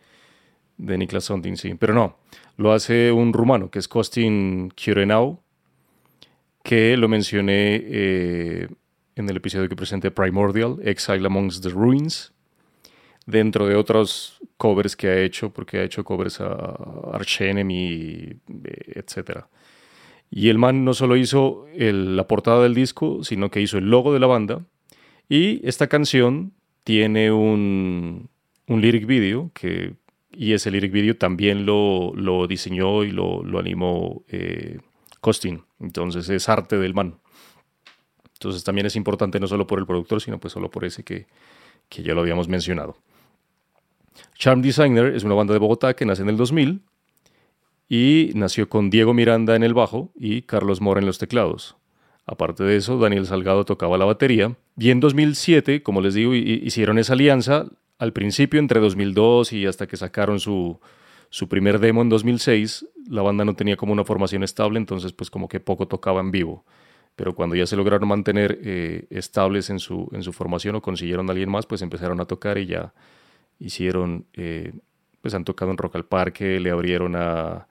de 0.78 0.96
Niklas 0.96 1.24
Sondin, 1.24 1.56
sí. 1.56 1.74
Pero 1.74 1.92
no, 1.92 2.16
lo 2.56 2.72
hace 2.72 3.12
un 3.12 3.32
rumano 3.32 3.70
que 3.70 3.78
es 3.80 3.88
Costin 3.88 4.70
Chirenau, 4.76 5.40
que 6.62 6.96
lo 6.96 7.08
mencioné 7.08 7.82
eh, 7.84 8.68
en 9.16 9.28
el 9.28 9.36
episodio 9.36 9.68
que 9.68 9.76
presenté 9.76 10.10
Primordial, 10.10 10.76
Exile 10.82 11.26
Amongst 11.26 11.62
the 11.62 11.70
Ruins, 11.70 12.32
dentro 13.26 13.66
de 13.66 13.74
otros 13.74 14.40
covers 14.56 14.96
que 14.96 15.08
ha 15.08 15.20
hecho, 15.20 15.52
porque 15.52 15.78
ha 15.78 15.82
hecho 15.82 16.04
covers 16.04 16.40
a 16.40 16.76
Arch 17.12 17.42
Enemy, 17.42 18.40
eh, 18.64 18.92
etc. 18.94 19.44
Y 20.30 20.48
el 20.48 20.58
man 20.58 20.84
no 20.84 20.94
solo 20.94 21.16
hizo 21.16 21.66
la 21.74 22.26
portada 22.28 22.62
del 22.62 22.74
disco, 22.74 23.24
sino 23.24 23.50
que 23.50 23.60
hizo 23.60 23.78
el 23.78 23.90
logo 23.90 24.12
de 24.12 24.20
la 24.20 24.26
banda. 24.26 24.62
Y 25.28 25.66
esta 25.66 25.86
canción 25.86 26.52
tiene 26.84 27.30
un, 27.32 28.30
un 28.66 28.80
lyric 28.80 29.06
video 29.06 29.50
que 29.54 29.94
y 30.30 30.52
ese 30.52 30.70
lyric 30.70 30.92
video 30.92 31.16
también 31.16 31.66
lo, 31.66 32.12
lo 32.14 32.46
diseñó 32.46 33.02
y 33.02 33.10
lo, 33.10 33.42
lo 33.42 33.58
animó 33.58 34.22
eh, 34.28 34.78
Costin. 35.20 35.64
Entonces 35.80 36.28
es 36.28 36.48
arte 36.48 36.78
del 36.78 36.94
man. 36.94 37.18
Entonces 38.34 38.62
también 38.62 38.86
es 38.86 38.94
importante 38.94 39.40
no 39.40 39.48
solo 39.48 39.66
por 39.66 39.80
el 39.80 39.86
productor, 39.86 40.20
sino 40.20 40.38
pues 40.38 40.52
solo 40.52 40.70
por 40.70 40.84
ese 40.84 41.02
que, 41.02 41.26
que 41.88 42.04
ya 42.04 42.14
lo 42.14 42.20
habíamos 42.20 42.46
mencionado. 42.46 42.96
Charm 44.36 44.62
Designer 44.62 45.14
es 45.14 45.24
una 45.24 45.34
banda 45.34 45.54
de 45.54 45.58
Bogotá 45.58 45.94
que 45.94 46.06
nace 46.06 46.22
en 46.22 46.28
el 46.28 46.36
2000 46.36 46.82
y 47.88 48.30
nació 48.34 48.68
con 48.68 48.90
Diego 48.90 49.14
Miranda 49.14 49.56
en 49.56 49.64
el 49.64 49.74
bajo 49.74 50.12
y 50.14 50.42
Carlos 50.42 50.80
Mora 50.80 51.00
en 51.00 51.06
los 51.06 51.18
teclados. 51.18 51.76
Aparte 52.30 52.62
de 52.62 52.76
eso, 52.76 52.98
Daniel 52.98 53.24
Salgado 53.24 53.64
tocaba 53.64 53.96
la 53.96 54.04
batería. 54.04 54.54
Y 54.76 54.90
en 54.90 55.00
2007, 55.00 55.82
como 55.82 56.02
les 56.02 56.12
digo, 56.12 56.34
hicieron 56.34 56.98
esa 56.98 57.14
alianza 57.14 57.64
al 57.98 58.12
principio, 58.12 58.60
entre 58.60 58.80
2002 58.80 59.54
y 59.54 59.64
hasta 59.64 59.86
que 59.86 59.96
sacaron 59.96 60.38
su, 60.38 60.78
su 61.30 61.48
primer 61.48 61.78
demo 61.78 62.02
en 62.02 62.10
2006, 62.10 62.86
la 63.08 63.22
banda 63.22 63.46
no 63.46 63.56
tenía 63.56 63.78
como 63.78 63.94
una 63.94 64.04
formación 64.04 64.42
estable, 64.42 64.78
entonces 64.78 65.14
pues 65.14 65.30
como 65.30 65.48
que 65.48 65.58
poco 65.58 65.88
tocaba 65.88 66.20
en 66.20 66.30
vivo. 66.30 66.66
Pero 67.16 67.34
cuando 67.34 67.56
ya 67.56 67.66
se 67.66 67.76
lograron 67.76 68.06
mantener 68.06 68.60
eh, 68.62 69.06
estables 69.08 69.70
en 69.70 69.78
su, 69.78 70.10
en 70.12 70.22
su 70.22 70.34
formación 70.34 70.76
o 70.76 70.82
consiguieron 70.82 71.30
a 71.30 71.32
alguien 71.32 71.48
más, 71.48 71.64
pues 71.64 71.80
empezaron 71.80 72.20
a 72.20 72.26
tocar 72.26 72.58
y 72.58 72.66
ya 72.66 72.92
hicieron, 73.58 74.26
eh, 74.34 74.74
pues 75.22 75.32
han 75.32 75.44
tocado 75.44 75.70
en 75.70 75.78
Rock 75.78 75.96
al 75.96 76.04
Parque, 76.04 76.60
le 76.60 76.70
abrieron 76.70 77.16
a, 77.16 77.68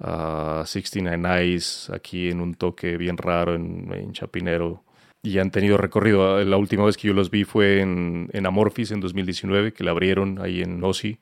a 0.00 0.62
69 0.64 1.40
Eyes 1.40 1.90
aquí 1.92 2.28
en 2.28 2.40
un 2.40 2.54
toque 2.54 2.96
bien 2.96 3.16
raro 3.16 3.54
en, 3.54 4.12
Chapinero 4.12 4.84
y 5.22 5.38
han 5.38 5.50
tenido 5.50 5.76
recorrido. 5.76 6.42
La 6.44 6.56
última 6.56 6.84
vez 6.84 6.96
que 6.96 7.08
yo 7.08 7.14
los 7.14 7.30
vi 7.30 7.44
fue 7.44 7.80
en, 7.80 8.30
Amorphis 8.46 8.92
en 8.92 9.00
2019, 9.00 9.72
que 9.72 9.84
la 9.84 9.90
abrieron 9.90 10.38
ahí 10.40 10.62
en 10.62 10.82
Ozzy. 10.82 11.18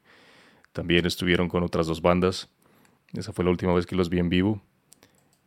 También 0.72 1.06
estuvieron 1.06 1.48
con 1.48 1.62
otras 1.62 1.86
dos 1.86 2.02
bandas. 2.02 2.50
Esa 3.14 3.32
fue 3.32 3.44
la 3.44 3.50
última 3.50 3.72
vez 3.72 3.86
que 3.86 3.96
los 3.96 4.10
vi 4.10 4.18
en 4.18 4.28
vivo. 4.28 4.62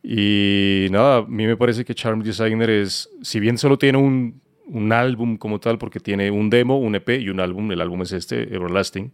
Y 0.01 0.87
nada, 0.91 1.17
a 1.17 1.21
mí 1.23 1.45
me 1.45 1.57
parece 1.57 1.85
que 1.85 1.93
Charm 1.93 2.23
Designer 2.23 2.69
es, 2.69 3.09
si 3.21 3.39
bien 3.39 3.57
solo 3.57 3.77
tiene 3.77 3.97
un, 3.97 4.41
un 4.65 4.91
álbum 4.93 5.37
como 5.37 5.59
tal, 5.59 5.77
porque 5.77 5.99
tiene 5.99 6.31
un 6.31 6.49
demo, 6.49 6.79
un 6.79 6.95
EP 6.95 7.09
y 7.19 7.29
un 7.29 7.39
álbum, 7.39 7.71
el 7.71 7.81
álbum 7.81 8.01
es 8.03 8.13
este, 8.13 8.55
Everlasting. 8.55 9.11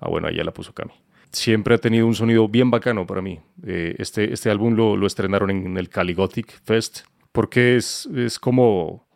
Ah, 0.00 0.08
bueno, 0.08 0.28
allá 0.28 0.44
la 0.44 0.52
puso 0.52 0.72
Cami. 0.72 0.92
Siempre 1.32 1.74
ha 1.74 1.78
tenido 1.78 2.06
un 2.06 2.14
sonido 2.14 2.48
bien 2.48 2.70
bacano 2.70 3.06
para 3.06 3.22
mí. 3.22 3.40
Eh, 3.66 3.96
este, 3.98 4.32
este 4.32 4.50
álbum 4.50 4.74
lo, 4.74 4.96
lo 4.96 5.06
estrenaron 5.06 5.50
en 5.50 5.76
el 5.76 5.88
Cali 5.88 6.14
Gothic 6.14 6.60
Fest 6.64 7.00
porque 7.32 7.76
es, 7.76 8.06
es 8.14 8.38
como 8.38 9.06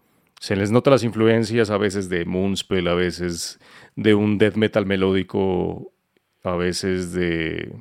se 0.40 0.56
les 0.56 0.70
nota 0.70 0.90
las 0.90 1.05
influencias 1.05 1.70
a 1.70 1.78
veces 1.78 2.09
de 2.09 2.24
Moonspell, 2.24 2.89
a 2.89 2.94
veces 2.94 3.60
de 3.97 4.14
un 4.14 4.39
death 4.39 4.56
metal 4.56 4.86
melódico, 4.86 5.93
a 6.43 6.56
veces 6.56 7.12
de 7.12 7.72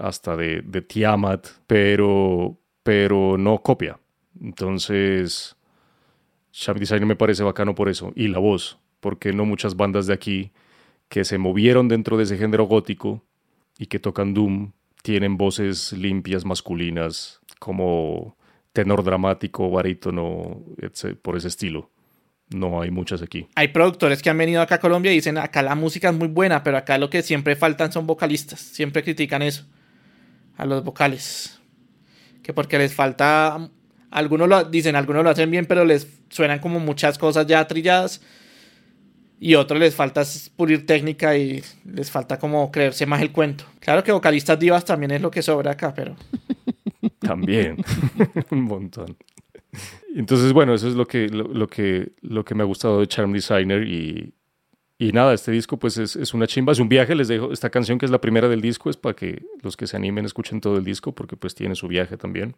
hasta 0.00 0.36
de, 0.36 0.62
de 0.62 0.82
Tiamat, 0.82 1.46
pero, 1.66 2.58
pero 2.82 3.36
no 3.36 3.62
copia. 3.62 3.98
Entonces, 4.40 5.56
Sham 6.52 6.78
Designer 6.78 7.06
me 7.06 7.16
parece 7.16 7.42
bacano 7.42 7.74
por 7.74 7.88
eso. 7.88 8.12
Y 8.14 8.28
la 8.28 8.38
voz, 8.38 8.78
porque 9.00 9.32
no 9.32 9.44
muchas 9.44 9.76
bandas 9.76 10.06
de 10.06 10.14
aquí 10.14 10.52
que 11.08 11.24
se 11.24 11.38
movieron 11.38 11.88
dentro 11.88 12.16
de 12.16 12.24
ese 12.24 12.38
género 12.38 12.64
gótico 12.64 13.22
y 13.78 13.86
que 13.86 13.98
tocan 13.98 14.34
Doom 14.34 14.72
tienen 15.02 15.36
voces 15.36 15.92
limpias, 15.92 16.44
masculinas, 16.44 17.40
como 17.58 18.36
tenor 18.72 19.04
dramático, 19.04 19.70
barítono, 19.70 20.62
por 21.22 21.36
ese 21.36 21.48
estilo. 21.48 21.90
No 22.50 22.82
hay 22.82 22.90
muchas 22.90 23.22
aquí. 23.22 23.48
Hay 23.54 23.68
productores 23.68 24.22
que 24.22 24.30
han 24.30 24.38
venido 24.38 24.60
acá 24.60 24.76
a 24.76 24.80
Colombia 24.80 25.12
y 25.12 25.16
dicen, 25.16 25.38
acá 25.38 25.62
la 25.62 25.74
música 25.74 26.10
es 26.10 26.14
muy 26.14 26.28
buena, 26.28 26.62
pero 26.62 26.76
acá 26.76 26.98
lo 26.98 27.10
que 27.10 27.22
siempre 27.22 27.56
faltan 27.56 27.92
son 27.92 28.06
vocalistas. 28.06 28.60
Siempre 28.60 29.02
critican 29.02 29.42
eso, 29.42 29.64
a 30.56 30.66
los 30.66 30.84
vocales. 30.84 31.60
Que 32.42 32.52
porque 32.52 32.78
les 32.78 32.94
falta, 32.94 33.70
algunos 34.10 34.48
lo 34.48 34.64
dicen, 34.64 34.96
algunos 34.96 35.24
lo 35.24 35.30
hacen 35.30 35.50
bien, 35.50 35.66
pero 35.66 35.84
les 35.84 36.06
suenan 36.28 36.58
como 36.58 36.80
muchas 36.80 37.16
cosas 37.16 37.46
ya 37.46 37.66
trilladas. 37.66 38.20
Y 39.40 39.56
otros 39.56 39.78
les 39.80 39.94
falta 39.94 40.22
pulir 40.56 40.86
técnica 40.86 41.36
y 41.36 41.62
les 41.84 42.10
falta 42.10 42.38
como 42.38 42.70
creerse 42.70 43.04
más 43.06 43.20
el 43.20 43.32
cuento. 43.32 43.64
Claro 43.80 44.02
que 44.02 44.12
vocalistas 44.12 44.58
divas 44.58 44.84
también 44.84 45.10
es 45.10 45.20
lo 45.20 45.30
que 45.30 45.42
sobra 45.42 45.72
acá, 45.72 45.92
pero... 45.94 46.16
También, 47.20 47.76
un 48.50 48.62
montón. 48.62 49.16
Entonces, 50.14 50.52
bueno, 50.52 50.74
eso 50.74 50.88
es 50.88 50.94
lo 50.94 51.06
que, 51.06 51.28
lo, 51.28 51.66
que, 51.66 52.12
lo 52.20 52.44
que 52.44 52.54
me 52.54 52.62
ha 52.62 52.66
gustado 52.66 53.00
de 53.00 53.06
Charm 53.06 53.32
Designer 53.32 53.86
y, 53.86 54.34
y 54.98 55.12
nada, 55.12 55.34
este 55.34 55.50
disco 55.50 55.78
pues 55.78 55.98
es, 55.98 56.16
es, 56.16 56.34
una 56.34 56.46
chimba, 56.46 56.72
es 56.72 56.78
un 56.78 56.88
viaje, 56.88 57.14
les 57.14 57.28
dejo 57.28 57.52
esta 57.52 57.70
canción 57.70 57.98
que 57.98 58.06
es 58.06 58.12
la 58.12 58.20
primera 58.20 58.48
del 58.48 58.60
disco, 58.60 58.90
es 58.90 58.96
para 58.96 59.14
que 59.14 59.42
los 59.62 59.76
que 59.76 59.86
se 59.86 59.96
animen 59.96 60.24
escuchen 60.24 60.60
todo 60.60 60.76
el 60.76 60.84
disco 60.84 61.12
porque 61.12 61.36
pues 61.36 61.54
tiene 61.54 61.74
su 61.74 61.88
viaje 61.88 62.16
también. 62.16 62.56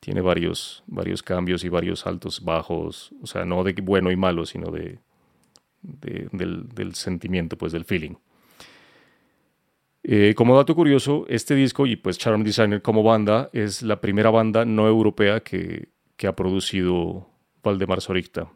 Tiene 0.00 0.20
varios, 0.20 0.82
varios 0.88 1.22
cambios 1.22 1.62
y 1.62 1.68
varios 1.68 2.06
altos, 2.06 2.42
bajos, 2.42 3.12
o 3.22 3.26
sea, 3.26 3.44
no 3.44 3.62
de 3.62 3.72
bueno 3.74 4.10
y 4.10 4.16
malo, 4.16 4.44
sino 4.46 4.72
de, 4.72 4.98
de 5.82 6.28
del, 6.32 6.68
del 6.68 6.94
sentimiento, 6.94 7.56
pues 7.58 7.72
del 7.72 7.84
feeling. 7.84 8.14
Eh, 10.04 10.34
como 10.36 10.56
dato 10.56 10.74
curioso, 10.74 11.26
este 11.28 11.54
disco 11.54 11.86
y 11.86 11.96
pues 11.96 12.18
Charm 12.18 12.42
Designer 12.42 12.82
como 12.82 13.04
banda 13.04 13.50
es 13.52 13.82
la 13.82 14.00
primera 14.00 14.30
banda 14.30 14.64
no 14.64 14.88
europea 14.88 15.40
que, 15.40 15.90
que 16.16 16.26
ha 16.26 16.34
producido 16.34 17.28
Valdemar 17.62 18.00
Soricta. 18.00 18.50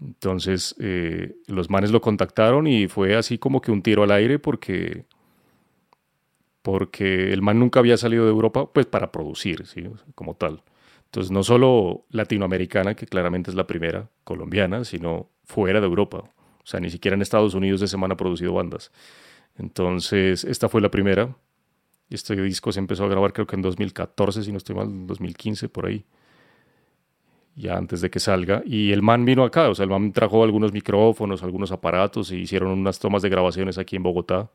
Entonces 0.00 0.76
eh, 0.78 1.36
los 1.48 1.70
manes 1.70 1.90
lo 1.90 2.00
contactaron 2.00 2.66
y 2.66 2.86
fue 2.86 3.16
así 3.16 3.38
como 3.38 3.60
que 3.60 3.72
un 3.72 3.82
tiro 3.82 4.04
al 4.04 4.12
aire 4.12 4.38
porque, 4.38 5.06
porque 6.62 7.32
el 7.32 7.42
man 7.42 7.58
nunca 7.58 7.80
había 7.80 7.96
salido 7.96 8.24
de 8.24 8.30
Europa 8.30 8.72
pues 8.72 8.86
para 8.86 9.10
producir, 9.10 9.66
¿sí? 9.66 9.84
como 10.14 10.34
tal. 10.34 10.62
Entonces 11.06 11.32
no 11.32 11.42
solo 11.42 12.06
latinoamericana, 12.10 12.94
que 12.94 13.06
claramente 13.06 13.50
es 13.50 13.56
la 13.56 13.66
primera, 13.66 14.08
colombiana, 14.24 14.84
sino 14.84 15.30
fuera 15.44 15.80
de 15.80 15.86
Europa. 15.86 16.18
O 16.18 16.66
sea, 16.66 16.80
ni 16.80 16.90
siquiera 16.90 17.14
en 17.14 17.22
Estados 17.22 17.54
Unidos 17.54 17.80
de 17.80 17.88
semana 17.88 18.14
ha 18.14 18.16
producido 18.16 18.54
bandas. 18.54 18.90
Entonces, 19.56 20.44
esta 20.44 20.68
fue 20.68 20.80
la 20.80 20.90
primera. 20.90 21.36
Este 22.10 22.34
disco 22.36 22.72
se 22.72 22.80
empezó 22.80 23.04
a 23.04 23.08
grabar 23.08 23.32
creo 23.32 23.46
que 23.46 23.56
en 23.56 23.62
2014, 23.62 24.42
si 24.42 24.50
no 24.50 24.58
estoy 24.58 24.74
mal, 24.74 25.06
2015 25.06 25.68
por 25.68 25.86
ahí. 25.86 26.04
Ya 27.56 27.76
antes 27.76 28.00
de 28.00 28.10
que 28.10 28.18
salga. 28.18 28.62
Y 28.66 28.92
el 28.92 29.02
man 29.02 29.24
vino 29.24 29.44
acá, 29.44 29.68
o 29.68 29.74
sea, 29.74 29.84
el 29.84 29.90
man 29.90 30.12
trajo 30.12 30.42
algunos 30.42 30.72
micrófonos, 30.72 31.42
algunos 31.42 31.70
aparatos 31.70 32.32
y 32.32 32.36
hicieron 32.38 32.70
unas 32.70 32.98
tomas 32.98 33.22
de 33.22 33.28
grabaciones 33.28 33.78
aquí 33.78 33.96
en 33.96 34.02
Bogotá. 34.02 34.50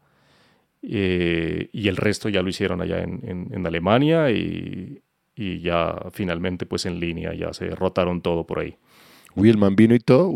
Eh, 0.81 1.69
y 1.73 1.87
el 1.87 1.97
resto 1.97 2.29
ya 2.29 2.41
lo 2.41 2.49
hicieron 2.49 2.81
allá 2.81 3.01
en, 3.01 3.49
en, 3.51 3.67
Alemania 3.67 4.31
y, 4.31 5.01
y, 5.35 5.59
ya 5.59 5.95
finalmente 6.11 6.65
pues 6.65 6.85
en 6.85 6.99
línea, 6.99 7.33
ya 7.33 7.53
se 7.53 7.69
rotaron 7.71 8.21
todo 8.21 8.45
por 8.45 8.59
ahí. 8.59 8.77
Uy, 9.35 9.49
el 9.49 9.57
man 9.57 9.75
vino 9.75 9.95
y 9.95 9.99
todo. 9.99 10.31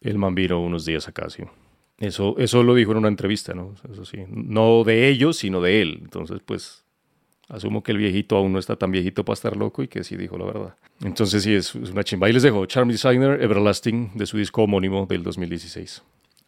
El 0.00 0.18
man 0.18 0.34
vino 0.34 0.60
unos 0.60 0.84
días 0.84 1.08
acá, 1.08 1.28
sí. 1.30 1.42
Eso, 1.98 2.36
eso 2.38 2.62
lo 2.62 2.74
dijo 2.74 2.92
en 2.92 2.98
una 2.98 3.08
entrevista, 3.08 3.52
¿no? 3.52 3.74
Eso 3.92 4.04
sí. 4.04 4.18
No 4.28 4.84
de 4.84 5.08
ellos, 5.08 5.36
sino 5.36 5.60
de 5.60 5.82
él. 5.82 5.98
Entonces, 6.02 6.40
pues, 6.44 6.84
asumo 7.48 7.82
que 7.82 7.92
el 7.92 7.98
viejito 7.98 8.36
aún 8.36 8.52
no 8.52 8.58
está 8.58 8.76
tan 8.76 8.90
viejito 8.90 9.24
para 9.24 9.34
estar 9.34 9.56
loco 9.56 9.82
y 9.82 9.88
que 9.88 10.02
sí 10.02 10.16
dijo 10.16 10.38
la 10.38 10.46
verdad. 10.46 10.76
Entonces, 11.02 11.42
sí, 11.42 11.54
es, 11.54 11.74
una 11.74 12.02
chimba. 12.02 12.30
Y 12.30 12.32
les 12.32 12.42
dejo 12.42 12.64
Charm 12.66 12.88
Designer 12.88 13.42
Everlasting 13.42 14.12
de 14.14 14.24
su 14.24 14.38
disco 14.38 14.62
homónimo 14.62 15.06
del 15.06 15.22
2016. 15.22 16.02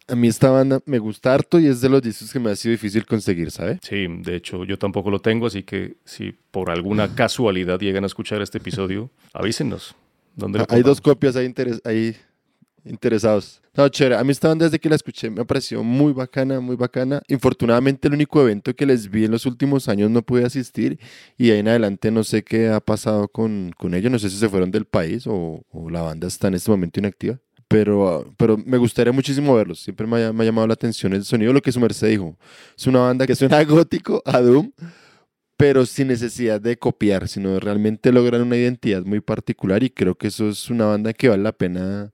A 0.09 0.17
mí 0.17 0.27
esta 0.27 0.51
banda 0.51 0.81
me 0.85 0.99
gusta 0.99 1.33
harto 1.33 1.61
y 1.61 1.67
es 1.67 1.81
de 1.81 1.89
los 1.89 2.03
discos 2.03 2.33
que 2.33 2.41
me 2.41 2.51
ha 2.51 2.57
sido 2.57 2.73
difícil 2.73 3.07
conseguir, 3.07 3.51
¿sabe? 3.51 3.79
Sí, 3.83 4.07
de 4.09 4.37
hecho 4.37 4.65
yo 4.65 4.77
tampoco 4.79 5.11
lo 5.11 5.21
tengo, 5.21 5.47
así 5.47 5.63
que 5.63 5.97
si 6.05 6.33
por 6.51 6.71
alguna 6.71 7.15
casualidad 7.15 7.79
llegan 7.79 8.05
a 8.05 8.09
escuchar 8.09 8.43
este 8.43 8.59
episodio, 8.59 9.11
avísenos. 9.33 9.95
¿Dónde 10.35 10.65
Hay 10.69 10.83
dos 10.83 11.01
copias 11.01 11.37
ahí, 11.37 11.53
ahí 11.85 12.17
interesados. 12.85 13.61
No, 13.75 13.89
chévere. 13.89 14.17
A 14.17 14.25
mí 14.25 14.33
esta 14.33 14.49
banda 14.49 14.67
desde 14.67 14.79
que 14.79 14.89
la 14.89 14.97
escuché 14.97 15.31
me 15.31 15.45
pareció 15.45 15.83
muy 15.83 16.13
bacana, 16.13 16.61
muy 16.61 16.77
bacana. 16.77 17.23
Infortunadamente 17.29 18.09
el 18.09 18.15
único 18.15 18.43
evento 18.43 18.75
que 18.75 18.85
les 18.85 19.11
vi 19.11 19.25
en 19.25 19.31
los 19.31 19.47
últimos 19.47 19.89
años 19.89 20.11
no 20.11 20.23
pude 20.23 20.45
asistir 20.45 20.99
y 21.39 21.51
ahí 21.51 21.61
en 21.61 21.69
adelante 21.69 22.11
no 22.11 22.25
sé 22.25 22.43
qué 22.43 22.69
ha 22.69 22.81
pasado 22.81 23.29
con, 23.29 23.73
con 23.79 23.95
ellos. 23.95 24.13
No 24.13 24.19
sé 24.19 24.29
si 24.29 24.37
se 24.37 24.49
fueron 24.49 24.71
del 24.71 24.85
país 24.85 25.27
o, 25.27 25.63
o 25.71 25.91
la 25.91 26.03
banda 26.03 26.29
está 26.29 26.49
en 26.49 26.55
este 26.55 26.71
momento 26.71 27.01
inactiva. 27.01 27.39
Pero, 27.69 28.31
pero 28.37 28.59
me 28.59 28.77
gustaría 28.77 29.15
muchísimo 29.15 29.55
verlos. 29.55 29.81
Siempre 29.81 30.07
me 30.07 30.23
ha, 30.23 30.33
me 30.33 30.43
ha 30.43 30.47
llamado 30.47 30.67
la 30.67 30.75
atención 30.75 31.15
el 31.15 31.25
sonido, 31.25 31.55
lo 31.55 31.63
que 31.63 31.73
su 31.73 31.81
merced 31.81 32.09
dijo. 32.09 32.37
Es 32.77 32.87
una 32.87 33.01
banda 33.01 33.27
que 33.27 33.35
suena 33.35 33.65
gótico, 33.65 34.23
a 34.27 34.43
Doom, 34.43 34.71
pero 35.63 35.87
sin 35.87 36.09
necesidad 36.09 36.61
de 36.61 36.77
copiar, 36.77 37.29
sino 37.29 37.61
realmente 37.61 38.11
logran 38.11 38.43
una 38.43 38.57
identidad 38.57 39.05
muy 39.05 39.21
particular 39.21 39.85
y 39.85 39.91
creo 39.91 40.17
que 40.17 40.27
eso 40.27 40.49
es 40.49 40.69
una 40.71 40.87
banda 40.87 41.13
que 41.13 41.29
vale 41.29 41.45
la 41.45 41.53
pena 41.53 42.11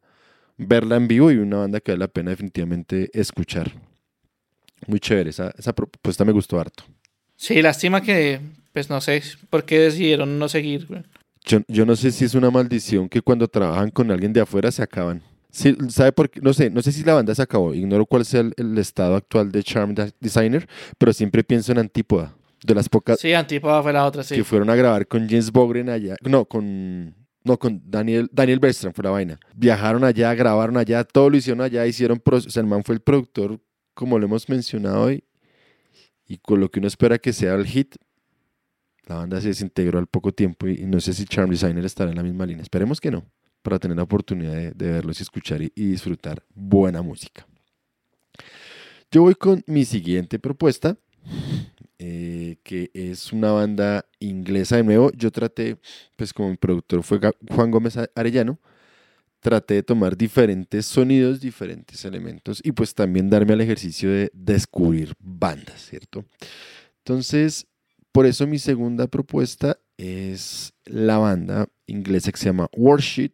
verla 0.58 0.96
en 0.96 1.08
vivo 1.08 1.32
y 1.32 1.38
una 1.38 1.56
banda 1.56 1.80
que 1.80 1.92
vale 1.92 2.00
la 2.00 2.08
pena 2.08 2.28
definitivamente 2.28 3.08
escuchar. 3.18 3.72
Muy 4.86 5.00
chévere, 5.00 5.30
esa, 5.30 5.50
esa 5.56 5.74
propuesta 5.74 6.26
me 6.26 6.32
gustó 6.32 6.60
harto. 6.60 6.84
Sí, 7.36 7.62
lástima 7.62 8.02
que 8.02 8.38
pues 8.74 8.90
no 8.90 9.00
sé 9.00 9.22
por 9.48 9.64
qué 9.64 9.78
decidieron 9.78 10.38
no 10.38 10.50
seguir. 10.50 10.86
Yo, 11.46 11.60
yo 11.68 11.86
no 11.86 11.96
sé 11.96 12.12
si 12.12 12.26
es 12.26 12.34
una 12.34 12.50
maldición 12.50 13.08
que 13.08 13.22
cuando 13.22 13.48
trabajan 13.48 13.88
con 13.88 14.10
alguien 14.10 14.34
de 14.34 14.42
afuera 14.42 14.70
se 14.70 14.82
acaban. 14.82 15.22
Sí, 15.50 15.74
¿Sabe 15.88 16.12
por 16.12 16.28
qué? 16.28 16.42
No 16.42 16.52
sé, 16.52 16.68
no 16.68 16.82
sé 16.82 16.92
si 16.92 17.02
la 17.02 17.14
banda 17.14 17.34
se 17.34 17.40
acabó. 17.40 17.72
Ignoro 17.72 18.04
cuál 18.04 18.26
sea 18.26 18.40
el, 18.42 18.52
el 18.58 18.76
estado 18.76 19.16
actual 19.16 19.50
de 19.50 19.62
Charm 19.62 19.94
Designer, 20.20 20.68
pero 20.98 21.14
siempre 21.14 21.42
pienso 21.42 21.72
en 21.72 21.78
Antípoda. 21.78 22.34
De 22.62 22.74
las 22.74 22.88
pocas 22.88 23.20
Sí, 23.20 23.32
Antípoda 23.32 23.82
fue 23.82 23.92
la 23.92 24.04
otra, 24.04 24.22
sí. 24.22 24.34
que 24.34 24.44
fueron 24.44 24.68
a 24.70 24.74
grabar 24.74 25.06
con 25.06 25.28
James 25.28 25.52
Bogren 25.52 25.88
allá. 25.88 26.16
No, 26.22 26.44
con. 26.44 27.14
No, 27.44 27.58
con 27.58 27.80
Daniel, 27.84 28.28
Daniel 28.32 28.60
fue 28.60 29.04
la 29.04 29.10
vaina. 29.10 29.38
Viajaron 29.54 30.04
allá, 30.04 30.34
grabaron 30.34 30.76
allá, 30.76 31.04
todo 31.04 31.30
lo 31.30 31.36
hicieron 31.36 31.62
allá, 31.62 31.86
hicieron. 31.86 32.20
O 32.24 32.40
sea, 32.40 32.60
el 32.60 32.66
man 32.66 32.82
fue 32.84 32.96
el 32.96 33.00
productor, 33.00 33.60
como 33.94 34.18
lo 34.18 34.26
hemos 34.26 34.48
mencionado 34.48 35.04
hoy, 35.04 35.24
y 36.26 36.38
con 36.38 36.60
lo 36.60 36.70
que 36.70 36.80
uno 36.80 36.88
espera 36.88 37.18
que 37.18 37.32
sea 37.32 37.54
el 37.54 37.66
hit. 37.66 37.94
La 39.06 39.16
banda 39.16 39.40
se 39.40 39.48
desintegró 39.48 39.98
al 39.98 40.06
poco 40.08 40.32
tiempo 40.32 40.66
y, 40.68 40.82
y 40.82 40.86
no 40.86 41.00
sé 41.00 41.14
si 41.14 41.24
Charm 41.24 41.48
Designer 41.50 41.84
estará 41.86 42.10
en 42.10 42.16
la 42.16 42.22
misma 42.22 42.44
línea. 42.44 42.62
Esperemos 42.62 43.00
que 43.00 43.10
no, 43.10 43.24
para 43.62 43.78
tener 43.78 43.96
la 43.96 44.02
oportunidad 44.02 44.52
de, 44.52 44.72
de 44.72 44.90
verlos 44.90 45.20
y 45.20 45.22
escuchar 45.22 45.62
y, 45.62 45.72
y 45.74 45.86
disfrutar 45.86 46.42
buena 46.54 47.00
música. 47.00 47.46
Yo 49.10 49.22
voy 49.22 49.34
con 49.34 49.62
mi 49.66 49.86
siguiente 49.86 50.38
propuesta, 50.38 50.98
eh, 51.98 52.56
que 52.62 52.90
es 52.94 53.32
una 53.32 53.52
banda 53.52 54.04
inglesa 54.20 54.76
de 54.76 54.84
nuevo. 54.84 55.10
Yo 55.12 55.30
traté, 55.30 55.76
pues 56.16 56.32
como 56.32 56.50
mi 56.50 56.56
productor 56.56 57.02
fue 57.02 57.20
Juan 57.50 57.70
Gómez 57.70 57.96
Arellano, 58.14 58.58
traté 59.40 59.74
de 59.74 59.82
tomar 59.82 60.16
diferentes 60.16 60.86
sonidos, 60.86 61.40
diferentes 61.40 62.04
elementos 62.04 62.60
y 62.64 62.72
pues 62.72 62.94
también 62.94 63.30
darme 63.30 63.52
al 63.52 63.60
ejercicio 63.60 64.10
de 64.10 64.30
descubrir 64.32 65.14
bandas, 65.18 65.86
¿cierto? 65.86 66.24
Entonces, 66.98 67.66
por 68.12 68.26
eso 68.26 68.46
mi 68.46 68.58
segunda 68.58 69.06
propuesta 69.06 69.78
es 69.96 70.72
la 70.84 71.18
banda 71.18 71.68
inglesa 71.86 72.32
que 72.32 72.38
se 72.38 72.46
llama 72.46 72.68
Worship 72.76 73.32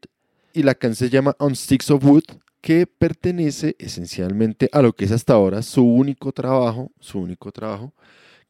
y 0.53 0.63
la 0.63 0.75
canción 0.75 1.09
se 1.09 1.15
llama 1.15 1.35
On 1.39 1.55
Sticks 1.55 1.91
of 1.91 2.05
Wood 2.05 2.25
que 2.61 2.87
pertenece 2.87 3.77
esencialmente 3.79 4.71
a 4.73 4.81
lo 4.81 4.95
que 4.95 5.05
es 5.05 5.13
hasta 5.13 5.35
ahora 5.35 5.61
su 5.61 5.85
único 5.85 6.33
trabajo, 6.33 6.91
su 6.99 7.19
único 7.19 7.53
trabajo, 7.53 7.93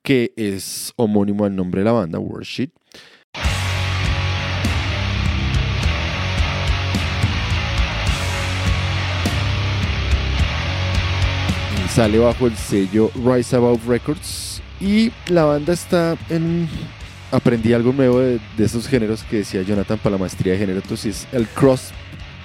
que 0.05 0.35
es 0.37 0.93
homónimo 0.97 1.47
al 1.47 1.57
nombre 1.57 1.81
de 1.81 1.87
la 1.87 1.93
banda, 1.93 2.19
Worship. 2.19 2.69
Sale 11.89 12.19
bajo 12.19 12.49
el 12.49 12.57
sello 12.57 13.11
Rise 13.15 13.57
Above 13.57 13.87
Records 13.87 14.63
y 14.81 15.11
la 15.29 15.45
banda 15.45 15.73
está 15.73 16.17
en... 16.29 16.69
Aprendí 17.31 17.73
algo 17.73 17.93
nuevo 17.93 18.21
de, 18.21 18.41
de 18.57 18.65
esos 18.65 18.87
géneros 18.87 19.23
que 19.23 19.39
decía 19.39 19.63
Jonathan 19.63 19.99
para 19.99 20.17
la 20.17 20.19
maestría 20.19 20.53
de 20.53 20.59
género, 20.59 20.81
entonces 20.81 21.27
el 21.33 21.49
cross, 21.49 21.93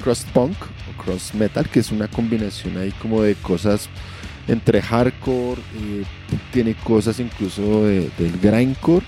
cross 0.02 0.26
punk 0.34 0.56
o 0.64 1.04
cross 1.04 1.34
metal, 1.36 1.68
que 1.68 1.82
es 1.82 1.92
una 1.92 2.08
combinación 2.08 2.78
ahí 2.78 2.92
como 3.02 3.22
de 3.22 3.36
cosas 3.36 3.90
entre 4.50 4.82
hardcore, 4.82 5.62
eh, 5.78 6.04
tiene 6.52 6.74
cosas 6.76 7.20
incluso 7.20 7.84
de- 7.86 8.10
del 8.18 8.40
grindcore, 8.42 9.06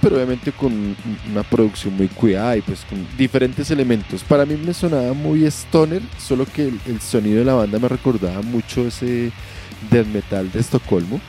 pero 0.00 0.16
obviamente 0.16 0.52
con 0.52 0.72
un- 0.72 0.96
una 1.30 1.42
producción 1.42 1.96
muy 1.96 2.08
cuidada 2.08 2.56
y 2.56 2.60
pues 2.62 2.84
con 2.88 3.04
diferentes 3.16 3.70
elementos. 3.70 4.22
Para 4.24 4.44
mí 4.46 4.56
me 4.56 4.74
sonaba 4.74 5.12
muy 5.12 5.44
stoner, 5.46 6.02
solo 6.18 6.46
que 6.46 6.72
el, 6.86 7.00
sonido 7.00 7.38
de 7.38 7.44
la 7.44 7.54
banda 7.54 7.78
me 7.78 7.88
recordaba 7.88 8.42
mucho 8.42 8.86
ese 8.86 9.30
death 9.90 10.06
metal 10.06 10.50
de 10.52 10.60
Estocolmo, 10.60 11.20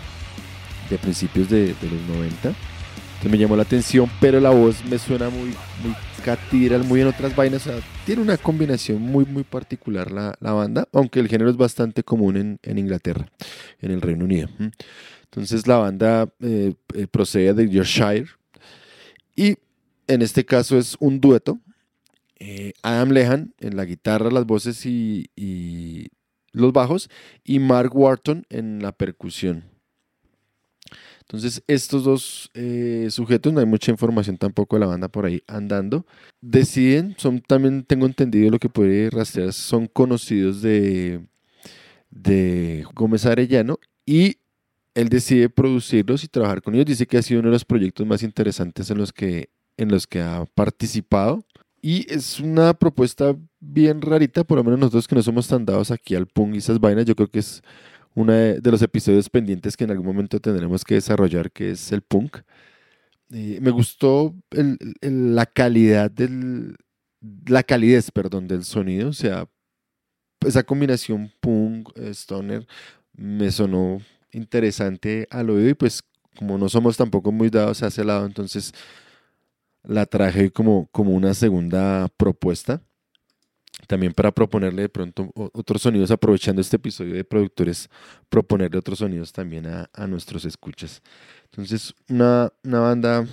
de 0.90 0.98
principios 0.98 1.50
de, 1.50 1.68
de 1.68 1.90
los 1.90 2.02
90. 2.16 2.50
Entonces 2.50 3.32
me 3.32 3.38
llamó 3.38 3.56
la 3.56 3.64
atención, 3.64 4.10
pero 4.20 4.40
la 4.40 4.50
voz 4.50 4.84
me 4.90 4.98
suena 4.98 5.30
muy, 5.30 5.50
muy 5.84 5.96
catedral, 6.20 6.84
muy 6.84 7.02
en 7.02 7.08
otras 7.08 7.36
vainas. 7.36 7.68
O 7.68 7.72
sea, 7.72 7.80
tiene 8.06 8.22
una 8.22 8.38
combinación 8.38 9.02
muy, 9.02 9.26
muy 9.26 9.44
particular 9.44 10.12
la, 10.12 10.36
la 10.40 10.54
banda, 10.54 10.88
aunque 10.94 11.20
el 11.20 11.28
género 11.28 11.50
es 11.50 11.58
bastante 11.58 12.04
común 12.04 12.38
en, 12.38 12.60
en 12.64 12.78
Inglaterra, 12.78 13.28
en 13.82 13.92
el 13.92 14.02
Reino 14.02 14.26
Unido. 14.26 14.50
Entonces 15.24 15.68
la 15.68 15.78
banda 15.78 16.28
eh, 16.42 16.74
eh, 16.96 17.08
procede 17.08 17.54
de 17.54 17.70
Yorkshire 17.70 18.28
y 19.36 19.58
en 20.08 20.22
este 20.22 20.44
caso 20.44 20.78
es 20.78 20.98
un 21.00 21.22
dueto. 21.22 21.60
Eh, 22.40 22.74
Adam 22.82 23.12
Lehan 23.12 23.54
en 23.60 23.76
la 23.76 23.86
guitarra, 23.86 24.32
las 24.32 24.46
voces 24.46 24.86
y, 24.86 25.30
y 25.36 26.08
los 26.52 26.74
bajos 26.74 27.10
y 27.44 27.60
Mark 27.60 27.96
Wharton 27.96 28.46
en 28.50 28.82
la 28.82 28.92
percusión. 28.92 29.69
Entonces, 31.30 31.62
estos 31.68 32.04
dos 32.04 32.50
eh, 32.56 33.08
sujetos, 33.12 33.54
no 33.54 33.60
hay 33.60 33.68
mucha 33.68 33.92
información 33.92 34.38
tampoco 34.38 34.76
de 34.76 34.80
la 34.80 34.88
banda 34.88 35.10
por 35.10 35.28
ahí 35.28 35.44
andando, 35.46 36.08
deciden, 36.42 37.14
son 37.20 37.40
también 37.42 37.84
tengo 37.84 38.08
entendido 38.08 38.50
lo 38.50 38.58
que 38.58 38.68
puede 38.68 39.12
rastrear, 39.12 39.54
son 39.54 39.86
conocidos 39.86 40.64
de, 40.64 41.24
de 42.10 42.84
Gómez 42.96 43.28
Arellano 43.28 43.78
y 44.08 44.38
él 44.96 45.10
decide 45.10 45.50
producirlos 45.50 46.24
y 46.24 46.30
trabajar 46.30 46.64
con 46.64 46.74
ellos. 46.74 46.88
Dice 46.88 47.06
que 47.06 47.20
ha 47.20 47.22
sido 47.22 47.42
uno 47.42 47.50
de 47.50 47.54
los 47.54 47.66
proyectos 47.66 48.08
más 48.08 48.24
interesantes 48.24 48.90
en 48.90 48.98
los 48.98 49.14
que, 49.14 49.52
en 49.78 49.90
los 49.90 50.08
que 50.08 50.22
ha 50.22 50.46
participado. 50.56 51.46
Y 51.80 52.12
es 52.12 52.40
una 52.40 52.74
propuesta 52.74 53.36
bien 53.60 54.02
rarita, 54.02 54.44
por 54.44 54.58
lo 54.58 54.64
menos 54.64 54.80
nosotros 54.80 55.08
que 55.08 55.16
no 55.16 55.22
somos 55.22 55.48
tan 55.48 55.64
dados 55.64 55.92
aquí 55.92 56.16
al 56.16 56.26
punk 56.26 56.56
y 56.56 56.58
esas 56.58 56.80
vainas, 56.80 57.06
yo 57.06 57.16
creo 57.16 57.30
que 57.30 57.40
es 57.40 57.62
uno 58.20 58.34
de, 58.34 58.60
los 58.72 58.82
episodios 58.82 59.30
pendientes 59.30 59.78
que 59.78 59.86
en 59.86 59.92
algún 59.92 60.06
momento 60.06 60.42
tendremos 60.42 60.84
que 60.84 60.96
desarrollar, 60.96 61.52
que 61.52 61.72
es 61.72 61.94
el 61.94 62.02
punk. 62.02 62.40
Me 63.30 63.72
gustó 63.72 64.36
la 64.52 65.46
calidad 65.46 66.12
del, 66.12 66.76
la 67.46 67.64
calidez, 67.64 68.12
perdón, 68.12 68.50
del 68.50 68.66
sonido, 68.66 69.10
o 69.10 69.14
sea, 69.14 69.48
esa 70.46 70.64
combinación 70.64 71.32
punk, 71.40 71.92
eh, 71.96 72.10
stoner, 72.14 72.68
me 73.14 73.52
sonó 73.52 74.02
interesante 74.34 75.26
al 75.30 75.50
oído 75.50 75.70
y 75.70 75.74
pues 75.74 76.02
como 76.38 76.58
no 76.58 76.68
somos 76.68 76.98
tampoco 76.98 77.32
muy 77.32 77.50
dados 77.50 77.84
a 77.84 77.88
ese 77.88 78.04
lado, 78.04 78.26
entonces 78.26 78.74
la 79.84 80.06
traje 80.06 80.52
como, 80.52 80.90
como 80.92 81.14
una 81.14 81.34
segunda 81.34 82.10
propuesta. 82.18 82.82
También 83.88 84.14
para 84.14 84.32
proponerle 84.32 84.84
de 84.84 84.90
pronto 84.90 85.32
otros 85.36 85.82
sonidos, 85.82 86.12
aprovechando 86.12 86.62
este 86.62 86.76
episodio 86.76 87.16
de 87.16 87.24
productores, 87.24 87.90
proponerle 88.30 88.78
otros 88.78 89.00
sonidos 89.00 89.32
también 89.32 89.66
a, 89.66 89.90
a 89.94 90.06
nuestros 90.08 90.46
escuchas. 90.46 91.02
Entonces, 91.46 91.94
una, 92.08 92.52
una 92.64 92.80
banda 92.80 93.26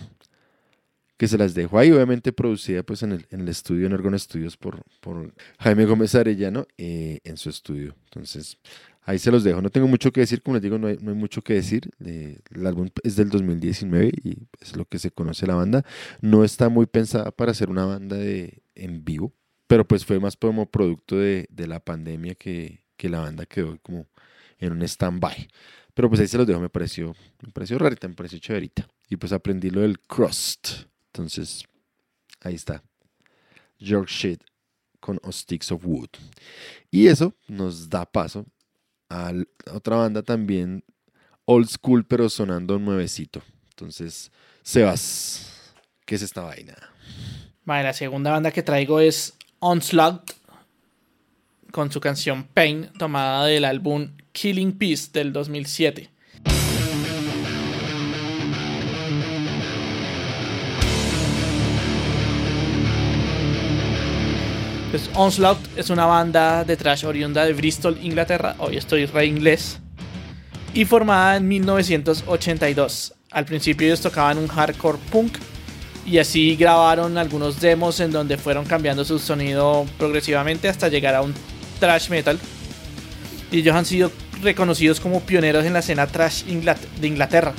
que 1.17 1.29
se 1.29 1.39
las 1.39 1.55
dejo 1.55 1.79
ahí, 1.79 1.91
obviamente 1.93 2.33
producida 2.33 2.83
pues 2.83 3.03
en 3.03 3.13
el, 3.13 3.27
en 3.31 3.41
el 3.41 3.49
estudio, 3.49 3.87
en 3.87 3.93
Ergon 3.93 4.19
Studios, 4.19 4.57
por, 4.57 4.83
por 5.01 5.33
Jaime 5.59 5.87
Gómez 5.87 6.15
Arellano, 6.15 6.67
eh, 6.77 7.21
en 7.25 7.37
su 7.37 7.49
estudio. 7.49 7.95
Entonces, 8.05 8.59
ahí 9.03 9.19
se 9.19 9.31
los 9.31 9.43
dejo. 9.43 9.63
No 9.63 9.71
tengo 9.71 9.89
mucho 9.89 10.13
que 10.13 10.21
decir, 10.21 10.43
como 10.43 10.55
les 10.55 10.63
digo, 10.63 10.79
no 10.79 10.89
hay, 10.89 10.99
no 11.01 11.11
hay 11.11 11.17
mucho 11.17 11.43
que 11.43 11.55
decir. 11.55 11.91
El 12.01 12.67
álbum 12.67 12.89
es 13.03 13.17
del 13.17 13.31
2019 13.31 14.13
y 14.23 14.37
es 14.61 14.77
lo 14.77 14.85
que 14.85 14.99
se 14.99 15.11
conoce 15.11 15.47
la 15.47 15.55
banda. 15.55 15.85
No 16.21 16.45
está 16.45 16.69
muy 16.69 16.87
pensada 16.87 17.31
para 17.31 17.55
ser 17.55 17.71
una 17.71 17.87
banda 17.87 18.17
de, 18.17 18.63
en 18.75 19.05
vivo, 19.05 19.33
pero 19.67 19.87
pues 19.87 20.05
fue 20.05 20.21
más 20.21 20.37
como 20.37 20.71
producto 20.71 21.17
de, 21.17 21.47
de 21.51 21.67
la 21.67 21.81
pandemia 21.81 22.35
que, 22.35 22.85
que 22.97 23.09
la 23.09 23.21
banda 23.21 23.47
quedó 23.47 23.79
como 23.83 24.07
en 24.59 24.73
un 24.73 24.83
stand-by. 24.83 25.49
Pero 25.95 26.09
pues 26.09 26.21
ahí 26.21 26.29
se 26.29 26.37
los 26.37 26.47
dejo, 26.47 26.61
me 26.61 26.69
pareció, 26.69 27.15
me 27.41 27.51
pareció 27.53 27.79
rarita, 27.79 28.07
me 28.07 28.15
pareció 28.15 28.39
chéverita. 28.39 28.87
Y 29.09 29.17
pues 29.17 29.33
aprendí 29.33 29.71
lo 29.71 29.81
del 29.81 29.99
crust. 30.01 30.69
Entonces, 31.07 31.65
ahí 32.43 32.55
está. 32.55 32.83
Yorkshire 33.79 34.39
con 35.01 35.19
O 35.23 35.33
Sticks 35.33 35.73
of 35.73 35.85
Wood. 35.85 36.11
Y 36.91 37.07
eso 37.07 37.35
nos 37.49 37.89
da 37.89 38.05
paso 38.05 38.45
a 39.09 39.33
otra 39.73 39.97
banda 39.97 40.23
también 40.23 40.85
old 41.45 41.69
school, 41.69 42.05
pero 42.05 42.29
sonando 42.29 42.79
nuevecito. 42.79 43.43
Entonces, 43.71 44.31
Sebas, 44.63 45.73
¿qué 46.05 46.17
es 46.17 46.23
esta 46.23 46.43
vaina? 46.43 46.77
Vale, 47.65 47.85
la 47.85 47.93
segunda 47.93 48.33
banda 48.33 48.51
que 48.51 48.63
traigo 48.63 49.01
es 49.01 49.36
Onslaught 49.59 50.33
con 51.71 51.91
su 51.91 52.01
canción 52.01 52.45
Pain 52.45 52.91
tomada 52.99 53.47
del 53.47 53.65
álbum 53.65 54.11
Killing 54.33 54.77
Peace 54.77 55.09
del 55.13 55.33
2007. 55.33 56.11
Pues 64.91 65.11
Onslaught 65.15 65.59
es 65.77 65.91
una 65.91 66.07
banda 66.07 66.65
de 66.65 66.77
trash 66.77 67.05
oriunda 67.05 67.45
de 67.45 67.53
Bristol, 67.53 67.99
Inglaterra. 68.03 68.57
Hoy 68.59 68.77
estoy 68.77 69.07
re 69.07 69.27
inglés. 69.27 69.79
Y 70.75 70.85
formada 70.85 71.37
en 71.37 71.49
1982. 71.49 73.15
Al 73.31 73.45
principio 73.45 73.87
ellos 73.87 74.01
tocaban 74.01 74.39
un 74.39 74.49
hardcore 74.49 74.99
punk 75.11 75.39
y 76.07 76.19
así 76.19 76.55
grabaron 76.55 77.19
algunos 77.19 77.61
demos 77.61 77.99
en 77.99 78.13
donde 78.13 78.39
fueron 78.39 78.65
cambiando 78.65 79.05
su 79.05 79.19
sonido 79.19 79.85
progresivamente 79.99 80.69
hasta 80.69 80.89
llegar 80.89 81.17
a 81.17 81.23
un 81.23 81.35
thrash 81.81 82.09
metal. 82.11 82.39
Y 83.51 83.59
ellos 83.59 83.75
han 83.75 83.85
sido 83.85 84.13
reconocidos 84.41 85.01
como 85.01 85.21
pioneros 85.21 85.65
en 85.65 85.73
la 85.73 85.81
escena 85.81 86.07
thrash 86.07 86.45
de 86.45 87.07
Inglaterra. 87.07 87.53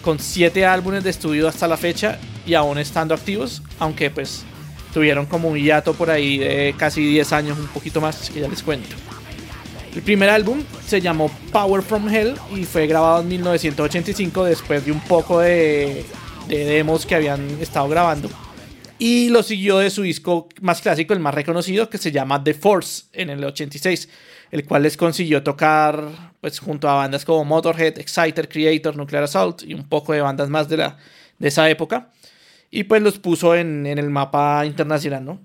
con 0.00 0.18
siete 0.18 0.64
álbumes 0.64 1.04
de 1.04 1.10
estudio 1.10 1.46
hasta 1.46 1.68
la 1.68 1.76
fecha 1.76 2.18
y 2.46 2.54
aún 2.54 2.78
estando 2.78 3.14
activos, 3.14 3.62
aunque 3.78 4.08
pues 4.08 4.44
tuvieron 4.94 5.26
como 5.26 5.48
un 5.48 5.58
hiato 5.58 5.92
por 5.92 6.10
ahí 6.10 6.38
de 6.38 6.74
casi 6.78 7.04
10 7.04 7.32
años, 7.34 7.58
un 7.58 7.66
poquito 7.66 8.00
más, 8.00 8.30
que 8.30 8.40
ya 8.40 8.48
les 8.48 8.62
cuento. 8.62 8.96
El 9.94 10.00
primer 10.00 10.30
álbum 10.30 10.62
se 10.86 11.02
llamó 11.02 11.30
Power 11.52 11.82
from 11.82 12.08
Hell 12.08 12.34
y 12.56 12.64
fue 12.64 12.86
grabado 12.86 13.20
en 13.20 13.28
1985 13.28 14.44
después 14.44 14.86
de 14.86 14.92
un 14.92 15.00
poco 15.00 15.40
de, 15.40 16.06
de 16.50 16.64
demos 16.64 17.06
que 17.06 17.14
habían 17.14 17.48
estado 17.60 17.88
grabando. 17.88 18.28
Y 18.98 19.30
lo 19.30 19.42
siguió 19.42 19.78
de 19.78 19.88
su 19.88 20.02
disco 20.02 20.48
más 20.60 20.82
clásico, 20.82 21.14
el 21.14 21.20
más 21.20 21.34
reconocido, 21.34 21.88
que 21.88 21.96
se 21.96 22.12
llama 22.12 22.42
The 22.42 22.54
Force, 22.54 23.04
en 23.12 23.30
el 23.30 23.42
86, 23.42 24.08
el 24.50 24.64
cual 24.66 24.82
les 24.82 24.96
consiguió 24.96 25.42
tocar 25.42 26.32
pues, 26.40 26.58
junto 26.58 26.88
a 26.88 26.94
bandas 26.94 27.24
como 27.24 27.44
Motorhead, 27.44 27.98
Exciter, 27.98 28.48
Creator, 28.48 28.96
Nuclear 28.96 29.24
Assault 29.24 29.62
y 29.62 29.74
un 29.74 29.88
poco 29.88 30.12
de 30.12 30.20
bandas 30.20 30.50
más 30.50 30.68
de, 30.68 30.78
la, 30.78 30.98
de 31.38 31.48
esa 31.48 31.70
época. 31.70 32.10
Y 32.70 32.84
pues 32.84 33.00
los 33.00 33.18
puso 33.18 33.54
en, 33.54 33.86
el 33.86 34.10
mapa 34.10 34.66
internacional, 34.66 35.24
¿no? 35.24 35.40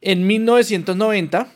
En 0.00 0.26
1990 0.26 1.48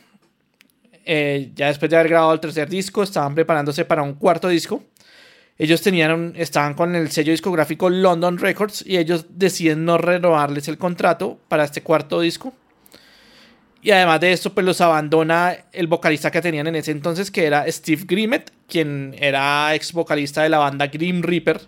eh, 1.05 1.51
ya 1.55 1.67
después 1.67 1.89
de 1.89 1.97
haber 1.97 2.09
grabado 2.09 2.33
el 2.33 2.39
tercer 2.39 2.69
disco, 2.69 3.03
estaban 3.03 3.35
preparándose 3.35 3.85
para 3.85 4.03
un 4.03 4.13
cuarto 4.13 4.47
disco. 4.47 4.83
Ellos 5.59 5.81
tenían, 5.81 6.33
estaban 6.37 6.73
con 6.73 6.95
el 6.95 7.11
sello 7.11 7.31
discográfico 7.31 7.89
London 7.89 8.37
Records 8.37 8.81
y 8.87 8.97
ellos 8.97 9.25
deciden 9.29 9.83
no 9.83 9.97
renovarles 9.97 10.69
el 10.69 10.77
contrato 10.77 11.37
para 11.49 11.65
este 11.65 11.83
cuarto 11.83 12.21
disco. 12.21 12.53
Y 13.81 13.91
además 13.91 14.21
de 14.21 14.31
esto, 14.31 14.53
pues 14.53 14.65
los 14.65 14.79
abandona 14.79 15.57
el 15.73 15.87
vocalista 15.87 16.31
que 16.31 16.41
tenían 16.41 16.67
en 16.67 16.75
ese 16.75 16.91
entonces, 16.91 17.29
que 17.29 17.45
era 17.45 17.69
Steve 17.69 18.03
Grimmett, 18.05 18.53
quien 18.67 19.13
era 19.19 19.75
ex 19.75 19.91
vocalista 19.91 20.43
de 20.43 20.49
la 20.49 20.59
banda 20.59 20.87
Grim 20.87 21.21
Reaper. 21.21 21.61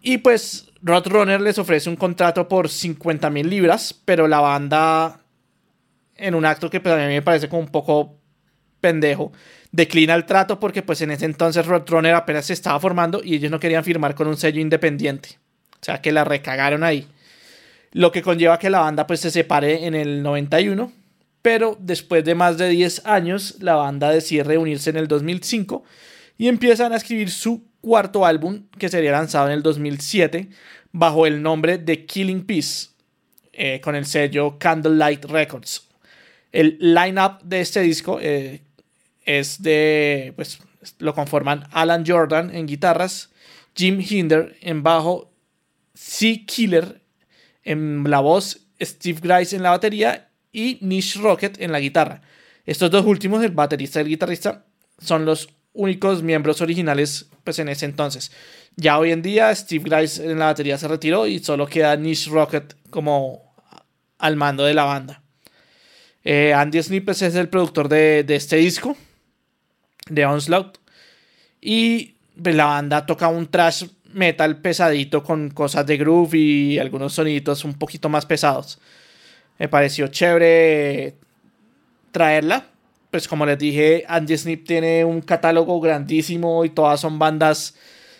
Y 0.00 0.18
pues 0.18 0.70
Roadrunner 0.80 1.42
les 1.42 1.58
ofrece 1.58 1.90
un 1.90 1.96
contrato 1.96 2.48
por 2.48 2.70
50 2.70 3.28
mil 3.28 3.50
libras, 3.50 3.94
pero 4.06 4.26
la 4.26 4.40
banda, 4.40 5.20
en 6.16 6.34
un 6.34 6.46
acto 6.46 6.70
que 6.70 6.80
pues, 6.80 6.94
a 6.94 6.98
mí 6.98 7.14
me 7.14 7.22
parece 7.22 7.48
como 7.50 7.60
un 7.60 7.68
poco 7.68 8.16
pendejo, 8.80 9.32
declina 9.72 10.14
el 10.14 10.24
trato 10.24 10.58
porque 10.58 10.82
pues 10.82 11.00
en 11.00 11.10
ese 11.10 11.24
entonces 11.24 11.66
Roadrunner 11.66 12.14
apenas 12.14 12.46
se 12.46 12.52
estaba 12.52 12.80
formando 12.80 13.20
y 13.22 13.34
ellos 13.34 13.50
no 13.50 13.60
querían 13.60 13.84
firmar 13.84 14.14
con 14.14 14.28
un 14.28 14.36
sello 14.36 14.60
independiente. 14.60 15.38
O 15.80 15.84
sea 15.84 16.00
que 16.00 16.12
la 16.12 16.24
recagaron 16.24 16.82
ahí. 16.82 17.06
Lo 17.92 18.12
que 18.12 18.22
conlleva 18.22 18.58
que 18.58 18.70
la 18.70 18.80
banda 18.80 19.06
pues 19.06 19.20
se 19.20 19.30
separe 19.30 19.86
en 19.86 19.94
el 19.94 20.22
91. 20.22 20.92
Pero 21.40 21.76
después 21.80 22.24
de 22.24 22.34
más 22.34 22.58
de 22.58 22.68
10 22.68 23.06
años, 23.06 23.56
la 23.60 23.76
banda 23.76 24.10
decide 24.10 24.42
reunirse 24.42 24.90
en 24.90 24.96
el 24.96 25.06
2005 25.06 25.84
y 26.36 26.48
empiezan 26.48 26.92
a 26.92 26.96
escribir 26.96 27.30
su 27.30 27.64
cuarto 27.80 28.26
álbum 28.26 28.64
que 28.76 28.88
sería 28.88 29.12
lanzado 29.12 29.46
en 29.46 29.52
el 29.52 29.62
2007 29.62 30.48
bajo 30.92 31.26
el 31.26 31.40
nombre 31.40 31.78
de 31.78 32.06
Killing 32.06 32.44
Peace 32.44 32.88
eh, 33.52 33.80
con 33.80 33.94
el 33.94 34.06
sello 34.06 34.58
Candlelight 34.58 35.24
Records. 35.26 35.88
El 36.50 36.76
line-up 36.80 37.42
de 37.42 37.60
este 37.60 37.80
disco, 37.80 38.18
eh, 38.20 38.62
es 39.28 39.60
de, 39.62 40.32
pues 40.36 40.58
lo 41.00 41.14
conforman 41.14 41.68
Alan 41.70 42.02
Jordan 42.06 42.54
en 42.54 42.66
guitarras, 42.66 43.28
Jim 43.76 44.00
Hinder 44.00 44.56
en 44.62 44.82
bajo, 44.82 45.30
C. 45.92 46.46
Killer 46.46 47.02
en 47.62 48.04
la 48.08 48.20
voz, 48.20 48.60
Steve 48.80 49.20
Grice 49.22 49.54
en 49.54 49.62
la 49.62 49.70
batería 49.70 50.30
y 50.50 50.78
Nish 50.80 51.20
Rocket 51.20 51.60
en 51.60 51.72
la 51.72 51.80
guitarra. 51.80 52.22
Estos 52.64 52.90
dos 52.90 53.04
últimos, 53.04 53.44
el 53.44 53.50
baterista 53.50 54.00
y 54.00 54.04
el 54.04 54.08
guitarrista, 54.08 54.64
son 54.98 55.26
los 55.26 55.50
únicos 55.74 56.22
miembros 56.22 56.62
originales 56.62 57.28
pues 57.44 57.58
en 57.58 57.68
ese 57.68 57.84
entonces. 57.84 58.32
Ya 58.76 58.98
hoy 58.98 59.12
en 59.12 59.20
día 59.20 59.54
Steve 59.54 59.84
Grice 59.90 60.24
en 60.24 60.38
la 60.38 60.46
batería 60.46 60.78
se 60.78 60.88
retiró 60.88 61.26
y 61.26 61.40
solo 61.40 61.66
queda 61.66 61.96
Nish 61.96 62.30
Rocket 62.30 62.76
como 62.88 63.54
al 64.16 64.36
mando 64.36 64.64
de 64.64 64.72
la 64.72 64.84
banda. 64.84 65.22
Eh, 66.24 66.54
Andy 66.54 66.82
Snippes 66.82 67.20
es 67.20 67.34
el 67.34 67.50
productor 67.50 67.90
de, 67.90 68.24
de 68.24 68.36
este 68.36 68.56
disco 68.56 68.96
de 70.08 70.26
Onslaught. 70.26 70.78
Y 71.60 72.14
pues, 72.40 72.54
la 72.54 72.66
banda 72.66 73.06
toca 73.06 73.28
un 73.28 73.46
trash 73.46 73.84
metal 74.12 74.58
pesadito 74.58 75.22
con 75.22 75.50
cosas 75.50 75.86
de 75.86 75.96
groove 75.96 76.34
y 76.34 76.78
algunos 76.78 77.14
sonidos 77.14 77.64
un 77.64 77.74
poquito 77.74 78.08
más 78.08 78.26
pesados. 78.26 78.78
Me 79.58 79.68
pareció 79.68 80.08
chévere 80.08 81.16
traerla. 82.12 82.66
Pues 83.10 83.26
como 83.26 83.46
les 83.46 83.58
dije, 83.58 84.04
Andy 84.06 84.36
Snip 84.36 84.66
tiene 84.66 85.04
un 85.04 85.22
catálogo 85.22 85.80
grandísimo 85.80 86.64
y 86.64 86.70
todas 86.70 87.00
son 87.00 87.18
bandas 87.18 87.74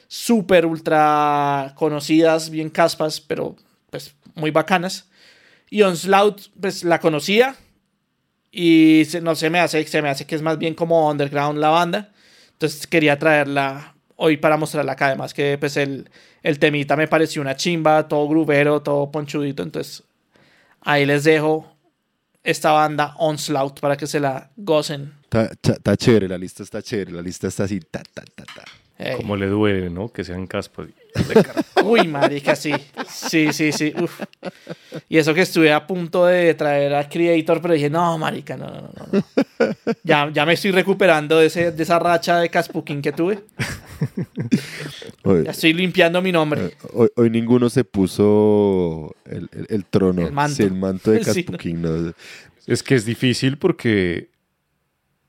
súper 0.09 0.65
ultra 0.65 1.75
conocidas, 1.77 2.49
bien 2.49 2.71
caspas, 2.71 3.21
pero 3.21 3.55
pues 3.91 4.15
muy 4.35 4.51
bacanas. 4.51 5.09
Y 5.69 5.83
Onslaught, 5.83 6.41
pues 6.59 6.85
la 6.85 7.01
conocía, 7.01 7.55
y 8.61 9.07
no 9.23 9.37
se 9.37 9.51
me 9.51 9.61
hace, 9.61 9.87
se 9.87 10.03
me 10.03 10.09
hace 10.09 10.27
que 10.27 10.35
es 10.35 10.43
más 10.43 10.59
bien 10.59 10.75
como 10.75 11.09
underground 11.09 11.61
la 11.61 11.69
banda. 11.69 12.11
Entonces 12.55 12.89
quería 12.89 13.17
traerla 13.17 13.95
hoy 14.17 14.37
para 14.37 14.57
mostrarla 14.57 14.93
acá. 14.93 15.07
Además 15.07 15.33
que 15.33 15.57
pues 15.59 15.77
el, 15.77 16.11
el 16.43 16.59
temita 16.59 16.97
me 16.97 17.07
pareció 17.07 17.41
una 17.41 17.55
chimba, 17.55 18.09
todo 18.09 18.27
grubero, 18.27 18.83
todo 18.83 19.13
ponchudito. 19.13 19.63
Entonces 19.63 20.03
ahí 20.81 21.07
les 21.07 21.23
dejo 21.23 21.73
esta 22.43 22.73
banda 22.73 23.15
Onslaught 23.19 23.79
para 23.79 23.97
que 23.97 24.09
se 24.09 24.19
la 24.19 24.51
gocen. 24.57 25.15
Está 25.31 25.97
chévere, 25.97 26.27
la 26.27 26.37
lista 26.37 26.65
está 26.65 26.83
chévere, 26.83 27.13
la 27.13 27.23
lista 27.23 27.47
está 27.47 27.63
así, 27.63 27.79
ta, 27.79 28.03
ta, 28.13 28.25
ta. 28.25 28.65
Como 29.17 29.37
le 29.37 29.47
duele, 29.47 29.91
¿no? 29.91 30.09
Que 30.09 30.25
sean 30.25 30.47
caspas. 30.47 30.89
Uy, 31.85 32.09
marica, 32.09 32.57
sí. 32.57 32.73
Sí, 33.09 33.53
sí, 33.53 33.71
sí. 33.71 33.93
Uf. 34.01 34.21
Y 35.09 35.19
eso 35.19 35.33
que 35.35 35.43
estuve 35.43 35.73
a 35.73 35.87
punto 35.87 36.27
de 36.27 36.55
traer 36.55 36.95
a 36.95 37.09
Creator, 37.09 37.63
pero 37.63 37.75
dije, 37.75 37.89
no, 37.89 38.19
marica, 38.19 38.57
no, 38.57 38.67
no, 38.67 38.91
no. 39.13 39.25
Ya, 40.03 40.31
ya 40.33 40.45
me 40.45 40.55
estoy 40.55 40.73
recuperando 40.73 41.39
de, 41.39 41.47
ese, 41.47 41.71
de 41.71 41.83
esa 41.83 41.99
racha 42.01 42.41
de 42.41 42.49
Caspuquín 42.49 43.01
que 43.01 43.13
tuve. 43.13 43.39
ya 45.45 45.51
estoy 45.53 45.75
limpiando 45.75 46.21
mi 46.21 46.33
nombre. 46.33 46.67
Eh, 46.67 47.09
hoy, 47.15 47.31
ninguno 47.31 47.71
se 47.71 47.85
puso 47.85 49.15
el, 49.25 49.49
el, 49.69 49.85
trono. 49.85 50.27
El 50.27 50.33
manto. 50.33 50.63
el 50.63 50.73
manto 50.73 51.11
de 51.13 51.21
Caspuquín. 51.25 51.83
no. 51.83 52.13
Es 52.67 52.83
que 52.83 52.97
es 52.97 53.05
difícil 53.07 53.59
porque 53.59 54.29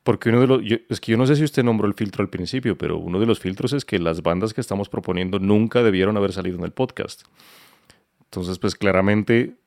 porque 0.09 0.29
uno 0.29 0.41
de 0.41 0.47
los. 0.47 0.61
es 0.89 0.99
que 0.99 1.11
yo 1.11 1.19
no 1.19 1.27
sé 1.27 1.35
si 1.35 1.43
usted 1.43 1.63
nombró 1.63 1.87
el 1.87 1.93
filtro 1.93 2.23
al 2.23 2.31
principio, 2.31 2.75
pero 2.75 2.97
uno 2.97 3.19
de 3.19 3.27
los 3.27 3.39
filtros 3.39 3.73
es 3.73 3.85
que 3.85 3.99
las 3.99 4.23
bandas 4.23 4.55
que 4.55 4.61
estamos 4.61 4.89
proponiendo 4.89 5.37
nunca 5.37 5.83
debieron 5.83 6.17
haber 6.17 6.33
salido 6.33 6.57
en 6.57 6.63
el 6.63 6.71
podcast. 6.71 7.25
Entonces, 8.23 8.57
pues 8.57 8.73
claramente 8.73 9.59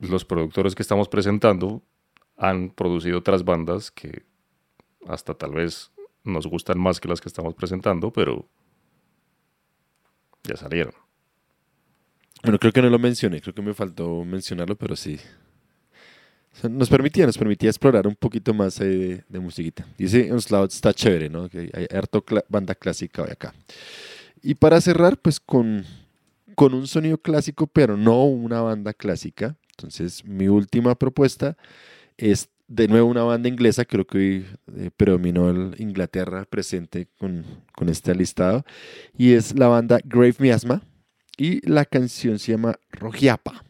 los 0.00 0.24
productores 0.24 0.74
que 0.74 0.82
estamos 0.82 1.08
presentando 1.08 1.80
han 2.36 2.70
producido 2.70 3.20
otras 3.20 3.44
bandas 3.44 3.92
que 3.92 4.24
hasta 5.06 5.34
tal 5.34 5.52
vez 5.52 5.92
nos 6.24 6.48
gustan 6.48 6.80
más 6.80 6.98
que 6.98 7.06
las 7.06 7.20
que 7.20 7.28
estamos 7.28 7.54
presentando, 7.54 8.12
pero 8.12 8.48
ya 10.42 10.56
salieron. 10.56 10.94
Bueno, 12.42 12.58
creo 12.58 12.72
que 12.72 12.82
no 12.82 12.90
lo 12.90 12.98
mencioné, 12.98 13.40
creo 13.40 13.54
que 13.54 13.62
me 13.62 13.74
faltó 13.74 14.24
mencionarlo, 14.24 14.74
pero 14.74 14.96
sí, 14.96 15.20
nos 16.68 16.88
permitía, 16.88 17.26
nos 17.26 17.38
permitía 17.38 17.70
explorar 17.70 18.06
un 18.06 18.14
poquito 18.14 18.52
más 18.54 18.78
de, 18.78 19.24
de 19.28 19.40
musiquita. 19.40 19.86
Dice 19.96 20.30
Onslaught 20.32 20.70
está 20.70 20.92
chévere, 20.92 21.28
¿no? 21.28 21.48
Que 21.48 21.70
hay 21.72 21.86
harto 21.96 22.24
banda 22.48 22.74
clásica 22.74 23.22
hoy 23.22 23.30
acá. 23.30 23.54
Y 24.42 24.54
para 24.54 24.80
cerrar, 24.80 25.18
pues 25.18 25.40
con, 25.40 25.84
con 26.54 26.74
un 26.74 26.86
sonido 26.86 27.18
clásico, 27.18 27.66
pero 27.66 27.96
no 27.96 28.24
una 28.24 28.60
banda 28.60 28.92
clásica. 28.92 29.56
Entonces, 29.76 30.24
mi 30.24 30.48
última 30.48 30.94
propuesta 30.94 31.56
es 32.16 32.48
de 32.68 32.88
nuevo 32.88 33.08
una 33.08 33.22
banda 33.22 33.48
inglesa, 33.48 33.84
creo 33.84 34.06
que 34.06 34.18
hoy 34.18 34.46
eh, 34.76 34.90
predominó 34.96 35.50
el 35.50 35.74
Inglaterra 35.78 36.46
presente 36.46 37.08
con, 37.18 37.44
con 37.74 37.88
este 37.88 38.14
listado, 38.14 38.64
y 39.16 39.32
es 39.32 39.58
la 39.58 39.68
banda 39.68 39.98
Grave 40.04 40.36
Miasma, 40.38 40.82
y 41.36 41.66
la 41.68 41.84
canción 41.84 42.38
se 42.38 42.52
llama 42.52 42.78
Rogiapa. 42.90 43.64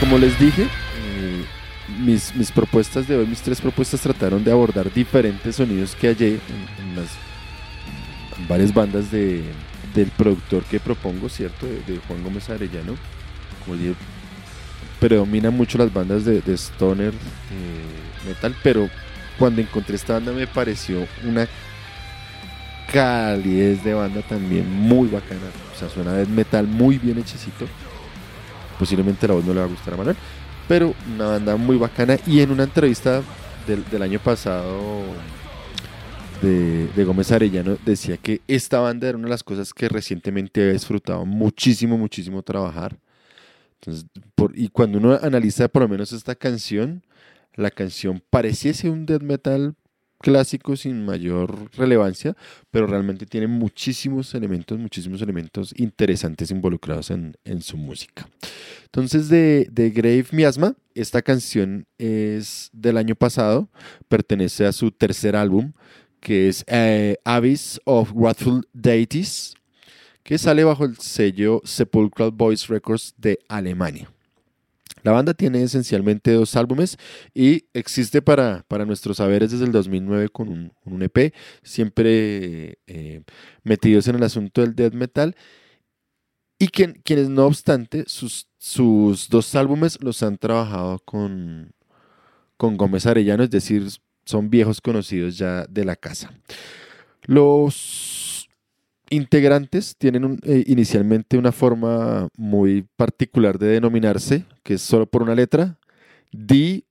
Como 0.00 0.18
les 0.18 0.38
dije, 0.38 0.62
eh, 0.62 1.44
mis, 2.00 2.34
mis, 2.34 2.50
propuestas 2.50 3.06
de 3.06 3.16
hoy, 3.16 3.26
mis 3.26 3.40
tres 3.40 3.60
propuestas 3.60 4.00
trataron 4.00 4.42
de 4.42 4.50
abordar 4.50 4.92
diferentes 4.92 5.56
sonidos 5.56 5.94
que 5.94 6.08
hallé 6.08 6.40
en, 6.78 6.96
las 6.96 7.08
varias 8.48 8.72
bandas 8.72 9.10
de, 9.10 9.42
del 9.94 10.08
productor 10.08 10.64
que 10.64 10.80
propongo, 10.80 11.28
¿cierto? 11.28 11.66
De, 11.66 11.98
Juan 12.08 12.22
Gómez 12.22 12.48
Arellano. 12.50 12.94
Como 13.64 13.76
dije, 13.76 13.94
predomina 15.00 15.50
mucho 15.50 15.78
las 15.78 15.92
bandas 15.92 16.24
de, 16.24 16.42
stoner 16.56 17.12
eh, 17.12 18.28
metal, 18.28 18.54
pero 18.62 18.88
cuando 19.38 19.60
encontré 19.60 19.96
esta 19.96 20.14
banda 20.14 20.32
me 20.32 20.46
pareció 20.46 21.06
una 21.24 21.48
calidez 22.92 23.82
de 23.82 23.94
banda 23.94 24.22
también 24.22 24.70
muy 24.70 25.08
bacana. 25.08 25.40
O 25.74 25.78
sea, 25.78 25.88
suena 25.88 26.12
de 26.12 26.26
metal 26.26 26.66
muy 26.66 26.98
bien 26.98 27.18
hechecito 27.18 27.66
posiblemente 28.78 29.26
la 29.28 29.34
voz 29.34 29.44
no 29.44 29.54
le 29.54 29.60
va 29.60 29.66
a 29.66 29.68
gustar 29.68 29.94
a 29.94 29.96
Manuel, 29.96 30.16
pero 30.68 30.94
una 31.14 31.26
banda 31.28 31.56
muy 31.56 31.76
bacana. 31.76 32.16
Y 32.26 32.40
en 32.40 32.50
una 32.50 32.64
entrevista 32.64 33.22
del, 33.66 33.84
del 33.90 34.02
año 34.02 34.18
pasado 34.18 35.02
de, 36.42 36.88
de, 36.88 37.04
Gómez 37.04 37.32
Arellano 37.32 37.78
decía 37.84 38.16
que 38.16 38.40
esta 38.48 38.80
banda 38.80 39.08
era 39.08 39.16
una 39.16 39.26
de 39.26 39.30
las 39.30 39.42
cosas 39.42 39.72
que 39.72 39.88
recientemente 39.88 40.60
había 40.60 40.72
disfrutado 40.72 41.24
muchísimo, 41.24 41.96
muchísimo 41.96 42.42
trabajar. 42.42 42.98
Entonces, 43.80 44.06
por, 44.34 44.56
y 44.58 44.68
cuando 44.68 44.98
uno 44.98 45.18
analiza 45.20 45.68
por 45.68 45.82
lo 45.82 45.88
menos 45.88 46.12
esta 46.12 46.34
canción, 46.34 47.02
la 47.54 47.70
canción 47.70 48.22
pareciese 48.30 48.90
un 48.90 49.06
death 49.06 49.22
metal 49.22 49.74
clásico 50.24 50.74
sin 50.74 51.04
mayor 51.04 51.70
relevancia, 51.76 52.34
pero 52.70 52.86
realmente 52.86 53.26
tiene 53.26 53.46
muchísimos 53.46 54.34
elementos, 54.34 54.78
muchísimos 54.78 55.20
elementos 55.20 55.74
interesantes 55.76 56.50
involucrados 56.50 57.10
en, 57.10 57.36
en 57.44 57.60
su 57.60 57.76
música. 57.76 58.26
Entonces, 58.94 59.28
de, 59.28 59.90
Grave 59.92 60.26
Miasma, 60.30 60.76
esta 60.94 61.20
canción 61.20 61.84
es 61.98 62.70
del 62.72 62.96
año 62.96 63.16
pasado, 63.16 63.68
pertenece 64.08 64.66
a 64.66 64.72
su 64.72 64.92
tercer 64.92 65.34
álbum, 65.34 65.72
que 66.20 66.48
es 66.48 66.64
eh, 66.68 67.16
Abyss 67.24 67.80
of 67.86 68.12
Wrathful 68.14 68.68
Deities, 68.72 69.54
que 70.22 70.38
sale 70.38 70.62
bajo 70.62 70.84
el 70.84 70.96
sello 70.98 71.60
Sepulchral 71.64 72.30
Voice 72.30 72.68
Records 72.68 73.14
de 73.16 73.40
Alemania. 73.48 74.12
La 75.02 75.10
banda 75.10 75.34
tiene 75.34 75.64
esencialmente 75.64 76.30
dos 76.30 76.54
álbumes 76.54 76.96
y 77.34 77.64
existe 77.74 78.22
para, 78.22 78.64
para 78.68 78.86
nuestros 78.86 79.16
saberes 79.16 79.50
desde 79.50 79.64
el 79.64 79.72
2009 79.72 80.28
con 80.28 80.48
un, 80.48 80.72
un 80.84 81.02
EP, 81.02 81.34
siempre 81.64 82.78
eh, 82.86 83.22
metidos 83.64 84.06
en 84.06 84.14
el 84.14 84.22
asunto 84.22 84.60
del 84.60 84.76
death 84.76 84.94
metal. 84.94 85.34
Y 86.58 86.68
quien, 86.68 87.00
quienes, 87.04 87.28
no 87.28 87.46
obstante, 87.46 88.04
sus, 88.06 88.48
sus 88.58 89.28
dos 89.28 89.54
álbumes 89.54 89.98
los 90.02 90.22
han 90.22 90.38
trabajado 90.38 91.00
con, 91.00 91.72
con 92.56 92.76
Gómez 92.76 93.06
Arellano, 93.06 93.42
es 93.42 93.50
decir, 93.50 93.88
son 94.24 94.50
viejos 94.50 94.80
conocidos 94.80 95.36
ya 95.36 95.66
de 95.66 95.84
la 95.84 95.96
casa. 95.96 96.32
Los 97.24 98.48
integrantes 99.10 99.96
tienen 99.96 100.38
eh, 100.44 100.64
inicialmente 100.66 101.36
una 101.36 101.52
forma 101.52 102.28
muy 102.36 102.86
particular 102.96 103.58
de 103.58 103.66
denominarse, 103.66 104.44
que 104.62 104.74
es 104.74 104.82
solo 104.82 105.06
por 105.06 105.22
una 105.22 105.34
letra, 105.34 105.78
D, 106.32 106.84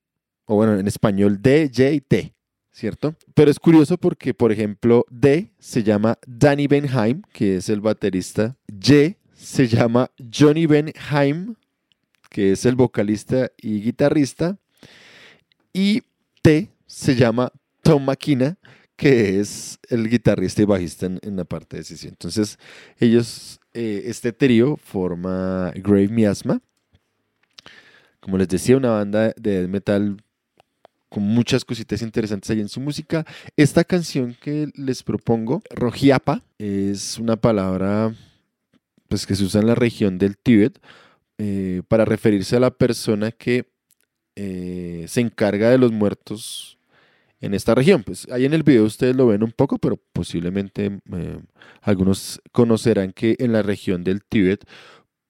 o 0.46 0.56
bueno, 0.56 0.78
en 0.78 0.88
español 0.88 1.42
D, 1.42 1.72
J 1.74 2.06
T, 2.08 2.34
¿cierto? 2.72 3.16
Pero 3.34 3.50
es 3.50 3.60
curioso 3.60 3.98
porque, 3.98 4.34
por 4.34 4.52
ejemplo, 4.52 5.06
D 5.10 5.52
se 5.58 5.84
llama 5.84 6.18
Danny 6.28 6.68
Benheim, 6.68 7.22
que 7.32 7.58
es 7.58 7.70
el 7.70 7.82
baterista, 7.82 8.58
Y 8.68 9.16
se 9.44 9.68
llama 9.68 10.10
Johnny 10.34 10.66
Benheim, 10.66 11.56
que 12.30 12.54
es 12.54 12.66
el 12.66 12.76
vocalista 12.76 13.52
y 13.58 13.82
guitarrista, 13.82 14.58
y 15.74 16.04
T 16.42 16.72
se 16.88 17.16
llama 17.16 17.52
Tom 17.82 18.06
McKenna, 18.06 18.58
que 18.96 19.40
es 19.40 19.80
el 19.90 20.10
guitarrista 20.10 20.62
y 20.62 20.66
bajista 20.66 21.08
en, 21.08 21.36
la 21.36 21.44
parte 21.44 21.78
de 21.78 21.84
sesión. 21.84 22.14
Entonces, 22.14 22.58
ellos, 23.00 23.60
eh, 23.74 24.04
este 24.06 24.32
trío 24.32 24.78
forma 24.78 25.72
Grave 25.76 26.08
Miasma. 26.08 26.62
Como 28.22 28.38
les 28.38 28.48
decía, 28.48 28.78
una 28.78 28.92
banda 28.92 29.34
de 29.36 29.68
metal 29.68 30.24
con 31.10 31.24
muchas 31.24 31.66
cositas 31.66 32.02
interesantes 32.02 32.50
ahí 32.50 32.62
en 32.62 32.70
su 32.70 32.80
música. 32.80 33.26
Esta 33.58 33.84
canción 33.84 34.38
que 34.42 34.70
les 34.76 35.04
propongo, 35.04 35.62
Rojiapa, 35.70 36.44
es 36.58 37.18
una 37.18 37.36
palabra 37.36 38.16
pues, 39.14 39.28
que 39.28 39.36
se 39.36 39.44
usa 39.44 39.62
en 39.62 39.68
la 39.68 39.76
región 39.76 40.18
del 40.18 40.40
Tíbet 40.40 40.80
eh, 41.38 41.84
para 41.88 42.04
referirse 42.04 42.56
a 42.56 42.60
la 42.60 42.72
persona 42.72 43.32
que 43.32 43.72
eh, 44.36 45.06
se 45.08 45.22
encarga 45.22 45.70
de 45.70 45.78
los 45.78 45.92
muertos 45.92 46.80
en 47.40 47.54
esta 47.54 47.76
región. 47.76 48.02
Pues 48.02 48.28
ahí 48.32 48.46
en 48.46 48.56
el 48.56 48.64
video 48.64 48.86
ustedes 48.86 49.16
lo 49.16 49.28
ven 49.28 49.44
un 49.44 49.52
poco, 49.52 49.78
pero 49.78 49.98
posiblemente 50.14 51.00
eh, 51.14 51.40
algunos 51.84 52.42
conocerán 52.52 53.12
que 53.12 53.36
en 53.38 53.54
la 53.54 53.62
región 53.62 54.04
del 54.04 54.24
Tíbet, 54.24 54.66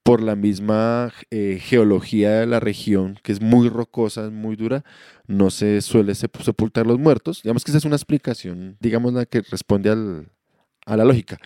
por 0.02 0.22
la 0.22 0.34
misma 0.34 1.12
geología 1.30 2.40
de 2.40 2.46
la 2.46 2.60
región, 2.60 3.18
que 3.22 3.32
es 3.32 3.42
muy 3.42 3.68
rocosa, 3.68 4.30
muy 4.30 4.56
dura, 4.56 4.82
no 5.26 5.50
se 5.50 5.82
suele 5.82 6.14
sepultar 6.14 6.86
los 6.86 6.98
muertos. 6.98 7.42
Digamos 7.42 7.64
que 7.64 7.70
esa 7.70 7.78
es 7.78 7.84
una 7.84 7.96
explicación, 7.96 8.78
digamos, 8.80 9.12
la 9.12 9.26
que 9.26 9.42
responde 9.42 9.90
a 9.90 10.96
la 10.96 11.04
lógica. 11.04 11.38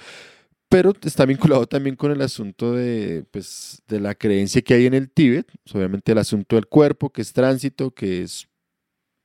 Pero 0.68 0.92
está 1.02 1.24
vinculado 1.24 1.66
también 1.66 1.96
con 1.96 2.12
el 2.12 2.20
asunto 2.20 2.74
de, 2.74 3.24
pues, 3.30 3.82
de 3.88 4.00
la 4.00 4.14
creencia 4.14 4.60
que 4.62 4.74
hay 4.74 4.86
en 4.86 4.94
el 4.94 5.10
Tíbet, 5.10 5.46
pues, 5.64 5.74
obviamente 5.74 6.12
el 6.12 6.18
asunto 6.18 6.56
del 6.56 6.66
cuerpo, 6.66 7.10
que 7.10 7.22
es 7.22 7.32
tránsito, 7.32 7.90
que 7.90 8.22
es 8.22 8.48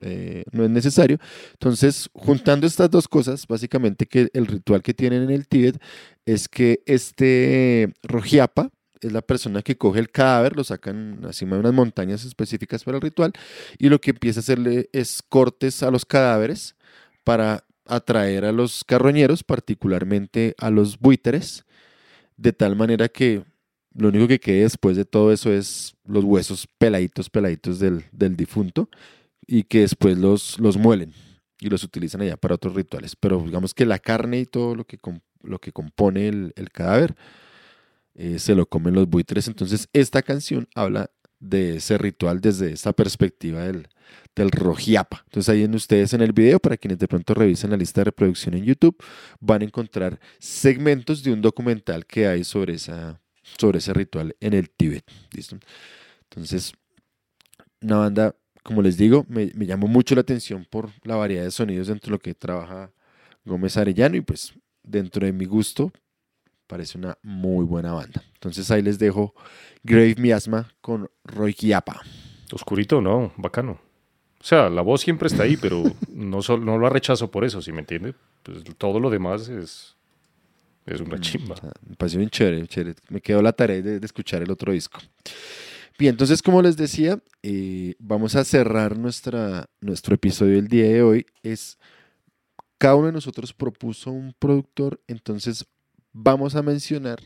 eh, 0.06 0.44
no 0.52 0.65
es 0.65 0.70
necesario. 0.70 1.18
Entonces, 1.53 2.10
juntando 2.14 2.68
estas 2.68 2.90
dos 2.91 3.07
cosas, 3.07 3.48
básicamente 3.48 4.06
que 4.06 4.30
el 4.34 4.48
ritual 4.48 4.82
que 4.82 4.94
tienen 4.94 5.24
en 5.24 5.32
el 5.32 5.48
Tíbet 5.48 5.82
es 6.26 6.49
que 6.49 6.84
este 6.86 7.94
Rojiapa 8.03 8.70
es 8.99 9.11
la 9.14 9.22
persona 9.22 9.61
que 9.61 9.78
coge 9.78 9.99
el 9.99 10.11
cadáver, 10.11 10.56
lo 10.57 10.64
sacan 10.64 11.22
encima 11.24 11.56
de 11.56 11.61
unas 11.61 11.74
montañas 11.74 12.26
específicas 12.26 12.84
para 12.84 12.98
el 12.98 13.02
ritual 13.02 13.34
y 13.78 13.90
lo 13.90 13.99
que 13.99 14.11
empieza 14.11 14.40
a 14.40 14.41
hacerle 14.41 14.90
es 14.94 15.22
cortes 15.28 15.84
a 15.84 15.91
los 15.91 16.06
cadáveres 16.06 16.76
para 17.24 17.65
atraer 17.85 18.45
a 18.45 18.51
los 18.51 18.84
carroñeros, 18.84 19.43
particularmente 19.43 20.55
a 20.57 20.69
los 20.69 20.99
buitres, 20.99 21.65
de 22.38 22.53
tal 22.53 22.76
manera 22.76 23.10
que 23.10 23.43
lo 23.95 24.10
único 24.10 24.27
que 24.27 24.39
quede 24.39 24.61
después 24.61 24.97
de 24.97 25.05
todo 25.05 25.31
eso 25.31 25.51
es 25.51 25.95
los 26.05 26.23
huesos 26.23 26.68
peladitos, 26.77 27.30
peladitos 27.30 27.80
del, 27.80 28.05
del 28.11 28.35
difunto 28.35 28.89
y 29.45 29.64
que 29.64 29.81
después 29.81 30.18
los, 30.18 30.60
los 30.60 30.77
muelen 30.77 31.14
y 31.60 31.69
los 31.69 31.84
utilizan 31.84 32.22
allá 32.22 32.38
para 32.38 32.55
otros 32.55 32.73
rituales. 32.73 33.15
Pero 33.15 33.41
digamos 33.43 33.73
que 33.73 33.85
la 33.85 33.99
carne 33.99 34.39
y 34.39 34.45
todo 34.45 34.76
lo 34.76 34.85
que, 34.85 34.97
lo 35.43 35.60
que 35.60 35.72
compone 35.72 36.27
el, 36.27 36.53
el 36.55 36.72
cadáver 36.72 37.15
eh, 38.15 38.39
se 38.39 38.55
lo 38.55 38.65
comen 38.65 38.95
los 38.95 39.07
buitres. 39.07 39.47
Entonces 39.47 39.88
esta 39.93 40.22
canción 40.22 40.68
habla 40.76 41.11
de 41.44 41.78
ese 41.78 41.98
ritual 41.98 42.40
desde 42.40 42.72
esa 42.72 42.94
perspectiva 42.94 43.61
del, 43.61 43.88
del 44.36 44.49
rojiapa. 44.52 45.24
Entonces 45.26 45.49
ahí 45.49 45.64
en 45.64 45.76
ustedes 45.76 46.14
en 46.14 46.22
el 46.22 46.32
video, 46.32 46.60
para 46.60 46.78
quienes 46.78 46.99
de 46.99 47.07
pronto 47.07 47.34
revisen 47.34 47.72
la 47.72 47.78
lista 47.78 48.02
de 48.02 48.06
reproducción 48.06 48.56
en 48.56 48.64
YouTube, 48.64 48.95
van 49.40 49.61
a 49.61 49.65
encontrar 49.65 50.20
segmentos 50.40 51.24
de 51.24 51.34
un 51.34 51.41
documental 51.41 52.06
que 52.06 52.28
hay 52.28 52.44
sobre, 52.44 52.76
esa, 52.76 53.20
sobre 53.57 53.80
ese 53.80 53.94
ritual 53.94 54.36
en 54.40 54.53
el 54.53 54.70
Tíbet. 54.70 55.03
Entonces, 56.30 56.74
una 57.82 57.98
banda 57.98 58.36
como 58.64 58.82
les 58.82 58.95
digo, 58.95 59.26
me, 59.28 59.52
me, 59.56 59.65
llamó 59.65 59.88
mucho 59.88 60.15
la 60.15 60.22
atención 60.22 60.65
por 60.70 60.90
la 61.03 61.18
variedad 61.18 61.44
de 61.44 61.52
sonidos 61.52 61.88
dentro 61.88 62.07
de 62.07 62.11
lo 62.11 62.20
que 62.20 62.34
trabaja 62.34 62.94
Gómez 63.44 63.76
Arellano 63.76 64.15
y 64.15 64.22
pues 64.22 64.53
dentro 64.84 65.26
de 65.26 65.34
mi 65.34 65.44
gusto 65.44 65.91
parece 66.68 66.98
una 66.98 67.18
muy 67.23 67.65
buena 67.65 67.94
banda. 67.94 68.23
Entonces 68.34 68.69
ahí 68.72 68.81
les 68.81 68.99
dejo 68.99 69.34
Grave 69.84 70.15
Miasma 70.18 70.73
con 70.81 71.10
Roy 71.23 71.53
Kiapa. 71.53 72.02
Oscurito, 72.52 73.02
no, 73.02 73.34
bacano. 73.38 73.80
O 74.40 74.45
sea, 74.45 74.69
la 74.69 74.81
voz 74.81 75.02
siempre 75.02 75.27
está 75.27 75.44
ahí, 75.44 75.57
pero 75.57 75.84
no, 76.10 76.41
solo, 76.41 76.65
no 76.65 76.77
la 76.77 76.90
rechazo 76.90 77.31
por 77.31 77.45
eso, 77.45 77.61
si 77.61 77.72
me 77.72 77.80
entiende. 77.80 78.14
Pues 78.44 78.64
todo 78.77 78.99
lo 78.99 79.10
demás 79.10 79.48
es, 79.48 79.95
es 80.85 80.99
una 80.99 81.19
chimba. 81.19 81.56
O 81.56 81.57
sea, 81.57 81.72
me 81.88 81.95
pareció 81.95 82.19
bien 82.19 82.30
chévere, 82.30 82.68
chévere. 82.68 82.95
Me 83.10 83.22
quedó 83.22 83.41
la 83.41 83.53
tarea 83.53 83.81
de, 83.81 83.99
de 83.99 84.06
escuchar 84.06 84.41
el 84.41 84.52
otro 84.52 84.73
disco. 84.73 84.99
Bien, 85.98 86.14
entonces 86.14 86.41
como 86.41 86.61
les 86.61 86.76
decía, 86.76 87.22
eh, 87.44 87.95
vamos 87.99 88.35
a 88.35 88.44
cerrar 88.44 88.98
nuestra, 88.98 89.69
nuestro 89.80 90.15
episodio 90.15 90.56
del 90.56 90.68
día 90.68 90.85
de 90.85 91.03
hoy. 91.03 91.26
Es 91.44 91.77
cada 92.77 92.95
uno 92.95 93.07
de 93.07 93.14
nosotros 93.14 93.53
propuso 93.53 94.11
un 94.11 94.34
productor, 94.38 95.02
entonces 95.07 95.65
vamos 96.14 96.56
a 96.56 96.61
mencionar 96.61 97.19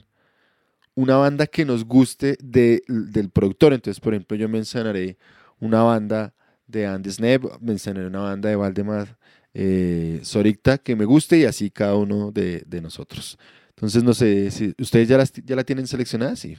una 0.96 1.18
banda 1.18 1.46
que 1.46 1.64
nos 1.64 1.86
guste 1.86 2.38
de, 2.42 2.82
del 2.88 3.30
productor. 3.30 3.74
Entonces, 3.74 4.00
por 4.00 4.14
ejemplo, 4.14 4.36
yo 4.36 4.50
mencionaré 4.50 5.18
una 5.60 5.84
banda 5.84 6.34
de 6.66 6.88
Andy 6.88 7.12
Sneb, 7.12 7.62
mencionaré 7.62 8.08
una 8.08 8.22
banda 8.22 8.50
de 8.50 8.56
Valdemar 8.56 9.18
eh, 9.54 10.20
Soricta 10.24 10.78
que 10.78 10.96
me 10.96 11.06
guste 11.06 11.38
y 11.38 11.46
así 11.46 11.70
cada 11.70 11.96
uno 11.96 12.32
de, 12.32 12.64
de 12.66 12.82
nosotros. 12.82 13.38
Entonces, 13.70 14.04
no 14.04 14.14
sé 14.14 14.50
si 14.50 14.74
ustedes 14.80 15.08
ya, 15.08 15.18
las, 15.18 15.32
ya 15.32 15.56
la 15.56 15.64
tienen 15.64 15.86
seleccionada, 15.86 16.36
sí. 16.36 16.58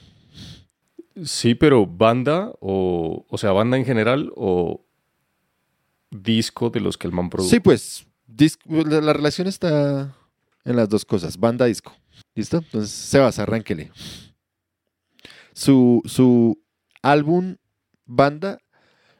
Sí, 1.23 1.53
pero 1.53 1.85
banda 1.85 2.53
o, 2.61 3.25
o 3.27 3.37
sea, 3.37 3.51
banda 3.51 3.77
en 3.77 3.83
general 3.83 4.31
o 4.35 4.85
disco 6.11 6.69
de 6.69 6.79
los 6.79 6.97
que 6.97 7.07
el 7.07 7.13
man 7.13 7.29
produce. 7.29 7.55
Sí, 7.55 7.59
pues 7.59 8.07
la, 8.65 9.01
la, 9.01 9.13
relación 9.13 9.47
está 9.47 10.15
en 10.63 10.75
las 10.75 10.87
dos 10.87 11.03
cosas, 11.03 11.37
banda, 11.37 11.65
disco. 11.65 11.93
¿Listo? 12.39 12.57
Entonces, 12.59 12.89
Sebas, 12.91 13.37
arránquele. 13.37 13.91
Su, 15.53 16.01
su 16.05 16.57
álbum 17.01 17.57
banda 18.05 18.59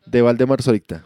de 0.05 0.21
Valdemar 0.21 0.61
Soricta. 0.61 1.03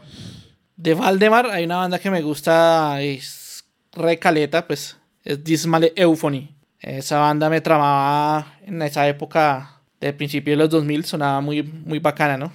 De 0.75 0.93
Valdemar 0.93 1.47
hay 1.47 1.65
una 1.65 1.77
banda 1.77 1.97
que 1.97 2.11
me 2.11 2.21
gusta, 2.21 3.01
es 3.01 3.63
recaleta, 3.93 4.67
pues 4.67 4.95
es 5.23 5.43
Dismale 5.43 5.91
Euphony. 5.95 6.55
Esa 6.79 7.17
banda 7.19 7.49
me 7.49 7.61
tramaba 7.61 8.57
en 8.63 8.79
esa 8.83 9.07
época 9.07 9.81
del 9.99 10.13
principio 10.13 10.51
de 10.53 10.57
los 10.57 10.69
2000 10.69 11.03
sonaba 11.05 11.41
muy, 11.41 11.63
muy 11.63 11.97
bacana, 11.99 12.37
¿no? 12.37 12.53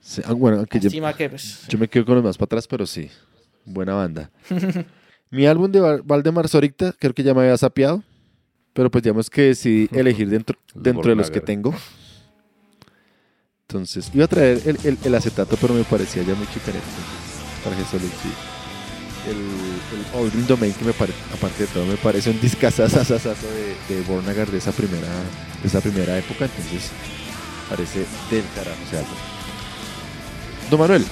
Sí, 0.00 0.22
ah, 0.24 0.32
bueno, 0.32 0.58
aunque 0.58 0.80
yo, 0.80 0.90
que, 1.16 1.28
pues, 1.28 1.66
yo 1.68 1.78
me 1.78 1.86
quedo 1.86 2.04
con 2.04 2.14
los 2.16 2.24
más 2.24 2.36
para 2.38 2.46
atrás, 2.46 2.66
pero 2.66 2.84
sí. 2.86 3.10
Buena 3.64 3.94
banda. 3.94 4.30
Mi 5.30 5.46
álbum 5.46 5.70
de 5.70 5.80
Val- 5.80 6.02
Valdemar 6.02 6.48
Zoricta, 6.48 6.92
creo 6.98 7.12
que 7.14 7.22
ya 7.22 7.34
me 7.34 7.42
había 7.42 7.56
sapeado. 7.58 8.02
Pero 8.78 8.92
pues 8.92 9.02
digamos 9.02 9.28
que 9.28 9.42
decidí 9.42 9.88
elegir 9.98 10.28
dentro, 10.30 10.56
dentro 10.72 11.10
de 11.10 11.16
los 11.16 11.30
que 11.32 11.40
tengo. 11.40 11.74
Entonces, 13.62 14.08
iba 14.14 14.24
a 14.24 14.28
traer 14.28 14.62
el, 14.64 14.78
el- 14.84 14.98
el 15.02 15.14
acetato, 15.16 15.56
pero 15.60 15.74
me 15.74 15.82
parecía 15.82 16.22
ya 16.22 16.32
muy 16.36 16.46
chicanero. 16.46 16.84
Entonces, 16.86 17.64
traje 17.64 17.84
solo 17.90 18.04
el. 18.04 18.12
El, 20.22 20.38
el 20.38 20.46
Domain, 20.46 20.72
que 20.74 20.84
me 20.84 20.92
parece, 20.92 21.18
aparte 21.34 21.64
de 21.64 21.66
todo, 21.66 21.84
me 21.86 21.96
parece 21.96 22.30
un 22.30 22.40
discazazazazazo 22.40 23.46
de, 23.50 23.94
de 23.96 24.00
Bornagar 24.02 24.48
de 24.48 24.58
esa 24.58 24.70
primera, 24.70 25.08
de 25.60 25.66
esa 25.66 25.80
primera 25.80 26.16
época. 26.16 26.44
Entonces, 26.44 26.90
parece 27.68 28.06
del 28.30 28.44
carajo 28.54 28.78
ese 28.86 28.96
álbum. 28.98 29.16
Don 30.70 30.78
Manuel, 30.80 31.04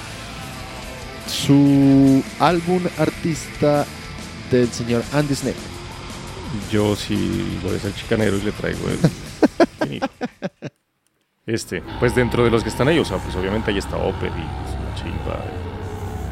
su 1.27 2.23
álbum 2.39 2.81
artista 2.97 3.85
del 4.51 4.71
señor 4.71 5.03
Andy 5.11 5.35
Snap. 5.35 5.55
Yo 6.71 6.95
sí 6.95 7.59
voy 7.63 7.75
a 7.75 7.79
ser 7.79 7.93
chicanero 7.93 8.37
y 8.37 8.41
le 8.41 8.51
traigo 8.51 8.79
el. 8.89 10.01
Este, 11.47 11.81
pues 12.01 12.13
dentro 12.13 12.43
de 12.43 12.51
los 12.51 12.61
que 12.61 12.67
están 12.67 12.89
ahí, 12.89 12.99
o 12.99 13.05
sea, 13.05 13.19
pues 13.19 13.33
obviamente 13.37 13.71
ahí 13.71 13.77
está 13.77 13.95
Opel 13.95 14.27
y 14.27 14.31
pues, 14.31 14.95
Chimba, 14.97 15.39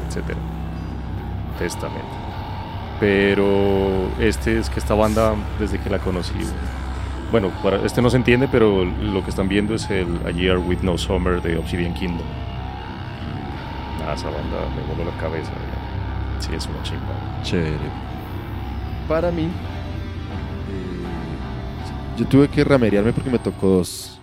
etcétera. 0.06 0.38
Testament. 1.58 2.04
Pero 3.00 4.10
este 4.20 4.58
es 4.58 4.68
que 4.68 4.78
esta 4.78 4.92
banda, 4.92 5.34
desde 5.58 5.78
que 5.78 5.88
la 5.88 6.00
conocí, 6.00 6.34
bueno, 7.32 7.50
para, 7.62 7.78
este 7.84 8.02
no 8.02 8.10
se 8.10 8.18
entiende, 8.18 8.46
pero 8.46 8.84
lo 8.84 9.24
que 9.24 9.30
están 9.30 9.48
viendo 9.48 9.74
es 9.74 9.88
el 9.90 10.20
A 10.26 10.30
Year 10.32 10.58
With 10.58 10.80
No 10.82 10.98
Summer 10.98 11.40
de 11.40 11.56
Obsidian 11.56 11.94
Kingdom. 11.94 12.26
Y 13.96 14.00
nada, 14.00 14.14
esa 14.14 14.28
banda 14.28 14.68
me 14.76 14.94
voló 14.94 15.10
la 15.10 15.16
cabeza. 15.18 15.50
Sí, 16.40 16.50
es 16.54 16.66
una 16.66 16.82
chimba. 16.82 17.42
Chévere. 17.42 17.76
Para 19.08 19.30
mí, 19.30 19.48
yo 22.16 22.26
tuve 22.26 22.48
que 22.48 22.64
ramerearme 22.64 23.12
porque 23.12 23.30
me 23.30 23.38
tocó 23.38 23.68
dos. 23.68 24.20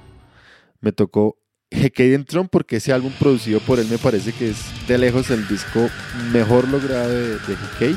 Me 0.81 0.91
tocó 0.91 1.37
Hecaden 1.69 2.25
Tron 2.25 2.47
porque 2.47 2.77
ese 2.77 2.93
álbum 2.93 3.11
producido 3.19 3.59
por 3.59 3.79
él 3.79 3.87
me 3.89 3.97
parece 3.97 4.33
que 4.33 4.49
es 4.49 4.57
de 4.87 4.97
lejos 4.97 5.29
el 5.29 5.47
disco 5.47 5.89
mejor 6.31 6.67
logrado 6.67 7.09
de, 7.09 7.37
de. 7.37 7.95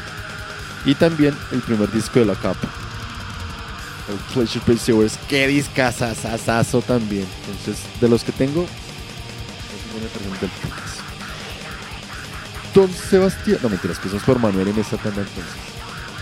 Y 0.85 0.95
también 0.95 1.35
el 1.53 1.61
primer 1.61 1.91
disco 1.91 2.21
de 2.21 2.27
la 2.27 2.35
capa. 2.35 2.69
El 4.09 4.17
Pleasure 4.33 4.65
Pursuers. 4.65 5.19
Qué 5.29 5.49
discazazazazo 5.49 6.81
también. 6.81 7.27
Entonces, 7.49 7.85
de 8.01 8.09
los 8.09 8.23
que 8.23 8.33
tengo, 8.33 8.61
una 8.61 10.09
persona 10.09 10.39
del 10.41 10.51
podcast. 10.51 11.01
Don 12.73 12.93
Sebastián. 12.93 13.59
No 13.63 13.69
mentiras, 13.69 13.99
que 13.99 14.09
eso 14.09 14.19
es 14.19 14.23
por 14.23 14.39
Manuel 14.39 14.69
en 14.69 14.79
esta 14.79 14.97
tanda 14.97 15.23
entonces. 15.23 15.55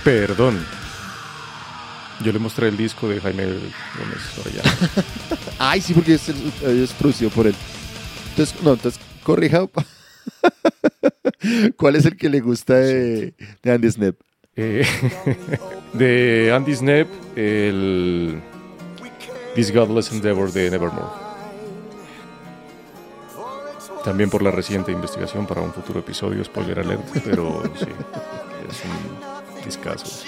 Perdón. 0.03 0.84
Yo 2.23 2.33
le 2.33 2.39
mostré 2.39 2.69
el 2.69 2.77
disco 2.77 3.09
de 3.09 3.21
Jaime 3.21 3.45
Gómez 3.45 4.39
Orellana. 4.41 4.73
Ay, 5.59 5.81
sí, 5.81 5.95
porque 5.95 6.15
es, 6.15 6.29
el- 6.29 6.53
es 6.83 6.93
producido 6.93 7.31
por 7.31 7.47
él. 7.47 7.55
Entonces, 8.31 8.55
no, 8.63 8.73
entonces, 8.75 9.01
corrija. 9.23 9.67
¿Cuál 11.77 11.97
es 11.97 12.05
el 12.07 12.17
que 12.17 12.29
le 12.29 12.41
gusta 12.41 12.75
de, 12.75 13.35
de 13.63 13.73
Andy 13.73 13.91
Snap? 13.91 14.15
Eh, 14.57 14.87
de 15.93 16.53
Andy 16.55 16.75
Snap, 16.75 17.09
el 17.37 18.41
This 19.55 19.73
Godless 19.75 20.13
Endeavor 20.13 20.53
de 20.53 20.71
Nevermore. 20.71 21.25
También 24.05 24.29
por 24.31 24.43
la 24.43 24.51
reciente 24.51 24.93
investigación 24.93 25.47
para 25.47 25.63
un 25.63 25.73
futuro 25.73 26.01
episodio, 26.01 26.45
spoiler 26.45 26.79
alert, 26.81 27.07
pero 27.25 27.63
sí, 27.79 27.87
es 28.69 28.83
un 28.85 29.65
discazo. 29.65 30.25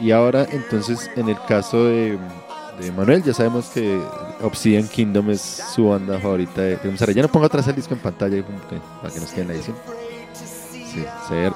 Y 0.00 0.10
ahora, 0.10 0.46
entonces, 0.50 1.10
en 1.16 1.28
el 1.28 1.36
caso 1.48 1.84
de, 1.84 2.18
de 2.80 2.92
Manuel, 2.92 3.22
ya 3.22 3.32
sabemos 3.32 3.66
que 3.68 3.98
Obsidian 4.42 4.86
Kingdom 4.88 5.30
es 5.30 5.40
su 5.40 5.88
banda 5.88 6.18
favorita 6.18 6.60
de, 6.60 6.76
de. 6.76 7.14
Ya 7.14 7.22
no 7.22 7.28
pongo 7.28 7.46
atrás 7.46 7.66
el 7.68 7.76
disco 7.76 7.94
en 7.94 8.00
pantalla 8.00 8.42
para 9.00 9.12
que 9.14 9.20
nos 9.20 9.30
quede 9.30 9.42
en 9.42 9.48
la 9.48 9.54
edición. 9.54 9.76
Sí, 10.34 11.04
ser. 11.28 11.52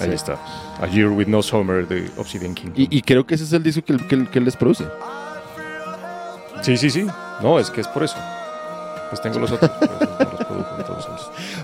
Ahí 0.00 0.08
sí. 0.08 0.14
está. 0.14 0.38
A 0.80 0.86
Year 0.88 1.08
With 1.08 1.26
No 1.28 1.42
Summer 1.42 1.86
de 1.86 2.10
Obsidian 2.16 2.54
Kingdom. 2.54 2.74
Y, 2.76 2.96
y 2.98 3.02
creo 3.02 3.26
que 3.26 3.34
ese 3.34 3.44
es 3.44 3.52
el 3.52 3.62
disco 3.62 3.82
que, 3.84 3.92
él- 3.92 4.08
que, 4.08 4.26
que 4.28 4.40
les 4.40 4.56
produce. 4.56 4.84
Sí, 6.62 6.76
sí, 6.76 6.90
sí. 6.90 7.06
No, 7.42 7.58
es 7.58 7.70
que 7.70 7.80
es 7.82 7.88
por 7.88 8.02
eso. 8.02 8.16
Pues 9.10 9.20
tengo 9.20 9.38
los 9.38 9.52
otros, 9.52 9.70
pero 9.78 9.92
esos 9.94 10.18
no 10.18 10.24
los 10.32 10.44
produjo, 10.46 10.74
entonces. 10.78 11.10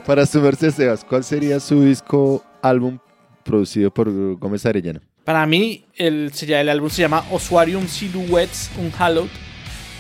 Para 0.07 0.27
su 0.27 0.41
merced, 0.41 0.71
Sebas, 0.73 1.05
¿cuál 1.05 1.25
sería 1.25 1.59
su 1.59 1.83
disco, 1.83 2.45
álbum 2.63 2.99
producido 3.43 3.91
por 3.91 4.11
Gómez 4.39 4.65
Arellano? 4.67 5.01
Para 5.31 5.47
mí, 5.47 5.85
el, 5.97 6.33
se 6.35 6.45
llama- 6.45 6.61
el 6.63 6.69
álbum 6.71 6.91
se 6.91 7.03
llama 7.03 7.25
Oswarium 7.31 7.87
Silhouettes 7.87 8.69
Unhallowed, 8.77 9.29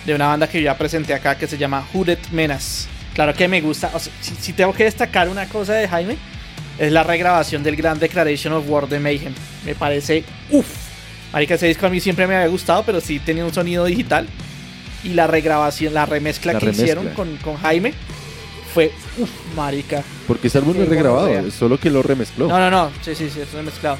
de 0.04 0.12
una 0.16 0.26
banda 0.26 0.48
que 0.48 0.58
yo 0.58 0.64
ya 0.64 0.76
presenté 0.76 1.14
acá 1.14 1.38
que 1.38 1.46
se 1.46 1.56
llama 1.56 1.86
Hooded 1.94 2.18
Menace. 2.32 2.88
Claro 3.14 3.32
que 3.32 3.46
me 3.46 3.60
gusta, 3.60 3.92
o 3.94 3.98
sea, 4.00 4.12
si, 4.20 4.34
si 4.34 4.52
tengo 4.54 4.72
que 4.72 4.82
destacar 4.82 5.28
una 5.28 5.46
cosa 5.48 5.74
de 5.74 5.86
Jaime, 5.86 6.16
es 6.80 6.90
la 6.90 7.04
regrabación 7.04 7.62
del 7.62 7.76
Grand 7.76 8.00
Declaration 8.00 8.52
of 8.54 8.64
War 8.68 8.88
de 8.88 8.98
Mayhem. 8.98 9.32
Me 9.64 9.76
parece, 9.76 10.24
uff, 10.50 10.66
marica, 11.32 11.54
ese 11.54 11.68
disco 11.68 11.86
a 11.86 11.90
mí 11.90 12.00
siempre 12.00 12.26
me 12.26 12.34
había 12.34 12.48
gustado, 12.48 12.82
pero 12.84 13.00
sí 13.00 13.20
tenía 13.20 13.44
un 13.44 13.54
sonido 13.54 13.84
digital. 13.84 14.26
Y 15.04 15.10
la 15.10 15.28
regrabación, 15.28 15.94
la 15.94 16.06
remezcla 16.06 16.54
La 16.54 16.58
que 16.58 16.66
remezcla. 16.66 16.82
hicieron 16.84 17.08
con, 17.14 17.36
con 17.36 17.56
Jaime 17.58 17.94
fue, 18.74 18.90
uff, 19.16 19.30
marica. 19.54 20.02
Porque 20.26 20.48
ese 20.48 20.58
álbum 20.58 20.76
no 20.76 20.82
es 20.82 20.88
regrabado, 20.88 21.48
solo 21.52 21.78
que 21.78 21.88
lo 21.88 22.02
remezcló. 22.02 22.48
No, 22.48 22.58
no, 22.58 22.68
no. 22.68 22.90
Sí, 23.02 23.14
sí, 23.14 23.30
sí, 23.30 23.42
eso 23.42 23.60
es 23.60 23.64
mezclado. 23.64 23.96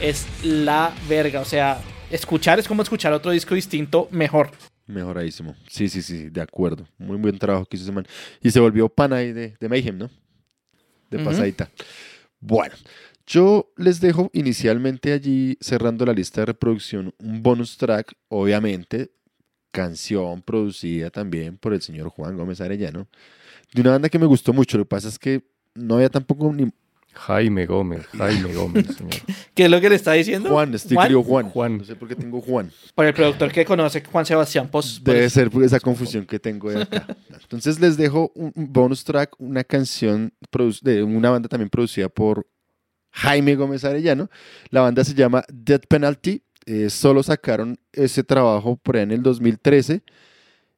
Es 0.00 0.26
la 0.44 0.94
verga. 1.08 1.40
O 1.40 1.44
sea, 1.44 1.80
escuchar 2.10 2.58
es 2.58 2.66
como 2.66 2.82
escuchar 2.82 3.12
otro 3.12 3.30
disco 3.30 3.54
distinto 3.54 4.08
mejor. 4.10 4.50
Mejoradísimo. 4.86 5.54
Sí, 5.68 5.88
sí, 5.88 6.02
sí, 6.02 6.30
de 6.30 6.40
acuerdo. 6.40 6.86
Muy 6.98 7.16
buen 7.16 7.38
trabajo 7.38 7.66
que 7.66 7.76
hizo 7.76 7.84
ese 7.84 7.92
man. 7.92 8.06
Y 8.42 8.50
se 8.50 8.60
volvió 8.60 8.88
pana 8.88 9.16
ahí 9.16 9.32
de, 9.32 9.56
de 9.58 9.68
Mayhem, 9.68 9.98
¿no? 9.98 10.10
De 11.10 11.18
pasadita. 11.18 11.70
Bueno, 12.40 12.74
yo 13.26 13.72
les 13.76 14.00
dejo 14.00 14.30
inicialmente 14.32 15.12
allí, 15.12 15.56
cerrando 15.60 16.04
la 16.06 16.12
lista 16.12 16.40
de 16.40 16.46
reproducción, 16.46 17.14
un 17.18 17.42
bonus 17.42 17.76
track, 17.76 18.14
obviamente, 18.28 19.12
canción 19.70 20.42
producida 20.42 21.10
también 21.10 21.56
por 21.56 21.72
el 21.72 21.82
señor 21.82 22.08
Juan 22.08 22.36
Gómez 22.36 22.60
Arellano, 22.60 23.06
de 23.72 23.82
una 23.82 23.92
banda 23.92 24.08
que 24.08 24.18
me 24.18 24.26
gustó 24.26 24.52
mucho. 24.52 24.78
Lo 24.78 24.84
que 24.84 24.88
pasa 24.88 25.08
es 25.08 25.18
que 25.18 25.42
no 25.74 25.96
había 25.96 26.08
tampoco 26.08 26.52
ni... 26.52 26.72
Jaime 27.12 27.66
Gómez, 27.66 28.06
Jaime 28.16 28.54
Gómez, 28.54 28.86
señor. 28.96 29.14
¿Qué 29.54 29.64
es 29.64 29.70
lo 29.70 29.80
que 29.80 29.88
le 29.90 29.96
está 29.96 30.12
diciendo? 30.12 30.50
Juan, 30.50 30.74
estoy 30.74 30.96
Juan, 30.96 31.22
Juan. 31.22 31.50
Juan. 31.50 31.78
No 31.78 31.84
sé 31.84 31.96
por 31.96 32.08
qué 32.08 32.14
tengo 32.14 32.40
Juan. 32.40 32.70
Por 32.94 33.04
el 33.04 33.14
productor 33.14 33.52
que 33.52 33.64
conoce, 33.64 34.02
Juan 34.04 34.24
Sebastián 34.24 34.68
Pos. 34.68 35.00
Debe 35.02 35.28
ser 35.28 35.50
por 35.50 35.62
esa 35.62 35.80
confusión 35.80 36.24
que 36.24 36.38
tengo 36.38 36.70
de 36.70 36.82
acá. 36.82 37.06
Entonces 37.42 37.80
les 37.80 37.96
dejo 37.96 38.32
un 38.34 38.52
bonus 38.54 39.04
track, 39.04 39.34
una 39.38 39.64
canción 39.64 40.32
de 40.82 41.02
una 41.02 41.30
banda 41.30 41.48
también 41.48 41.68
producida 41.68 42.08
por 42.08 42.46
Jaime 43.12 43.54
Gómez 43.56 43.84
Arellano. 43.84 44.30
La 44.70 44.82
banda 44.82 45.04
se 45.04 45.14
llama 45.14 45.44
Death 45.52 45.86
Penalty. 45.88 46.42
Eh, 46.66 46.90
solo 46.90 47.22
sacaron 47.22 47.78
ese 47.92 48.22
trabajo 48.22 48.76
por 48.76 48.96
ahí 48.96 49.02
en 49.02 49.10
el 49.12 49.22
2013, 49.22 50.02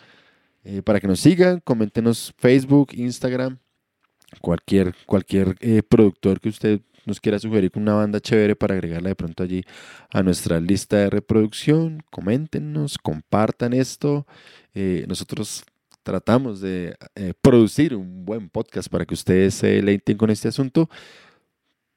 Eh, 0.63 0.83
para 0.83 1.01
que 1.01 1.09
nos 1.09 1.21
sigan, 1.21 1.61
coméntenos 1.61 2.35
Facebook, 2.37 2.91
Instagram, 2.93 3.59
cualquier, 4.41 4.95
cualquier 5.07 5.57
eh, 5.61 5.83
productor 5.83 6.41
que 6.41 6.49
usted 6.49 6.81
nos 7.07 7.21
quiera 7.21 7.39
sugerir 7.39 7.71
con 7.71 7.83
una 7.83 7.95
banda 7.95 8.21
chévere 8.21 8.55
para 8.57 8.75
agregarla 8.75 9.09
de 9.09 9.15
pronto 9.15 9.43
allí 9.43 9.63
a 10.11 10.23
nuestra 10.23 10.61
lista 10.61 10.97
de 10.99 11.11
reproducción, 11.11 12.03
coméntenos, 12.11 12.99
compartan 12.99 13.73
esto. 13.73 14.27
Eh, 14.75 15.05
nosotros 15.09 15.65
tratamos 16.03 16.61
de 16.61 16.97
eh, 17.15 17.35
producir 17.41 17.95
un 17.95 18.25
buen 18.25 18.49
podcast 18.49 18.89
para 18.89 19.05
que 19.05 19.15
ustedes 19.15 19.55
se 19.55 19.69
deleiten 19.69 20.17
con 20.17 20.31
este 20.31 20.49
asunto, 20.49 20.89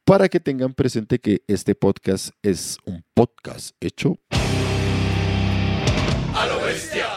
para 0.05 0.27
que 0.29 0.39
tengan 0.39 0.73
presente 0.73 1.19
que 1.19 1.43
este 1.47 1.75
podcast 1.75 2.29
es 2.41 2.77
un 2.85 3.03
podcast 3.13 3.75
hecho 3.79 4.17
a 6.35 6.47
lo 6.47 6.59
bestia. 6.65 7.12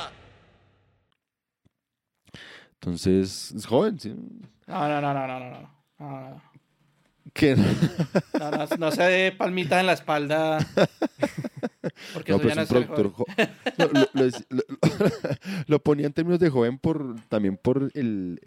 Entonces, 2.86 3.52
es 3.52 3.66
joven, 3.66 3.98
¿sí? 3.98 4.14
No, 4.68 4.88
no, 4.88 5.00
no, 5.00 5.12
no, 5.12 5.26
no, 5.26 5.38
no. 5.40 5.50
no. 5.98 6.42
No, 8.38 8.50
no, 8.50 8.50
no, 8.50 8.66
no 8.78 8.90
se 8.92 9.02
dé 9.02 9.32
palmitas 9.32 9.80
en 9.80 9.86
la 9.86 9.92
espalda. 9.94 10.58
Porque 12.14 12.32
No, 12.32 12.38
eso 12.38 12.48
ya 12.48 12.62
es 12.62 12.70
no 12.70 12.78
un 12.78 12.86
productor 12.86 13.12
joven. 13.12 13.34
jo- 13.36 13.72
No, 13.78 13.86
lo, 13.86 14.00
lo 14.12 14.30
dec- 14.30 14.46
lo- 14.50 14.62
lo 15.66 15.82
ponía 15.82 16.06
en 16.06 16.12
términos 16.12 16.38
de 16.38 16.48
joven 16.48 16.78
por 16.78 17.16
también 17.28 17.56
por 17.56 17.90
el 17.94 18.40